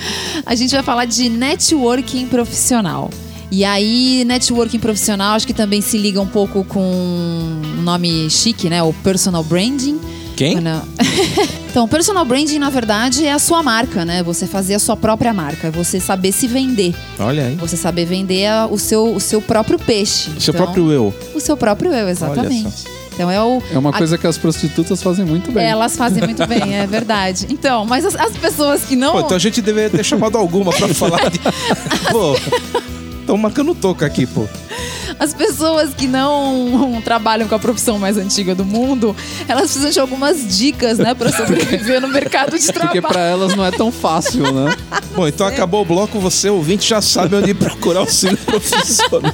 a 0.46 0.54
gente 0.54 0.72
vai 0.72 0.82
falar 0.82 1.04
de 1.04 1.28
networking 1.28 2.26
profissional. 2.26 3.10
E 3.50 3.64
aí, 3.64 4.24
networking 4.24 4.78
profissional, 4.78 5.34
acho 5.34 5.46
que 5.46 5.52
também 5.52 5.82
se 5.82 5.98
liga 5.98 6.20
um 6.20 6.26
pouco 6.26 6.64
com 6.64 6.80
o 6.80 7.82
nome 7.82 8.30
chique, 8.30 8.70
né? 8.70 8.82
O 8.82 8.94
personal 8.94 9.44
branding. 9.44 10.00
Quem? 10.34 10.58
Não. 10.60 10.82
então, 11.72 11.88
personal 11.88 12.24
branding, 12.24 12.58
na 12.58 12.68
verdade, 12.70 13.24
é 13.26 13.32
a 13.32 13.38
sua 13.38 13.62
marca, 13.62 14.04
né? 14.04 14.22
Você 14.22 14.46
fazer 14.46 14.74
a 14.74 14.78
sua 14.78 14.94
própria 14.96 15.32
marca, 15.32 15.68
é 15.68 15.70
você 15.70 15.98
saber 15.98 16.30
se 16.30 16.46
vender, 16.46 16.94
Olha 17.18 17.46
aí. 17.46 17.54
você 17.56 17.76
saber 17.76 18.04
vender 18.04 18.46
o 18.70 18.78
seu, 18.78 19.14
o 19.14 19.18
seu 19.18 19.40
próprio 19.40 19.78
peixe. 19.78 20.30
Seu 20.38 20.52
Então, 20.52 20.64
próprio 20.66 20.92
eu. 20.92 21.14
O 21.34 21.40
seu 21.40 21.56
próprio 21.56 21.90
eu, 21.92 22.08
exatamente. 22.10 22.66
Olha 22.66 22.70
só. 22.70 22.88
Então 23.14 23.30
é 23.30 23.42
o. 23.42 23.62
é 23.72 23.78
uma 23.78 23.90
a- 23.90 23.92
coisa 23.98 24.16
que 24.16 24.26
as 24.26 24.38
prostitutas 24.38 25.02
fazem 25.02 25.24
muito 25.24 25.50
bem. 25.52 25.64
Elas 25.66 25.96
fazem 25.96 26.22
muito 26.22 26.46
bem, 26.46 26.76
é 26.76 26.86
verdade. 26.88 27.46
Então, 27.50 27.84
mas 27.84 28.04
as, 28.06 28.14
as 28.16 28.32
pessoas 28.36 28.84
que 28.84 28.94
não. 28.96 29.12
Pô, 29.12 29.20
então 29.20 29.36
a 29.36 29.40
gente 29.40 29.60
deveria 29.60 29.90
ter 29.90 30.04
chamado 30.04 30.36
alguma 30.38 30.72
pra 30.72 30.88
falar 30.88 31.30
de. 31.30 31.38
Pô, 32.10 32.34
estão 33.22 33.36
marcando 33.36 33.74
toca 33.74 34.04
aqui, 34.04 34.26
pô. 34.26 34.46
As 35.18 35.32
pessoas 35.32 35.94
que 35.94 36.06
não 36.06 37.00
trabalham 37.04 37.48
com 37.48 37.54
a 37.54 37.58
profissão 37.58 37.98
mais 37.98 38.16
antiga 38.16 38.54
do 38.54 38.64
mundo, 38.64 39.14
elas 39.48 39.64
precisam 39.64 39.90
de 39.90 40.00
algumas 40.00 40.56
dicas, 40.56 40.98
né, 40.98 41.14
para 41.14 41.32
sobreviver 41.32 42.00
no 42.00 42.08
mercado 42.08 42.58
de 42.58 42.66
Porque 42.72 43.00
trabalho. 43.00 43.12
pra 43.12 43.20
elas 43.22 43.56
não 43.56 43.64
é 43.64 43.70
tão 43.70 43.90
fácil, 43.90 44.52
né? 44.52 44.74
Bom, 45.14 45.26
então 45.26 45.46
acabou 45.46 45.82
o 45.82 45.84
bloco, 45.84 46.18
você 46.18 46.48
ouvinte 46.48 46.88
já 46.88 47.00
sabe 47.00 47.36
onde 47.36 47.54
procurar 47.54 48.00
auxílio 48.00 48.38
profissional. 48.44 49.32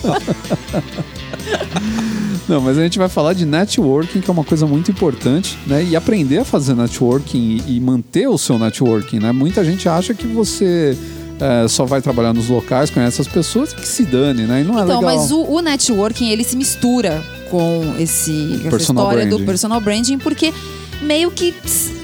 Não, 2.49 2.61
mas 2.61 2.79
a 2.79 2.83
gente 2.83 2.99
vai 2.99 3.09
falar 3.09 3.35
de 3.35 3.45
networking, 3.45 4.21
que 4.21 4.31
é 4.31 4.33
uma 4.33 4.45
coisa 4.45 4.67
muito 4.67 4.91
importante, 4.91 5.59
né? 5.67 5.85
E 5.85 5.95
aprender 5.95 6.39
a 6.39 6.45
fazer 6.45 6.75
networking 6.75 7.63
e, 7.67 7.77
e 7.77 7.81
manter 7.81 8.27
o 8.27 8.39
seu 8.39 8.59
networking, 8.59 9.19
né? 9.19 9.33
Muita 9.33 9.63
gente 9.65 9.89
acha 9.89 10.15
que 10.15 10.27
você 10.27 10.97
é, 11.41 11.69
só 11.69 11.85
vai 11.85 12.01
trabalhar 12.03 12.33
nos 12.33 12.49
locais, 12.49 12.91
conhece 12.91 13.21
as 13.21 13.29
pessoas 13.29 13.73
e 13.73 13.77
que 13.77 13.87
se 13.89 14.05
dane, 14.05 14.43
né? 14.43 14.61
E 14.61 14.65
não 14.65 14.79
é 14.79 14.83
Então, 14.83 15.01
legal. 15.01 15.03
mas 15.17 15.31
o, 15.31 15.43
o 15.43 15.61
networking, 15.61 16.29
ele 16.31 16.45
se 16.45 16.57
mistura 16.57 17.23
com 17.51 17.95
esse, 17.99 18.61
essa 18.67 18.77
história 18.77 19.25
do 19.25 19.31
branding. 19.37 19.47
personal 19.47 19.81
branding, 19.81 20.19
porque 20.19 20.53
meio 21.01 21.31
que 21.31 21.55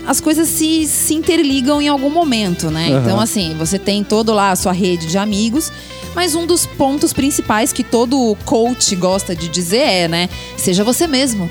as 0.07 0.20
coisas 0.20 0.49
se, 0.49 0.87
se 0.87 1.14
interligam 1.14 1.81
em 1.83 1.88
algum 1.88 2.11
momento, 2.11 2.70
né? 2.70 2.88
Aham. 2.90 3.01
Então, 3.03 3.20
assim, 3.20 3.55
você 3.59 3.79
tem 3.79 4.05
todo 4.05 4.33
lá 4.33 4.51
a 4.53 4.57
sua 4.57 4.73
rede 4.73 5.07
de 5.07 5.18
amigos, 5.18 5.73
mas 6.14 6.35
um 6.35 6.47
dos 6.47 6.64
pontos 6.66 7.12
principais 7.12 7.73
que 7.73 7.83
todo 7.83 8.37
coach 8.44 8.94
gosta 8.94 9.35
de 9.35 9.49
dizer 9.49 9.79
é, 9.79 10.09
né? 10.09 10.29
Seja 10.57 10.85
você 10.85 11.07
mesmo. 11.07 11.51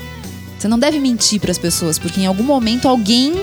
Você 0.58 0.66
não 0.68 0.78
deve 0.78 0.98
mentir 0.98 1.38
para 1.40 1.50
as 1.50 1.58
pessoas, 1.58 1.98
porque 1.98 2.20
em 2.20 2.26
algum 2.26 2.44
momento 2.44 2.88
alguém 2.88 3.34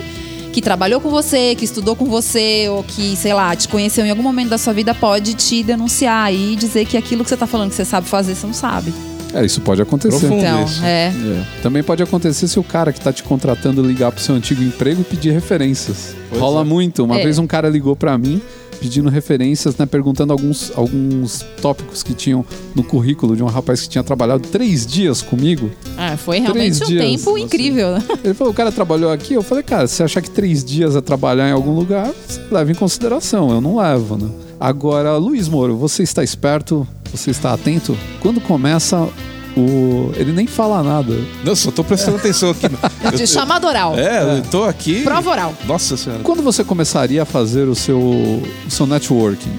que 0.52 0.60
trabalhou 0.62 1.00
com 1.00 1.08
você, 1.10 1.54
que 1.54 1.64
estudou 1.64 1.96
com 1.96 2.04
você, 2.04 2.68
ou 2.68 2.82
que, 2.84 3.16
sei 3.16 3.32
lá, 3.32 3.56
te 3.56 3.66
conheceu 3.68 4.04
em 4.04 4.10
algum 4.10 4.22
momento 4.22 4.50
da 4.50 4.58
sua 4.58 4.72
vida 4.72 4.94
pode 4.94 5.34
te 5.34 5.62
denunciar 5.62 6.32
e 6.32 6.54
dizer 6.56 6.84
que 6.86 6.96
aquilo 6.96 7.24
que 7.24 7.30
você 7.30 7.36
tá 7.36 7.46
falando 7.46 7.70
que 7.70 7.76
você 7.76 7.84
sabe 7.84 8.06
fazer, 8.08 8.34
você 8.34 8.46
não 8.46 8.54
sabe. 8.54 8.92
É, 9.34 9.44
isso 9.44 9.62
pode 9.62 9.80
acontecer. 9.80 10.18
Profundo. 10.18 10.42
Então, 10.42 10.64
isso. 10.64 10.84
é. 10.84 11.06
É. 11.06 11.44
Também 11.62 11.82
pode 11.82 12.02
acontecer 12.02 12.46
se 12.48 12.58
o 12.58 12.62
cara 12.62 12.92
que 12.92 13.00
tá 13.00 13.10
te 13.10 13.22
contratando 13.22 13.82
ligar 13.82 14.12
pro 14.12 14.22
seu 14.22 14.34
antigo 14.34 14.62
emprego 14.62 15.00
e 15.00 15.04
pedir 15.04 15.30
referências. 15.32 16.14
Pois 16.28 16.40
Rola 16.40 16.60
é. 16.60 16.64
muito. 16.64 17.02
Uma 17.02 17.18
É. 17.18 17.22
vez 17.22 17.38
um 17.38 17.46
cara 17.46 17.68
ligou 17.70 17.96
pra 17.96 18.18
mim 18.18 18.42
pedindo 18.82 19.08
referências, 19.08 19.76
né? 19.76 19.86
Perguntando 19.86 20.32
alguns, 20.32 20.72
alguns 20.74 21.46
tópicos 21.60 22.02
que 22.02 22.12
tinham 22.14 22.44
no 22.74 22.82
currículo 22.82 23.36
de 23.36 23.42
um 23.42 23.46
rapaz 23.46 23.82
que 23.82 23.88
tinha 23.88 24.02
trabalhado 24.02 24.48
três 24.48 24.84
dias 24.84 25.22
comigo. 25.22 25.70
É, 25.96 26.16
foi 26.16 26.40
realmente 26.40 26.78
Três 26.78 26.80
um 26.82 26.86
dias, 26.86 27.04
tempo 27.04 27.34
assim. 27.36 27.44
incrível. 27.44 27.92
né? 27.92 28.02
Ele 28.24 28.34
falou, 28.34 28.52
o 28.52 28.56
cara 28.56 28.72
trabalhou 28.72 29.12
aqui? 29.12 29.34
Eu 29.34 29.42
falei, 29.42 29.62
cara, 29.62 29.86
se 29.86 29.94
você 29.94 30.02
achar 30.02 30.20
que 30.20 30.30
três 30.30 30.64
dias 30.64 30.96
é 30.96 31.00
trabalhar 31.00 31.48
em 31.48 31.52
algum 31.52 31.74
lugar, 31.76 32.10
você 32.26 32.40
leva 32.50 32.72
em 32.72 32.74
consideração. 32.74 33.50
Eu 33.50 33.60
não 33.60 33.76
levo, 33.76 34.16
né? 34.16 34.28
Agora, 34.58 35.16
Luiz 35.16 35.48
Moro, 35.48 35.76
você 35.76 36.02
está 36.02 36.24
esperto? 36.24 36.86
Você 37.12 37.30
está 37.30 37.52
atento? 37.52 37.96
Quando 38.20 38.40
começa 38.40 39.08
o... 39.56 40.12
Ele 40.16 40.32
nem 40.32 40.46
fala 40.46 40.82
nada. 40.82 41.14
Não, 41.44 41.54
só 41.54 41.70
tô 41.70 41.82
prestando 41.84 42.16
atenção 42.16 42.50
aqui. 42.50 42.66
Eu- 43.04 43.10
De 43.12 43.26
chamado 43.26 43.66
oral. 43.66 43.98
É, 43.98 44.38
eu 44.38 44.42
tô 44.42 44.64
aqui. 44.64 45.02
Prova 45.02 45.30
oral. 45.30 45.54
Nossa 45.66 45.96
senhora. 45.96 46.22
Quando 46.22 46.42
você 46.42 46.62
começaria 46.64 47.22
a 47.22 47.26
fazer 47.26 47.68
o 47.68 47.74
seu, 47.74 47.98
o 47.98 48.42
seu 48.70 48.86
networking? 48.86 49.50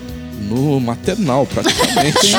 No 0.54 0.80
maternal, 0.80 1.46
praticamente. 1.46 2.32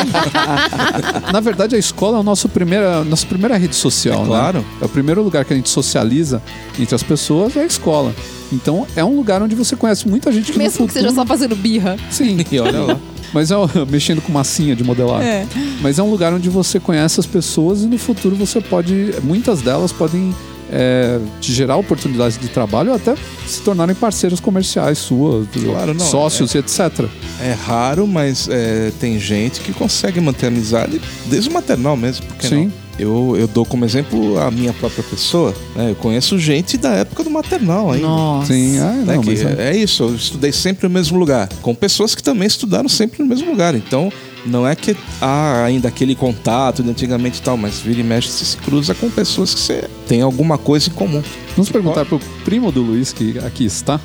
Na 1.32 1.40
verdade, 1.40 1.74
a 1.74 1.78
escola 1.78 2.18
é 2.18 2.20
a 2.20 2.22
nossa 2.22 2.48
primeira, 2.48 3.04
nossa 3.04 3.26
primeira 3.26 3.56
rede 3.56 3.74
social, 3.74 4.18
É 4.18 4.22
né? 4.22 4.26
claro. 4.26 4.64
É 4.80 4.84
o 4.84 4.88
primeiro 4.88 5.22
lugar 5.22 5.44
que 5.44 5.52
a 5.52 5.56
gente 5.56 5.68
socializa 5.68 6.42
entre 6.78 6.94
as 6.94 7.02
pessoas, 7.02 7.56
é 7.56 7.62
a 7.62 7.66
escola. 7.66 8.14
Então, 8.52 8.86
é 8.94 9.04
um 9.04 9.16
lugar 9.16 9.42
onde 9.42 9.54
você 9.54 9.74
conhece 9.74 10.06
muita 10.08 10.30
gente 10.30 10.52
que 10.52 10.58
no 10.58 10.64
Mesmo 10.64 10.86
que 10.86 10.92
seja 10.92 11.08
futuro- 11.08 11.22
só 11.22 11.26
fazendo 11.26 11.56
birra. 11.56 11.96
Sim, 12.10 12.38
e 12.52 12.60
olha 12.60 12.80
lá. 12.82 12.96
mas 13.32 13.50
é 13.50 13.54
mexendo 13.90 14.20
com 14.22 14.30
massinha 14.32 14.76
de 14.76 14.84
modelar. 14.84 15.22
É. 15.22 15.46
Mas 15.80 15.98
é 15.98 16.02
um 16.02 16.10
lugar 16.10 16.32
onde 16.32 16.48
você 16.48 16.78
conhece 16.78 17.18
as 17.18 17.26
pessoas 17.26 17.82
e 17.82 17.86
no 17.86 17.98
futuro 17.98 18.36
você 18.36 18.60
pode. 18.60 19.14
Muitas 19.22 19.60
delas 19.62 19.92
podem 19.92 20.34
é, 20.74 21.20
te 21.40 21.52
gerar 21.52 21.76
oportunidades 21.76 22.36
de 22.36 22.48
trabalho 22.48 22.90
ou 22.90 22.96
até 22.96 23.14
se 23.46 23.60
tornarem 23.60 23.94
parceiros 23.94 24.40
comerciais 24.40 24.98
suas, 24.98 25.46
Claro, 25.52 25.94
não, 25.94 26.04
sócios 26.04 26.52
e 26.54 26.58
etc. 26.58 27.06
É 27.40 27.52
raro, 27.52 28.06
mas 28.06 28.48
é, 28.50 28.90
tem 28.98 29.18
gente 29.20 29.60
que 29.60 29.72
consegue 29.72 30.20
manter 30.20 30.46
a 30.46 30.48
amizade 30.48 31.00
desde 31.26 31.48
o 31.48 31.52
maternal 31.52 31.96
mesmo, 31.96 32.26
porque 32.26 32.48
Sim. 32.48 32.66
não? 32.66 32.84
Eu, 32.96 33.36
eu 33.36 33.48
dou 33.48 33.64
como 33.66 33.84
exemplo 33.84 34.38
a 34.38 34.52
minha 34.52 34.72
própria 34.72 35.02
pessoa. 35.02 35.52
né? 35.74 35.90
Eu 35.90 35.94
conheço 35.96 36.38
gente 36.38 36.76
da 36.78 36.90
época 36.90 37.24
do 37.24 37.30
maternal 37.30 37.90
ainda. 37.90 38.06
Nossa. 38.06 38.52
Sim, 38.52 38.78
ah, 38.78 38.92
né? 38.92 39.14
não, 39.14 39.20
Que 39.20 39.30
mas 39.30 39.42
é- 39.44 39.70
é 39.72 39.76
isso, 39.76 40.04
eu 40.04 40.14
estudei 40.14 40.52
sempre 40.52 40.86
no 40.86 40.94
mesmo 40.94 41.18
lugar, 41.18 41.48
com 41.60 41.74
pessoas 41.74 42.14
que 42.14 42.22
também 42.22 42.46
estudaram 42.46 42.88
sempre 42.88 43.20
no 43.20 43.28
mesmo 43.28 43.50
lugar. 43.50 43.74
Então, 43.74 44.12
não 44.44 44.66
é 44.66 44.74
que 44.74 44.96
há 45.20 45.64
ainda 45.64 45.88
aquele 45.88 46.14
contato 46.14 46.82
de 46.82 46.90
antigamente 46.90 47.38
e 47.38 47.42
tal, 47.42 47.56
mas 47.56 47.80
vira 47.80 48.00
e 48.00 48.04
mexe 48.04 48.28
você 48.28 48.44
se 48.44 48.56
cruza 48.58 48.94
com 48.94 49.10
pessoas 49.10 49.54
que 49.54 49.60
você 49.60 49.88
tem 50.06 50.22
alguma 50.22 50.58
coisa 50.58 50.88
em 50.88 50.92
comum. 50.92 51.22
Vamos 51.56 51.70
perguntar 51.70 52.04
pro 52.04 52.20
primo 52.44 52.70
do 52.70 52.82
Luiz, 52.82 53.12
que 53.12 53.38
aqui 53.38 53.64
está. 53.64 54.00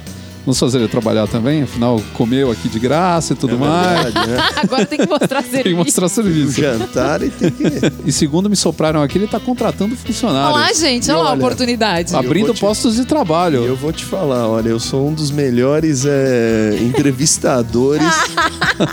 Vamos 0.45 0.57
fazer 0.57 0.79
ele 0.79 0.87
trabalhar 0.87 1.27
também, 1.27 1.61
afinal, 1.63 2.01
comeu 2.13 2.49
aqui 2.49 2.69
de 2.69 2.79
graça 2.79 3.33
e 3.33 3.35
tudo 3.35 3.57
mais. 3.59 4.03
Verdade, 4.05 4.29
né? 4.31 4.37
Agora 4.63 4.85
tem 4.85 4.97
que 4.97 5.07
mostrar 5.07 5.43
Tem 5.43 5.49
que 5.51 5.55
serviço. 5.57 5.75
mostrar 5.75 6.09
serviço. 6.09 6.51
jantar 6.61 7.21
e 7.21 7.29
tem 7.29 7.51
que. 7.51 7.63
E 8.05 8.11
segundo 8.11 8.49
me 8.49 8.55
sopraram 8.55 9.01
aqui, 9.03 9.17
ele 9.17 9.27
tá 9.27 9.39
contratando 9.39 9.93
Olha 9.93 9.97
funcionários. 10.05 10.59
lá, 10.59 10.73
gente, 10.73 11.11
olha 11.11 11.19
lá 11.21 11.29
a 11.29 11.31
Olha, 11.33 11.37
oportunidade. 11.39 12.15
Abrindo 12.15 12.53
te- 12.53 12.61
postos 12.61 12.95
de 12.95 13.05
trabalho. 13.05 13.63
Eu 13.63 13.75
vou 13.75 13.91
te 13.93 14.03
falar, 14.05 14.47
olha, 14.47 14.69
eu 14.69 14.79
sou 14.79 15.07
um 15.09 15.13
dos 15.13 15.29
melhores 15.29 16.05
é, 16.07 16.77
entrevistadores. 16.81 18.07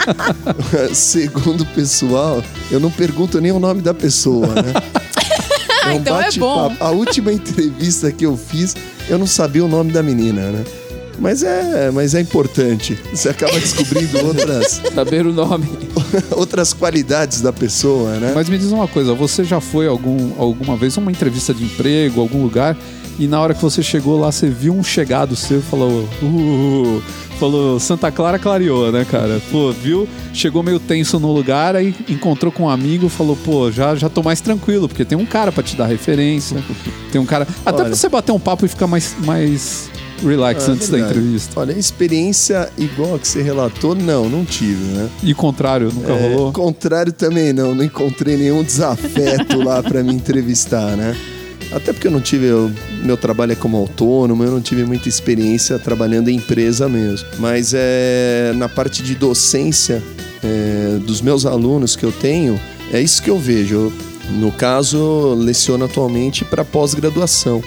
Segundo 0.92 1.62
o 1.62 1.66
pessoal, 1.66 2.42
eu 2.70 2.80
não 2.80 2.90
pergunto 2.90 3.40
nem 3.40 3.52
o 3.52 3.58
nome 3.58 3.80
da 3.80 3.94
pessoa, 3.94 4.48
né? 4.48 4.72
Ah, 5.84 5.90
um 5.90 5.92
então 5.92 6.20
é 6.20 6.30
bom. 6.32 6.74
A 6.80 6.90
última 6.90 7.32
entrevista 7.32 8.10
que 8.10 8.26
eu 8.26 8.36
fiz, 8.36 8.74
eu 9.08 9.18
não 9.18 9.26
sabia 9.26 9.64
o 9.64 9.68
nome 9.68 9.92
da 9.92 10.02
menina, 10.02 10.42
né? 10.50 10.64
Mas 11.18 11.42
é, 11.42 11.90
mas 11.90 12.14
é 12.14 12.20
importante. 12.20 12.98
Você 13.12 13.28
acaba 13.28 13.58
descobrindo 13.58 14.18
outras, 14.26 14.80
Saber 14.94 15.26
o 15.26 15.32
nome. 15.32 15.66
outras 16.32 16.72
qualidades 16.72 17.40
da 17.40 17.52
pessoa, 17.52 18.16
né? 18.16 18.32
Mas 18.34 18.48
me 18.48 18.58
diz 18.58 18.70
uma 18.70 18.88
coisa, 18.88 19.14
você 19.14 19.44
já 19.44 19.60
foi 19.60 19.86
algum, 19.86 20.32
alguma 20.38 20.76
vez 20.76 20.96
uma 20.96 21.10
entrevista 21.10 21.52
de 21.54 21.64
emprego, 21.64 22.20
algum 22.20 22.42
lugar, 22.42 22.76
e 23.18 23.26
na 23.26 23.40
hora 23.40 23.54
que 23.54 23.62
você 23.62 23.82
chegou 23.82 24.20
lá, 24.20 24.30
você 24.30 24.48
viu 24.48 24.74
um 24.74 24.84
chegado 24.84 25.34
seu 25.34 25.60
e 25.60 25.62
falou, 25.62 26.06
uh, 26.22 27.02
falou 27.38 27.80
Santa 27.80 28.10
Clara 28.12 28.38
clareou, 28.38 28.92
né, 28.92 29.06
cara? 29.10 29.40
Pô, 29.50 29.72
viu? 29.72 30.06
Chegou 30.34 30.62
meio 30.62 30.78
tenso 30.78 31.18
no 31.18 31.32
lugar, 31.32 31.74
aí 31.76 31.94
encontrou 32.08 32.52
com 32.52 32.64
um 32.64 32.68
amigo, 32.68 33.08
falou, 33.08 33.36
pô, 33.36 33.70
já, 33.70 33.94
já 33.94 34.10
tô 34.10 34.22
mais 34.22 34.42
tranquilo, 34.42 34.86
porque 34.86 35.04
tem 35.04 35.16
um 35.16 35.24
cara 35.24 35.50
pra 35.50 35.62
te 35.62 35.74
dar 35.76 35.86
referência, 35.86 36.62
tem 37.10 37.18
um 37.18 37.24
cara... 37.24 37.46
Até 37.64 37.78
Olha. 37.78 37.86
pra 37.86 37.96
você 37.96 38.08
bater 38.08 38.32
um 38.32 38.38
papo 38.38 38.66
e 38.66 38.68
ficar 38.68 38.86
mais, 38.86 39.16
mais 39.24 39.88
relax 40.22 40.68
É 40.68 40.72
antes 40.72 40.88
da 40.88 40.98
entrevista. 40.98 41.60
Olha, 41.60 41.72
experiência 41.72 42.70
igual 42.78 43.14
a 43.14 43.18
que 43.18 43.26
você 43.28 43.42
relatou, 43.42 43.94
não, 43.94 44.28
não 44.28 44.44
tive, 44.44 44.82
né? 44.94 45.08
E 45.22 45.34
contrário, 45.34 45.90
nunca 45.92 46.12
É, 46.12 46.28
rolou? 46.28 46.52
Contrário 46.52 47.12
também 47.12 47.52
não, 47.52 47.74
não 47.74 47.84
encontrei 47.84 48.36
nenhum 48.36 48.62
desafeto 48.62 49.58
lá 49.62 49.82
para 49.82 50.02
me 50.02 50.14
entrevistar, 50.14 50.96
né? 50.96 51.16
Até 51.72 51.92
porque 51.92 52.06
eu 52.06 52.12
não 52.12 52.20
tive, 52.20 52.46
eu- 52.46 52.70
meu 53.02 53.16
trabalho 53.16 53.52
é 53.52 53.56
como 53.56 53.76
autônomo, 53.76 54.44
eu 54.44 54.50
não 54.52 54.60
tive 54.60 54.84
muita 54.84 55.08
experiência 55.08 55.78
trabalhando 55.78 56.28
em 56.28 56.36
empresa 56.36 56.88
mesmo. 56.88 57.26
Mas 57.38 57.72
é 57.74 58.52
na 58.56 58.68
parte 58.68 59.02
de 59.02 59.14
docência 59.16 60.02
é, 60.44 60.98
dos 61.04 61.20
meus 61.20 61.44
alunos 61.44 61.96
que 61.96 62.04
eu 62.04 62.12
tenho, 62.12 62.60
é 62.92 63.00
isso 63.00 63.20
que 63.20 63.28
eu 63.30 63.38
vejo. 63.38 63.74
Eu, 63.74 63.92
no 64.38 64.52
caso, 64.52 65.34
leciono 65.34 65.84
atualmente 65.86 66.44
para 66.44 66.64
pós-graduação. 66.64 67.62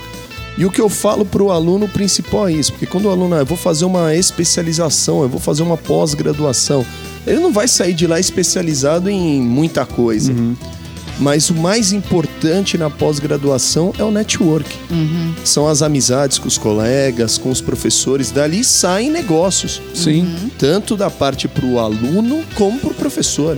E 0.60 0.66
o 0.66 0.70
que 0.70 0.82
eu 0.82 0.90
falo 0.90 1.26
para 1.26 1.42
o 1.42 1.52
aluno 1.52 1.88
principal 1.88 2.50
é 2.50 2.52
isso, 2.52 2.74
porque 2.74 2.86
quando 2.86 3.06
o 3.06 3.10
aluno, 3.10 3.34
ah, 3.34 3.40
eu 3.40 3.46
vou 3.46 3.58
fazer 3.58 3.86
uma 3.86 4.14
especialização, 4.14 5.24
eu 5.24 5.30
vou 5.30 5.40
fazer 5.40 5.64
uma 5.64 5.78
pós-graduação, 5.78 6.86
ele 7.26 7.40
não 7.40 7.54
vai 7.54 7.66
sair 7.66 7.94
de 7.94 8.06
lá 8.06 8.20
especializado 8.20 9.10
em 9.10 9.42
muita 9.42 9.86
coisa. 9.86 10.34
Mas 11.18 11.50
o 11.50 11.54
mais 11.54 11.94
importante 11.94 12.78
na 12.78 12.90
pós-graduação 12.90 13.94
é 13.98 14.04
o 14.04 14.12
network. 14.12 14.70
São 15.46 15.66
as 15.66 15.82
amizades 15.82 16.38
com 16.38 16.48
os 16.48 16.58
colegas, 16.58 17.38
com 17.38 17.50
os 17.50 17.62
professores. 17.62 18.30
Dali 18.30 18.64
saem 18.64 19.10
negócios. 19.10 19.82
Sim. 19.94 20.52
Tanto 20.58 20.98
da 20.98 21.10
parte 21.10 21.48
para 21.48 21.66
o 21.66 21.80
aluno 21.80 22.44
como 22.56 22.80
para 22.80 22.90
o 22.90 22.94
professor. 22.94 23.58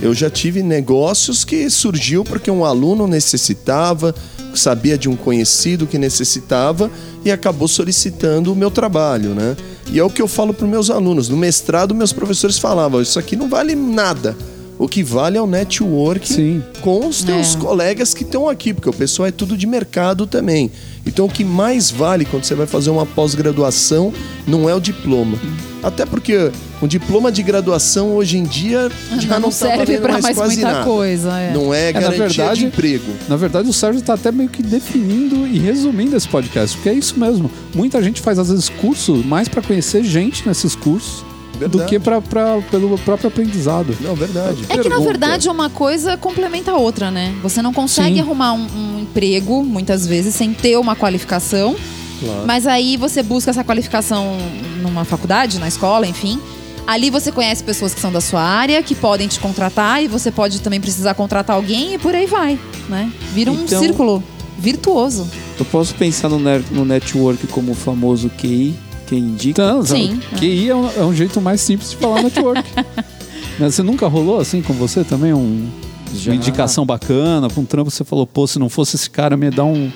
Eu 0.00 0.14
já 0.14 0.30
tive 0.30 0.62
negócios 0.62 1.44
que 1.44 1.68
surgiu 1.70 2.24
porque 2.24 2.50
um 2.50 2.64
aluno 2.64 3.06
necessitava, 3.06 4.14
sabia 4.54 4.98
de 4.98 5.08
um 5.08 5.16
conhecido 5.16 5.86
que 5.86 5.98
necessitava 5.98 6.90
e 7.24 7.30
acabou 7.30 7.68
solicitando 7.68 8.52
o 8.52 8.56
meu 8.56 8.70
trabalho, 8.70 9.30
né? 9.30 9.56
E 9.90 9.98
é 9.98 10.04
o 10.04 10.10
que 10.10 10.22
eu 10.22 10.28
falo 10.28 10.54
para 10.54 10.66
meus 10.66 10.90
alunos. 10.90 11.28
No 11.28 11.36
mestrado, 11.36 11.94
meus 11.94 12.12
professores 12.12 12.58
falavam: 12.58 13.00
isso 13.00 13.18
aqui 13.18 13.36
não 13.36 13.48
vale 13.48 13.74
nada. 13.74 14.36
O 14.78 14.88
que 14.88 15.02
vale 15.02 15.38
é 15.38 15.40
o 15.40 15.46
network 15.46 16.26
Sim. 16.26 16.62
com 16.80 17.06
os 17.06 17.22
teus 17.22 17.54
É. 17.54 17.58
colegas 17.58 18.12
que 18.14 18.24
estão 18.24 18.48
aqui, 18.48 18.74
porque 18.74 18.88
o 18.88 18.92
pessoal 18.92 19.28
é 19.28 19.30
tudo 19.30 19.56
de 19.56 19.66
mercado 19.66 20.26
também. 20.26 20.70
Então 21.06 21.26
o 21.26 21.28
que 21.28 21.44
mais 21.44 21.90
vale 21.90 22.24
quando 22.24 22.44
você 22.44 22.54
vai 22.54 22.66
fazer 22.66 22.90
uma 22.90 23.06
pós-graduação 23.06 24.12
não 24.46 24.68
é 24.68 24.74
o 24.74 24.80
diploma. 24.80 25.38
Até 25.82 26.04
porque 26.06 26.50
o 26.80 26.86
diploma 26.88 27.30
de 27.30 27.42
graduação 27.42 28.14
hoje 28.16 28.38
em 28.38 28.44
dia 28.44 28.88
já 29.20 29.34
não, 29.34 29.40
não 29.40 29.48
tá 29.50 29.54
serve 29.54 29.98
pra 29.98 30.12
mais, 30.12 30.24
mais 30.24 30.36
quase 30.36 30.54
muita 30.56 30.72
nada. 30.72 30.84
coisa. 30.84 31.38
É. 31.38 31.52
Não 31.52 31.72
é 31.74 31.92
na 31.92 32.00
garantia 32.00 32.26
verdade- 32.28 32.60
de 32.60 32.66
emprego. 32.66 33.12
Na 33.28 33.36
verdade, 33.36 33.68
o 33.68 33.72
Sérgio 33.72 34.00
está 34.00 34.14
até 34.14 34.32
meio 34.32 34.48
que 34.48 34.62
definindo 34.62 35.46
e 35.46 35.58
resumindo 35.58 36.16
esse 36.16 36.28
podcast, 36.28 36.76
porque 36.76 36.88
é 36.88 36.94
isso 36.94 37.18
mesmo. 37.18 37.50
Muita 37.74 38.02
gente 38.02 38.20
faz, 38.20 38.38
às 38.38 38.48
vezes, 38.48 38.68
curso 38.68 39.14
mais 39.26 39.48
para 39.48 39.60
conhecer 39.62 40.02
gente 40.04 40.46
nesses 40.46 40.74
cursos 40.74 41.24
do 41.68 41.78
Verdade. 41.78 41.90
que 41.90 41.98
pra, 41.98 42.20
pra- 42.20 42.60
pelo 42.70 42.98
próprio 42.98 43.28
aprendizado. 43.28 43.96
Não, 44.00 44.14
verdade. 44.14 44.64
É 44.68 44.78
que 44.78 44.88
na 44.88 44.98
verdade 44.98 45.48
uma 45.48 45.68
coisa 45.70 46.16
complementa 46.16 46.70
a 46.72 46.76
outra, 46.76 47.10
né? 47.10 47.34
Você 47.42 47.60
não 47.62 47.72
consegue 47.72 48.14
Sim. 48.16 48.20
arrumar 48.20 48.52
um, 48.52 48.66
um 48.66 49.00
emprego, 49.02 49.62
muitas 49.62 50.06
vezes, 50.06 50.34
sem 50.34 50.52
ter 50.52 50.76
uma 50.78 50.94
qualificação. 50.96 51.74
Claro. 52.20 52.42
Mas 52.46 52.66
aí 52.66 52.96
você 52.96 53.22
busca 53.22 53.50
essa 53.50 53.64
qualificação 53.64 54.36
numa 54.82 55.04
faculdade, 55.04 55.58
na 55.58 55.68
escola, 55.68 56.06
enfim. 56.06 56.38
Ali 56.86 57.10
você 57.10 57.30
conhece 57.30 57.62
pessoas 57.62 57.94
que 57.94 58.00
são 58.00 58.10
da 58.12 58.20
sua 58.20 58.40
área, 58.42 58.82
que 58.82 58.94
podem 58.94 59.28
te 59.28 59.38
contratar, 59.38 60.02
e 60.02 60.08
você 60.08 60.30
pode 60.32 60.60
também 60.60 60.80
precisar 60.80 61.14
contratar 61.14 61.54
alguém, 61.56 61.94
e 61.94 61.98
por 61.98 62.14
aí 62.14 62.26
vai, 62.26 62.58
né? 62.88 63.10
Vira 63.32 63.50
um 63.52 63.54
Então- 63.62 63.78
círculo 63.80 64.22
virtuoso. 64.58 65.28
Eu 65.58 65.64
posso 65.64 65.94
pensar 65.94 66.28
no, 66.28 66.38
no 66.38 66.84
network 66.84 67.46
como 67.48 67.72
o 67.72 67.74
famoso 67.74 68.28
QI, 68.30 68.74
quem 69.12 69.18
indica. 69.18 69.62
Então, 69.62 69.84
Sim. 69.84 70.18
QI 70.38 70.70
é 70.70 70.74
um, 70.74 70.90
é 70.96 71.04
um 71.04 71.14
jeito 71.14 71.40
mais 71.40 71.60
simples 71.60 71.90
de 71.90 71.96
falar 71.96 72.22
network. 72.22 72.62
Mas 73.60 73.74
você 73.74 73.82
nunca 73.82 74.06
rolou 74.08 74.40
assim 74.40 74.62
com 74.62 74.72
você 74.72 75.04
também? 75.04 75.34
Um, 75.34 75.68
Já. 76.14 76.30
uma 76.32 76.36
indicação 76.36 76.86
bacana 76.86 77.48
pra 77.48 77.60
um 77.60 77.64
trampo, 77.66 77.90
você 77.90 78.04
falou, 78.04 78.26
pô, 78.26 78.46
se 78.46 78.58
não 78.58 78.70
fosse 78.70 78.96
esse 78.96 79.10
cara, 79.10 79.36
me 79.36 79.50
dá 79.50 79.64
um, 79.64 79.90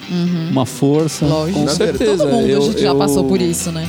uma 0.51 0.67
força. 0.67 1.25
Lógico. 1.25 1.61
Com 1.61 1.69
certeza. 1.69 2.19
Todo 2.19 2.31
mundo 2.31 2.47
eu, 2.47 2.79
já 2.79 2.89
eu- 2.89 2.97
passou 2.97 3.25
por 3.25 3.41
isso, 3.41 3.73
né? 3.73 3.89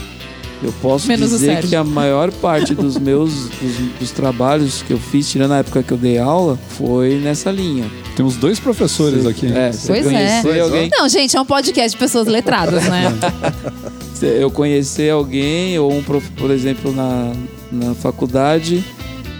Eu 0.64 0.74
posso 0.82 1.08
Menos 1.08 1.30
dizer 1.30 1.62
que 1.68 1.76
a 1.76 1.84
maior 1.84 2.32
parte 2.32 2.74
dos 2.74 2.98
meus 2.98 3.32
dos, 3.32 3.78
dos 4.00 4.12
trabalhos 4.12 4.82
que 4.82 4.92
eu 4.92 4.98
fiz, 4.98 5.30
tirando 5.30 5.52
a 5.52 5.58
época 5.58 5.84
que 5.84 5.92
eu 5.92 5.98
dei 5.98 6.18
aula, 6.18 6.58
foi 6.70 7.20
nessa 7.20 7.52
linha. 7.52 7.86
Temos 8.16 8.38
dois 8.38 8.60
professores 8.60 9.28
aqui. 9.28 9.46
É, 9.46 9.70
Pois 9.86 10.08
é. 10.08 10.42
Pois, 10.42 10.60
ó. 10.60 10.64
alguém, 10.64 10.90
Não, 10.92 11.08
gente, 11.08 11.38
é 11.38 11.42
um 11.42 11.46
podcast 11.46 11.92
de 11.92 11.98
pessoas 11.98 12.26
letradas, 12.28 12.84
né? 12.86 13.14
eu 14.26 14.50
conhecer 14.52 15.12
alguém 15.12 15.78
ou 15.80 15.92
um 15.94 16.02
prof, 16.04 16.30
por 16.32 16.52
exemplo 16.52 16.92
na, 16.94 17.32
na 17.72 17.94
faculdade, 17.96 18.84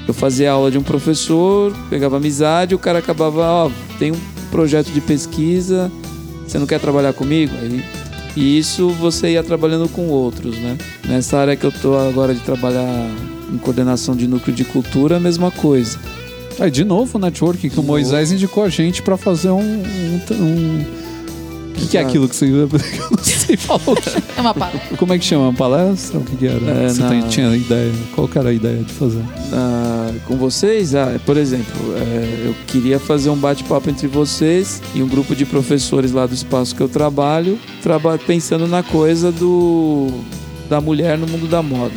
eu 0.08 0.14
fazia 0.14 0.52
aula 0.52 0.70
de 0.72 0.78
um 0.78 0.84
professor, 0.84 1.74
pegava 1.90 2.18
amizade, 2.18 2.74
o 2.76 2.80
cara 2.80 3.00
acabava, 3.00 3.42
ó, 3.42 3.72
tem 4.00 4.12
um 4.12 4.20
projeto 4.52 4.92
de 4.92 5.02
pesquisa, 5.02 5.92
você 6.48 6.58
não 6.58 6.66
quer 6.68 6.80
trabalhar 6.80 7.14
comigo? 7.14 7.54
Aí 7.62 7.84
e 8.36 8.58
isso 8.60 8.90
você 8.92 9.32
ia 9.32 9.44
trabalhando 9.44 9.90
com 9.90 10.10
outros, 10.10 10.58
né? 10.60 10.78
Nessa 11.08 11.38
área 11.40 11.56
que 11.56 11.66
eu 11.66 11.72
tô 11.72 11.96
agora 11.98 12.36
de 12.36 12.40
trabalhar 12.42 13.10
em 13.52 13.58
coordenação 13.58 14.16
de 14.16 14.28
núcleo 14.28 14.56
de 14.56 14.64
cultura, 14.64 15.18
a 15.18 15.20
mesma 15.20 15.50
coisa. 15.50 15.98
Aí, 16.60 16.70
de 16.70 16.84
novo 16.84 17.18
o 17.18 17.22
network, 17.22 17.68
que 17.68 17.80
o 17.80 17.84
Moisés 17.84 18.32
indicou 18.32 18.64
a 18.64 18.70
gente 18.70 19.02
pra 19.02 19.18
fazer 19.18 19.50
um. 19.50 19.60
um, 19.60 20.22
um- 20.34 20.86
que, 21.78 21.88
que 21.88 21.98
é 21.98 22.02
aquilo 22.02 22.28
que 22.28 22.36
você. 22.36 22.46
Eu 22.46 22.68
não 23.12 23.24
sei 23.24 23.56
falar. 23.58 23.82
É 24.36 24.42
uma 24.42 24.54
parada. 24.54 24.80
Como 24.98 25.14
é 25.14 25.18
que 25.20 25.26
chama? 25.26 25.54
Palestra? 25.54 26.20
O 26.20 26.24
que, 26.24 26.36
que 26.36 26.48
era? 26.48 26.70
É, 26.70 26.90
você 26.90 27.02
na- 27.02 27.10
tem- 27.10 27.22
tinha 27.28 27.56
ideia? 27.56 27.92
Qual 28.14 28.28
que 28.28 28.38
era 28.38 28.50
a 28.50 28.54
ideia 28.54 28.84
de 28.84 28.92
fazer? 28.94 29.22
Ah, 29.54 30.12
com 30.26 30.36
vocês, 30.38 30.94
ah, 30.96 31.20
por 31.26 31.38
exemplo, 31.38 31.76
é, 31.96 32.48
eu 32.48 32.56
queria 32.68 33.00
fazer 33.00 33.30
um 33.30 33.36
bate-papo 33.38 33.90
entre 33.90 34.08
vocês 34.08 34.82
e 34.94 35.02
um 35.02 35.08
grupo 35.08 35.36
de 35.36 35.46
professores 35.46 36.12
lá 36.12 36.26
do 36.26 36.34
espaço 36.34 36.76
que 36.76 36.82
eu 36.82 36.90
trabalho, 36.90 37.58
traba 37.82 38.18
pensando 38.18 38.68
na 38.68 38.84
coisa 38.84 39.32
do 39.32 40.08
da 40.70 40.82
mulher 40.82 41.18
no 41.18 41.26
mundo 41.28 41.48
da 41.48 41.64
moda, 41.64 41.94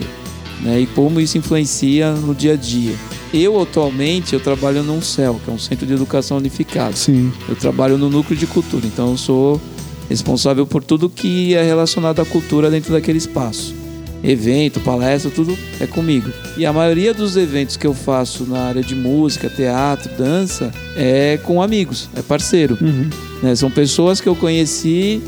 né? 0.62 0.80
E 0.80 0.86
como 0.86 1.20
isso 1.20 1.36
influencia 1.36 2.12
no 2.12 2.34
dia 2.34 2.52
a 2.52 2.56
dia. 2.56 2.94
Eu 3.32 3.60
atualmente 3.60 4.34
eu 4.34 4.40
trabalho 4.40 4.82
num 4.82 5.00
CEL, 5.00 5.40
que 5.44 5.50
é 5.50 5.52
um 5.52 5.58
Centro 5.58 5.86
de 5.86 5.92
Educação 5.92 6.36
Unificado. 6.38 6.96
Sim. 6.96 7.32
Eu 7.48 7.54
trabalho 7.54 7.96
no 7.96 8.10
núcleo 8.10 8.38
de 8.38 8.46
cultura, 8.46 8.86
então 8.86 9.10
eu 9.10 9.16
sou 9.16 9.60
responsável 10.08 10.66
por 10.66 10.82
tudo 10.82 11.08
que 11.08 11.54
é 11.54 11.62
relacionado 11.62 12.20
à 12.20 12.24
cultura 12.24 12.68
dentro 12.68 12.92
daquele 12.92 13.18
espaço. 13.18 13.74
Evento, 14.22 14.80
palestra, 14.80 15.30
tudo 15.30 15.56
é 15.80 15.86
comigo. 15.86 16.30
E 16.56 16.66
a 16.66 16.72
maioria 16.72 17.14
dos 17.14 17.36
eventos 17.36 17.76
que 17.76 17.86
eu 17.86 17.94
faço 17.94 18.44
na 18.44 18.58
área 18.58 18.82
de 18.82 18.94
música, 18.94 19.48
teatro, 19.48 20.10
dança, 20.18 20.70
é 20.96 21.38
com 21.44 21.62
amigos, 21.62 22.10
é 22.14 22.20
parceiro. 22.20 22.76
Uhum. 22.80 23.08
né? 23.42 23.54
São 23.54 23.70
pessoas 23.70 24.20
que 24.20 24.28
eu 24.28 24.36
conheci, 24.36 25.22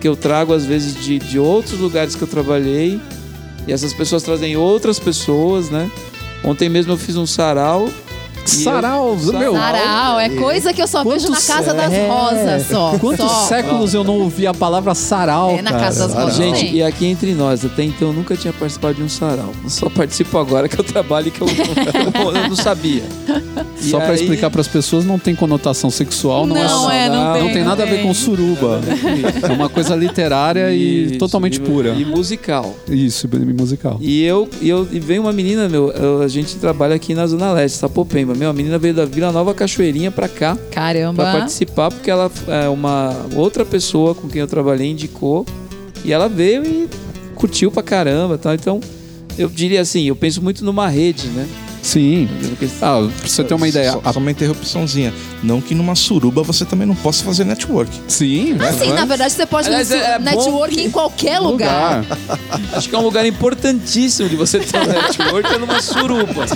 que 0.00 0.08
eu 0.08 0.16
trago 0.16 0.54
às 0.54 0.64
vezes 0.64 0.94
de, 1.04 1.18
de 1.18 1.38
outros 1.38 1.78
lugares 1.78 2.14
que 2.14 2.22
eu 2.22 2.28
trabalhei. 2.28 2.98
E 3.66 3.72
essas 3.72 3.92
pessoas 3.92 4.22
trazem 4.22 4.56
outras 4.56 4.98
pessoas, 4.98 5.68
né? 5.68 5.90
Ontem 6.42 6.68
mesmo 6.68 6.92
eu 6.92 6.98
fiz 6.98 7.16
um 7.16 7.26
sarau. 7.26 7.90
E 8.56 8.64
eu- 8.64 8.72
Sarau, 8.72 9.16
meu. 9.16 9.52
Sarau, 9.52 10.20
é 10.20 10.28
coisa 10.30 10.72
que 10.72 10.82
eu 10.82 10.86
só 10.86 11.04
vejo 11.04 11.28
na 11.28 11.36
Quantos- 11.36 11.46
Casa 11.46 11.74
das 11.74 11.92
é. 11.92 12.08
Rosas 12.08 12.66
só. 12.68 12.98
Quantos 12.98 13.30
só. 13.30 13.46
séculos 13.46 13.94
eu 13.94 14.04
não 14.04 14.18
ouvi 14.20 14.46
a 14.46 14.54
palavra 14.54 14.94
sarau? 14.94 15.50
É, 15.58 15.62
na 15.62 15.70
cara? 15.72 15.84
Casa 15.84 16.00
das 16.04 16.10
Sarau. 16.12 16.26
Rosas 16.28 16.38
Gente, 16.38 16.60
tem. 16.60 16.74
e 16.76 16.82
aqui 16.82 17.06
entre 17.06 17.34
nós, 17.34 17.64
até 17.64 17.82
então 17.84 18.08
eu 18.08 18.14
nunca 18.14 18.36
tinha 18.36 18.52
participado 18.52 18.94
de 18.94 19.02
um 19.02 19.08
sarau. 19.08 19.52
Eu 19.62 19.70
só 19.70 19.88
participo 19.88 20.36
agora 20.38 20.68
que 20.68 20.78
eu 20.78 20.84
trabalho 20.84 21.28
e 21.28 21.30
que 21.30 21.40
eu, 21.40 21.46
eu 22.34 22.48
não 22.48 22.56
sabia. 22.56 23.02
E 23.80 23.90
Só 23.90 23.98
pra 24.00 24.08
aí- 24.08 24.14
explicar 24.16 24.50
pras 24.50 24.66
pessoas, 24.66 25.04
não 25.04 25.20
tem 25.20 25.36
conotação 25.36 25.88
sexual, 25.88 26.44
não, 26.48 26.56
Não, 26.56 26.90
é, 26.90 27.06
é, 27.06 27.08
não 27.08 27.32
tem, 27.32 27.42
não 27.44 27.52
tem 27.52 27.62
nada 27.64 27.84
a 27.84 27.86
ver 27.86 28.02
com 28.02 28.12
suruba. 28.12 28.80
É 29.48 29.52
uma 29.52 29.68
coisa 29.68 29.94
literária 29.94 30.72
e 30.72 31.04
Isso, 31.10 31.18
totalmente 31.18 31.58
e- 31.58 31.60
pura. 31.60 31.90
E 31.90 32.04
musical. 32.04 32.74
Isso, 32.88 33.28
bem 33.28 33.38
musical. 33.54 33.96
E 34.00 34.24
eu, 34.24 34.48
e 34.60 34.68
eu 34.68 34.86
e 34.90 34.98
veio 34.98 35.22
uma 35.22 35.32
menina, 35.32 35.68
meu, 35.68 35.92
eu- 35.92 36.22
a 36.22 36.26
gente 36.26 36.56
trabalha 36.56 36.96
aqui 36.96 37.14
na 37.14 37.24
Zona 37.28 37.52
Leste, 37.52 37.78
Sapopemba. 37.78 38.34
Meu, 38.38 38.50
a 38.50 38.52
menina 38.52 38.78
veio 38.78 38.94
da 38.94 39.04
Vila 39.04 39.32
Nova 39.32 39.52
Cachoeirinha 39.52 40.10
pra 40.12 40.28
cá 40.28 40.54
pra 40.54 40.64
Caramba. 40.70 41.24
participar, 41.24 41.90
porque 41.90 42.08
ela 42.10 42.30
é 42.46 42.68
uma 42.68 43.16
outra 43.34 43.64
pessoa 43.64 44.14
com 44.14 44.28
quem 44.28 44.40
eu 44.40 44.46
trabalhei 44.46 44.88
indicou. 44.90 45.44
E 46.04 46.12
ela 46.12 46.28
veio 46.28 46.64
e 46.64 46.88
curtiu 47.34 47.70
pra 47.72 47.82
caramba, 47.82 48.38
tal. 48.38 48.54
Então, 48.54 48.80
eu 49.36 49.48
diria 49.48 49.80
assim, 49.80 50.04
eu 50.04 50.14
penso 50.14 50.40
muito 50.40 50.64
numa 50.64 50.86
rede, 50.88 51.26
né? 51.28 51.48
Sim. 51.82 52.28
Ah, 52.82 53.08
pra 53.18 53.28
você 53.28 53.42
ter 53.44 53.54
uma 53.54 53.66
ideia. 53.66 53.92
Só, 53.92 54.00
a- 54.04 54.12
só 54.12 54.18
uma 54.18 54.30
interrupçãozinha. 54.30 55.12
Não 55.42 55.60
que 55.60 55.74
numa 55.74 55.94
suruba 55.94 56.42
você 56.42 56.64
também 56.64 56.86
não 56.86 56.94
possa 56.94 57.24
fazer 57.24 57.44
network. 57.44 57.90
Sim, 58.08 58.56
Assim, 58.60 58.92
na 58.92 59.04
verdade, 59.04 59.32
você 59.32 59.46
pode 59.46 59.68
Aliás, 59.68 59.88
fazer 59.88 60.02
é- 60.02 60.14
é 60.14 60.18
network 60.18 60.74
que- 60.74 60.82
em 60.82 60.90
qualquer 60.90 61.38
lugar. 61.40 62.04
Acho 62.74 62.88
que 62.88 62.94
é 62.94 62.98
um 62.98 63.02
lugar 63.02 63.24
importantíssimo 63.26 64.28
de 64.28 64.36
você 64.36 64.58
ter 64.58 64.76
um 64.76 64.86
network 64.92 65.54
é 65.54 65.58
numa 65.58 65.80
suruba. 65.80 66.44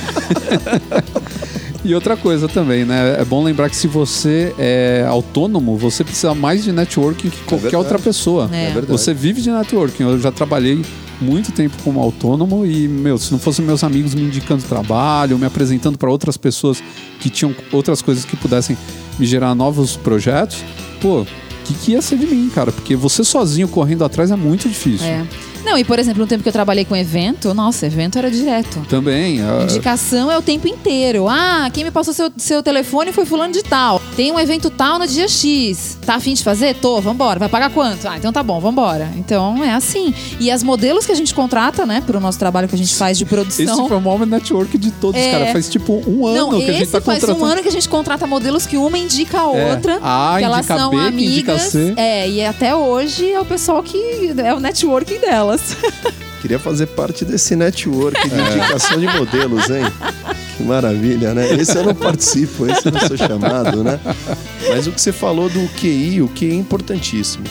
E 1.85 1.95
outra 1.95 2.17
coisa 2.17 2.49
também, 2.49 2.85
né? 2.85 3.17
É 3.19 3.25
bom 3.25 3.43
lembrar 3.43 3.69
que 3.69 3.75
se 3.75 3.89
você 3.89 4.55
é 4.59 5.05
autônomo, 5.09 5.77
você 5.77 6.05
precisa 6.05 6.33
mais 6.35 6.63
de 6.63 6.71
networking 6.71 7.29
que 7.29 7.39
qualquer 7.39 7.63
verdade. 7.63 7.77
outra 7.77 7.99
pessoa. 7.99 8.49
É. 8.53 8.67
É 8.67 8.71
verdade. 8.71 8.87
Você 8.87 9.13
vive 9.13 9.41
de 9.43 9.51
networking. 9.51 10.05
Eu 10.05 10.19
já 10.21 10.31
trabalhei 10.31 10.85
muito 11.21 11.53
tempo 11.53 11.77
como 11.83 12.01
autônomo 12.01 12.65
e, 12.65 12.87
meu, 12.87 13.19
se 13.19 13.33
não 13.33 13.39
fossem 13.39 13.65
meus 13.65 13.83
amigos 13.83 14.15
me 14.15 14.23
indicando 14.23 14.63
trabalho, 14.65 15.39
me 15.39 15.47
apresentando 15.47 15.99
para 15.99 16.11
outras 16.11 16.37
pessoas 16.37 16.83
que 17.21 17.31
tinham 17.31 17.55
outras 17.73 18.01
coisas 18.03 18.25
que 18.25 18.37
pudessem 18.37 18.77
me 19.19 19.27
gerar 19.27 19.55
novos 19.55 19.97
projetos, 19.97 20.59
pô, 21.01 21.23
o 21.23 21.27
que, 21.65 21.75
que 21.75 21.93
ia 21.93 22.03
ser 22.03 22.19
de 22.19 22.27
mim, 22.27 22.51
cara? 22.53 22.73
Porque 22.73 22.97
você 22.97 23.23
sozinho 23.25 23.69
correndo 23.69 24.05
atrás 24.05 24.31
é 24.31 24.37
muito 24.37 24.69
difícil. 24.69 25.07
É. 25.07 25.25
Não, 25.65 25.79
e 25.79 25.85
por 25.85 25.99
exemplo, 25.99 26.21
no 26.21 26.27
tempo 26.27 26.43
que 26.43 26.49
eu 26.49 26.53
trabalhei 26.53 26.85
com 26.85 26.97
evento, 26.97 27.55
nossa, 27.55 27.87
evento 27.87 28.19
era 28.19 28.31
direto. 28.31 28.81
Também. 28.89 29.41
a- 29.43 29.63
Indicação 29.63 30.31
é 30.31 30.37
o 30.37 30.43
tempo 30.43 30.67
inteiro. 30.67 31.29
Ah, 31.29 31.69
quem 31.73 31.85
me 31.85 31.91
passou 31.91 32.13
seu, 32.13 32.31
seu 32.37 32.63
telefone 32.63 33.13
foi 33.13 33.25
fulano 33.25 33.53
de 33.53 33.63
tal. 33.63 34.01
Tem 34.17 34.33
um 34.33 34.39
evento 34.41 34.69
tal 34.71 34.99
no 34.99 35.07
dia 35.07 35.29
X. 35.29 35.99
Tá 36.05 36.17
afim 36.17 36.35
de 36.35 36.43
fazer? 36.43 36.75
Tô, 36.77 37.01
vambora. 37.01 37.39
Vai 37.39 37.49
pagar 37.49 37.71
quanto? 37.71 38.07
Ah, 38.09 38.17
então 38.17 38.33
tá 38.33 38.43
bom, 38.43 38.59
vambora. 38.61 39.09
Então 39.17 39.63
é 39.63 39.73
assim. 39.73 40.13
E 40.41 40.51
as 40.51 40.63
modelos 40.63 41.07
que 41.07 41.13
a 41.13 41.15
gente 41.15 41.33
contrata, 41.35 41.87
né, 41.87 42.03
pro 42.05 42.19
nosso 42.21 42.39
trabalho 42.39 42.69
que 42.69 42.75
a 42.75 42.79
gente 42.79 42.95
faz 42.95 43.17
de 43.17 43.25
produção. 43.25 43.65
Esse 43.65 43.89
foi 43.89 43.97
o 43.97 44.01
maior 44.01 44.27
network 44.27 44.77
de 44.77 44.91
todos, 44.91 45.21
É. 45.21 45.31
cara. 45.31 45.53
Faz 45.53 45.69
tipo 45.69 46.03
um 46.07 46.27
ano 46.27 46.37
Não, 46.37 46.51
que 46.51 46.71
a 46.71 46.73
gente 46.73 46.91
tá 46.91 47.01
faz 47.01 47.21
contratando. 47.21 47.45
um 47.45 47.49
ano 47.49 47.63
que 47.63 47.69
a 47.69 47.73
gente 47.73 47.89
contrata 47.89 48.27
modelos 48.27 48.67
que 48.67 48.77
uma 48.77 48.99
indica 48.99 49.39
a 49.41 49.57
É. 49.57 49.71
outra. 49.73 49.99
A 50.03 50.35
que 50.39 50.45
elas 50.45 50.67
são 50.67 50.91
B, 50.91 50.97
amigas. 50.97 51.75
É, 51.97 52.29
e 52.29 52.45
até 52.45 52.75
hoje 52.75 53.31
é 53.31 53.41
o 53.41 53.45
pessoal 53.45 53.83
que 53.83 54.33
é 54.37 54.53
o 54.55 54.61
networking 54.61 55.19
delas. 55.53 55.77
Queria 56.41 56.59
fazer 56.59 56.87
parte 56.87 57.25
desse 57.25 57.55
network 57.55 58.29
de 58.29 58.35
indicação 58.35 58.99
de 58.99 59.07
modelos, 59.07 59.71
hein? 59.71 59.85
Que 60.57 60.65
maravilha, 60.65 61.33
né? 61.35 61.55
Esse 61.55 61.77
eu 61.77 61.85
não 61.85 61.95
participo, 61.95 62.67
esse 62.67 62.87
eu 62.87 62.93
não 62.93 63.01
sou 63.07 63.17
chamado, 63.17 63.85
né? 63.85 64.01
Mas 64.69 64.89
o 64.89 64.93
que 64.93 65.01
você 65.01 65.13
falou 65.13 65.49
do 65.49 65.69
QI, 65.81 66.21
o 66.21 66.29
QI 66.29 66.51
é 66.51 66.55
importantíssimo. 66.55 67.45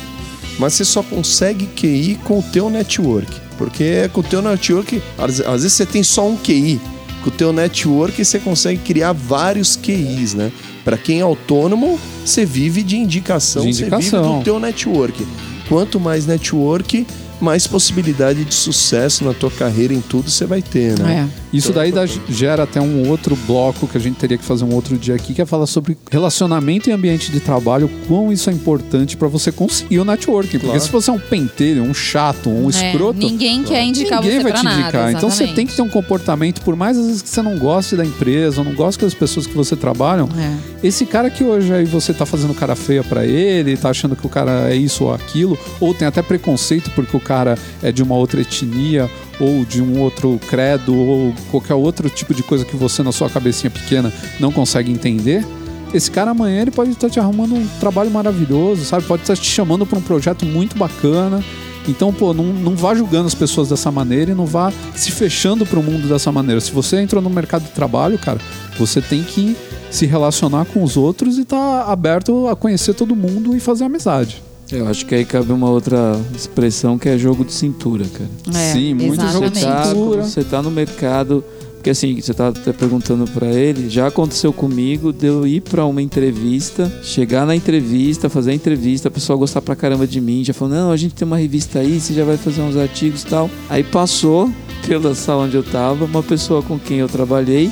Mas 0.60 0.74
você 0.74 0.84
só 0.84 1.02
consegue 1.02 1.68
QI 1.68 2.20
com 2.26 2.40
o 2.40 2.44
teu 2.44 2.70
network. 2.70 3.32
Porque 3.58 4.10
com 4.12 4.20
o 4.20 4.24
teu 4.24 4.42
network, 4.42 5.02
às 5.18 5.38
vezes 5.38 5.74
você 5.74 5.86
tem 5.86 6.04
só 6.04 6.28
um 6.28 6.36
QI. 6.36 6.80
Com 7.24 7.30
o 7.30 7.32
teu 7.32 7.54
network 7.54 8.26
você 8.26 8.40
consegue 8.40 8.82
criar 8.82 9.14
vários 9.14 9.78
QIs, 9.78 10.34
né? 10.34 10.52
Para 10.84 10.98
quem 10.98 11.20
é 11.20 11.22
autônomo, 11.22 11.98
você 12.26 12.44
vive 12.44 12.84
de 12.84 12.98
indicação, 12.98 13.66
De 13.66 13.74
você 13.74 13.84
vive 13.86 13.96
indicação. 13.96 14.40
do 14.40 14.44
teu 14.44 14.60
network. 14.60 15.26
Quanto 15.70 15.98
mais 16.00 16.26
network, 16.26 17.06
mais 17.42 17.68
possibilidade 17.68 18.46
de 18.46 18.54
sucesso 18.54 19.24
na 19.24 19.34
tua 19.34 19.52
carreira 19.52 19.94
em 19.94 20.02
tudo 20.02 20.30
você 20.30 20.46
vai 20.46 20.62
ter, 20.62 20.98
né? 21.00 21.30
Isso 21.54 21.74
daí 21.74 21.92
dá- 21.92 22.06
gera 22.30 22.64
até 22.64 22.80
um 22.82 23.10
outro 23.10 23.36
bloco 23.48 23.88
que 23.88 23.98
a 23.98 24.00
gente 24.02 24.16
teria 24.16 24.38
que 24.38 24.44
fazer 24.44 24.64
um 24.64 24.74
outro 24.74 24.98
dia 24.98 25.16
aqui, 25.16 25.34
que 25.34 25.42
é 25.42 25.46
falar 25.46 25.66
sobre 25.66 25.98
relacionamento 26.10 26.90
e 26.90 26.94
ambiente 26.94 27.32
de 27.32 27.40
trabalho, 27.40 27.90
quão 28.08 28.32
isso 28.32 28.50
é 28.50 28.54
importante 28.54 29.18
pra 29.18 29.28
você 29.28 29.52
conseguir 29.52 30.00
o 30.00 30.06
networking. 30.06 30.52
Porque 30.60 30.66
Claro. 30.68 30.80
se 30.82 30.90
você 30.90 31.10
é 31.10 31.14
um 31.14 31.20
pentelho, 31.20 31.84
um 31.84 31.94
chato, 31.94 32.50
um 32.50 32.68
É, 32.68 32.70
escroto, 32.70 33.20
ninguém 33.20 33.64
quer 33.64 33.84
indicar 33.84 34.22
ninguém 34.22 34.38
você 34.38 34.44
vai 34.44 34.52
pra 34.52 34.62
te 34.62 34.64
nada. 34.66 34.80
indicar. 34.82 35.12
Então 35.12 35.30
você 35.30 35.48
tem 35.48 35.66
que 35.66 35.76
ter 35.76 35.82
um 35.82 35.90
comportamento, 35.90 36.62
por 36.62 36.76
mais 36.76 36.98
às 36.98 37.06
vezes 37.06 37.22
que 37.22 37.30
você 37.30 37.42
não 37.42 37.58
goste 37.58 37.96
da 37.96 38.06
empresa, 38.06 38.60
ou 38.62 38.66
não 38.66 38.74
goste 38.74 39.02
das 39.02 39.14
pessoas 39.14 39.46
que 39.46 39.54
você 39.54 39.76
trabalham, 39.76 40.30
É. 40.38 40.88
esse 40.88 41.06
cara 41.06 41.30
que 41.30 41.44
hoje 41.44 41.74
aí 41.74 41.86
você 41.86 42.14
tá 42.14 42.26
fazendo 42.26 42.54
cara 42.54 42.76
feia 42.76 43.04
pra 43.04 43.26
ele, 43.26 43.76
tá 43.76 43.90
achando 43.90 44.16
que 44.16 44.26
o 44.26 44.30
cara 44.30 44.72
é 44.72 44.76
isso 44.76 45.04
ou 45.06 45.14
aquilo, 45.14 45.58
ou 45.80 45.94
tem 45.94 46.08
até 46.08 46.22
preconceito 46.22 46.92
porque 46.96 47.16
o 47.16 47.20
cara 47.20 47.58
é 47.84 47.92
de 47.92 48.02
uma 48.04 48.16
outra 48.16 48.40
etnia 48.42 49.10
ou 49.42 49.66
de 49.66 49.82
um 49.82 50.00
outro 50.00 50.40
credo 50.48 50.96
ou 50.96 51.34
qualquer 51.50 51.74
outro 51.74 52.10
tipo 52.10 52.34
de 52.34 52.44
coisa 52.44 52.64
que 52.64 52.76
você 52.76 53.02
na 53.02 53.12
sua 53.12 53.30
cabecinha 53.30 53.72
pequena 53.72 54.14
não 54.40 54.52
consegue 54.52 54.92
entender. 54.92 55.46
Esse 55.94 56.10
cara 56.10 56.32
amanhã 56.32 56.62
ele 56.62 56.72
pode 56.72 56.92
estar 56.92 57.10
te 57.10 57.20
arrumando 57.20 57.56
um 57.56 57.68
trabalho 57.80 58.10
maravilhoso, 58.10 58.86
sabe? 58.86 59.06
Pode 59.06 59.24
estar 59.24 59.36
te 59.36 59.50
chamando 59.50 59.86
para 59.86 60.00
um 60.00 60.02
projeto 60.02 60.46
muito 60.46 60.78
bacana. 60.78 61.44
Então, 61.88 62.14
pô, 62.14 62.34
não, 62.34 62.46
não 62.46 62.76
vá 62.76 62.94
julgando 62.94 63.28
as 63.28 63.34
pessoas 63.34 63.70
dessa 63.70 63.92
maneira 63.92 64.32
e 64.32 64.36
não 64.36 64.46
vá 64.46 64.72
se 64.96 65.12
fechando 65.12 65.66
para 65.66 65.80
o 65.80 65.84
mundo 65.84 66.08
dessa 66.08 66.32
maneira. 66.32 66.62
Se 66.62 66.72
você 66.72 67.02
entrou 67.02 67.22
no 67.22 67.30
mercado 67.30 67.64
de 67.64 67.72
trabalho, 67.72 68.18
cara, 68.20 68.40
você 68.78 69.02
tem 69.02 69.24
que 69.24 69.58
se 69.90 70.06
relacionar 70.06 70.66
com 70.66 70.84
os 70.84 70.96
outros 70.96 71.38
e 71.38 71.42
estar 71.42 71.84
aberto 71.92 72.48
a 72.48 72.56
conhecer 72.56 72.94
todo 72.94 73.16
mundo 73.16 73.56
e 73.56 73.60
fazer 73.60 73.84
amizade. 73.84 74.42
Eu 74.72 74.88
acho 74.88 75.06
que 75.06 75.14
aí 75.16 75.26
cabe 75.26 75.52
uma 75.52 75.70
outra 75.70 76.20
expressão 76.36 76.98
que 76.98 77.10
é 77.10 77.18
jogo 77.18 77.44
de 77.44 77.52
cintura, 77.54 78.06
cara. 78.06 78.30
É, 78.58 78.74
Sim, 78.74 78.94
muito 78.94 79.22
jogo 79.28 79.50
de. 79.50 79.62
Tá, 79.62 79.86
cintura. 79.86 80.24
você 80.24 80.44
tá 80.44 80.62
no 80.62 80.72
mercado, 80.72 81.44
porque 81.76 81.90
assim, 81.90 82.22
você 82.22 82.34
tá 82.34 82.48
até 82.50 82.72
perguntando 82.72 83.26
pra 83.32 83.48
ele, 83.48 83.90
já 83.90 84.08
aconteceu 84.08 84.54
comigo 84.54 85.12
de 85.12 85.26
eu 85.28 85.46
ir 85.46 85.62
pra 85.62 85.86
uma 85.86 86.02
entrevista, 86.02 86.92
chegar 87.04 87.46
na 87.46 87.56
entrevista, 87.56 88.30
fazer 88.30 88.52
a 88.52 88.54
entrevista, 88.54 89.10
a 89.10 89.12
pessoa 89.12 89.38
gostar 89.38 89.62
pra 89.62 89.76
caramba 89.76 90.08
de 90.08 90.22
mim, 90.22 90.44
já 90.44 90.54
falou, 90.54 90.74
não, 90.74 90.92
a 90.92 90.98
gente 90.98 91.16
tem 91.16 91.26
uma 91.26 91.38
revista 91.38 91.80
aí, 91.80 92.00
você 92.00 92.14
já 92.14 92.24
vai 92.24 92.38
fazer 92.38 92.62
uns 92.62 92.78
artigos 92.78 93.24
e 93.24 93.26
tal. 93.28 93.50
Aí 93.70 93.84
passou 93.84 94.50
pela 94.88 95.14
sala 95.16 95.44
onde 95.44 95.58
eu 95.58 95.64
tava, 95.64 96.06
uma 96.06 96.24
pessoa 96.24 96.62
com 96.64 96.80
quem 96.80 97.00
eu 97.00 97.10
trabalhei 97.10 97.70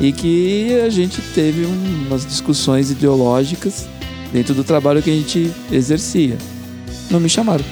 e 0.00 0.10
que 0.10 0.80
a 0.86 0.88
gente 0.88 1.20
teve 1.34 1.66
um- 1.66 2.06
umas 2.06 2.24
discussões 2.24 2.90
ideológicas 2.90 3.86
dentro 4.32 4.54
do 4.54 4.64
trabalho 4.64 5.02
que 5.02 5.10
a 5.10 5.14
gente 5.14 5.50
exercia. 5.70 6.36
Não 7.10 7.20
me 7.20 7.28
chamaram. 7.28 7.64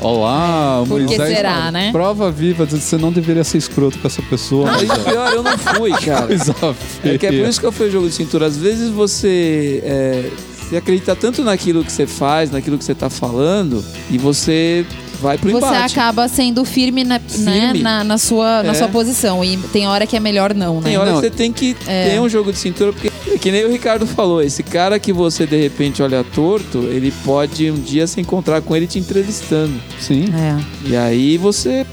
Olá, 0.00 0.82
Por 0.88 0.98
que 1.00 1.18
Moisés. 1.18 1.36
será, 1.36 1.70
né? 1.70 1.92
Prova 1.92 2.30
viva, 2.30 2.64
de 2.64 2.76
que 2.76 2.80
você 2.80 2.96
não 2.96 3.12
deveria 3.12 3.44
ser 3.44 3.58
escroto 3.58 3.98
com 3.98 4.06
essa 4.06 4.22
pessoa. 4.22 4.70
Aí 4.74 4.86
pior, 4.86 5.32
eu 5.32 5.42
não 5.42 5.58
fui, 5.58 5.90
cara. 6.00 6.26
Coisa 6.26 6.54
feia. 6.54 7.14
É 7.14 7.18
que 7.18 7.26
é 7.26 7.32
por 7.32 7.48
isso 7.48 7.60
que 7.60 7.66
eu 7.66 7.72
fui 7.72 7.90
jogo 7.90 8.08
de 8.08 8.14
cintura. 8.14 8.46
Às 8.46 8.56
vezes 8.56 8.88
você 8.88 9.82
é, 9.84 10.30
se 10.68 10.76
acredita 10.76 11.14
tanto 11.14 11.44
naquilo 11.44 11.84
que 11.84 11.92
você 11.92 12.06
faz, 12.06 12.50
naquilo 12.50 12.78
que 12.78 12.84
você 12.84 12.94
tá 12.94 13.10
falando, 13.10 13.84
e 14.10 14.16
você 14.16 14.86
vai 15.20 15.36
pro 15.38 15.50
Você 15.50 15.66
embate. 15.66 15.98
acaba 15.98 16.26
sendo 16.28 16.64
firme, 16.64 17.04
na, 17.04 17.18
né, 17.18 17.22
Firme. 17.28 17.82
na, 17.82 18.02
na 18.02 18.18
sua, 18.18 18.62
na 18.62 18.70
É. 18.72 18.74
sua 18.74 18.88
posição. 18.88 19.44
E 19.44 19.56
tem 19.56 19.86
hora 19.86 20.06
que 20.06 20.16
é 20.16 20.20
melhor 20.20 20.54
não, 20.54 20.76
né? 20.80 20.88
Tem 20.90 20.96
hora 20.98 21.10
Não. 21.12 21.20
que 21.20 21.26
você 21.26 21.30
tem 21.30 21.52
que 21.52 21.76
É. 21.86 22.10
ter 22.10 22.20
um 22.20 22.28
jogo 22.28 22.52
de 22.52 22.58
cintura, 22.58 22.92
porque 22.92 23.08
é 23.28 23.38
que 23.38 23.50
nem 23.52 23.64
o 23.64 23.70
Ricardo 23.70 24.06
falou, 24.06 24.42
esse 24.42 24.62
cara 24.62 24.98
que 24.98 25.12
você 25.12 25.46
de 25.46 25.60
repente 25.60 26.02
olha 26.02 26.24
torto, 26.24 26.78
ele 26.90 27.12
pode 27.24 27.70
um 27.70 27.78
dia 27.80 28.06
se 28.06 28.20
encontrar 28.20 28.60
com 28.62 28.74
ele 28.74 28.86
te 28.86 28.98
entrevistando. 28.98 29.74
Sim. 30.00 30.24
É. 30.34 30.88
E 30.88 30.96
aí 30.96 31.36
você. 31.36 31.86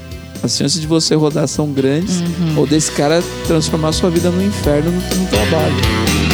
As 0.43 0.55
chances 0.55 0.79
de 0.79 0.85
você 0.85 1.15
rodar 1.15 1.47
são 1.47 1.71
grandes, 1.71 2.19
Uhum. 2.19 2.57
ou 2.59 2.67
desse 2.67 2.91
cara 2.91 3.23
transformar 3.47 3.91
sua 3.91 4.09
vida 4.11 4.29
no 4.29 4.41
inferno 4.45 4.91
no, 4.91 4.99
no 5.23 5.27
trabalho. 5.27 6.26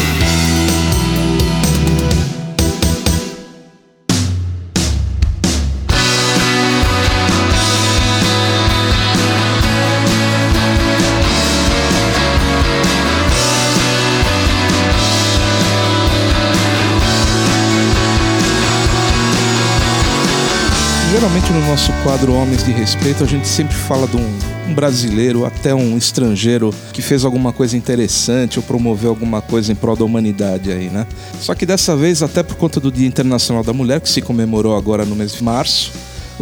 Geralmente 21.14 21.54
no 21.54 21.60
nosso 21.68 21.92
quadro 22.02 22.34
Homens 22.34 22.64
de 22.64 22.72
Respeito, 22.72 23.24
a 23.24 23.28
gente 23.28 23.48
sempre 23.48 23.76
fala 23.76 24.08
de 24.08 24.18
um, 24.18 24.40
um 24.68 24.74
brasileiro, 24.74 25.46
até 25.46 25.72
um 25.72 25.96
estrangeiro, 25.96 26.74
que 26.92 27.04
fez 27.04 27.24
alguma 27.24 27.54
coisa 27.54 27.78
interessante 27.78 28.58
ou 28.58 28.64
promoveu 28.64 29.12
alguma 29.12 29.40
coisa 29.40 29.72
em 29.72 29.76
prol 29.76 29.96
da 29.96 30.04
humanidade 30.04 30.72
aí, 30.72 30.90
né? 30.90 31.06
Só 31.40 31.54
que 31.54 31.68
dessa 31.68 31.96
vez, 31.96 32.24
até 32.24 32.42
por 32.42 32.56
conta 32.56 32.80
do 32.80 32.92
Dia 32.92 33.06
Internacional 33.06 33.64
da 33.64 33.72
Mulher, 33.72 34.02
que 34.02 34.10
se 34.10 34.24
comemorou 34.24 34.76
agora 34.76 35.06
no 35.06 35.16
mês 35.16 35.34
de 35.34 35.44
março, 35.44 35.92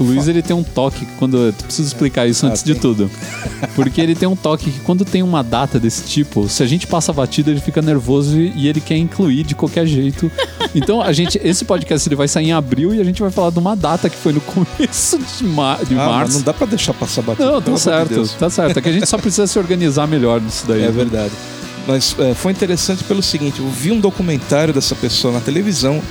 O 0.02 0.04
Luiz 0.04 0.28
ele 0.28 0.42
tem 0.42 0.56
um 0.56 0.64
toque 0.64 1.06
quando 1.20 1.38
eu 1.38 1.54
preciso 1.54 1.88
explicar 1.88 2.28
isso 2.28 2.46
Ah, 2.46 2.50
antes 2.50 2.64
de 2.64 2.74
tem. 2.74 2.82
tudo. 2.82 3.10
Porque 3.76 4.02
ele 4.02 4.16
tem 4.16 4.28
um 4.28 4.36
toque 4.36 4.72
que 4.72 4.80
quando 4.80 5.06
tem 5.06 5.22
uma 5.22 5.44
data 5.44 5.80
desse 5.80 6.04
tipo, 6.04 6.50
se 6.50 6.64
a 6.64 6.66
gente 6.66 6.88
passa 6.88 7.14
batido, 7.14 7.52
ele 7.52 7.60
fica 7.60 7.82
nervoso 7.82 8.40
e, 8.40 8.68
ele 8.68 8.82
quer 8.82 8.98
incluir 8.98 9.44
de 9.44 9.54
qualquer 9.54 9.86
jeito. 9.86 10.32
Então 10.74 11.02
a 11.02 11.12
gente 11.12 11.40
esse 11.44 11.66
podcast 11.66 12.08
ele 12.08 12.16
vai 12.16 12.28
sair 12.28 12.46
em 12.46 12.54
abril 12.54 12.96
e 12.96 13.02
a 13.02 13.04
gente 13.04 13.22
vai 13.22 13.30
falar 13.30 13.50
de 13.50 13.60
uma 13.60 13.76
data 13.76 14.10
que 14.10 14.16
foi 14.16 14.34
no 14.34 14.42
começo 14.42 15.20
de, 15.20 15.44
ma 15.44 15.78
de 15.88 15.94
ah, 15.94 16.06
março. 16.06 16.38
não 16.38 16.42
dá 16.42 16.54
pra 16.54 16.66
deixar 16.66 16.94
passar 16.94 17.22
batido. 17.22 17.52
Não, 17.52 17.62
tá 17.62 17.78
certo, 17.78 18.28
tá 18.40 18.50
certo. 18.50 18.80
É 18.80 18.82
que 18.82 18.90
a 18.90 18.94
gente 18.94 19.08
só 19.08 19.18
precisa 19.18 19.46
se 19.48 19.60
organizar 19.60 20.08
melhor 20.08 20.42
nisso 20.42 20.66
daí. 20.68 20.82
É 20.82 20.86
né? 20.86 20.92
verdade. 20.92 21.34
Mas 21.88 22.16
é, 22.20 22.34
foi 22.34 22.52
interessante 22.52 23.04
pelo 23.04 23.22
seguinte, 23.22 23.60
eu 23.60 23.68
vi 23.68 23.92
um 23.92 24.00
documentário 24.00 24.74
dessa 24.74 24.96
pessoa 24.96 25.34
na 25.34 25.42
televisão 25.42 26.02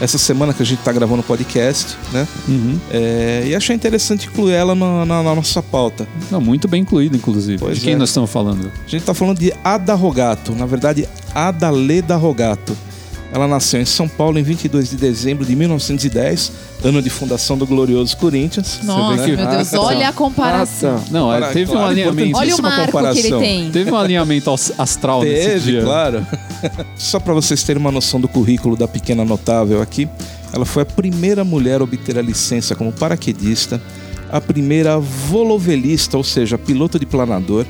essa 0.00 0.18
semana 0.18 0.52
que 0.52 0.62
a 0.62 0.66
gente 0.66 0.80
tá 0.82 0.92
gravando 0.92 1.20
o 1.20 1.24
podcast, 1.24 1.96
né? 2.12 2.26
Uhum. 2.48 2.78
É, 2.90 3.44
e 3.46 3.54
achei 3.54 3.74
interessante 3.74 4.26
incluir 4.28 4.52
ela 4.52 4.74
na, 4.74 5.04
na- 5.06 5.22
na 5.22 5.34
nossa 5.34 5.62
pauta. 5.62 6.06
Não, 6.30 6.40
muito 6.40 6.68
bem 6.68 6.82
incluído, 6.82 7.16
inclusive. 7.16 7.58
Pois 7.58 7.78
de 7.78 7.84
quem 7.84 7.94
é. 7.94 7.96
nós 7.96 8.10
estamos 8.10 8.30
falando? 8.30 8.70
A 8.86 8.90
gente 8.90 9.04
tá 9.04 9.14
falando 9.14 9.38
de 9.38 9.52
Ada 9.64 9.94
Rogato, 9.94 10.54
na 10.54 10.66
verdade, 10.66 11.08
Ada 11.34 11.70
Leda 11.70 12.16
Rogato. 12.16 12.76
Ela 13.36 13.46
nasceu 13.46 13.78
em 13.78 13.84
São 13.84 14.08
Paulo 14.08 14.38
em 14.38 14.42
22 14.42 14.88
de 14.88 14.96
dezembro 14.96 15.44
de 15.44 15.54
1910, 15.54 16.52
ano 16.82 17.02
de 17.02 17.10
fundação 17.10 17.58
do 17.58 17.66
glorioso 17.66 18.16
Corinthians. 18.16 18.80
Nossa, 18.82 19.24
que- 19.24 19.36
meu 19.36 19.46
Deus, 19.46 19.74
Ah, 19.74 19.80
olha 19.82 20.08
a 20.08 20.12
comparação. 20.14 21.04
Não, 21.10 21.30
é, 21.30 21.36
Claro, 21.36 21.52
teve 21.52 21.70
um 21.70 21.74
claro, 21.74 21.88
alinhamento. 21.90 22.38
Olha 22.38 22.56
o 22.56 22.62
marco 22.62 22.76
que 22.76 22.82
ele 22.84 22.92
comparação. 22.92 23.38
tem. 23.40 23.70
Teve 23.70 23.90
um 23.92 23.96
alinhamento 23.96 24.50
astral 24.78 25.22
nesse 25.22 25.48
Teve, 25.48 25.70
dia. 25.72 25.82
claro. 25.82 26.26
Só 26.96 27.20
para 27.20 27.34
vocês 27.34 27.62
terem 27.62 27.78
uma 27.78 27.92
noção 27.92 28.18
do 28.18 28.26
currículo 28.26 28.74
da 28.74 28.88
pequena 28.88 29.22
notável 29.22 29.82
aqui, 29.82 30.08
ela 30.50 30.64
foi 30.64 30.84
a 30.84 30.86
primeira 30.86 31.44
mulher 31.44 31.82
a 31.82 31.84
obter 31.84 32.18
a 32.18 32.22
licença 32.22 32.74
como 32.74 32.90
paraquedista, 32.90 33.78
a 34.32 34.40
primeira 34.40 34.98
volovelista, 34.98 36.16
ou 36.16 36.24
seja, 36.24 36.56
piloto 36.56 36.98
de 36.98 37.04
planador, 37.04 37.66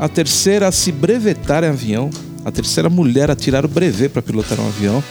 a 0.00 0.08
terceira 0.08 0.66
a 0.66 0.72
se 0.72 0.90
brevetar 0.90 1.62
em 1.62 1.68
avião, 1.68 2.10
a 2.44 2.50
terceira 2.50 2.88
mulher 2.90 3.30
a 3.30 3.36
tirar 3.36 3.64
o 3.64 3.68
brevet 3.68 4.08
para 4.10 4.22
pilotar 4.22 4.60
um 4.60 4.66
avião. 4.66 5.02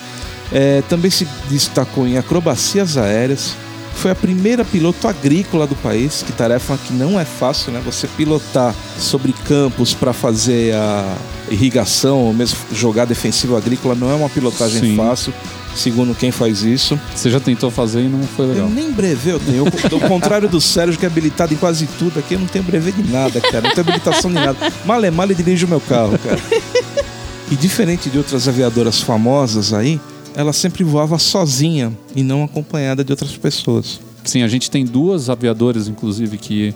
É, 0.52 0.84
também 0.88 1.10
se 1.10 1.28
destacou 1.50 2.06
em 2.06 2.18
acrobacias 2.18 2.98
aéreas, 2.98 3.56
Foi 3.96 4.12
a 4.12 4.16
primeira 4.16 4.66
piloto 4.66 5.08
agrícola 5.08 5.66
do 5.66 5.76
país, 5.76 6.24
que 6.24 6.34
tarefa 6.34 6.78
que 6.78 6.94
não 6.94 7.20
é 7.20 7.24
fácil, 7.24 7.72
né? 7.72 7.82
Você 7.86 8.08
pilotar 8.08 8.76
sobre 9.00 9.34
campos 9.48 9.94
para 9.94 10.12
fazer 10.12 10.74
a 10.74 11.16
irrigação 11.50 12.18
ou 12.20 12.34
mesmo 12.34 12.58
jogar 12.74 13.06
defensivo 13.06 13.56
agrícola 13.56 13.96
não 13.96 14.10
é 14.10 14.14
uma 14.14 14.30
pilotagem 14.30 14.82
Sim. 14.82 14.98
fácil, 14.98 15.34
segundo 15.76 16.16
quem 16.16 16.32
faz 16.32 16.64
isso. 16.64 17.00
Você 17.16 17.30
já 17.30 17.40
tentou 17.40 17.70
fazer 17.70 18.02
e 18.02 18.10
não 18.10 18.24
foi 18.24 18.48
legal. 18.48 18.68
Eu 18.68 18.74
nem 18.74 18.92
brevet 18.92 19.34
eu 19.34 19.40
tenho. 19.40 19.66
Ao 19.66 20.10
contrário 20.10 20.50
do 20.50 20.60
Sérgio, 20.60 21.00
que 21.00 21.06
é 21.06 21.08
habilitado 21.08 21.54
em 21.54 21.58
quase 21.58 21.88
tudo, 21.98 22.20
aqui 22.20 22.34
eu 22.34 22.40
não 22.40 22.48
tenho 22.48 22.66
brevet 22.66 22.96
de 22.96 23.12
nada, 23.12 23.40
cara. 23.40 23.62
Não 23.62 23.72
tenho 23.72 23.88
habilitação 23.88 24.32
de 24.32 24.40
nada. 24.40 24.58
Mal 24.86 25.04
é 25.04 25.12
mal 25.12 25.30
e 25.32 25.36
dirijo 25.36 25.66
o 25.66 25.70
meu 25.70 25.80
carro, 25.80 26.18
cara. 26.20 26.40
E 27.54 27.56
diferente 27.56 28.10
de 28.10 28.18
outras 28.18 28.47
aviadoras 28.47 28.99
famosas 28.99 29.74
aí, 29.74 30.01
ela 30.36 30.51
sempre 30.51 30.84
voava 30.84 31.20
sozinha 31.20 31.95
e 32.16 32.24
não 32.24 32.43
acompanhada 32.43 33.04
de 33.04 33.12
outras 33.14 33.38
pessoas. 33.38 33.99
Sim, 34.24 34.41
a 34.41 34.47
gente 34.47 34.72
tem 34.72 34.84
duas 34.84 35.30
aviadoras, 35.30 35.88
inclusive, 35.88 36.39
que 36.39 36.74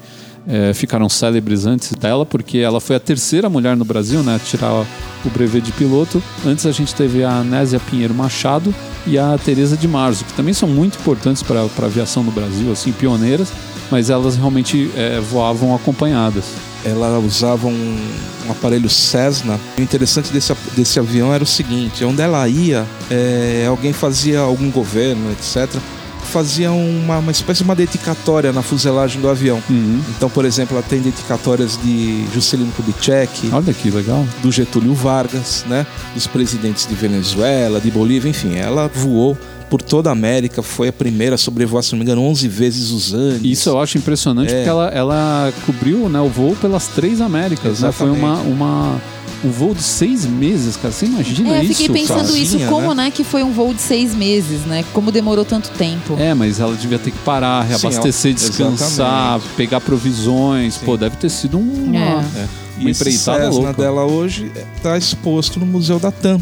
é, 0.47 0.75
ficaram 0.75 1.09
célebres 1.09 1.65
antes 1.65 1.93
dela, 1.93 2.27
porque 2.27 2.59
ela 2.59 2.79
foi 2.79 2.95
a 2.95 2.99
terceira 2.99 3.49
mulher 3.49 3.75
no 3.75 3.83
Brasil, 3.83 4.21
né, 4.21 4.35
a 4.35 4.39
tirar 4.39 4.85
o 5.25 5.29
brevet 5.33 5.65
de 5.65 5.71
piloto. 5.71 6.21
Antes 6.45 6.67
a 6.67 6.71
gente 6.71 6.93
teve 6.93 7.23
a 7.23 7.39
Anésia 7.39 7.79
Pinheiro 7.79 8.13
Machado 8.13 8.71
e 9.07 9.17
a 9.17 9.35
Teresa 9.43 9.75
de 9.75 9.87
Marzo, 9.87 10.25
que 10.25 10.33
também 10.33 10.53
são 10.53 10.69
muito 10.69 10.99
importantes 10.99 11.41
para 11.41 11.61
a 11.61 11.85
aviação 11.85 12.21
no 12.21 12.31
Brasil, 12.31 12.71
assim, 12.71 12.91
pioneiras, 12.91 13.51
mas 13.89 14.11
elas 14.11 14.35
realmente 14.35 14.91
é, 14.95 15.19
voavam 15.19 15.73
acompanhadas. 15.73 16.45
Ela 16.85 17.19
usava 17.19 17.67
um, 17.67 17.99
um 18.47 18.51
aparelho 18.51 18.89
Cessna. 18.89 19.59
O 19.77 19.81
interessante 19.81 20.31
desse, 20.31 20.53
desse 20.75 20.99
avião 20.99 21.33
era 21.33 21.43
o 21.43 21.47
seguinte: 21.47 22.03
onde 22.05 22.21
ela 22.21 22.47
ia, 22.47 22.85
é, 23.09 23.65
alguém 23.67 23.93
fazia 23.93 24.39
algum 24.39 24.69
governo, 24.69 25.31
etc. 25.31 25.79
Fazia 26.23 26.71
uma, 26.71 27.19
uma 27.19 27.31
espécie 27.31 27.59
de 27.59 27.63
uma 27.63 27.75
dedicatória 27.75 28.51
na 28.51 28.61
fuselagem 28.61 29.21
do 29.21 29.29
avião. 29.29 29.63
Uhum. 29.69 30.01
Então, 30.09 30.29
por 30.29 30.43
exemplo, 30.43 30.75
ela 30.75 30.85
tem 30.85 30.99
dedicatórias 30.99 31.79
de 31.81 32.25
Juscelino 32.33 32.71
Kubitschek, 32.73 33.49
Olha 33.53 33.73
que 33.73 33.89
legal. 33.89 34.27
do 34.43 34.51
Getúlio 34.51 34.93
Vargas, 34.93 35.63
né? 35.69 35.87
Dos 36.13 36.27
presidentes 36.27 36.85
de 36.85 36.95
Venezuela, 36.95 37.79
de 37.79 37.89
Bolívia, 37.89 38.29
enfim, 38.29 38.55
ela 38.55 38.91
voou 38.93 39.37
por 39.69 39.81
toda 39.81 40.09
a 40.09 40.13
América, 40.13 40.61
foi 40.63 40.87
a 40.89 40.93
primeira 40.93 41.35
a 41.35 41.37
sobrevoar, 41.37 41.83
se 41.83 41.91
não 41.91 41.99
me 41.99 42.03
engano, 42.05 42.21
11 42.23 42.47
vezes 42.47 42.91
os 42.91 43.13
Andes. 43.13 43.41
Isso 43.59 43.69
eu 43.69 43.79
acho 43.79 43.97
impressionante, 43.97 44.51
É. 44.53 44.55
porque 44.57 44.69
ela, 44.69 44.87
ela 44.89 45.53
cobriu 45.65 46.07
né, 46.09 46.19
o 46.21 46.29
voo 46.29 46.55
pelas 46.55 46.87
três 46.87 47.19
Américas, 47.21 47.81
né? 47.81 47.91
Foi 47.91 48.09
uma, 48.09 48.35
uma, 48.41 49.01
um 49.43 49.49
voo 49.49 49.73
de 49.73 49.83
seis 49.83 50.25
meses, 50.25 50.75
cara. 50.77 50.93
Você 50.93 51.05
imagina 51.05 51.55
É, 51.55 51.59
eu 51.59 51.63
isso? 51.63 51.81
fiquei 51.81 52.01
pensando 52.01 52.25
cara? 52.27 52.37
isso, 52.39 52.51
sozinha, 52.53 52.67
como, 52.69 52.93
né? 52.93 53.03
né, 53.05 53.11
que 53.11 53.23
foi 53.23 53.43
um 53.43 53.51
voo 53.51 53.73
de 53.73 53.81
seis 53.81 54.15
meses, 54.15 54.61
né? 54.61 54.85
Como 54.93 55.11
demorou 55.11 55.43
tanto 55.43 55.69
tempo. 55.71 56.15
É, 56.17 56.33
mas 56.33 56.59
ela 56.59 56.73
devia 56.75 56.97
ter 56.99 57.11
que 57.11 57.17
parar, 57.19 57.61
reabastecer, 57.63 58.31
ela- 58.31 58.39
descansar, 58.39 59.35
exatamente. 59.35 59.55
pegar 59.57 59.81
provisões. 59.81 60.75
Sim. 60.75 60.85
Pô, 60.85 60.95
deve 60.97 61.17
ter 61.17 61.29
sido 61.29 61.57
uma, 61.59 61.97
É. 61.97 62.47
E 62.77 62.81
uma 62.81 62.91
esse 62.91 63.01
empreitada 63.01 63.49
louca. 63.49 63.73
dela 63.73 64.05
hoje 64.05 64.51
está 64.75 64.97
exposto 64.97 65.59
no 65.59 65.65
Museu 65.65 65.99
da 65.99 66.11
TAM, 66.11 66.39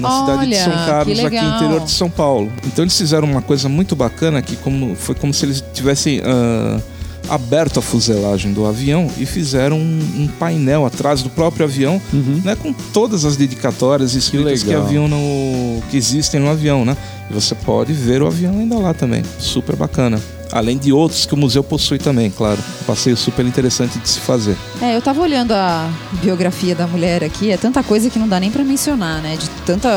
na 0.00 0.10
cidade 0.20 0.46
de 0.46 0.54
Olha, 0.54 0.64
São 0.64 0.72
Carlos, 0.86 1.18
que 1.18 1.26
aqui 1.26 1.40
no 1.40 1.56
interior 1.56 1.80
de 1.80 1.90
São 1.90 2.10
Paulo. 2.10 2.52
Então 2.66 2.84
eles 2.84 2.96
fizeram 2.96 3.28
uma 3.30 3.42
coisa 3.42 3.68
muito 3.68 3.94
bacana 3.96 4.40
que 4.42 4.56
como, 4.56 4.94
foi 4.94 5.14
como 5.14 5.32
se 5.34 5.44
eles 5.44 5.62
tivessem 5.74 6.20
ah, 6.24 6.80
aberto 7.28 7.78
a 7.78 7.82
fuselagem 7.82 8.52
do 8.52 8.64
avião 8.66 9.10
e 9.18 9.26
fizeram 9.26 9.76
um, 9.78 10.00
um 10.16 10.26
painel 10.38 10.86
atrás 10.86 11.22
do 11.22 11.28
próprio 11.30 11.64
avião, 11.66 12.00
Uhum. 12.12 12.40
né, 12.44 12.56
com 12.56 12.72
todas 12.72 13.24
as 13.24 13.36
dedicatórias 13.36 14.14
escritas 14.14 14.62
que, 14.62 14.68
legal. 14.70 14.84
haviam 14.84 15.08
no, 15.08 15.82
que 15.90 15.96
existem 15.96 16.40
no 16.40 16.48
avião, 16.48 16.84
né? 16.84 16.96
E 17.30 17.34
você 17.34 17.54
pode 17.54 17.92
ver 17.92 18.22
o 18.22 18.26
avião 18.26 18.52
ainda 18.58 18.76
lá 18.78 18.94
também. 18.94 19.22
Super 19.38 19.76
bacana. 19.76 20.18
Além 20.52 20.78
de 20.78 20.92
outros 20.92 21.26
que 21.26 21.34
o 21.34 21.36
museu 21.36 21.62
possui 21.62 21.98
também, 21.98 22.30
claro. 22.30 22.58
Passeio 22.86 23.16
super 23.16 23.44
interessante 23.44 23.98
de 23.98 24.08
se 24.08 24.20
fazer. 24.20 24.56
É, 24.80 24.96
eu 24.96 25.02
tava 25.02 25.20
olhando 25.20 25.52
a 25.52 25.90
biografia 26.22 26.74
da 26.74 26.86
mulher 26.86 27.22
aqui, 27.22 27.50
é 27.50 27.56
tanta 27.56 27.82
coisa 27.82 28.08
que 28.08 28.18
não 28.18 28.28
dá 28.28 28.40
nem 28.40 28.50
pra 28.50 28.64
mencionar, 28.64 29.20
né? 29.20 29.36
De 29.36 29.48
tanta 29.66 29.88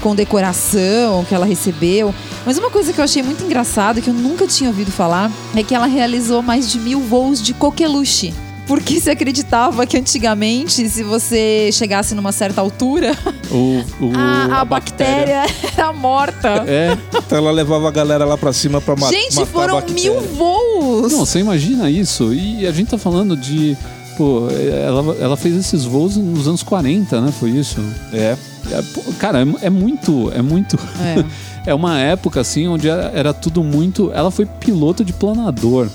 condecoração 0.00 1.24
que 1.24 1.34
ela 1.34 1.46
recebeu. 1.46 2.14
Mas 2.44 2.58
uma 2.58 2.70
coisa 2.70 2.92
que 2.92 3.00
eu 3.00 3.04
achei 3.04 3.22
muito 3.22 3.42
engraçado, 3.42 4.02
que 4.02 4.10
eu 4.10 4.14
nunca 4.14 4.46
tinha 4.46 4.68
ouvido 4.68 4.92
falar, 4.92 5.30
é 5.56 5.62
que 5.62 5.74
ela 5.74 5.86
realizou 5.86 6.42
mais 6.42 6.70
de 6.70 6.78
mil 6.78 7.00
voos 7.00 7.42
de 7.42 7.54
coqueluche. 7.54 8.34
Porque 8.66 8.98
se 9.00 9.10
acreditava 9.10 9.86
que 9.86 9.96
antigamente, 9.96 10.88
se 10.88 11.02
você 11.02 11.70
chegasse 11.72 12.14
numa 12.14 12.32
certa 12.32 12.60
altura, 12.60 13.16
O, 13.50 13.80
o- 14.04 14.12
a, 14.16 14.60
a 14.60 14.64
bactéria 14.64 15.44
era 15.76 15.92
morta. 15.92 16.64
É, 16.66 16.96
Então 17.14 17.38
ela 17.38 17.50
levava 17.50 17.88
a 17.88 17.90
galera 17.90 18.24
lá 18.24 18.38
pra 18.38 18.52
cima 18.52 18.80
pra 18.80 18.96
ma 18.96 19.10
Gente, 19.10 19.34
matar 19.36 19.42
a 19.42 19.46
foram 19.52 19.74
bactéria. 19.74 20.10
mil 20.12 20.20
voos! 20.20 21.12
não, 21.12 21.26
você 21.26 21.40
imagina 21.40 21.90
isso. 21.90 22.32
E 22.32 22.66
a 22.66 22.72
gente 22.72 22.88
tá 22.90 22.98
falando 22.98 23.36
de. 23.36 23.76
Pô, 24.16 24.48
ela, 24.50 25.16
ela 25.20 25.36
fez 25.36 25.56
esses 25.56 25.84
voos 25.84 26.16
nos 26.16 26.46
anos 26.46 26.62
40, 26.62 27.20
né? 27.20 27.32
Foi 27.38 27.50
isso? 27.50 27.80
É. 28.12 28.36
É, 28.70 28.80
pô, 28.94 29.02
cara, 29.18 29.42
é, 29.42 29.66
é 29.66 29.70
muito. 29.70 30.32
É 30.34 30.40
muito. 30.42 30.78
É. 31.00 31.24
É 31.66 31.72
uma 31.74 31.98
época 31.98 32.42
assim 32.42 32.68
onde 32.68 32.90
era, 32.90 33.10
era 33.14 33.32
tudo 33.32 33.64
muito. 33.64 34.12
Ela 34.12 34.30
foi 34.30 34.44
piloto 34.44 35.02
de 35.02 35.14
planador. 35.14 35.88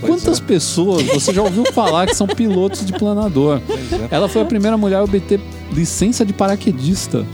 Quantas 0.00 0.38
é. 0.38 0.42
pessoas 0.42 1.02
você 1.02 1.32
já 1.32 1.42
ouviu 1.42 1.64
falar 1.72 2.06
que 2.06 2.14
são 2.14 2.26
pilotos 2.26 2.84
de 2.84 2.92
planador? 2.92 3.60
É. 4.10 4.14
Ela 4.14 4.28
foi 4.28 4.42
a 4.42 4.44
primeira 4.44 4.76
mulher 4.76 4.96
a 4.96 5.04
obter 5.04 5.40
licença 5.72 6.24
de 6.24 6.32
paraquedista. 6.32 7.24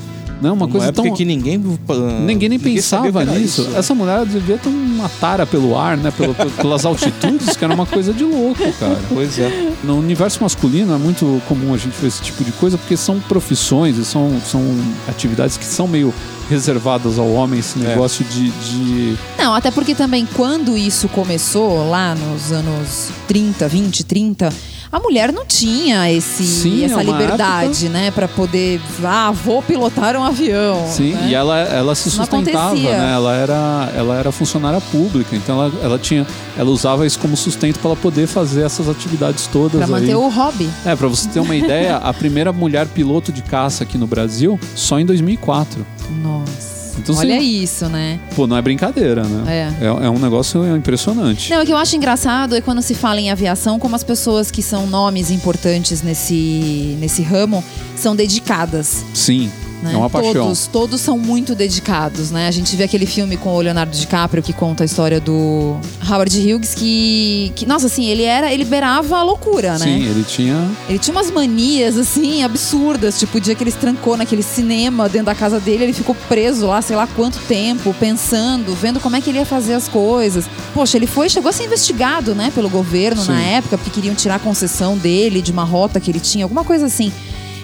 Não, 0.40 0.54
uma, 0.54 0.64
Uma 0.66 0.68
coisa 0.72 0.86
época 0.88 1.08
tão. 1.08 1.14
que 1.16 1.24
ninguém 1.24 1.60
ah, 1.88 2.20
Ninguém 2.24 2.48
nem 2.48 2.58
sabia 2.58 2.74
pensava 2.74 3.24
nisso. 3.24 3.62
isso? 3.62 3.76
Essa 3.76 3.94
mulher 3.94 4.24
devia 4.26 4.56
ter 4.56 4.68
uma 4.68 5.08
tara 5.20 5.44
pelo 5.46 5.76
ar, 5.78 5.96
né? 5.96 6.10
Pelo- 6.10 6.34
pelas 6.34 6.84
altitudes, 6.84 7.56
que 7.56 7.64
era 7.64 7.74
uma 7.74 7.86
coisa 7.86 8.12
de 8.12 8.24
louco, 8.24 8.72
cara. 8.78 8.98
Pois 9.08 9.38
é. 9.38 9.72
No 9.84 9.98
universo 9.98 10.42
masculino 10.42 10.94
é 10.94 10.98
muito 10.98 11.40
comum 11.48 11.74
a 11.74 11.76
gente 11.76 11.92
ver 12.00 12.08
esse 12.08 12.22
tipo 12.22 12.42
de 12.44 12.52
coisa, 12.52 12.78
porque 12.78 12.96
são 12.96 13.20
profissões 13.20 13.96
e 13.98 14.04
são, 14.04 14.40
são 14.44 14.62
atividades 15.08 15.56
que 15.56 15.64
são 15.64 15.86
meio 15.86 16.12
reservadas 16.48 17.18
ao 17.18 17.30
homem, 17.32 17.60
esse 17.60 17.78
É. 17.84 17.88
negócio 17.88 18.24
de, 18.24 18.50
de 18.50 19.16
Não, 19.38 19.54
até 19.54 19.70
porque 19.70 19.94
também 19.94 20.26
quando 20.34 20.76
isso 20.76 21.08
começou, 21.08 21.88
lá 21.88 22.14
nos 22.14 22.50
anos 22.50 23.10
30, 23.28 23.68
20, 23.68 24.04
30, 24.04 24.52
a 24.92 24.98
mulher 24.98 25.32
não 25.32 25.44
tinha 25.46 26.10
esse, 26.10 26.44
Sim, 26.44 26.82
é 26.82 26.84
essa 26.86 26.94
uma 26.94 27.02
liberdade, 27.02 27.88
né? 27.88 28.10
Pra 28.10 28.26
poder, 28.26 28.80
ah, 29.04 29.30
vou 29.30 29.62
pilotar 29.62 30.16
um 30.16 30.24
avião. 30.24 30.84
Sim, 30.88 31.12
né? 31.14 31.28
e 31.28 31.34
ela, 31.34 31.58
ela 31.60 31.94
se 31.94 32.10
sustentava, 32.10 32.74
né? 32.74 33.12
Ela 33.14 33.36
era, 33.36 33.92
ela 33.94 34.16
era 34.16 34.32
funcionária 34.32 34.80
pública, 34.80 35.36
então 35.36 35.62
ela, 35.62 35.72
ela 35.82 35.98
tinha, 35.98 36.26
ela 36.58 36.70
usava 36.70 37.06
isso 37.06 37.18
como 37.20 37.36
sustento 37.36 37.78
para 37.78 37.90
ela 37.90 37.96
poder 37.96 38.26
fazer 38.26 38.62
essas 38.62 38.88
atividades 38.88 39.46
todas 39.46 39.76
Pra 39.76 39.84
aí. 39.84 40.02
manter 40.02 40.16
o 40.16 40.28
hobby. 40.28 40.68
É, 40.84 40.96
pra 40.96 41.06
você 41.06 41.28
ter 41.28 41.40
uma 41.40 41.54
ideia, 41.54 41.96
a 41.96 42.12
primeira 42.12 42.52
mulher 42.52 42.86
piloto 42.86 43.30
de 43.30 43.42
caça 43.42 43.84
aqui 43.84 43.96
no 43.96 44.06
Brasil 44.06 44.58
só 44.74 44.98
em 44.98 45.06
2004. 45.06 45.86
Nossa. 46.22 46.79
Então, 47.02 47.16
Olha 47.16 47.36
você- 47.38 47.44
isso, 47.44 47.86
né? 47.88 48.18
Pô, 48.36 48.46
não 48.46 48.56
é 48.56 48.62
brincadeira, 48.62 49.24
né? 49.24 49.70
É. 49.80 49.84
É, 49.84 50.06
é 50.06 50.10
um 50.10 50.18
negócio 50.18 50.64
impressionante. 50.76 51.50
Não, 51.50 51.62
o 51.62 51.66
que 51.66 51.72
eu 51.72 51.76
acho 51.76 51.96
engraçado 51.96 52.54
é 52.54 52.60
quando 52.60 52.82
se 52.82 52.94
fala 52.94 53.20
em 53.20 53.30
aviação, 53.30 53.78
como 53.78 53.96
as 53.96 54.04
pessoas 54.04 54.50
que 54.50 54.62
são 54.62 54.86
nomes 54.86 55.30
importantes 55.30 56.02
nesse, 56.02 56.96
nesse 57.00 57.22
ramo 57.22 57.64
são 57.96 58.14
dedicadas. 58.14 59.04
Sim, 59.14 59.50
né? 59.82 59.92
é 59.94 59.96
uma 59.96 60.10
paixão. 60.10 60.32
Todos, 60.32 60.66
todos 60.66 61.00
são 61.00 61.18
muito 61.18 61.54
dedicados, 61.54 62.30
né? 62.30 62.48
A 62.48 62.50
gente 62.50 62.74
vê 62.76 62.84
aquele 62.84 63.06
filme 63.06 63.36
com 63.36 63.54
o 63.54 63.60
Leonardo 63.60 63.96
DiCaprio 63.96 64.42
que 64.42 64.52
conta 64.52 64.84
a 64.84 64.86
história 64.86 65.20
do 65.20 65.76
Howard 66.08 66.38
Hughes 66.38 66.74
que, 66.74 67.52
que 67.54 67.66
nossa, 67.66 67.86
assim, 67.86 68.06
ele 68.06 68.22
era, 68.22 68.52
ele 68.52 68.64
beirava 68.64 69.18
a 69.18 69.22
loucura, 69.22 69.72
né? 69.72 69.84
Sim, 69.84 70.04
ele 70.04 70.24
tinha. 70.24 70.70
Ele 70.88 70.98
tinha 70.98 71.14
umas 71.14 71.30
manias, 71.30 71.96
assim, 71.96 72.42
absurdas. 72.42 73.18
Tipo, 73.18 73.38
o 73.38 73.40
dia 73.40 73.54
que 73.54 73.62
ele 73.62 73.70
se 73.70 73.78
trancou 73.78 74.16
naquele 74.16 74.42
cinema 74.42 75.08
dentro 75.08 75.26
da 75.26 75.34
casa 75.34 75.60
dele, 75.60 75.84
ele 75.84 75.92
ficou 75.92 76.14
preso 76.28 76.66
lá, 76.66 76.80
sei 76.82 76.96
lá 76.96 77.06
quanto 77.06 77.38
tempo, 77.40 77.94
pensando, 77.98 78.74
vendo 78.74 79.00
como 79.00 79.16
é 79.16 79.20
que 79.20 79.30
ele 79.30 79.38
ia 79.38 79.46
fazer 79.46 79.74
as 79.74 79.88
coisas. 79.88 80.44
Poxa, 80.74 80.96
ele 80.96 81.06
foi, 81.06 81.28
chegou 81.28 81.48
a 81.48 81.52
ser 81.52 81.64
investigado, 81.64 82.34
né, 82.34 82.52
pelo 82.54 82.68
governo 82.68 83.22
Sim. 83.22 83.32
na 83.32 83.40
época, 83.40 83.78
porque 83.78 83.90
queriam 83.90 84.14
tirar 84.14 84.36
a 84.36 84.38
concessão 84.38 84.96
dele 84.96 85.42
de 85.42 85.50
uma 85.50 85.64
rota 85.64 86.00
que 86.00 86.10
ele 86.10 86.20
tinha, 86.20 86.44
alguma 86.44 86.64
coisa 86.64 86.86
assim. 86.86 87.12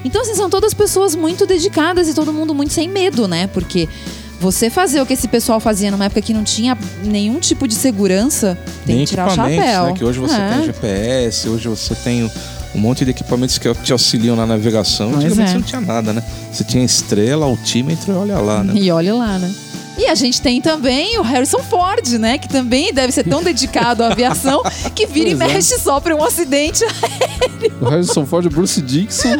Então, 0.06 0.22
assim, 0.22 0.34
são 0.34 0.48
todas 0.48 0.72
pessoas 0.72 1.14
muito 1.14 1.44
dedicadas 1.46 2.08
e 2.08 2.14
todo 2.14 2.32
mundo 2.32 2.54
muito 2.54 2.72
sem 2.72 2.88
medo, 2.88 3.26
né? 3.26 3.46
Porque 3.48 3.88
você 4.40 4.70
fazer 4.70 5.00
o 5.00 5.06
que 5.06 5.14
esse 5.14 5.26
pessoal 5.28 5.58
fazia 5.58 5.90
numa 5.90 6.04
época 6.04 6.20
que 6.22 6.32
não 6.32 6.44
tinha 6.44 6.76
nenhum 7.02 7.40
tipo 7.40 7.66
de 7.66 7.74
segurança, 7.74 8.56
tem 8.86 8.96
Nem 8.96 9.04
que 9.04 9.10
tirar 9.10 9.24
o 9.24 9.28
equipamentos, 9.28 9.64
chapéu. 9.64 9.84
né? 9.86 9.92
Que 9.94 10.04
hoje 10.04 10.18
você 10.20 10.34
É. 10.36 10.48
tem 10.50 10.64
GPS, 10.66 11.48
hoje 11.48 11.68
você 11.68 11.94
tem 11.96 12.30
um 12.74 12.78
monte 12.78 13.04
de 13.04 13.10
equipamentos 13.10 13.56
que 13.58 13.72
te 13.76 13.92
auxiliam 13.92 14.36
na 14.36 14.46
navegação. 14.46 15.10
Pois 15.10 15.24
Antigamente 15.24 15.48
é. 15.48 15.52
você 15.52 15.58
não 15.58 15.62
tinha 15.66 15.80
nada, 15.80 16.12
né? 16.12 16.22
Você 16.52 16.62
tinha 16.64 16.84
estrela, 16.84 17.46
altímetro 17.46 18.12
e 18.12 18.16
olha 18.16 18.38
lá, 18.38 18.62
né? 18.62 18.74
E 18.78 18.90
olha 18.90 19.14
lá, 19.14 19.38
né? 19.38 19.52
E 19.98 20.04
a 20.08 20.14
gente 20.14 20.42
tem 20.42 20.60
também 20.60 21.18
o 21.18 21.22
Harrison 21.22 21.60
Ford, 21.60 22.06
né? 22.18 22.36
Que 22.36 22.46
também 22.50 22.92
deve 22.92 23.10
ser 23.14 23.24
tão 23.24 23.42
dedicado 23.42 24.04
à 24.04 24.08
aviação 24.12 24.62
que 24.94 25.06
vira 25.06 25.30
e 25.30 25.34
Pois 25.36 25.50
é. 25.50 25.54
mexe 25.54 25.78
só 25.78 25.98
para 26.00 26.14
um 26.14 26.22
acidente. 26.22 26.84
O 27.80 27.86
Harrison 27.88 28.24
Ford, 28.26 28.46
o 28.46 28.50
Bruce 28.50 28.80
Dixon. 28.82 29.36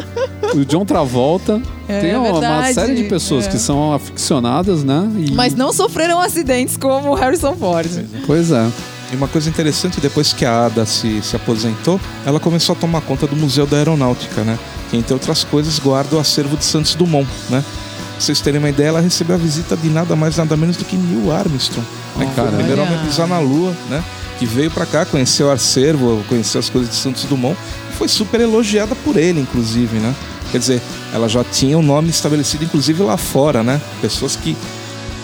O 0.55 0.65
John 0.65 0.85
Travolta. 0.85 1.61
É, 1.89 2.01
tem 2.01 2.17
uma, 2.17 2.31
uma 2.39 2.73
série 2.73 2.95
de 2.95 3.05
pessoas 3.05 3.47
é. 3.47 3.51
que 3.51 3.59
são 3.59 3.93
aficionadas, 3.93 4.83
né? 4.85 5.09
E- 5.17 5.33
Mas 5.33 5.55
não 5.55 5.73
sofreram 5.73 6.21
acidentes 6.21 6.77
como 6.77 7.11
o 7.11 7.15
Harrison 7.15 7.55
Ford. 7.55 7.89
Pois 8.27 8.51
é. 8.51 8.69
E 9.13 9.17
uma 9.17 9.29
coisa 9.29 9.49
interessante, 9.49 10.01
depois 10.01 10.33
que 10.33 10.45
a 10.45 10.67
Ada 10.67 10.85
se, 10.85 11.23
se 11.23 11.37
aposentou, 11.37 12.01
ela 12.25 12.41
começou 12.41 12.75
a 12.75 12.79
tomar 12.79 13.01
conta 13.03 13.27
do 13.27 13.37
Museu 13.37 13.65
da 13.67 13.77
Aeronáutica, 13.77 14.43
né? 14.43 14.59
Que, 14.91 14.97
entre 14.97 15.13
outras 15.15 15.45
coisas, 15.45 15.79
guarda 15.79 16.17
o 16.17 16.19
acervo 16.19 16.57
de 16.57 16.65
Santos 16.65 16.95
Dumont, 16.97 17.29
né? 17.49 17.63
Pra 17.63 18.21
vocês 18.21 18.41
terem 18.41 18.59
uma 18.59 18.69
ideia, 18.69 18.89
ela 18.89 19.01
recebeu 19.01 19.37
a 19.37 19.39
visita 19.39 19.77
de 19.77 19.89
nada 19.91 20.17
mais, 20.17 20.37
nada 20.39 20.57
menos 20.57 20.77
do 20.77 20.85
que 20.85 20.97
Neil 20.97 21.31
Armstrong. 21.31 21.87
né? 22.17 22.27
Que 22.27 22.33
foi 22.35 22.45
o 22.49 22.53
primeiro 22.53 22.83
homem 22.83 22.95
a 22.95 22.99
pisar 23.05 23.29
na 23.29 23.39
Lua, 23.39 23.73
né? 23.91 24.03
Que 24.39 24.47
veio 24.47 24.71
pra 24.71 24.85
cá, 24.85 25.05
conheceu 25.05 25.47
o 25.47 25.51
acervo, 25.51 26.25
conheceu 26.29 26.59
as 26.59 26.69
coisas 26.69 26.91
de 26.91 26.97
Santos 26.97 27.25
Dumont. 27.25 27.57
E 27.93 27.97
foi 27.97 28.09
super 28.09 28.41
elogiada 28.41 28.95
por 29.05 29.17
ele, 29.17 29.41
inclusive, 29.41 29.99
né? 29.99 30.15
Quer 30.53 30.59
dizer, 30.59 30.83
ela 31.13 31.29
já 31.29 31.43
tinha 31.45 31.77
um 31.77 31.83
nome 31.83 32.11
estabelecido, 32.11 32.65
inclusive 32.65 33.03
lá 33.03 33.17
fora, 33.17 33.63
né? 33.63 33.81
Pessoas 34.01 34.37
que 34.37 34.57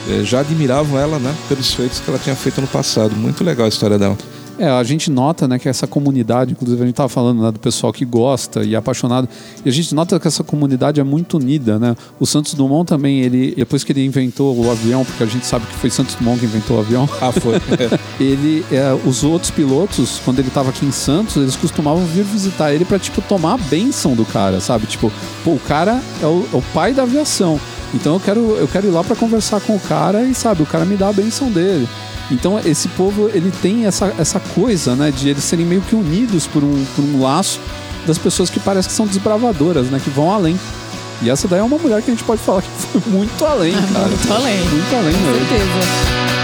eh, 0.08 0.22
já 0.24 0.40
admiravam 0.40 0.98
ela, 0.98 1.18
né? 1.18 1.34
Pelos 1.48 1.72
feitos 1.72 2.00
que 2.00 2.10
ela 2.10 2.18
tinha 2.18 2.36
feito 2.36 2.60
no 2.60 2.66
passado. 2.66 3.14
Muito 3.14 3.44
legal 3.44 3.66
a 3.66 3.68
história 3.68 3.98
dela. 3.98 4.16
É, 4.58 4.68
a 4.68 4.82
gente 4.82 5.10
nota, 5.10 5.48
né, 5.48 5.58
que 5.58 5.68
essa 5.68 5.86
comunidade, 5.86 6.52
inclusive 6.52 6.82
a 6.82 6.86
gente 6.86 6.94
tava 6.94 7.08
falando 7.08 7.42
né, 7.42 7.50
do 7.50 7.58
pessoal 7.58 7.92
que 7.92 8.04
gosta 8.04 8.62
e 8.62 8.74
é 8.74 8.76
apaixonado, 8.78 9.28
e 9.64 9.68
a 9.68 9.72
gente 9.72 9.94
nota 9.94 10.18
que 10.20 10.28
essa 10.28 10.44
comunidade 10.44 11.00
é 11.00 11.04
muito 11.04 11.38
unida, 11.38 11.78
né? 11.78 11.96
O 12.20 12.26
Santos 12.26 12.54
Dumont 12.54 12.86
também, 12.86 13.20
ele 13.20 13.54
depois 13.56 13.82
que 13.82 13.92
ele 13.92 14.04
inventou 14.04 14.56
o 14.56 14.70
avião, 14.70 15.04
porque 15.04 15.22
a 15.22 15.26
gente 15.26 15.46
sabe 15.46 15.66
que 15.66 15.74
foi 15.74 15.90
Santos 15.90 16.14
Dumont 16.14 16.38
que 16.38 16.46
inventou 16.46 16.76
o 16.76 16.80
avião, 16.80 17.08
Ah, 17.20 17.32
foi. 17.32 17.54
ele, 18.20 18.64
é, 18.70 18.96
os 19.06 19.24
outros 19.24 19.50
pilotos, 19.50 20.20
quando 20.24 20.38
ele 20.38 20.50
tava 20.50 20.70
aqui 20.70 20.84
em 20.84 20.92
Santos, 20.92 21.36
eles 21.36 21.56
costumavam 21.56 22.04
vir 22.06 22.24
visitar 22.24 22.72
ele 22.72 22.84
pra, 22.84 22.98
tipo, 22.98 23.20
tomar 23.22 23.54
a 23.54 23.58
benção 23.58 24.14
do 24.14 24.24
cara, 24.24 24.60
sabe? 24.60 24.86
Tipo, 24.86 25.10
pô, 25.44 25.52
o 25.52 25.60
cara 25.60 26.00
é 26.22 26.26
o, 26.26 26.46
é 26.52 26.56
o 26.56 26.62
pai 26.74 26.92
da 26.92 27.02
aviação. 27.02 27.58
Então 27.94 28.14
eu 28.14 28.20
quero, 28.20 28.40
eu 28.56 28.68
quero 28.68 28.86
ir 28.86 28.90
lá 28.90 29.04
pra 29.04 29.14
conversar 29.16 29.60
com 29.60 29.76
o 29.76 29.80
cara 29.80 30.24
e, 30.24 30.34
sabe, 30.34 30.62
o 30.62 30.66
cara 30.66 30.84
me 30.84 30.96
dá 30.96 31.08
a 31.08 31.12
benção 31.12 31.50
dele. 31.50 31.86
Então 32.32 32.58
esse 32.58 32.88
povo, 32.88 33.28
ele 33.32 33.52
tem 33.62 33.84
essa, 33.86 34.12
essa 34.18 34.40
coisa, 34.40 34.96
né, 34.96 35.10
de 35.10 35.28
eles 35.28 35.44
serem 35.44 35.66
meio 35.66 35.82
que 35.82 35.94
unidos 35.94 36.46
por 36.46 36.64
um, 36.64 36.84
por 36.96 37.04
um 37.04 37.20
laço 37.22 37.60
das 38.06 38.16
pessoas 38.18 38.48
que 38.48 38.58
parecem 38.58 38.88
que 38.88 38.96
são 38.96 39.06
desbravadoras, 39.06 39.86
né, 39.88 40.00
que 40.02 40.10
vão 40.10 40.32
além. 40.32 40.58
E 41.20 41.30
essa 41.30 41.46
daí 41.46 41.60
é 41.60 41.62
uma 41.62 41.78
mulher 41.78 42.02
que 42.02 42.10
a 42.10 42.14
gente 42.14 42.24
pode 42.24 42.40
falar 42.40 42.62
que 42.62 42.68
foi 42.70 43.02
muito 43.06 43.44
além, 43.44 43.74
cara. 43.92 44.08
Muito 44.08 44.32
além. 44.32 44.58
Muito 44.68 44.96
além 44.96 45.14
Com 45.14 45.20
mesmo. 45.20 45.48
certeza. 45.48 46.41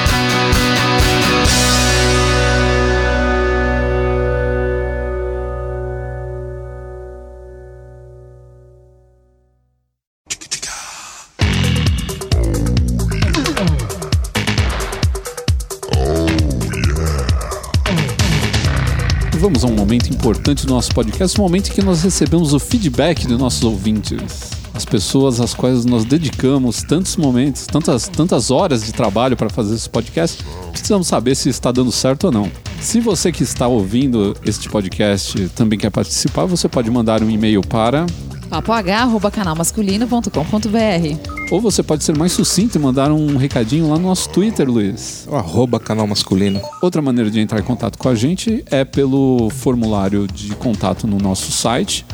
Importante 20.28 20.66
do 20.66 20.74
nosso 20.74 20.90
podcast, 20.90 21.40
um 21.40 21.44
momento 21.44 21.70
em 21.70 21.72
que 21.72 21.80
nós 21.80 22.02
recebemos 22.02 22.52
o 22.52 22.58
feedback 22.58 23.26
dos 23.26 23.38
nossos 23.38 23.64
ouvintes. 23.64 24.50
As 24.74 24.84
pessoas 24.84 25.40
às 25.40 25.54
quais 25.54 25.86
nós 25.86 26.04
dedicamos 26.04 26.82
tantos 26.82 27.16
momentos, 27.16 27.66
tantas, 27.66 28.08
tantas 28.08 28.50
horas 28.50 28.84
de 28.84 28.92
trabalho 28.92 29.38
para 29.38 29.48
fazer 29.48 29.74
esse 29.74 29.88
podcast, 29.88 30.44
precisamos 30.70 31.06
saber 31.06 31.34
se 31.34 31.48
está 31.48 31.72
dando 31.72 31.90
certo 31.90 32.24
ou 32.24 32.30
não. 32.30 32.52
Se 32.78 33.00
você 33.00 33.32
que 33.32 33.42
está 33.42 33.66
ouvindo 33.66 34.36
este 34.44 34.68
podcast 34.68 35.48
também 35.56 35.78
quer 35.78 35.90
participar, 35.90 36.44
você 36.44 36.68
pode 36.68 36.90
mandar 36.90 37.22
um 37.22 37.30
e-mail 37.30 37.62
para 37.62 38.04
papoh.canalmasculino.com.br 38.48 41.38
ou 41.50 41.60
você 41.60 41.82
pode 41.82 42.04
ser 42.04 42.16
mais 42.16 42.32
sucinto 42.32 42.76
e 42.76 42.80
mandar 42.80 43.10
um 43.10 43.36
recadinho 43.36 43.88
lá 43.88 43.98
no 43.98 44.08
nosso 44.08 44.28
Twitter, 44.28 44.70
Luiz. 44.70 45.26
O 45.30 45.34
arroba 45.34 45.80
canal 45.80 46.06
masculino. 46.06 46.60
Outra 46.82 47.00
maneira 47.00 47.30
de 47.30 47.40
entrar 47.40 47.58
em 47.58 47.62
contato 47.62 47.98
com 47.98 48.08
a 48.08 48.14
gente 48.14 48.62
é 48.70 48.84
pelo 48.84 49.48
formulário 49.50 50.26
de 50.26 50.54
contato 50.56 51.06
no 51.06 51.18
nosso 51.18 51.50
site 51.50 52.04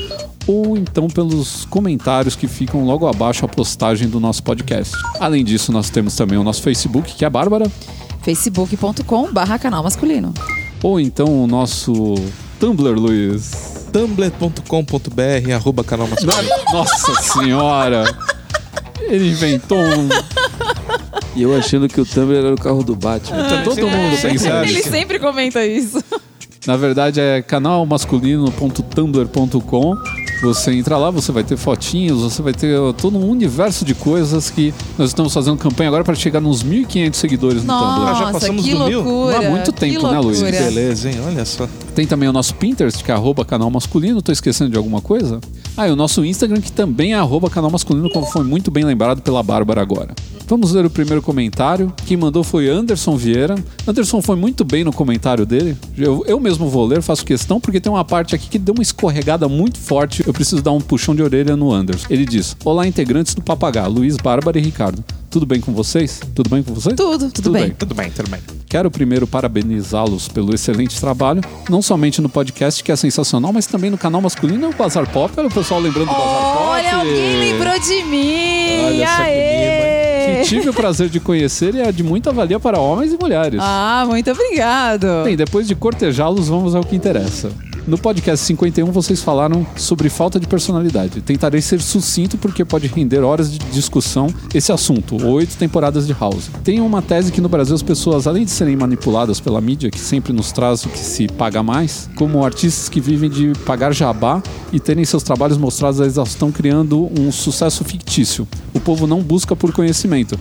ou 0.47 0.77
então 0.77 1.09
pelos 1.09 1.65
comentários 1.65 2.37
que 2.37 2.47
ficam 2.47 2.85
logo 2.85 3.09
abaixo 3.09 3.45
a 3.45 3.49
postagem 3.49 4.09
do 4.09 4.21
nosso 4.21 4.43
podcast. 4.43 4.95
Além 5.19 5.45
disso, 5.45 5.73
nós 5.73 5.91
temos 5.91 6.15
também 6.15 6.39
o 6.39 6.45
nosso 6.45 6.63
Facebook, 6.63 7.15
que 7.15 7.25
é 7.25 7.27
a 7.27 7.31
Bárbara, 7.31 7.71
facebook.com 8.23 9.33
barra 9.33 9.59
canal 9.59 9.83
masculino. 9.83 10.33
ou 10.83 11.01
então 11.01 11.43
o 11.43 11.47
nosso 11.47 12.15
Tumblr, 12.61 12.99
Luiz. 12.99 13.74
tumblr.com.br 13.95 15.53
arroba 15.55 15.85
canal 15.85 16.09
masculino. 16.09 16.49
Nossa 16.73 17.15
senhora! 17.23 18.05
Ele 19.01 19.31
inventou 19.31 19.79
um. 19.79 20.09
E 21.37 21.43
eu 21.43 21.57
achando 21.57 21.89
que 21.89 22.01
o 22.01 22.07
Tumblr 22.07 22.37
era 22.37 22.53
o 22.55 22.59
carro 22.59 22.83
do 22.83 22.97
Batman. 22.97 23.63
Todo 23.63 23.87
mundo 23.87 24.21
pensa 24.21 24.65
Ele 24.65 24.81
isso. 24.81 24.91
sempre 24.91 25.21
comenta 25.21 25.65
isso. 25.65 26.03
Na 26.67 26.77
verdade 26.77 27.21
é 27.21 27.41
canalmasculino.tumblr.com. 27.43 29.95
Você 30.43 30.73
entra 30.73 30.97
lá, 30.97 31.11
você 31.11 31.31
vai 31.31 31.45
ter 31.45 31.57
fotinhos, 31.57 32.21
você 32.21 32.43
vai 32.43 32.53
ter 32.53 32.77
todo 32.95 33.17
um 33.17 33.31
universo 33.31 33.85
de 33.85 33.95
coisas 33.95 34.51
que 34.51 34.75
nós 34.99 35.11
estamos 35.11 35.33
fazendo 35.33 35.57
campanha 35.57 35.89
agora 35.89 36.03
para 36.03 36.17
chegar 36.17 36.41
nos 36.41 36.65
1.500 36.65 37.15
seguidores 37.15 37.63
no 37.65 37.73
Tumblr. 37.73 38.01
Nossa, 38.01 38.25
já 38.25 38.33
passamos 38.33 38.65
que 38.65 38.73
do 38.73 38.85
mil? 38.87 39.03
loucura. 39.03 39.39
Não 39.39 39.47
há 39.47 39.51
muito 39.51 39.73
que 39.73 39.79
tempo, 39.81 40.11
né, 40.11 40.19
Luiz? 40.19 40.41
loucura. 40.41 40.65
Beleza, 40.65 41.09
hein? 41.11 41.21
Olha 41.27 41.45
só. 41.45 41.69
Tem 41.95 42.07
também 42.09 42.29
o 42.29 42.33
nosso 42.33 42.57
Pinterest, 42.57 43.05
que 43.05 43.11
é 43.13 43.15
arroba 43.15 43.45
canal 43.45 43.71
masculino. 43.71 44.21
Tô 44.21 44.33
esquecendo 44.33 44.73
de 44.73 44.77
alguma 44.77 45.01
coisa? 45.01 45.41
Ah, 45.77 45.87
e 45.89 45.93
o 45.93 45.97
nosso 45.97 46.25
Instagram, 46.25 46.61
que 46.61 46.73
também 46.73 47.13
é 47.13 47.17
arroba 47.17 47.49
canal 47.49 47.71
masculino, 47.71 48.11
como 48.11 48.27
foi 48.27 48.43
muito 48.43 48.69
bem 48.69 48.85
lembrado 48.85 49.23
pela 49.23 49.43
Bárbara 49.45 49.81
agora. 49.81 50.13
Vamos 50.47 50.73
ler 50.73 50.85
o 50.85 50.91
primeiro 50.91 51.23
comentário. 51.23 51.93
Quem 52.05 52.17
mandou 52.17 52.43
foi 52.43 52.69
Anderson 52.69 53.17
Vieira. 53.17 53.55
Anderson 53.87 54.21
foi 54.21 54.37
muito 54.37 54.65
bem 54.65 54.83
no 54.83 54.93
comentário 54.93 55.47
dele. 55.47 55.77
Eu, 55.97 56.25
eu 56.27 56.39
mesmo 56.39 56.69
vou 56.69 56.85
ler, 56.85 57.01
faço 57.01 57.25
questão, 57.25 57.61
porque 57.61 57.81
tem 57.81 57.91
uma 57.91 58.05
parte 58.05 58.35
aqui 58.35 58.49
que 58.49 58.59
deu 58.59 58.75
uma 58.75 58.83
escorregada 58.83 59.49
muito 59.49 59.79
forte. 59.79 60.23
Eu 60.27 60.33
preciso 60.33 60.61
dar 60.63 60.73
um 60.73 60.81
puxão 60.81 61.15
de 61.15 61.23
orelha 61.23 61.57
no 61.57 61.73
Anderson. 61.73 62.07
Ele 62.11 62.27
diz: 62.27 62.57
Olá, 62.65 62.87
integrantes 62.87 63.35
do 63.35 63.43
Papagá, 63.43 63.87
Luiz, 63.87 64.17
Bárbara 64.17 64.59
e 64.59 64.63
Ricardo. 64.63 65.03
Tudo 65.35 65.47
bem 65.47 65.61
com 65.61 65.73
vocês? 65.73 66.21
Tudo 66.33 66.49
bem 66.49 66.63
com 66.63 66.73
vocês? 66.73 66.95
Tudo, 66.95 67.29
tudo, 67.29 67.51
bem. 67.51 67.71
Tudo 67.71 67.93
bem, 67.93 68.09
tudo 68.09 68.31
bem. 68.31 68.39
Quero 68.69 68.89
primeiro 68.89 69.27
parabenizá-los 69.27 70.29
pelo 70.29 70.55
excelente 70.55 71.01
trabalho, 71.01 71.41
não 71.69 71.83
somente 71.83 72.23
no 72.23 72.29
podcast, 72.29 72.85
que 72.85 72.93
é 72.93 72.95
sensacional, 72.95 73.53
mas 73.53 73.67
também 73.67 73.91
no 73.91 73.99
canal 73.99 74.21
masculino 74.21 74.69
e 74.69 74.71
o 74.73 74.77
Bazar 74.77 75.11
Pop. 75.11 75.35
Olha 75.37 75.49
o 75.49 75.51
pessoal 75.51 75.81
lembrando 75.81 76.07
do 76.07 76.13
Bazar 76.13 76.53
Pop. 76.55 76.69
Olha, 76.69 76.97
alguém 76.99 77.41
lembrou 77.41 77.81
de 77.81 78.05
mim! 78.05 78.85
Olha 78.85 79.03
essa 79.03 79.23
Aê! 79.23 80.37
Que 80.43 80.49
tive 80.49 80.69
o 80.69 80.73
prazer 80.73 81.09
de 81.09 81.19
conhecer 81.19 81.75
e 81.75 81.81
é 81.81 81.91
de 81.91 82.05
muita 82.05 82.31
valia 82.31 82.61
para 82.61 82.79
homens 82.79 83.13
e 83.13 83.19
mulheres. 83.19 83.59
Ah, 83.61 84.05
muito 84.07 84.31
obrigado. 84.31 85.25
Bem, 85.25 85.37
depois 85.37 85.67
de 85.67 85.75
cortejá-los, 85.75 86.47
vamos 86.47 86.77
ao 86.77 86.85
que 86.85 86.95
interessa. 86.95 87.51
No 87.87 87.99
podcast 87.99 88.47
51, 88.47 88.91
vocês 88.91 89.21
falaram 89.21 89.67
sobre 89.77 90.09
falta 90.09 90.41
de 90.41 90.47
personalidade. 90.47 91.21
Tentarei 91.21 91.61
ser 91.61 91.83
sucinto 91.83 92.39
porque 92.39 92.65
pode 92.65 92.87
render 92.87 93.21
horas 93.21 93.53
de 93.53 93.59
discussão 93.59 94.29
esse 94.55 94.73
assunto, 94.73 95.23
oito 95.27 95.59
temporadas 95.59 96.07
de 96.07 96.15
House. 96.15 96.49
Tem 96.65 96.81
uma 96.81 97.03
tese 97.03 97.31
que 97.31 97.43
no 97.43 97.49
Brasil 97.49 97.75
as 97.75 97.83
pessoas, 97.83 98.27
além 98.27 98.47
de 98.47 98.51
serem 98.51 98.75
manipuladas 98.75 99.39
pela 99.39 99.61
mídia, 99.61 99.91
que 99.91 99.99
sempre 99.99 100.33
nos 100.33 100.51
traz 100.51 100.87
o 100.87 100.89
que 100.89 100.99
se 100.99 101.29
paga 101.29 101.63
mais, 101.63 102.09
como 102.17 102.43
artistas 102.43 102.89
que 102.89 103.03
vivem 103.03 103.29
de 103.29 103.53
pagar 103.67 103.93
jabá 103.93 104.43
e 104.73 104.81
terem 104.81 105.05
seus 105.05 105.23
trabalhos 105.23 105.59
mostrados 105.59 106.01
à 106.01 106.07
exaustão, 106.07 106.51
criando 106.51 107.11
um 107.21 107.31
sucesso 107.31 107.85
fictício. 107.85 108.49
O 108.73 108.81
povo 108.81 109.07
não 109.07 109.23
busca 109.23 109.55
por 109.55 109.73
conhecimento. 109.73 110.39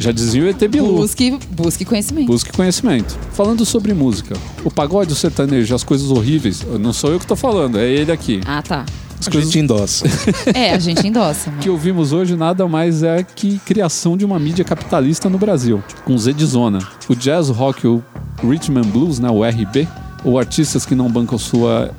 Já 0.00 0.12
dizia 0.12 0.44
o 0.44 0.48
ET 0.48 0.68
Bilu. 0.68 0.96
Busque, 0.96 1.38
busque 1.50 1.84
conhecimento. 1.84 2.26
Busque 2.26 2.52
conhecimento. 2.52 3.18
Falando 3.32 3.64
sobre 3.64 3.92
música, 3.92 4.36
o 4.64 4.70
pagode, 4.70 5.12
o 5.12 5.16
sertanejo, 5.16 5.74
as 5.74 5.82
coisas 5.82 6.10
horríveis, 6.10 6.64
não 6.78 6.92
sou 6.92 7.10
eu 7.10 7.18
que 7.18 7.26
tô 7.26 7.34
falando, 7.34 7.78
é 7.78 7.88
ele 7.88 8.12
aqui. 8.12 8.40
Ah, 8.46 8.62
tá. 8.62 8.84
As 9.18 9.26
A 9.26 9.30
coisas 9.32 9.50
gente 9.50 9.64
endossa. 9.64 10.06
É, 10.54 10.72
a 10.72 10.78
gente 10.78 11.06
endossa. 11.06 11.50
que 11.60 11.68
ouvimos 11.68 12.12
hoje 12.12 12.36
nada 12.36 12.68
mais 12.68 13.02
é 13.02 13.24
que 13.24 13.58
criação 13.60 14.16
de 14.16 14.24
uma 14.24 14.38
mídia 14.38 14.64
capitalista 14.64 15.28
no 15.28 15.38
Brasil, 15.38 15.82
com 16.04 16.16
Z 16.16 16.32
de 16.32 16.46
zona. 16.46 16.78
O 17.08 17.16
jazz, 17.16 17.48
o 17.48 17.52
rock, 17.52 17.86
o 17.86 18.02
rhythm 18.42 18.78
and 18.78 18.88
blues, 18.92 19.18
né, 19.18 19.28
o 19.28 19.42
RB, 19.42 19.88
ou 20.24 20.38
artistas 20.38 20.86
que 20.86 20.94
não 20.94 21.10
bancam 21.10 21.36
sua 21.36 21.90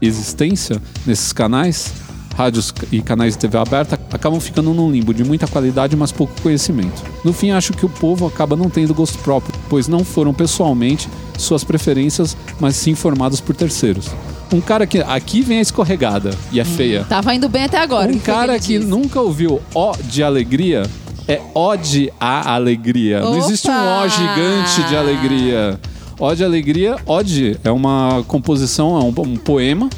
existência 0.00 0.80
nesses 1.04 1.32
canais, 1.32 1.92
rádios 2.38 2.72
e 2.92 3.02
canais 3.02 3.32
de 3.34 3.40
TV 3.40 3.58
aberta, 3.58 3.98
acabam 4.12 4.38
ficando 4.38 4.72
num 4.72 4.88
limbo 4.88 5.12
de 5.12 5.24
muita 5.24 5.48
qualidade, 5.48 5.96
mas 5.96 6.12
pouco 6.12 6.32
conhecimento. 6.40 7.02
No 7.24 7.32
fim, 7.32 7.50
acho 7.50 7.72
que 7.72 7.84
o 7.84 7.88
povo 7.88 8.28
acaba 8.28 8.54
não 8.54 8.70
tendo 8.70 8.94
gosto 8.94 9.18
próprio, 9.18 9.52
pois 9.68 9.88
não 9.88 10.04
foram 10.04 10.32
pessoalmente 10.32 11.08
suas 11.36 11.64
preferências, 11.64 12.36
mas 12.60 12.76
sim 12.76 12.94
formados 12.94 13.40
por 13.40 13.56
terceiros. 13.56 14.06
Um 14.52 14.60
cara 14.60 14.86
que. 14.86 14.98
Aqui 15.00 15.42
vem 15.42 15.58
a 15.58 15.62
escorregada, 15.62 16.30
e 16.52 16.60
é 16.60 16.64
feia. 16.64 17.04
Tava 17.08 17.34
indo 17.34 17.48
bem 17.48 17.64
até 17.64 17.78
agora. 17.78 18.12
o 18.12 18.14
Um 18.14 18.18
que 18.18 18.24
cara 18.24 18.56
que 18.60 18.78
disse? 18.78 18.86
nunca 18.88 19.20
ouviu 19.20 19.60
ó 19.74 19.94
de 20.08 20.22
alegria 20.22 20.84
é 21.26 21.40
ode 21.54 22.10
a 22.20 22.54
alegria. 22.54 23.20
Não 23.20 23.36
existe 23.36 23.68
um 23.68 23.74
ó 23.74 23.98
Opa! 23.98 24.08
gigante 24.08 24.88
de 24.88 24.96
alegria. 24.96 25.78
Ó 26.20 26.34
de 26.34 26.42
alegria, 26.44 26.96
ode 27.06 27.58
é 27.62 27.70
uma 27.70 28.24
composição, 28.26 28.96
é 28.96 29.02
um, 29.02 29.14
um 29.24 29.36
poema 29.36 29.88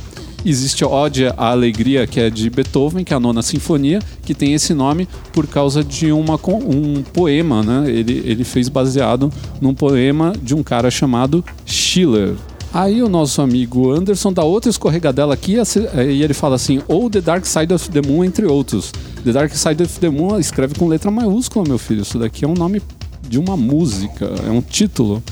Existe 0.44 0.84
Ode 0.84 1.26
à 1.36 1.50
Alegria, 1.50 2.06
que 2.06 2.18
é 2.18 2.30
de 2.30 2.48
Beethoven, 2.48 3.04
que 3.04 3.12
é 3.12 3.16
a 3.16 3.20
nona 3.20 3.42
sinfonia, 3.42 4.00
que 4.24 4.34
tem 4.34 4.54
esse 4.54 4.72
nome 4.72 5.06
por 5.32 5.46
causa 5.46 5.84
de 5.84 6.10
uma, 6.12 6.38
um 6.66 7.02
poema, 7.02 7.62
né? 7.62 7.90
Ele, 7.90 8.22
ele 8.24 8.44
fez 8.44 8.68
baseado 8.68 9.30
num 9.60 9.74
poema 9.74 10.32
de 10.42 10.54
um 10.54 10.62
cara 10.62 10.90
chamado 10.90 11.44
Schiller. 11.66 12.34
Aí 12.72 13.02
o 13.02 13.08
nosso 13.08 13.42
amigo 13.42 13.90
Anderson 13.90 14.32
dá 14.32 14.44
outra 14.44 14.70
escorregadela 14.70 15.34
aqui 15.34 15.56
e 15.56 16.22
ele 16.22 16.32
fala 16.32 16.54
assim, 16.54 16.80
ou 16.86 17.10
The 17.10 17.20
Dark 17.20 17.44
Side 17.44 17.74
of 17.74 17.90
the 17.90 18.00
Moon, 18.00 18.24
entre 18.24 18.46
outros. 18.46 18.92
The 19.24 19.32
Dark 19.32 19.52
Side 19.54 19.82
of 19.82 19.98
the 19.98 20.08
Moon 20.08 20.38
escreve 20.38 20.74
com 20.76 20.86
letra 20.86 21.10
maiúscula, 21.10 21.64
meu 21.66 21.78
filho. 21.78 22.02
Isso 22.02 22.18
daqui 22.18 22.44
é 22.44 22.48
um 22.48 22.54
nome 22.54 22.80
de 23.28 23.38
uma 23.38 23.56
música, 23.56 24.30
é 24.46 24.50
um 24.50 24.62
título. 24.62 25.22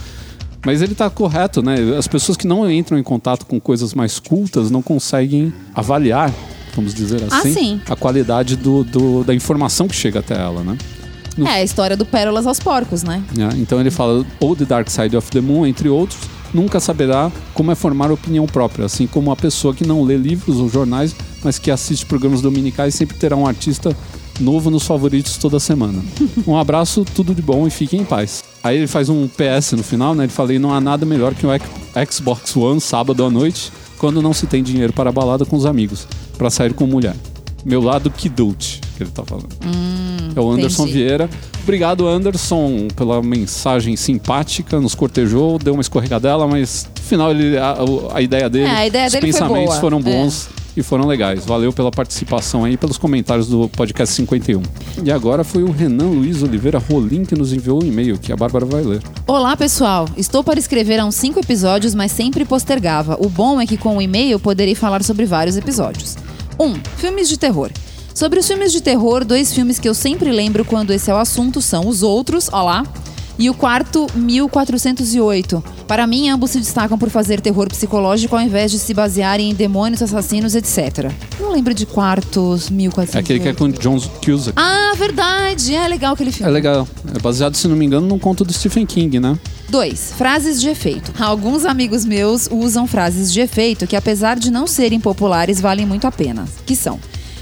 Mas 0.65 0.83
ele 0.83 0.95
tá 0.95 1.09
correto, 1.09 1.63
né? 1.63 1.77
As 1.97 2.09
pessoas 2.09 2.37
que 2.37 2.47
não 2.47 2.71
entram 2.71 2.99
em 2.99 3.03
contato 3.03 3.47
com 3.47 3.61
coisas 3.61 3.95
mais 3.95 4.19
cultas 4.19 4.71
não 4.71 4.83
conseguem 4.83 5.53
avaliar, 5.75 6.33
vamos 6.75 6.93
dizer 6.95 7.23
Ah, 7.31 7.39
assim, 7.39 7.53
sim. 7.55 7.81
a 7.89 7.95
qualidade 7.97 8.57
do, 8.57 8.83
do- 8.85 9.25
da 9.25 9.35
informação 9.35 9.87
que 9.89 9.95
chega 9.95 10.19
até 10.19 10.35
ela, 10.35 10.63
né? 10.63 10.77
No- 11.37 11.47
É 11.47 11.53
a 11.61 11.63
história 11.63 11.97
do 11.97 12.05
Pérolas 12.05 12.47
aos 12.47 12.59
Porcos, 12.59 13.03
né? 13.05 13.23
né? 13.37 13.49
Então 13.57 13.81
ele 13.81 13.91
fala, 13.91 14.27
ou 14.41 14.57
The 14.57 14.65
Dark 14.65 14.89
Side 14.91 15.17
of 15.17 15.31
the 15.31 15.41
Moon, 15.41 15.65
entre 15.67 15.89
outros, 15.89 16.19
nunca 16.53 16.81
saberá 16.81 17.31
como 17.55 17.71
é 17.71 17.75
formar 17.77 18.11
opinião 18.11 18.45
própria, 18.47 18.87
assim 18.87 19.07
como 19.07 19.31
a 19.31 19.37
pessoa 19.37 19.73
que 19.73 19.87
não 19.87 20.03
lê 20.03 20.17
livros 20.17 20.57
ou 20.57 20.69
jornais, 20.69 21.15
mas 21.45 21.59
que 21.59 21.71
assiste 21.71 22.05
programas 22.07 22.41
dominicais 22.43 22.95
sempre 22.97 23.17
terá 23.17 23.37
um 23.37 23.47
artista 23.47 23.97
novo 24.41 24.71
nos 24.71 24.85
favoritos 24.85 25.37
toda 25.37 25.59
semana. 25.61 26.03
Um 26.47 26.57
abraço, 26.57 27.05
tudo 27.15 27.35
de 27.35 27.43
bom 27.43 27.67
e 27.67 27.71
fiquem 27.71 28.01
em 28.01 28.05
paz. 28.05 28.45
Aí 28.63 28.77
ele 28.77 28.87
faz 28.87 29.09
um 29.09 29.29
PS 29.29 29.73
no 29.73 29.83
final, 29.83 30.15
né? 30.15 30.25
Ele 30.25 30.33
fala, 30.33 30.53
e 30.55 30.59
não 30.59 30.73
há 30.73 30.81
nada 30.81 31.05
melhor 31.07 31.35
que 31.35 31.47
um 31.47 31.51
X- 31.53 31.69
Xbox 32.17 32.57
One 32.57 32.81
sábado 32.81 33.25
à 33.25 33.31
noite, 33.31 33.73
quando 33.99 34.21
não 34.23 34.33
se 34.33 34.47
tem 34.47 34.63
dinheiro 34.63 34.93
para 34.93 35.11
balada 35.13 35.45
com 35.45 35.57
os 35.57 35.67
amigos, 35.67 36.07
para 36.37 36.51
sair 36.51 36.73
com 36.73 36.87
mulher. 36.87 37.15
Meu 37.65 37.81
lado 37.83 38.09
kidult, 38.11 38.81
que 38.97 39.03
ele 39.03 39.11
tá 39.11 39.25
falando. 39.25 39.49
é 40.35 40.41
o 40.41 40.51
Anderson 40.51 40.85
entendi. 40.85 40.99
Vieira. 40.99 41.29
Obrigado, 41.65 42.07
Anderson, 42.07 42.89
pela 42.97 43.21
mensagem 43.21 43.97
simpática, 43.97 44.81
nos 44.81 44.95
cortejou, 44.95 45.59
deu 45.59 45.75
uma 45.75 45.83
escorregadela, 45.83 46.47
mas 46.47 46.89
no 46.97 47.03
final 47.03 47.31
ele, 47.33 47.59
a, 47.59 47.83
o- 47.85 48.09
a 48.15 48.23
ideia 48.23 48.49
dele, 48.49 48.67
É, 48.67 48.71
a 48.71 48.87
ideia 48.87 49.07
os 49.07 49.13
dele 49.13 49.27
pensamentos 49.27 49.77
foram 49.81 49.99
É. 49.99 50.03
e 50.79 50.83
foram 50.83 51.07
legais. 51.07 51.45
Valeu 51.45 51.73
pela 51.73 51.91
participação 51.91 52.65
aí, 52.65 52.77
pelos 52.77 52.97
comentários 52.97 53.49
do 53.49 53.69
podcast 53.69 54.15
51. 54.15 54.63
E 55.05 55.11
agora 55.11 55.43
foi 55.43 55.63
o 55.63 55.71
Renan 55.71 56.11
Luiz 56.11 56.43
Oliveira 56.43 56.79
Rolim 56.79 57.25
que 57.25 57.35
nos 57.35 57.53
enviou 57.53 57.83
um 57.83 57.87
e-mail, 57.87 58.19
que 58.19 58.33
a 58.33 58.37
Bárbara 58.37 58.65
vai 58.65 58.83
ler. 58.83 59.03
Olá, 59.27 59.57
pessoal. 59.57 60.09
Estou 60.17 60.45
para 60.45 60.59
escrever 60.59 61.01
há 61.01 61.05
uns 61.05 61.17
cinco 61.17 61.41
episódios, 61.41 61.95
mas 61.95 62.13
sempre 62.13 62.45
postergava. 62.45 63.17
O 63.21 63.29
bom 63.29 63.61
é 63.61 63.67
que 63.67 63.77
com 63.77 63.97
o 63.97 64.03
e-mail 64.03 64.39
poderei 64.39 64.75
falar 64.75 65.03
sobre 65.03 65.27
vários 65.27 65.57
episódios. 65.57 66.17
1. 66.59 66.65
Um, 66.65 66.75
filmes 66.97 67.29
de 67.29 67.39
terror. 67.39 67.71
Sobre 68.15 68.41
os 68.41 68.47
filmes 68.47 68.73
de 68.73 68.81
terror, 68.81 69.25
dois 69.25 69.53
filmes 69.53 69.79
que 69.79 69.89
eu 69.89 69.95
sempre 69.95 70.33
lembro 70.33 70.65
quando 70.65 70.93
esse 70.93 71.11
é 71.11 71.15
o 71.15 71.19
assunto 71.19 71.63
são 71.63 71.87
Os 71.87 72.03
Outros, 72.03 72.49
olá, 72.53 72.85
e 73.39 73.49
o 73.49 73.55
quarto, 73.55 74.07
1408. 74.17 75.63
Para 75.87 76.07
mim, 76.07 76.29
ambos 76.29 76.51
se 76.51 76.59
destacam 76.59 76.99
por 76.99 77.09
fazer 77.09 77.41
terror 77.41 77.69
psicológico 77.69 78.35
ao 78.35 78.43
invés 78.43 78.71
de 78.73 78.79
se 78.79 78.93
basearem 78.93 79.51
em 79.51 79.55
demônios, 79.55 80.03
assassinos, 80.03 80.57
etc. 80.57 81.13
Não 81.41 81.53
lembro 81.53 81.73
de 81.73 81.87
quartos, 81.87 82.69
1408. 82.69 83.17
É 83.17 83.21
aquele 83.21 83.41
que 83.41 83.49
é 83.49 83.55
com 83.55 83.71
John 83.71 84.01
Cusack. 84.25 84.55
Ah, 84.57 84.93
verdade. 84.97 85.75
É 85.75 85.87
legal 85.87 86.15
aquele 86.15 86.33
filme. 86.33 86.51
É 86.51 86.53
legal. 86.53 86.89
É 87.15 87.19
baseado, 87.21 87.55
se 87.55 87.69
não 87.69 87.77
me 87.77 87.87
engano, 87.87 88.09
num 88.09 88.19
conto 88.19 88.45
do 88.45 88.53
Stephen 88.53 88.85
King, 88.85 89.21
né? 89.21 89.39
2. 89.69 90.15
Frases 90.17 90.61
de 90.61 90.69
efeito. 90.69 91.13
Alguns 91.23 91.65
amigos 91.65 92.05
meus 92.05 92.49
usam 92.51 92.87
frases 92.87 93.33
de 93.33 93.41
efeito 93.41 93.87
que, 93.87 93.95
apesar 93.95 94.39
de 94.39 94.51
não 94.51 94.67
serem 94.67 94.99
populares, 94.99 95.61
valem 95.61 95.87
muito 95.87 96.07
a 96.07 96.13
pena. 96.13 96.45
Que 96.67 96.75
são: 96.75 96.99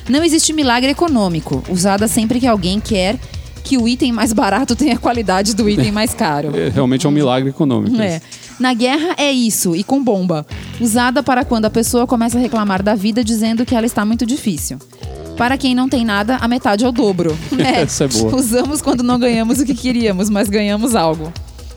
Não 0.09 0.23
existe 0.23 0.53
milagre 0.53 0.91
econômico, 0.91 1.63
usada 1.71 2.07
sempre 2.07 2.39
que 2.41 2.47
alguém 2.47 2.81
quer 2.81 3.19
que 3.67 3.77
o 3.77 3.89
item 3.89 4.13
mais 4.13 4.33
barato 4.33 4.77
tenha 4.77 4.95
a 4.95 4.99
qualidade 4.99 5.53
do 5.53 5.69
item 5.69 5.91
mais 5.91 6.15
caro. 6.15 6.57
É, 6.57 6.69
realmente 6.69 7.05
é 7.05 7.09
um 7.09 7.13
milagre 7.13 7.51
econômico. 7.51 8.01
É. 8.01 8.23
Na 8.61 8.73
guerra 8.73 9.17
é 9.19 9.33
isso, 9.33 9.75
e 9.75 9.83
com 9.83 10.03
bomba. 10.03 10.47
Usada 10.81 11.21
para 11.21 11.45
quando 11.45 11.65
a 11.65 11.71
pessoa 11.71 12.07
começa 12.07 12.39
a 12.39 12.41
reclamar 12.41 12.81
da 12.81 12.95
vida 12.95 13.25
dizendo 13.25 13.67
que 13.67 13.75
ela 13.75 13.85
está 13.85 14.05
muito 14.05 14.25
difícil. 14.25 14.79
Para 15.37 15.59
quem 15.59 15.75
não 15.75 15.89
tem 15.89 16.05
nada, 16.05 16.37
a 16.37 16.47
metade 16.47 16.85
é 16.85 16.89
o 16.89 16.93
dobro. 16.93 17.37
É, 17.59 17.83
Essa 17.83 18.05
é 18.05 18.09
boa. 18.09 18.37
Usamos 18.37 18.81
quando 18.81 19.03
não 19.03 19.19
ganhamos 19.19 19.59
o 19.59 19.67
que 19.67 19.75
queríamos, 19.75 20.31
mas 20.31 20.49
ganhamos 20.49 20.95
algo. 20.95 21.33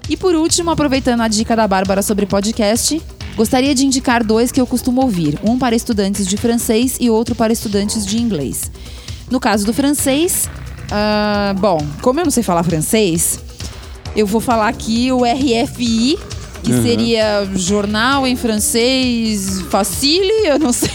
E 0.07 0.15
por 0.15 0.35
último, 0.35 0.69
aproveitando 0.69 1.21
a 1.21 1.27
dica 1.27 1.55
da 1.55 1.67
Bárbara 1.67 2.03
sobre 2.03 2.27
podcast, 2.27 3.01
gostaria 3.35 3.73
de 3.73 3.83
indicar 3.83 4.23
dois 4.23 4.51
que 4.51 4.61
eu 4.61 4.67
costumo 4.67 5.01
ouvir: 5.01 5.39
um 5.43 5.57
para 5.57 5.75
estudantes 5.75 6.27
de 6.27 6.37
francês 6.37 6.97
e 6.99 7.09
outro 7.09 7.33
para 7.33 7.51
estudantes 7.51 8.05
de 8.05 8.21
inglês. 8.21 8.71
No 9.31 9.39
caso 9.39 9.65
do 9.65 9.73
francês, 9.73 10.49
ah, 10.91 11.53
bom, 11.59 11.85
como 12.01 12.19
eu 12.19 12.23
não 12.25 12.31
sei 12.31 12.43
falar 12.43 12.63
francês, 12.63 13.39
eu 14.15 14.25
vou 14.25 14.41
falar 14.41 14.67
aqui 14.67 15.11
o 15.11 15.23
RFI, 15.23 16.17
que 16.63 16.71
Uhum. 16.73 16.83
seria 16.83 17.49
jornal 17.55 18.27
em 18.27 18.35
francês 18.35 19.61
facile, 19.69 20.31
eu 20.45 20.59
não 20.59 20.71
sei. 20.73 20.89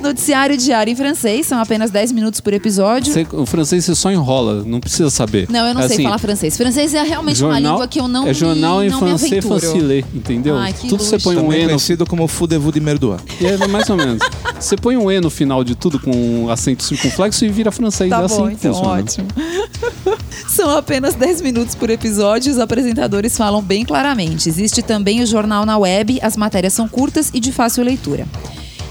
Noticiário 0.00 0.56
diário 0.56 0.90
em 0.90 0.96
francês, 0.96 1.46
são 1.46 1.60
apenas 1.60 1.90
10 1.90 2.12
minutos 2.12 2.40
por 2.40 2.54
episódio. 2.54 3.12
Você- 3.12 3.26
o 3.32 3.44
francês 3.44 3.84
você 3.84 3.94
só 3.94 4.10
enrola, 4.10 4.64
não 4.64 4.80
precisa 4.80 5.10
saber. 5.10 5.46
Não, 5.50 5.66
eu 5.66 5.74
não 5.74 5.82
É 5.82 5.88
sei 5.88 5.96
assim, 5.96 6.04
falar 6.04 6.18
francês. 6.18 6.56
Francês 6.56 6.94
é 6.94 7.02
realmente 7.02 7.44
uma 7.44 7.58
língua 7.58 7.86
que 7.86 8.00
eu 8.00 8.08
não 8.08 8.26
É 8.26 8.32
jornal 8.32 8.78
me, 8.80 8.86
em 8.86 8.90
francês 8.90 9.44
facile, 9.44 10.04
entendeu? 10.14 10.56
Ai, 10.56 10.72
que 10.72 10.88
tudo 10.88 11.02
você 11.02 11.16
luxo. 11.16 11.24
põe 11.28 11.36
um 11.36 11.42
Também 11.42 11.58
E 11.58 11.62
no 11.64 11.68
conhecido 11.70 12.06
como 12.06 12.26
Fudez-vous 12.26 12.72
de 12.72 12.80
Merdois. 12.80 13.20
E 13.40 13.46
é 13.46 13.58
mais 13.68 13.90
ou 13.90 13.96
menos. 13.96 14.22
Você 14.60 14.76
põe 14.76 14.96
um 14.96 15.10
E 15.10 15.20
no 15.20 15.30
final 15.30 15.64
de 15.64 15.74
tudo 15.74 15.98
com 15.98 16.10
um 16.10 16.50
acento 16.50 16.84
circunflexo 16.84 17.44
e 17.44 17.48
vira 17.48 17.72
francês. 17.72 18.10
Tá 18.10 18.20
é 18.20 18.24
assim 18.24 18.36
bom, 18.36 18.50
então, 18.50 18.74
funciona. 18.74 19.02
ótimo. 19.02 19.28
São 20.48 20.76
apenas 20.76 21.14
10 21.14 21.40
minutos 21.40 21.74
por 21.74 21.88
episódio 21.88 22.50
e 22.50 22.52
os 22.52 22.58
apresentadores 22.58 23.36
falam 23.36 23.62
bem 23.62 23.84
claramente. 23.84 24.48
Existe 24.48 24.82
também 24.82 25.22
o 25.22 25.26
jornal 25.26 25.64
na 25.64 25.78
web, 25.78 26.18
as 26.22 26.36
matérias 26.36 26.74
são 26.74 26.86
curtas 26.86 27.30
e 27.32 27.40
de 27.40 27.52
fácil 27.52 27.82
leitura. 27.84 28.26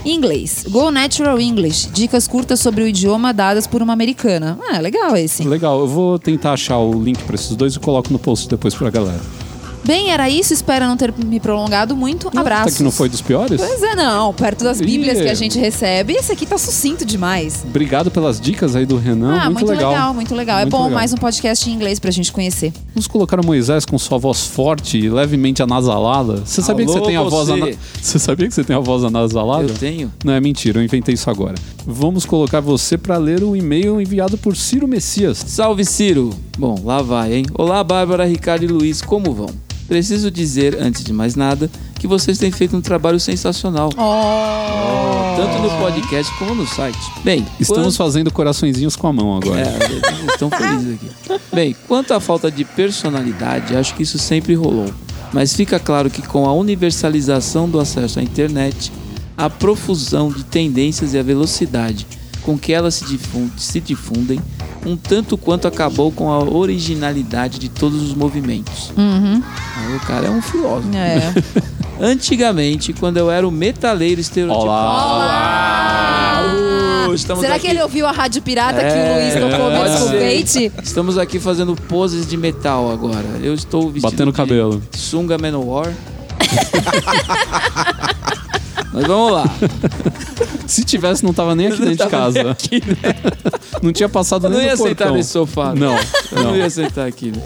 Inglês. 0.04 0.64
Go 0.68 0.90
Natural 0.90 1.38
English. 1.38 1.90
Dicas 1.90 2.26
curtas 2.26 2.58
sobre 2.60 2.82
o 2.82 2.86
idioma 2.86 3.32
dadas 3.32 3.66
por 3.66 3.82
uma 3.82 3.92
americana. 3.92 4.58
Ah, 4.70 4.78
legal 4.78 5.16
esse. 5.16 5.46
Legal, 5.46 5.80
eu 5.80 5.86
vou 5.86 6.18
tentar 6.18 6.54
achar 6.54 6.78
o 6.78 7.02
link 7.02 7.22
pra 7.24 7.34
esses 7.34 7.54
dois 7.54 7.74
e 7.74 7.78
coloco 7.78 8.10
no 8.12 8.18
post 8.18 8.48
depois 8.48 8.74
pra 8.74 8.90
galera. 8.90 9.20
Bem, 9.84 10.10
era 10.10 10.28
isso. 10.28 10.52
Espero 10.52 10.86
não 10.86 10.96
ter 10.96 11.12
me 11.24 11.40
prolongado 11.40 11.96
muito. 11.96 12.28
Abraços. 12.36 12.68
Até 12.68 12.76
que 12.76 12.82
não 12.82 12.90
foi 12.90 13.08
dos 13.08 13.20
piores? 13.20 13.60
Pois 13.60 13.82
é, 13.82 13.94
não. 13.94 14.32
Perto 14.34 14.64
das 14.64 14.80
bíblias 14.80 15.18
Ih. 15.18 15.22
que 15.22 15.28
a 15.28 15.34
gente 15.34 15.58
recebe, 15.58 16.12
esse 16.14 16.30
aqui 16.32 16.46
tá 16.46 16.58
sucinto 16.58 17.04
demais. 17.04 17.64
Obrigado 17.66 18.10
pelas 18.10 18.40
dicas 18.40 18.76
aí 18.76 18.84
do 18.86 18.96
Renan. 18.96 19.38
ah, 19.40 19.50
muito, 19.50 19.66
legal. 19.66 20.14
muito 20.14 20.34
legal. 20.34 20.58
é 20.58 20.62
Muito 20.62 20.72
bom 20.72 20.84
legal. 20.84 20.94
mais 20.98 21.12
um 21.12 21.16
podcast 21.16 21.68
em 21.68 21.72
inglês 21.72 21.98
pra 21.98 22.10
gente 22.10 22.30
conhecer. 22.32 22.72
Vamos 22.94 23.06
colocar 23.06 23.40
o 23.40 23.44
Moisés 23.44 23.84
com 23.84 23.98
sua 23.98 24.18
voz 24.18 24.46
forte 24.46 24.98
e 24.98 25.08
levemente 25.08 25.62
anasalada. 25.62 26.42
Você 26.44 26.62
sabia 26.62 26.84
que 26.86 26.92
você 26.92 26.98
Alô, 26.98 27.06
tem 27.06 27.16
a 27.16 27.22
voz 27.22 27.48
você. 27.48 27.52
ana... 27.52 27.70
Você 28.00 28.18
sabia 28.18 28.48
que 28.48 28.54
você 28.54 28.64
tem 28.64 28.76
a 28.76 28.80
voz 28.80 29.04
anasalada? 29.04 29.64
Eu 29.64 29.74
tenho. 29.74 30.12
Não 30.24 30.32
é 30.32 30.40
mentira, 30.40 30.78
eu 30.78 30.84
inventei 30.84 31.14
isso 31.14 31.30
agora. 31.30 31.54
Vamos 31.86 32.24
colocar 32.24 32.60
você 32.60 32.98
pra 32.98 33.16
ler 33.16 33.42
o 33.42 33.56
e-mail 33.56 34.00
enviado 34.00 34.36
por 34.38 34.56
Ciro 34.56 34.86
Messias. 34.86 35.42
Salve 35.46 35.84
Ciro! 35.84 36.30
Bom, 36.60 36.78
lá 36.84 37.00
vai, 37.00 37.32
hein? 37.32 37.46
Olá, 37.54 37.82
Bárbara, 37.82 38.26
Ricardo 38.26 38.64
e 38.64 38.68
Luiz, 38.68 39.00
como 39.00 39.32
vão? 39.32 39.48
Preciso 39.88 40.30
dizer, 40.30 40.76
antes 40.78 41.02
de 41.02 41.10
mais 41.10 41.34
nada, 41.34 41.70
que 41.98 42.06
vocês 42.06 42.36
têm 42.36 42.52
feito 42.52 42.76
um 42.76 42.82
trabalho 42.82 43.18
sensacional. 43.18 43.88
Tanto 43.88 45.58
no 45.62 45.70
podcast 45.78 46.30
como 46.38 46.54
no 46.54 46.66
site. 46.66 46.98
Bem, 47.24 47.46
Estamos 47.58 47.96
fazendo 47.96 48.30
coraçõezinhos 48.30 48.94
com 48.94 49.06
a 49.06 49.12
mão 49.14 49.38
agora. 49.38 49.58
É, 49.58 50.32
estão 50.32 50.50
felizes 50.50 50.96
aqui. 50.96 51.40
Bem, 51.50 51.74
quanto 51.88 52.12
à 52.12 52.20
falta 52.20 52.50
de 52.50 52.62
personalidade, 52.62 53.74
acho 53.74 53.94
que 53.94 54.02
isso 54.02 54.18
sempre 54.18 54.52
rolou. 54.52 54.92
Mas 55.32 55.54
fica 55.54 55.80
claro 55.80 56.10
que 56.10 56.20
com 56.20 56.44
a 56.44 56.52
universalização 56.52 57.70
do 57.70 57.80
acesso 57.80 58.18
à 58.18 58.22
internet, 58.22 58.92
a 59.34 59.48
profusão 59.48 60.28
de 60.30 60.44
tendências 60.44 61.14
e 61.14 61.18
a 61.18 61.22
velocidade 61.22 62.06
com 62.42 62.58
que 62.58 62.72
elas 62.72 62.94
se, 62.94 63.04
difun- 63.04 63.50
se 63.56 63.80
difundem, 63.80 64.40
um 64.86 64.96
tanto 64.96 65.36
quanto 65.36 65.68
acabou 65.68 66.10
com 66.10 66.30
a 66.30 66.38
originalidade 66.42 67.58
de 67.58 67.68
todos 67.68 68.02
os 68.02 68.14
movimentos. 68.14 68.90
Uhum. 68.96 69.42
O 69.96 70.00
cara 70.06 70.26
é 70.26 70.30
um 70.30 70.40
filósofo. 70.42 70.88
É. 70.96 71.32
Antigamente, 72.02 72.94
quando 72.94 73.18
eu 73.18 73.30
era 73.30 73.46
o 73.46 73.50
metaleiro 73.50 74.18
estereotipado. 74.20 74.70
Olá! 74.70 76.42
Uh, 77.08 77.14
estamos 77.14 77.42
Será 77.42 77.56
aqui- 77.56 77.66
que 77.66 77.70
ele 77.72 77.82
ouviu 77.82 78.06
a 78.06 78.12
Rádio 78.12 78.40
Pirata 78.40 78.78
que 78.80 78.86
o 78.86 78.88
É, 78.88 79.22
Luiz 79.22 79.34
tocou 79.52 79.70
pode 79.70 79.90
Mesmo 79.90 80.08
ser. 80.08 80.18
Peite? 80.18 80.72
Estamos 80.82 81.18
aqui 81.18 81.38
fazendo 81.38 81.76
poses 81.76 82.26
de 82.26 82.36
metal 82.38 82.90
agora. 82.90 83.26
Eu 83.42 83.52
estou 83.52 83.90
vestido 83.90 84.10
Batendo 84.10 84.32
cabelo. 84.32 84.82
Sunga 84.92 85.36
Manowar. 85.36 85.92
Mas 88.92 89.06
vamos 89.06 89.32
lá. 89.32 89.44
Se 90.66 90.84
tivesse, 90.84 91.24
não 91.24 91.32
tava 91.32 91.54
nem 91.54 91.68
aqui 91.68 91.80
não 91.80 91.88
dentro 91.88 92.04
de 92.04 92.10
casa. 92.10 92.50
aqui, 92.50 92.82
né? 92.84 93.14
Não 93.82 93.92
tinha 93.92 94.08
passado 94.10 94.46
Eu 94.46 94.50
não 94.50 94.58
nem 94.58 94.66
ia 94.66 94.72
no 94.72 94.76
sentar 94.78 94.94
portão. 94.96 95.16
nesse 95.16 95.30
sofá. 95.30 95.72
né? 95.72 95.80
Não, 95.80 95.96
não 96.42 96.50
não. 96.50 96.56
ia 96.56 96.68
sentar 96.68 97.06
aqui. 97.08 97.30
Né? 97.32 97.40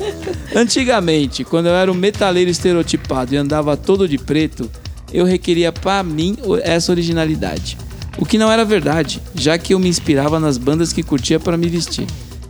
Antigamente, 0.57 1.45
quando 1.45 1.67
eu 1.67 1.75
era 1.75 1.93
um 1.93 1.95
metaleiro 1.95 2.51
estereotipado 2.51 3.33
e 3.35 3.37
andava 3.37 3.77
todo 3.77 4.09
de 4.09 4.19
preto, 4.19 4.69
eu 5.13 5.25
requeria 5.25 5.71
para 5.71 6.03
mim 6.03 6.37
essa 6.63 6.91
originalidade. 6.91 7.79
O 8.19 8.25
que 8.27 8.37
não 8.39 8.51
era 8.51 8.65
verdade, 8.65 9.23
já 9.35 9.57
que 9.59 9.75
eu 9.75 9.79
me 9.79 9.89
inspirava 9.89 10.41
nas 10.41 10.59
bandas 10.59 10.93
que 10.93 11.03
curtia 11.05 11.39
para 11.39 11.57
me 11.57 11.69
vestir. 11.69 12.07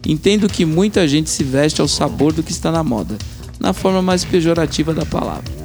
Entendo 0.07 0.49
que 0.49 0.65
muita 0.65 1.07
gente 1.07 1.29
se 1.29 1.45
veste 1.45 1.81
ao 1.83 1.89
sabor 1.89 2.33
do 2.33 2.43
que 2.43 2.53
está 2.53 2.71
na 2.73 2.83
moda, 2.83 3.17
na 3.61 3.73
forma 3.75 4.01
mais 4.01 4.25
pejorativa 4.25 4.95
da 4.95 5.05
palavra. 5.05 5.64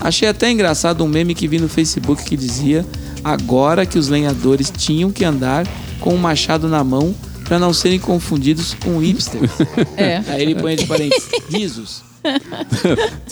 Achei 0.00 0.28
até 0.28 0.50
engraçado 0.50 1.04
um 1.04 1.08
meme 1.08 1.34
que 1.34 1.46
vi 1.46 1.58
no 1.58 1.68
Facebook 1.68 2.24
que 2.24 2.36
dizia 2.36 2.86
agora 3.22 3.84
que 3.84 3.98
os 3.98 4.08
lenhadores 4.08 4.72
tinham 4.74 5.10
que 5.10 5.24
andar 5.24 5.66
com 6.00 6.14
um 6.14 6.18
machado 6.18 6.68
na 6.68 6.82
mão 6.82 7.14
para 7.44 7.58
não 7.58 7.72
serem 7.72 7.98
confundidos 7.98 8.74
com 8.74 8.98
hipsters. 8.98 9.50
É. 9.96 10.22
Aí 10.28 10.42
ele 10.42 10.54
põe 10.54 10.76
de 10.76 10.86
parênteses, 10.86 11.28
risos. 11.50 12.02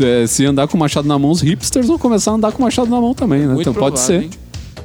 É, 0.01 0.27
se 0.27 0.47
andar 0.47 0.67
com 0.69 0.77
o 0.77 0.81
machado 0.81 1.07
na 1.07 1.19
mão, 1.19 1.31
os 1.31 1.41
hipsters 1.43 1.87
vão 1.87 1.99
começar 1.99 2.31
a 2.31 2.35
andar 2.35 2.53
com 2.53 2.59
o 2.59 2.63
machado 2.63 2.89
na 2.89 3.01
mão 3.01 3.13
também, 3.13 3.41
né? 3.41 3.49
Muito 3.49 3.63
então 3.63 3.75
pode 3.75 3.97
provável, 3.97 4.21
ser. 4.21 4.25
hein? 4.25 4.31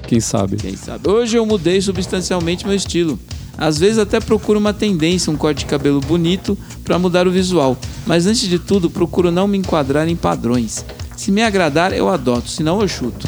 Quem 0.08 0.20
sabe? 0.20 0.58
Quem 0.58 0.76
sabe? 0.76 1.10
Hoje 1.10 1.38
eu 1.38 1.46
mudei 1.46 1.80
substancialmente 1.80 2.66
meu 2.66 2.76
estilo. 2.76 3.18
Às 3.58 3.78
vezes 3.78 3.98
até 4.00 4.20
procuro 4.20 4.60
uma 4.60 4.74
tendência, 4.74 5.32
um 5.32 5.38
corte 5.38 5.60
de 5.60 5.66
cabelo 5.66 6.02
bonito 6.02 6.58
para 6.84 7.00
mudar 7.00 7.28
o 7.28 7.32
visual. 7.32 7.78
Mas 8.06 8.26
antes 8.26 8.42
de 8.42 8.60
tudo, 8.60 8.90
procuro 8.90 9.32
não 9.32 9.48
me 9.48 9.58
enquadrar 9.58 10.08
em 10.08 10.16
padrões. 10.16 10.84
Se 11.24 11.32
me 11.32 11.42
agradar, 11.42 11.94
eu 11.94 12.10
adoto, 12.10 12.50
senão 12.50 12.82
eu 12.82 12.88
chuto. 12.90 13.26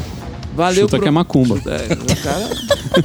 Valeu 0.54 0.82
Chuta 0.82 0.98
pro- 0.98 1.04
que 1.04 1.08
é 1.08 1.12
macumba. 1.12 1.58
É, 1.66 1.96
cara... 2.22 2.50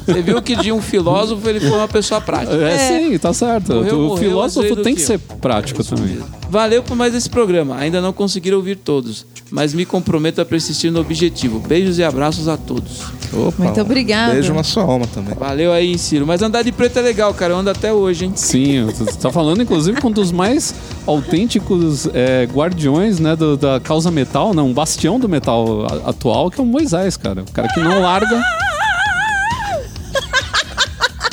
Você 0.05 0.21
viu 0.21 0.43
que 0.43 0.57
de 0.57 0.73
um 0.73 0.83
filósofo 0.83 1.49
ele 1.49 1.61
foi 1.61 1.71
uma 1.79 1.87
pessoa 1.87 2.21
prática. 2.21 2.57
É, 2.57 2.77
sim, 2.99 3.17
tá 3.17 3.33
certo. 3.33 3.73
Morreu, 3.73 3.99
o 3.99 4.03
morreu, 4.09 4.17
filósofo 4.17 4.77
tem 4.83 4.97
que 4.97 5.01
ser 5.01 5.21
prático 5.41 5.85
também. 5.85 6.19
Valeu 6.51 6.83
por 6.83 6.97
mais 6.97 7.15
esse 7.15 7.31
programa. 7.31 7.77
Ainda 7.77 8.01
não 8.01 8.13
conseguiram 8.13 8.57
ouvir 8.57 8.75
todos, 8.77 9.25
mas 9.53 9.73
me 9.73 9.87
comprometo 9.87 10.41
a 10.41 10.45
persistir 10.45 10.91
no 10.91 11.01
objetivo. 11.01 11.61
Beijos 11.61 11.97
e 11.99 12.03
abraços 12.05 12.49
a 12.49 12.57
todos. 12.57 13.03
Opa, 13.33 13.63
Muito 13.63 13.81
obrigada. 13.81 14.33
Beijo 14.33 14.53
na 14.53 14.65
sua 14.65 14.83
alma 14.83 15.07
também. 15.07 15.33
Valeu 15.39 15.73
aí, 15.73 15.97
Ciro. 15.97 16.27
Mas 16.27 16.43
andar 16.43 16.63
de 16.63 16.73
preto 16.73 16.99
é 16.99 17.03
legal, 17.03 17.33
cara. 17.33 17.53
Eu 17.55 17.59
ando 17.59 17.71
até 17.71 17.93
hoje, 17.93 18.25
hein? 18.25 18.33
Sim, 18.35 18.85
você 18.87 19.05
tá 19.17 19.31
falando 19.31 19.63
inclusive 19.63 20.01
com 20.01 20.09
um 20.09 20.13
dos 20.13 20.33
mais 20.33 20.75
autênticos 21.07 22.09
é, 22.13 22.49
guardiões 22.53 23.21
né, 23.21 23.37
do- 23.37 23.57
da 23.57 23.79
causa 23.79 24.11
metal, 24.11 24.53
né, 24.53 24.61
um 24.61 24.73
bastião 24.73 25.21
do 25.21 25.29
metal 25.29 25.87
a- 25.87 26.11
atual, 26.11 26.51
que 26.51 26.61
é 26.61 26.65
o 26.65 26.67
Moisés, 26.67 27.17
cara. 27.17 27.43
O 27.43 27.53
cara 27.53 27.69
que 27.69 27.79
não 27.79 28.01
larga. 28.03 28.43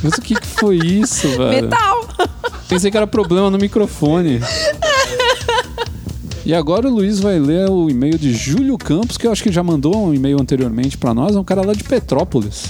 Mas 0.03 0.13
o 0.13 0.21
que, 0.21 0.35
que 0.35 0.45
foi 0.47 0.77
isso, 0.77 1.27
velho? 1.29 1.63
Metal! 1.63 2.07
Pensei 2.69 2.91
que 2.91 2.97
era 2.97 3.07
problema 3.07 3.49
no 3.49 3.57
microfone. 3.57 4.39
E 6.47 6.53
agora 6.53 6.87
o 6.87 6.93
Luiz 6.93 7.19
vai 7.19 7.37
ler 7.37 7.69
o 7.69 7.89
e-mail 7.89 8.17
de 8.17 8.31
Júlio 8.31 8.77
Campos, 8.77 9.17
que 9.17 9.27
eu 9.27 9.31
acho 9.33 9.43
que 9.43 9.51
já 9.51 9.61
mandou 9.61 10.07
um 10.07 10.13
e-mail 10.13 10.39
anteriormente 10.39 10.97
pra 10.97 11.13
nós, 11.13 11.35
é 11.35 11.39
um 11.41 11.43
cara 11.43 11.61
lá 11.61 11.73
de 11.73 11.83
Petrópolis. 11.83 12.63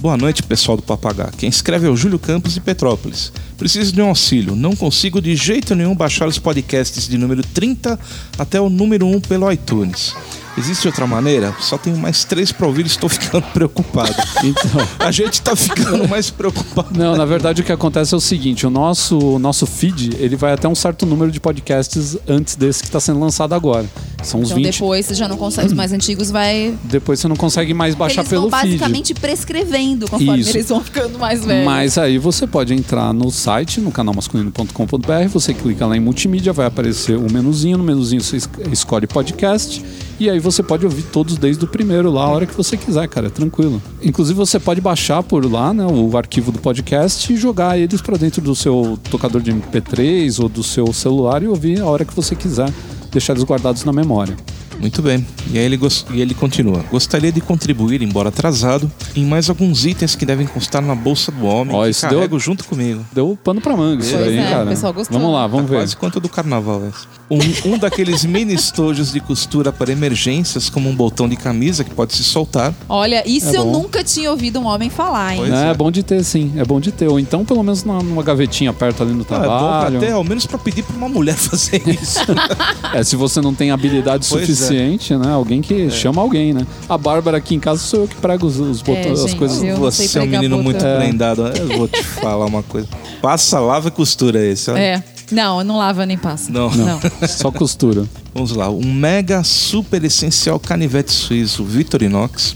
Boa 0.00 0.16
noite, 0.16 0.42
pessoal 0.42 0.78
do 0.78 0.82
Papagá. 0.82 1.30
Quem 1.36 1.46
escreve 1.46 1.86
é 1.86 1.90
o 1.90 1.94
Júlio 1.94 2.18
Campos 2.18 2.54
de 2.54 2.60
Petrópolis. 2.62 3.30
Preciso 3.58 3.92
de 3.92 4.00
um 4.00 4.08
auxílio. 4.08 4.56
Não 4.56 4.74
consigo 4.74 5.20
de 5.20 5.36
jeito 5.36 5.74
nenhum 5.74 5.94
baixar 5.94 6.26
os 6.26 6.38
podcasts 6.38 7.06
de 7.06 7.18
número 7.18 7.42
30 7.42 8.00
até 8.38 8.58
o 8.58 8.70
número 8.70 9.06
1 9.06 9.20
pelo 9.20 9.52
iTunes. 9.52 10.14
Existe 10.58 10.86
outra 10.86 11.06
maneira? 11.06 11.54
Só 11.60 11.78
tenho 11.78 11.96
mais 11.96 12.24
três 12.24 12.52
pra 12.52 12.66
ouvir 12.66 12.84
e 12.84 12.86
estou 12.88 13.08
ficando 13.08 13.42
preocupado. 13.54 14.14
Então. 14.44 14.86
A 14.98 15.10
gente 15.10 15.40
tá 15.40 15.56
ficando 15.56 16.06
mais 16.08 16.28
preocupado. 16.30 16.88
Não, 16.98 17.16
na 17.16 17.24
verdade 17.24 17.62
o 17.62 17.64
que 17.64 17.72
acontece 17.72 18.12
é 18.14 18.16
o 18.16 18.20
seguinte, 18.20 18.66
o 18.66 18.70
nosso, 18.70 19.18
o 19.18 19.38
nosso 19.38 19.66
feed, 19.66 20.16
ele 20.18 20.36
vai 20.36 20.52
até 20.52 20.68
um 20.68 20.74
certo 20.74 21.06
número 21.06 21.30
de 21.30 21.40
podcasts 21.40 22.16
antes 22.28 22.54
desse 22.56 22.80
que 22.82 22.88
está 22.88 23.00
sendo 23.00 23.18
lançado 23.20 23.54
agora. 23.54 23.86
São 24.22 24.40
uns 24.40 24.50
Então 24.50 24.56
20. 24.58 24.72
depois 24.72 25.06
você 25.06 25.14
já 25.14 25.26
não 25.26 25.36
consegue, 25.36 25.68
os 25.68 25.72
mais 25.72 25.92
antigos 25.92 26.30
vai. 26.30 26.74
Depois 26.84 27.18
você 27.18 27.26
não 27.28 27.34
consegue 27.36 27.72
mais 27.74 27.94
baixar 27.94 28.20
eles 28.20 28.30
pelo 28.30 28.48
vão 28.50 28.60
feed. 28.60 28.72
basicamente 28.72 29.14
prescrevendo 29.14 30.08
conforme 30.08 30.38
Isso. 30.40 30.50
eles 30.50 30.68
vão 30.68 30.80
ficando 30.82 31.18
mais 31.18 31.44
velhos. 31.44 31.64
Mas 31.64 31.98
aí 31.98 32.18
você 32.18 32.46
pode 32.46 32.72
entrar 32.74 33.12
no 33.12 33.30
site, 33.30 33.80
no 33.80 33.90
canalmasculino.com.br, 33.90 35.28
você 35.32 35.54
clica 35.54 35.86
lá 35.86 35.96
em 35.96 36.00
multimídia, 36.00 36.52
vai 36.52 36.66
aparecer 36.66 37.16
o 37.16 37.30
menuzinho, 37.32 37.78
no 37.78 37.84
menuzinho 37.84 38.20
você 38.22 38.36
es- 38.36 38.48
escolhe 38.70 39.06
podcast 39.06 39.84
e 40.20 40.30
aí 40.30 40.38
você 40.42 40.62
pode 40.62 40.84
ouvir 40.84 41.02
todos 41.04 41.36
desde 41.36 41.64
o 41.64 41.68
primeiro 41.68 42.10
lá, 42.10 42.24
a 42.24 42.28
hora 42.28 42.46
que 42.46 42.54
você 42.54 42.76
quiser, 42.76 43.08
cara, 43.08 43.28
é 43.28 43.30
tranquilo. 43.30 43.80
Inclusive 44.02 44.36
você 44.36 44.58
pode 44.58 44.80
baixar 44.80 45.22
por 45.22 45.44
lá, 45.50 45.72
né, 45.72 45.86
o 45.86 46.16
arquivo 46.16 46.52
do 46.52 46.58
podcast 46.58 47.32
e 47.32 47.36
jogar 47.36 47.78
eles 47.78 48.02
para 48.02 48.16
dentro 48.16 48.42
do 48.42 48.54
seu 48.54 48.98
tocador 49.10 49.40
de 49.40 49.52
MP3 49.52 50.42
ou 50.42 50.48
do 50.48 50.62
seu 50.62 50.92
celular 50.92 51.42
e 51.42 51.46
ouvir 51.46 51.80
a 51.80 51.86
hora 51.86 52.04
que 52.04 52.14
você 52.14 52.34
quiser, 52.34 52.72
deixar 53.10 53.34
eles 53.34 53.44
guardados 53.44 53.84
na 53.84 53.92
memória. 53.92 54.36
Muito 54.82 55.00
bem. 55.00 55.24
E 55.50 55.58
aí 55.58 55.64
ele, 55.64 55.78
e 56.12 56.20
ele 56.20 56.34
continua. 56.34 56.84
Gostaria 56.90 57.30
de 57.30 57.40
contribuir, 57.40 58.02
embora 58.02 58.28
atrasado, 58.30 58.90
em 59.14 59.24
mais 59.24 59.48
alguns 59.48 59.86
itens 59.86 60.14
que 60.16 60.26
devem 60.26 60.46
constar 60.46 60.82
na 60.82 60.94
bolsa 60.94 61.30
do 61.30 61.46
homem 61.46 61.74
Ó, 61.74 61.84
que 61.84 61.90
isso 61.90 62.06
deu- 62.08 62.38
junto 62.38 62.64
comigo. 62.64 63.04
Deu 63.14 63.38
pano 63.42 63.60
pra 63.60 63.76
manga 63.76 64.02
isso 64.02 64.12
Pois 64.12 64.26
aí, 64.26 64.38
hein, 64.38 64.44
é, 64.44 64.50
cara. 64.50 64.64
o 64.64 64.68
pessoal 64.68 64.92
gostou. 64.92 65.18
Vamos 65.18 65.34
lá, 65.34 65.46
vamos 65.46 65.70
ver. 65.70 65.76
Quase 65.76 65.96
quanto 65.96 66.18
do 66.20 66.28
carnaval, 66.28 66.82
essa. 66.84 67.06
Um, 67.30 67.72
um 67.74 67.78
daqueles 67.78 68.24
mini 68.26 68.52
estojos 68.52 69.12
de 69.12 69.20
costura 69.20 69.72
para 69.72 69.90
emergências, 69.90 70.68
como 70.68 70.90
um 70.90 70.94
botão 70.94 71.26
de 71.28 71.36
camisa 71.36 71.82
que 71.84 71.94
pode 71.94 72.12
se 72.14 72.22
soltar. 72.24 72.74
Olha, 72.88 73.22
isso 73.26 73.54
É 73.54 73.56
eu 73.58 73.64
bom. 73.64 73.72
nunca 73.82 74.04
tinha 74.04 74.30
ouvido 74.30 74.58
um 74.60 74.66
homem 74.66 74.90
falar, 74.90 75.32
hein? 75.34 75.38
Pois 75.40 75.52
É, 75.52 75.68
é. 75.68 75.70
é 75.70 75.74
bom 75.74 75.90
de 75.90 76.02
ter, 76.02 76.22
sim. 76.24 76.52
É 76.56 76.64
bom 76.64 76.78
de 76.80 76.92
ter. 76.92 77.08
Ou 77.08 77.18
então, 77.18 77.42
pelo 77.44 77.62
menos 77.62 77.84
numa, 77.84 78.02
numa 78.02 78.22
gavetinha 78.22 78.72
perto 78.72 79.02
ali 79.02 79.12
no 79.14 79.24
Ah, 79.30 79.34
é 79.34 79.38
bom 79.38 79.44
pra 79.44 79.48
trabalho. 79.48 79.96
até, 79.98 80.10
ao 80.12 80.24
menos 80.24 80.44
para 80.44 80.58
pedir 80.58 80.82
para 80.82 80.96
uma 80.96 81.08
mulher 81.08 81.36
fazer 81.38 81.80
isso. 81.88 82.18
É, 82.92 83.02
se 83.02 83.16
você 83.16 83.40
não 83.40 83.54
tem 83.54 83.70
habilidade 83.70 84.26
Pois 84.28 84.42
é. 84.42 84.44
Suficiente, 84.72 85.16
né? 85.16 85.30
Alguém 85.32 85.60
que 85.60 85.90
chama 85.90 86.20
alguém, 86.22 86.52
né? 86.52 86.66
A 86.88 86.96
Bárbara 86.98 87.36
aqui 87.38 87.54
em 87.54 87.60
casa 87.60 87.80
sou 87.82 88.00
eu 88.02 88.08
que 88.08 88.16
prego 88.16 88.46
os, 88.46 88.58
os 88.58 88.82
botões, 88.82 89.20
as 89.20 89.30
gente, 89.30 89.38
coisas. 89.38 89.62
eu- 89.62 89.78
não 89.78 89.90
sei 89.90 90.08
Você 90.08 90.18
é 90.18 90.20
um 90.22 90.24
pregar 90.24 90.40
menino 90.42 90.56
botão. 90.62 90.72
muito 90.72 90.84
É. 90.86 90.96
prendado. 90.98 91.42
Eu 91.48 91.78
vou 91.78 91.88
te 91.88 92.02
falar 92.02 92.46
uma 92.46 92.62
coisa. 92.62 92.88
Passa, 93.20 93.60
lava 93.60 93.88
e 93.88 93.90
costura 93.90 94.44
esse. 94.44 94.70
ó. 94.70 94.76
É. 94.76 95.02
Não, 95.30 95.64
não 95.64 95.78
lava 95.78 96.04
nem 96.04 96.18
passa. 96.18 96.52
Não. 96.52 96.70
Não. 96.70 97.00
Só 97.26 97.50
costura. 97.50 98.04
Vamos 98.34 98.52
lá. 98.52 98.68
Um 98.68 98.92
mega 98.92 99.42
super 99.42 100.04
essencial 100.04 100.60
canivete 100.60 101.10
suíço 101.10 101.64
Victorinox. 101.64 102.54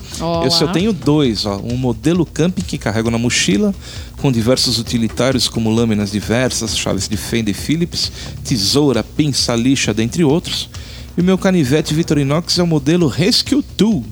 Eu 0.61 0.69
tenho 0.73 0.93
dois, 0.93 1.47
ó. 1.47 1.57
Um 1.65 1.75
modelo 1.77 2.27
camping 2.27 2.61
que 2.63 2.77
carrego 2.77 3.11
na 3.11 3.17
mochila, 3.17 3.75
com 4.21 4.31
diversos 4.31 4.79
utilitários 4.79 5.49
como 5.49 5.71
lâminas 5.71 6.11
diversas, 6.11 6.77
chaves 6.77 7.09
de 7.09 7.17
Fender 7.17 7.55
e 7.55 7.59
Phillips, 7.59 8.13
tesoura, 8.45 9.03
pinça, 9.03 9.55
lixa, 9.55 9.95
dentre 9.95 10.23
outros. 10.23 10.69
E 11.17 11.21
o 11.21 11.25
meu 11.25 11.39
canivete 11.39 11.95
Victorinox 11.95 12.59
é 12.59 12.63
o 12.63 12.67
modelo 12.67 13.09
Rescue 13.09 13.63
Tool, 13.63 14.05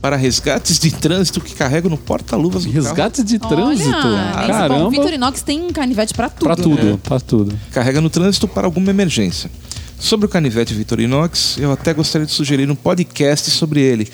para 0.00 0.16
resgates 0.16 0.78
de 0.78 0.90
trânsito 0.90 1.40
que 1.40 1.54
carrego 1.54 1.88
no 1.88 1.96
porta-luvas 1.96 2.64
do 2.64 2.72
carro. 2.72 2.84
Resgates 2.84 3.24
de 3.24 3.38
trânsito. 3.38 3.88
Olha, 3.88 4.02
Bom, 4.02 4.44
o 4.44 4.46
Caramba. 4.46 4.90
Victorinox 4.90 5.42
tem 5.42 5.62
um 5.62 5.70
canivete 5.70 6.12
pra 6.12 6.28
tudo. 6.28 6.44
Pra 6.44 6.56
né? 6.56 6.62
tudo, 6.62 6.98
pra 6.98 7.20
tudo. 7.20 7.58
carrega 7.70 8.00
no 8.00 8.10
trânsito 8.10 8.46
para 8.46 8.66
alguma 8.66 8.90
emergência. 8.90 9.50
Sobre 9.98 10.24
o 10.24 10.28
canivete 10.28 10.72
Victorinox, 10.72 11.58
eu 11.58 11.70
até 11.70 11.92
gostaria 11.92 12.26
de 12.26 12.32
sugerir 12.32 12.70
um 12.70 12.74
podcast 12.74 13.50
sobre 13.50 13.80
ele, 13.80 14.08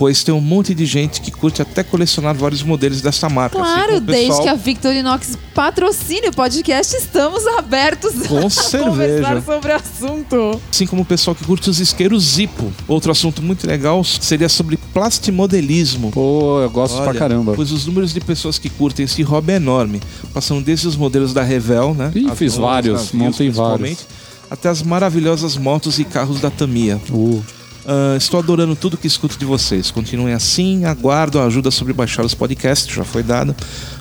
pois 0.00 0.24
tem 0.24 0.34
um 0.34 0.40
monte 0.40 0.74
de 0.74 0.86
gente 0.86 1.20
que 1.20 1.30
curte 1.30 1.60
até 1.60 1.82
colecionar 1.82 2.34
vários 2.34 2.62
modelos 2.62 3.02
dessa 3.02 3.28
marca. 3.28 3.60
assim 3.60 3.70
Claro, 3.70 3.96
o 3.96 4.00
desde 4.00 4.28
pessoal 4.28 4.42
que 4.42 4.48
a 4.48 4.54
Victorinox 4.54 5.38
patrocine 5.54 6.28
o 6.28 6.32
podcast, 6.32 6.96
estamos 6.96 7.46
abertos 7.46 8.26
Com 8.26 8.38
a 8.46 8.48
cerveja. 8.48 8.88
conversar 8.88 9.42
sobre 9.42 9.72
o 9.72 9.76
assunto. 9.76 10.60
Assim 10.72 10.86
como 10.86 11.02
o 11.02 11.04
pessoal 11.04 11.34
que 11.34 11.44
curte 11.44 11.68
os 11.68 11.78
isqueiros 11.80 12.22
Zippo. 12.22 12.72
Outro 12.88 13.12
assunto 13.12 13.42
muito 13.42 13.66
legal 13.66 14.02
seria 14.02 14.48
sobre 14.48 14.78
plastimodelismo. 14.78 16.12
Pô, 16.12 16.62
eu 16.62 16.70
gosto 16.70 17.02
pra 17.02 17.12
caramba. 17.12 17.52
Pois 17.54 17.70
os 17.70 17.84
números 17.84 18.14
de 18.14 18.22
pessoas 18.22 18.58
que 18.58 18.70
curtem 18.70 19.04
esse 19.04 19.20
hobby 19.20 19.52
é 19.52 19.56
enorme. 19.56 20.00
Passando 20.32 20.64
desde 20.64 20.88
os 20.88 20.96
modelos 20.96 21.34
da 21.34 21.42
Revel, 21.42 21.92
né? 21.92 22.10
Ih, 22.14 22.34
fiz 22.36 22.56
vários, 22.56 23.12
montei 23.12 23.48
principalmente, 23.48 24.06
Até 24.50 24.70
as 24.70 24.82
maravilhosas 24.82 25.58
motos 25.58 25.98
e 25.98 26.04
carros 26.06 26.40
da 26.40 26.48
Tamiya. 26.48 26.98
Uh, 27.10 27.44
Ah, 27.92 28.16
estou 28.16 28.38
adorando 28.38 28.76
tudo 28.76 28.96
que 28.96 29.08
escuto 29.08 29.36
de 29.36 29.44
vocês. 29.44 29.90
Continuem 29.90 30.32
assim, 30.32 30.84
aguardo 30.84 31.40
a 31.40 31.44
ajuda 31.46 31.72
sobre 31.72 31.92
baixar 31.92 32.24
os 32.24 32.34
podcasts, 32.34 32.94
já 32.94 33.02
foi 33.02 33.24
dada. 33.24 33.56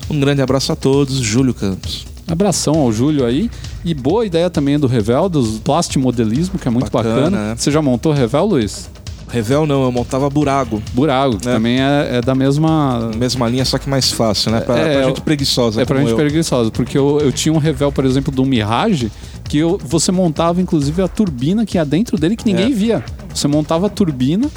Um 0.08 0.20
grande 0.20 0.44
abraço 0.44 0.72
a 0.72 0.76
todos, 0.76 1.16
Júlio 1.18 1.56
Campos. 1.56 2.06
abração 2.28 2.76
ao 2.76 2.92
Júlio 2.92 3.26
aí. 3.26 3.50
E 3.84 3.92
boa 3.96 4.24
ideia 4.24 4.48
também 4.48 4.78
do 4.78 4.86
Revel, 4.86 5.28
dos 5.28 5.58
plastimodelismo, 5.60 6.60
que 6.60 6.68
é 6.68 6.72
muito 6.72 6.92
Bacana, 6.92 7.16
bacana. 7.16 7.38
né? 7.50 7.56
Você 7.58 7.72
já 7.72 7.82
montou 7.82 8.14
Revel, 8.14 8.46
Luiz? 8.46 8.88
Revel 9.32 9.66
não, 9.66 9.84
eu 9.84 9.92
montava 9.92 10.30
Burago. 10.30 10.82
Burago, 10.94 11.38
que 11.38 11.48
É. 11.50 11.54
também 11.54 11.80
é, 11.82 12.18
é 12.18 12.22
da 12.22 12.36
mesma. 12.36 13.10
Mesma 13.16 13.48
linha, 13.50 13.66
só 13.66 13.78
que 13.80 13.90
mais 13.90 14.12
fácil, 14.12 14.52
né? 14.52 14.60
Pra, 14.62 14.78
É, 14.78 14.84
pra 14.84 14.94
eu- 15.02 15.08
gente 15.10 15.22
preguiçosa. 15.22 15.82
É 15.82 15.86
pra 15.86 16.00
gente 16.00 16.12
eu. 16.12 16.16
preguiçosa, 16.16 16.70
porque 16.72 16.96
eu, 16.98 17.20
eu 17.22 17.32
tinha 17.32 17.54
um 17.54 17.58
Revel, 17.58 17.92
por 17.92 18.06
exemplo, 18.06 18.32
do 18.34 18.44
Mirage, 18.46 19.12
que 19.50 19.58
eu, 19.58 19.78
você 19.84 20.12
montava 20.12 20.62
inclusive 20.62 21.02
a 21.02 21.08
turbina 21.08 21.66
que 21.66 21.78
ia 21.78 21.84
dentro 21.84 22.18
dele 22.18 22.36
que 22.38 22.46
ninguém 22.46 22.68
É. 22.72 22.76
via. 22.76 23.04
Você 23.34 23.48
montava 23.48 23.88
a 23.88 23.90
turbina, 23.90 24.48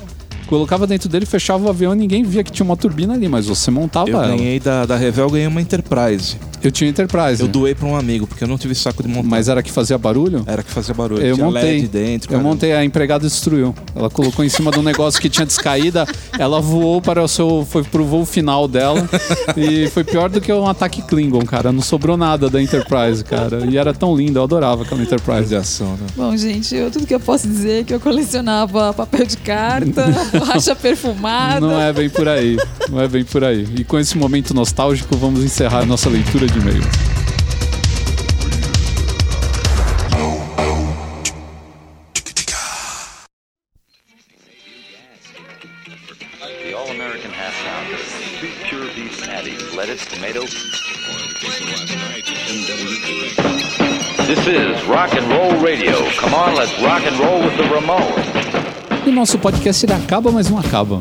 colocava 0.47 0.87
dentro 0.87 1.09
dele, 1.09 1.25
fechava 1.27 1.65
o 1.67 1.69
avião 1.71 1.95
e 1.95 1.97
ninguém 1.97 2.23
via 2.23 2.45
que 2.45 2.53
tinha 2.53 2.65
uma 2.65 2.77
turbina 2.77 3.15
ali, 3.15 3.27
mas 3.27 3.47
você 3.47 3.71
montava 3.71 4.11
Eu 4.11 4.19
ela. 4.23 4.29
ganhei 4.29 4.61
da, 4.61 4.85
da 4.87 4.97
Revel, 4.97 5.31
ganhei 5.31 5.47
uma 5.47 5.61
Enterprise. 5.63 6.37
Eu 6.63 6.71
tinha 6.71 6.89
Enterprise. 6.91 7.41
Eu 7.43 7.49
doei 7.49 7.75
pra 7.75 7.87
um 7.89 7.97
amigo, 7.97 8.27
porque 8.27 8.45
eu 8.45 8.49
não 8.49 8.57
tive 8.59 8.75
saco 8.75 9.03
de 9.03 9.09
montar. 9.09 9.29
Mas 9.29 9.49
era 9.49 9.63
que 9.63 9.71
fazia 9.71 9.97
barulho? 9.99 10.43
Era 10.47 10.63
que 10.63 10.71
fazia 10.71 10.95
barulho. 10.95 11.23
Eu 11.23 11.35
Tinha 11.35 11.47
montei. 11.47 11.63
LED 11.81 11.89
dentro. 11.89 12.27
eu 12.29 12.31
caramba. 12.33 12.49
montei, 12.49 12.73
a 12.73 12.85
empregada 12.85 13.27
destruiu. 13.27 13.75
Ela 13.95 14.09
colocou 14.11 14.45
em 14.45 14.49
cima 14.49 14.71
de 14.71 14.79
um 14.79 14.83
negócio 14.83 15.21
que 15.21 15.29
tinha 15.29 15.45
descaída, 15.47 16.07
ela 16.39 16.61
voou 16.61 17.01
para 17.03 17.23
o 17.23 17.29
seu. 17.29 17.67
foi 17.69 17.83
pro 17.83 18.05
voo 18.05 18.25
final 18.25 18.69
dela. 18.69 19.09
e 19.57 19.89
foi 19.89 20.05
pior 20.05 20.29
do 20.31 20.41
que 20.41 20.53
um 20.53 20.67
ataque 20.69 21.03
Klingon, 21.03 21.45
cara. 21.45 21.73
Não 21.73 21.83
sobrou 21.83 22.17
nada 22.17 22.49
da 22.49 22.63
Enterprise, 22.63 23.25
cara. 23.25 23.67
E 23.67 23.77
era 23.77 23.93
tão 23.93 24.15
linda, 24.17 24.39
eu 24.39 24.45
adorava 24.45 24.83
aquela 24.83 25.03
Enterprise. 25.03 25.43
Radiação, 25.43 25.93
né? 25.93 26.07
Bom, 26.17 26.37
gente, 26.37 26.75
eu- 26.75 26.91
tudo 26.91 27.07
que 27.07 27.15
eu 27.15 27.21
posso 27.21 27.49
dizer 27.49 27.81
é 27.81 27.85
que 27.85 27.95
eu 27.95 28.01
colecionava 28.01 28.93
papel 28.93 29.27
de 29.27 29.37
carta, 29.37 30.05
borracha 30.39 30.75
perfumada. 30.77 31.61
Não 31.61 31.81
é 31.81 31.93
bem 31.93 32.09
por 32.09 32.29
aí. 32.29 32.57
Não 32.91 33.01
é 33.01 33.09
bem 33.09 33.25
por 33.25 33.43
aí. 33.45 33.67
E 33.77 33.85
com 33.85 33.99
esse 33.99 34.17
momento 34.17 34.55
nostálgico, 34.55 35.17
vamos 35.17 35.43
encerrar 35.43 35.81
a 35.81 35.87
nossa 35.87 36.09
leitura 36.09 36.47
de 36.47 36.52
the 57.57 57.63
Ramones. 57.65 59.07
E 59.07 59.11
nosso 59.11 59.39
podcast 59.39 59.87
acaba, 59.93 60.31
mas 60.31 60.49
não 60.49 60.59
acaba. 60.59 60.99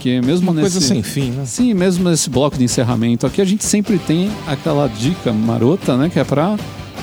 Porque 0.00 0.18
mesmo 0.22 0.50
nesse. 0.54 0.62
Coisa 0.72 0.80
sem 0.80 1.02
fim, 1.02 1.30
né? 1.30 1.42
Sim, 1.44 1.74
mesmo 1.74 2.08
nesse 2.08 2.30
bloco 2.30 2.56
de 2.56 2.64
encerramento 2.64 3.26
aqui, 3.26 3.42
a 3.42 3.44
gente 3.44 3.62
sempre 3.66 3.98
tem 3.98 4.30
aquela 4.46 4.88
dica 4.88 5.30
marota, 5.30 5.94
né? 5.94 6.08
Que 6.08 6.18
é 6.18 6.24
pra 6.24 6.56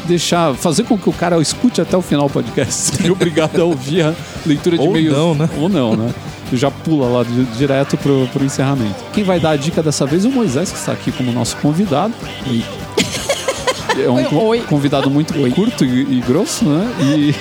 deixar, 0.08 0.56
fazer 0.56 0.84
com 0.84 0.98
que 0.98 1.08
o 1.08 1.14
cara 1.14 1.40
escute 1.40 1.80
até 1.80 1.96
o 1.96 2.02
final 2.02 2.26
o 2.26 2.30
podcast. 2.30 2.74
Seja 2.98 3.12
obrigado 3.14 3.62
a 3.62 3.66
ouvir 3.66 4.02
a 4.02 4.16
leitura 4.44 4.80
de 4.80 4.84
Ou 4.84 4.98
e-mails. 4.98 5.16
não, 5.16 5.36
né? 5.36 5.50
Ou 5.60 5.70
não, 5.70 5.96
né? 5.96 6.12
Já 6.52 6.72
pula 6.72 7.08
lá 7.08 7.24
di- 7.24 7.46
direto 7.56 7.96
pro, 7.98 8.28
pro 8.34 8.44
encerramento. 8.44 8.96
Quem 9.14 9.24
vai 9.24 9.40
dar 9.40 9.52
a 9.52 9.56
dica 9.56 9.84
dessa 9.84 10.04
vez 10.08 10.26
é 10.26 10.28
o 10.28 10.32
Moisés, 10.32 10.72
que 10.72 10.80
está 10.80 10.92
aqui 10.94 11.12
como 11.12 11.32
nosso 11.32 11.56
convidado. 11.58 12.14
E- 12.48 12.64
É 14.04 14.10
um 14.10 14.48
Oi. 14.48 14.62
convidado 14.62 15.10
muito 15.10 15.34
curto 15.56 15.84
e, 15.84 16.18
e 16.18 16.22
grosso, 16.22 16.66
né? 16.66 16.88
E, 17.02 17.36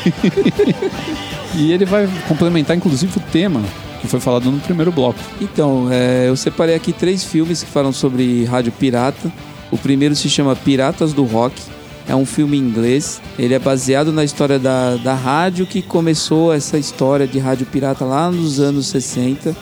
e 1.54 1.72
ele 1.72 1.84
vai 1.84 2.08
complementar, 2.28 2.74
inclusive, 2.76 3.12
o 3.18 3.20
tema 3.30 3.60
que 4.06 4.10
foi 4.10 4.20
falado 4.20 4.50
no 4.50 4.58
primeiro 4.60 4.90
bloco. 4.90 5.18
Então, 5.40 5.88
é, 5.90 6.28
eu 6.28 6.36
separei 6.36 6.74
aqui 6.74 6.92
três 6.92 7.24
filmes 7.24 7.62
que 7.62 7.70
falam 7.70 7.92
sobre 7.92 8.44
rádio 8.44 8.72
pirata. 8.72 9.32
O 9.70 9.76
primeiro 9.76 10.14
se 10.14 10.30
chama 10.30 10.56
Piratas 10.56 11.12
do 11.12 11.24
Rock. 11.24 11.60
É 12.08 12.14
um 12.14 12.24
filme 12.24 12.56
inglês. 12.56 13.20
Ele 13.38 13.52
é 13.52 13.58
baseado 13.58 14.12
na 14.12 14.24
história 14.24 14.58
da, 14.58 14.96
da 14.96 15.14
rádio 15.14 15.66
que 15.66 15.82
começou 15.82 16.52
essa 16.52 16.78
história 16.78 17.26
de 17.26 17.38
rádio 17.38 17.66
pirata 17.66 18.04
lá 18.04 18.30
nos 18.30 18.60
anos 18.60 18.86
60. 18.86 19.54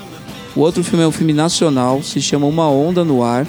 O 0.55 0.61
outro 0.61 0.85
filme 0.85 1.03
é 1.03 1.07
um 1.09 1.13
filme 1.13 1.33
nacional, 1.33 2.03
se 2.03 2.21
chama 2.21 2.47
Uma 2.47 2.71
Onda 2.71 3.03
no 3.03 3.25
Ar. 3.25 3.47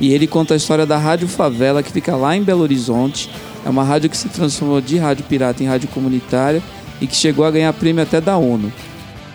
E 0.00 0.12
ele 0.12 0.26
conta 0.26 0.54
a 0.54 0.56
história 0.56 0.84
da 0.84 0.98
Rádio 0.98 1.28
Favela, 1.28 1.82
que 1.82 1.92
fica 1.92 2.16
lá 2.16 2.36
em 2.36 2.42
Belo 2.42 2.62
Horizonte. 2.62 3.30
É 3.64 3.70
uma 3.70 3.84
rádio 3.84 4.10
que 4.10 4.16
se 4.16 4.28
transformou 4.28 4.80
de 4.80 4.98
rádio 4.98 5.24
pirata 5.24 5.62
em 5.62 5.66
rádio 5.66 5.88
comunitária 5.88 6.62
e 7.00 7.06
que 7.06 7.14
chegou 7.14 7.44
a 7.44 7.50
ganhar 7.50 7.72
prêmio 7.72 8.02
até 8.02 8.20
da 8.20 8.36
ONU. 8.36 8.72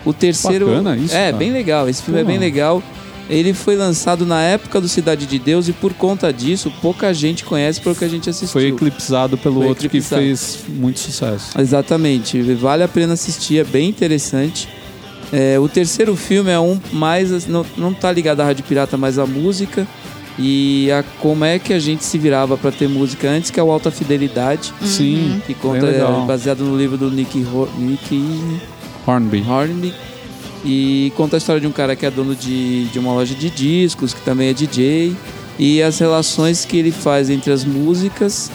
O 0.04 0.12
terceiro. 0.12 0.66
Bacana 0.66 0.96
isso, 0.96 1.14
É, 1.14 1.26
cara. 1.26 1.36
bem 1.36 1.52
legal. 1.52 1.88
Esse 1.88 2.02
filme 2.02 2.20
Pô. 2.20 2.24
é 2.24 2.26
bem 2.26 2.38
legal. 2.38 2.82
Ele 3.28 3.54
foi 3.54 3.76
lançado 3.76 4.26
na 4.26 4.42
época 4.42 4.80
do 4.80 4.88
Cidade 4.88 5.24
de 5.24 5.38
Deus 5.38 5.68
e 5.68 5.72
por 5.72 5.92
conta 5.92 6.32
disso, 6.32 6.72
pouca 6.82 7.14
gente 7.14 7.44
conhece 7.44 7.80
porque 7.80 8.04
a 8.04 8.08
gente 8.08 8.28
assistiu. 8.28 8.48
Foi 8.48 8.66
eclipsado 8.68 9.38
pelo 9.38 9.60
Foi 9.60 9.66
outro 9.68 9.86
eclipsado. 9.86 10.20
que 10.20 10.26
fez 10.26 10.58
muito 10.68 10.98
sucesso. 10.98 11.60
Exatamente, 11.60 12.40
vale 12.54 12.82
a 12.82 12.88
pena 12.88 13.12
assistir, 13.12 13.58
é 13.58 13.64
bem 13.64 13.88
interessante. 13.88 14.68
É, 15.32 15.60
o 15.60 15.68
terceiro 15.68 16.16
filme 16.16 16.50
é 16.50 16.58
um 16.58 16.80
mais. 16.92 17.46
Não, 17.46 17.64
não 17.76 17.94
tá 17.94 18.10
ligado 18.10 18.40
à 18.40 18.44
Rádio 18.46 18.64
Pirata, 18.64 18.96
mas 18.96 19.16
à 19.16 19.24
música. 19.26 19.86
E 20.36 20.90
a 20.90 21.04
como 21.20 21.44
é 21.44 21.58
que 21.60 21.72
a 21.72 21.78
gente 21.78 22.02
se 22.02 22.18
virava 22.18 22.56
para 22.56 22.72
ter 22.72 22.88
música 22.88 23.28
antes, 23.30 23.50
que 23.50 23.60
é 23.60 23.62
o 23.62 23.70
Alta 23.70 23.92
Fidelidade. 23.92 24.72
Sim, 24.82 25.40
Que 25.46 25.54
conta, 25.54 25.86
é, 25.86 26.26
baseado 26.26 26.64
no 26.64 26.76
livro 26.76 26.96
do 26.96 27.08
Nick, 27.10 27.38
Ho 27.52 27.68
Nick 27.78 28.58
Hornby. 29.06 29.44
Hornby. 29.48 29.94
E 30.64 31.12
conta 31.16 31.36
a 31.36 31.38
história 31.38 31.60
de 31.60 31.66
um 31.66 31.72
cara 31.72 31.96
que 31.96 32.04
é 32.04 32.10
dono 32.10 32.34
de, 32.34 32.84
de 32.86 32.98
uma 32.98 33.12
loja 33.14 33.34
de 33.34 33.48
discos, 33.48 34.12
que 34.12 34.20
também 34.22 34.48
é 34.48 34.52
DJ. 34.52 35.16
E 35.58 35.82
as 35.82 35.98
relações 35.98 36.64
que 36.64 36.76
ele 36.76 36.90
faz 36.92 37.30
entre 37.30 37.52
as 37.52 37.64
músicas 37.64 38.50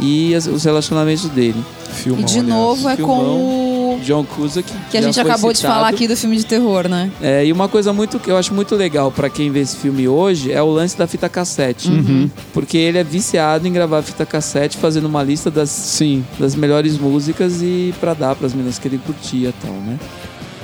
e 0.00 0.34
as- 0.34 0.46
os 0.46 0.64
relacionamentos 0.64 1.28
dele. 1.30 1.62
Filmão, 1.92 2.22
E 2.22 2.24
de 2.24 2.38
aliás. 2.40 2.48
novo 2.48 2.88
é 2.88 2.96
com 2.96 3.18
o. 3.18 3.65
John 4.06 4.24
Cusack. 4.24 4.72
Que 4.90 4.96
a 4.96 5.02
gente 5.02 5.18
acabou 5.20 5.50
de 5.52 5.58
citado. 5.58 5.74
falar 5.74 5.88
aqui 5.88 6.06
do 6.06 6.16
filme 6.16 6.36
de 6.36 6.46
terror, 6.46 6.88
né? 6.88 7.10
É, 7.20 7.44
e 7.44 7.52
uma 7.52 7.68
coisa 7.68 7.92
muito 7.92 8.18
que 8.20 8.30
eu 8.30 8.36
acho 8.36 8.54
muito 8.54 8.74
legal 8.76 9.10
pra 9.10 9.28
quem 9.28 9.50
vê 9.50 9.60
esse 9.60 9.76
filme 9.76 10.06
hoje 10.06 10.52
é 10.52 10.62
o 10.62 10.70
lance 10.70 10.96
da 10.96 11.06
fita 11.06 11.28
cassete. 11.28 11.88
Uhum. 11.88 12.30
Porque 12.54 12.76
ele 12.78 12.98
é 12.98 13.04
viciado 13.04 13.66
em 13.66 13.72
gravar 13.72 14.02
fita 14.02 14.24
cassete, 14.24 14.76
fazendo 14.76 15.06
uma 15.06 15.22
lista 15.22 15.50
das, 15.50 15.68
Sim. 15.70 16.24
das 16.38 16.54
melhores 16.54 16.96
músicas 16.98 17.60
e 17.60 17.92
pra 18.00 18.14
dar 18.14 18.34
pras 18.36 18.54
meninas 18.54 18.78
que 18.78 18.86
ele 18.86 18.98
curtia 19.04 19.48
e 19.48 19.52
tal, 19.66 19.72
né? 19.72 19.98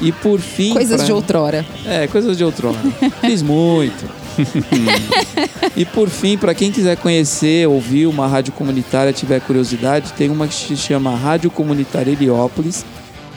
E 0.01 0.11
por 0.13 0.41
fim. 0.41 0.73
Coisas 0.73 0.97
pra- 0.97 1.05
de 1.07 1.13
outrora. 1.13 1.67
É, 1.85 2.07
coisas 2.07 2.37
de 2.37 2.45
outrora. 2.45 2.79
Fiz 3.21 3.43
muito. 3.43 4.05
e 5.77 5.85
por 5.85 6.09
fim, 6.09 6.37
para 6.39 6.55
quem 6.55 6.73
quiser 6.73 6.97
conhecer, 6.97 7.69
ouvir 7.69 8.07
uma 8.07 8.27
rádio 8.27 8.53
comunitária, 8.53 9.13
tiver 9.13 9.41
curiosidade, 9.41 10.13
tem 10.15 10.31
uma 10.31 10.47
que 10.49 10.55
se 10.55 10.77
chama 10.77 11.15
Rádio 11.15 11.51
Comunitária 11.51 12.11
Heliópolis 12.13 12.85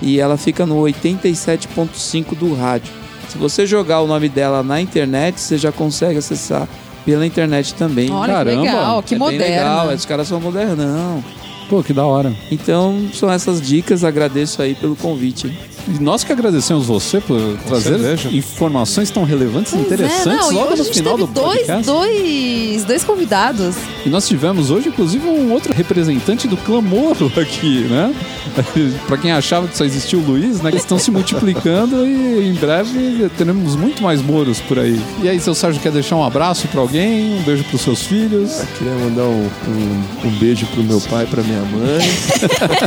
e 0.01 0.19
ela 0.19 0.37
fica 0.37 0.65
no 0.65 0.75
87.5 0.75 2.35
do 2.35 2.53
rádio. 2.53 2.91
Se 3.29 3.37
você 3.37 3.65
jogar 3.65 4.01
o 4.01 4.07
nome 4.07 4.29
dela 4.29 4.63
na 4.63 4.79
internet, 4.79 5.39
você 5.39 5.57
já 5.57 5.71
consegue 5.71 6.17
acessar 6.19 6.67
pela 7.03 7.25
internet 7.25 7.73
também. 7.75 8.11
Olha 8.11 8.33
Caramba, 8.33 8.61
que 8.61 8.67
legal, 8.67 9.03
que 9.03 9.15
é 9.15 9.19
bem 9.19 9.37
legal, 9.37 9.77
moderno. 9.77 9.95
os 9.97 10.05
caras 10.05 10.27
são 10.27 10.39
modernão. 10.39 11.23
Pô, 11.69 11.81
que 11.83 11.93
da 11.93 12.05
hora. 12.05 12.33
Então, 12.51 13.09
são 13.13 13.31
essas 13.31 13.61
dicas, 13.61 14.03
agradeço 14.03 14.61
aí 14.61 14.75
pelo 14.75 14.95
convite. 14.95 15.51
E 15.87 16.01
nós 16.01 16.23
que 16.23 16.31
agradecemos 16.31 16.85
você 16.87 17.19
por 17.21 17.39
trazer 17.67 17.99
cerveja. 17.99 18.29
informações 18.29 19.09
tão 19.11 19.23
relevantes 19.23 19.73
e 19.73 19.75
Pois 19.75 19.85
interessantes 19.87 20.25
é, 20.25 20.35
não, 20.35 20.51
e 20.51 20.55
logo 20.55 20.67
no 20.67 20.73
a 20.73 20.77
gente 20.77 20.93
final 20.97 21.15
teve 21.15 21.27
do 21.27 21.33
dois, 21.33 21.57
podcast. 21.59 21.85
dois, 21.85 22.83
dois 22.85 23.03
convidados. 23.03 23.75
E 24.05 24.09
nós 24.09 24.27
tivemos 24.27 24.71
hoje, 24.71 24.89
inclusive, 24.89 25.27
um 25.27 25.51
outro 25.51 25.73
representante 25.73 26.47
do 26.47 26.57
Clamoro 26.57 27.31
aqui, 27.39 27.81
né? 27.89 28.13
pra 29.07 29.17
quem 29.17 29.31
achava 29.31 29.67
que 29.67 29.77
só 29.77 29.83
existia 29.83 30.17
o 30.17 30.21
Luiz, 30.25 30.61
né? 30.61 30.69
Eles 30.69 30.81
estão 30.81 30.97
se 30.97 31.11
multiplicando 31.11 32.05
e 32.05 32.47
em 32.49 32.53
breve 32.53 33.29
teremos 33.37 33.75
muito 33.75 34.01
mais 34.01 34.21
moros 34.21 34.59
por 34.61 34.79
aí. 34.79 34.99
E 35.21 35.29
aí, 35.29 35.39
seu 35.39 35.53
Sérgio, 35.53 35.81
quer 35.81 35.91
deixar 35.91 36.15
um 36.15 36.23
abraço 36.23 36.67
pra 36.69 36.81
alguém? 36.81 37.39
Um 37.39 37.43
beijo 37.43 37.63
pros 37.65 37.81
seus 37.81 38.01
filhos? 38.03 38.51
Queria 38.77 38.93
mandar 38.95 39.23
um, 39.23 39.49
um, 39.67 40.03
um 40.27 40.31
beijo 40.39 40.65
pro 40.67 40.83
meu 40.83 40.99
pai, 41.01 41.25
pra 41.25 41.43
minha 41.43 41.61
mãe. 41.61 42.05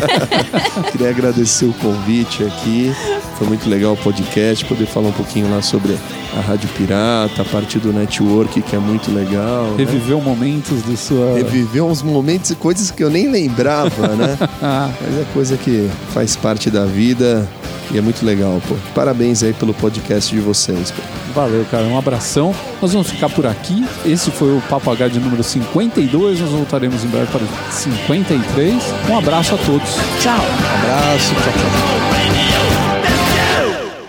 Queria 0.92 1.10
agradecer 1.10 1.66
o 1.66 1.72
convite 1.74 2.42
aqui. 2.44 2.87
Foi 3.36 3.46
muito 3.46 3.68
legal 3.68 3.92
o 3.92 3.96
podcast, 3.96 4.64
poder 4.64 4.86
falar 4.86 5.08
um 5.08 5.12
pouquinho 5.12 5.50
lá 5.50 5.62
sobre 5.62 5.96
a 6.36 6.40
Rádio 6.40 6.68
Pirata, 6.76 7.42
a 7.42 7.44
parte 7.44 7.78
do 7.78 7.92
network, 7.92 8.60
que 8.62 8.74
é 8.76 8.78
muito 8.78 9.12
legal. 9.12 9.64
né? 9.64 9.74
Reviveu 9.78 10.20
momentos 10.20 10.82
de 10.84 10.96
sua... 10.96 11.34
Reviver 11.34 11.84
uns 11.84 12.02
momentos 12.02 12.50
e 12.50 12.54
coisas 12.56 12.90
que 12.90 13.02
eu 13.02 13.10
nem 13.10 13.30
lembrava, 13.30 14.08
né? 14.08 14.36
Mas 14.60 15.20
é 15.20 15.24
coisa 15.32 15.56
que 15.56 15.88
faz 16.12 16.34
parte 16.36 16.70
da 16.70 16.84
vida 16.84 17.48
e 17.90 17.96
é 17.96 18.00
muito 18.00 18.24
legal, 18.26 18.60
pô. 18.68 18.74
Parabéns 18.94 19.42
aí 19.42 19.52
pelo 19.52 19.72
podcast 19.72 20.34
de 20.34 20.40
vocês, 20.40 20.90
pô. 20.90 21.00
valeu, 21.34 21.64
cara. 21.70 21.84
Um 21.84 21.96
abração. 21.96 22.54
Nós 22.82 22.92
vamos 22.92 23.08
ficar 23.08 23.28
por 23.30 23.46
aqui. 23.46 23.84
Esse 24.04 24.30
foi 24.30 24.48
o 24.48 24.60
Papo 24.68 24.90
H 24.90 25.08
de 25.08 25.20
número 25.20 25.42
52. 25.42 26.40
Nós 26.40 26.50
voltaremos 26.50 27.02
em 27.04 27.08
breve 27.08 27.26
para 27.28 27.40
o 27.42 27.48
53. 27.72 28.74
Um 29.08 29.16
abraço 29.16 29.54
a 29.54 29.58
todos. 29.58 29.88
Tchau. 30.20 30.44
Abraço, 30.82 31.34
tchau, 31.34 31.52
tchau. 31.52 32.57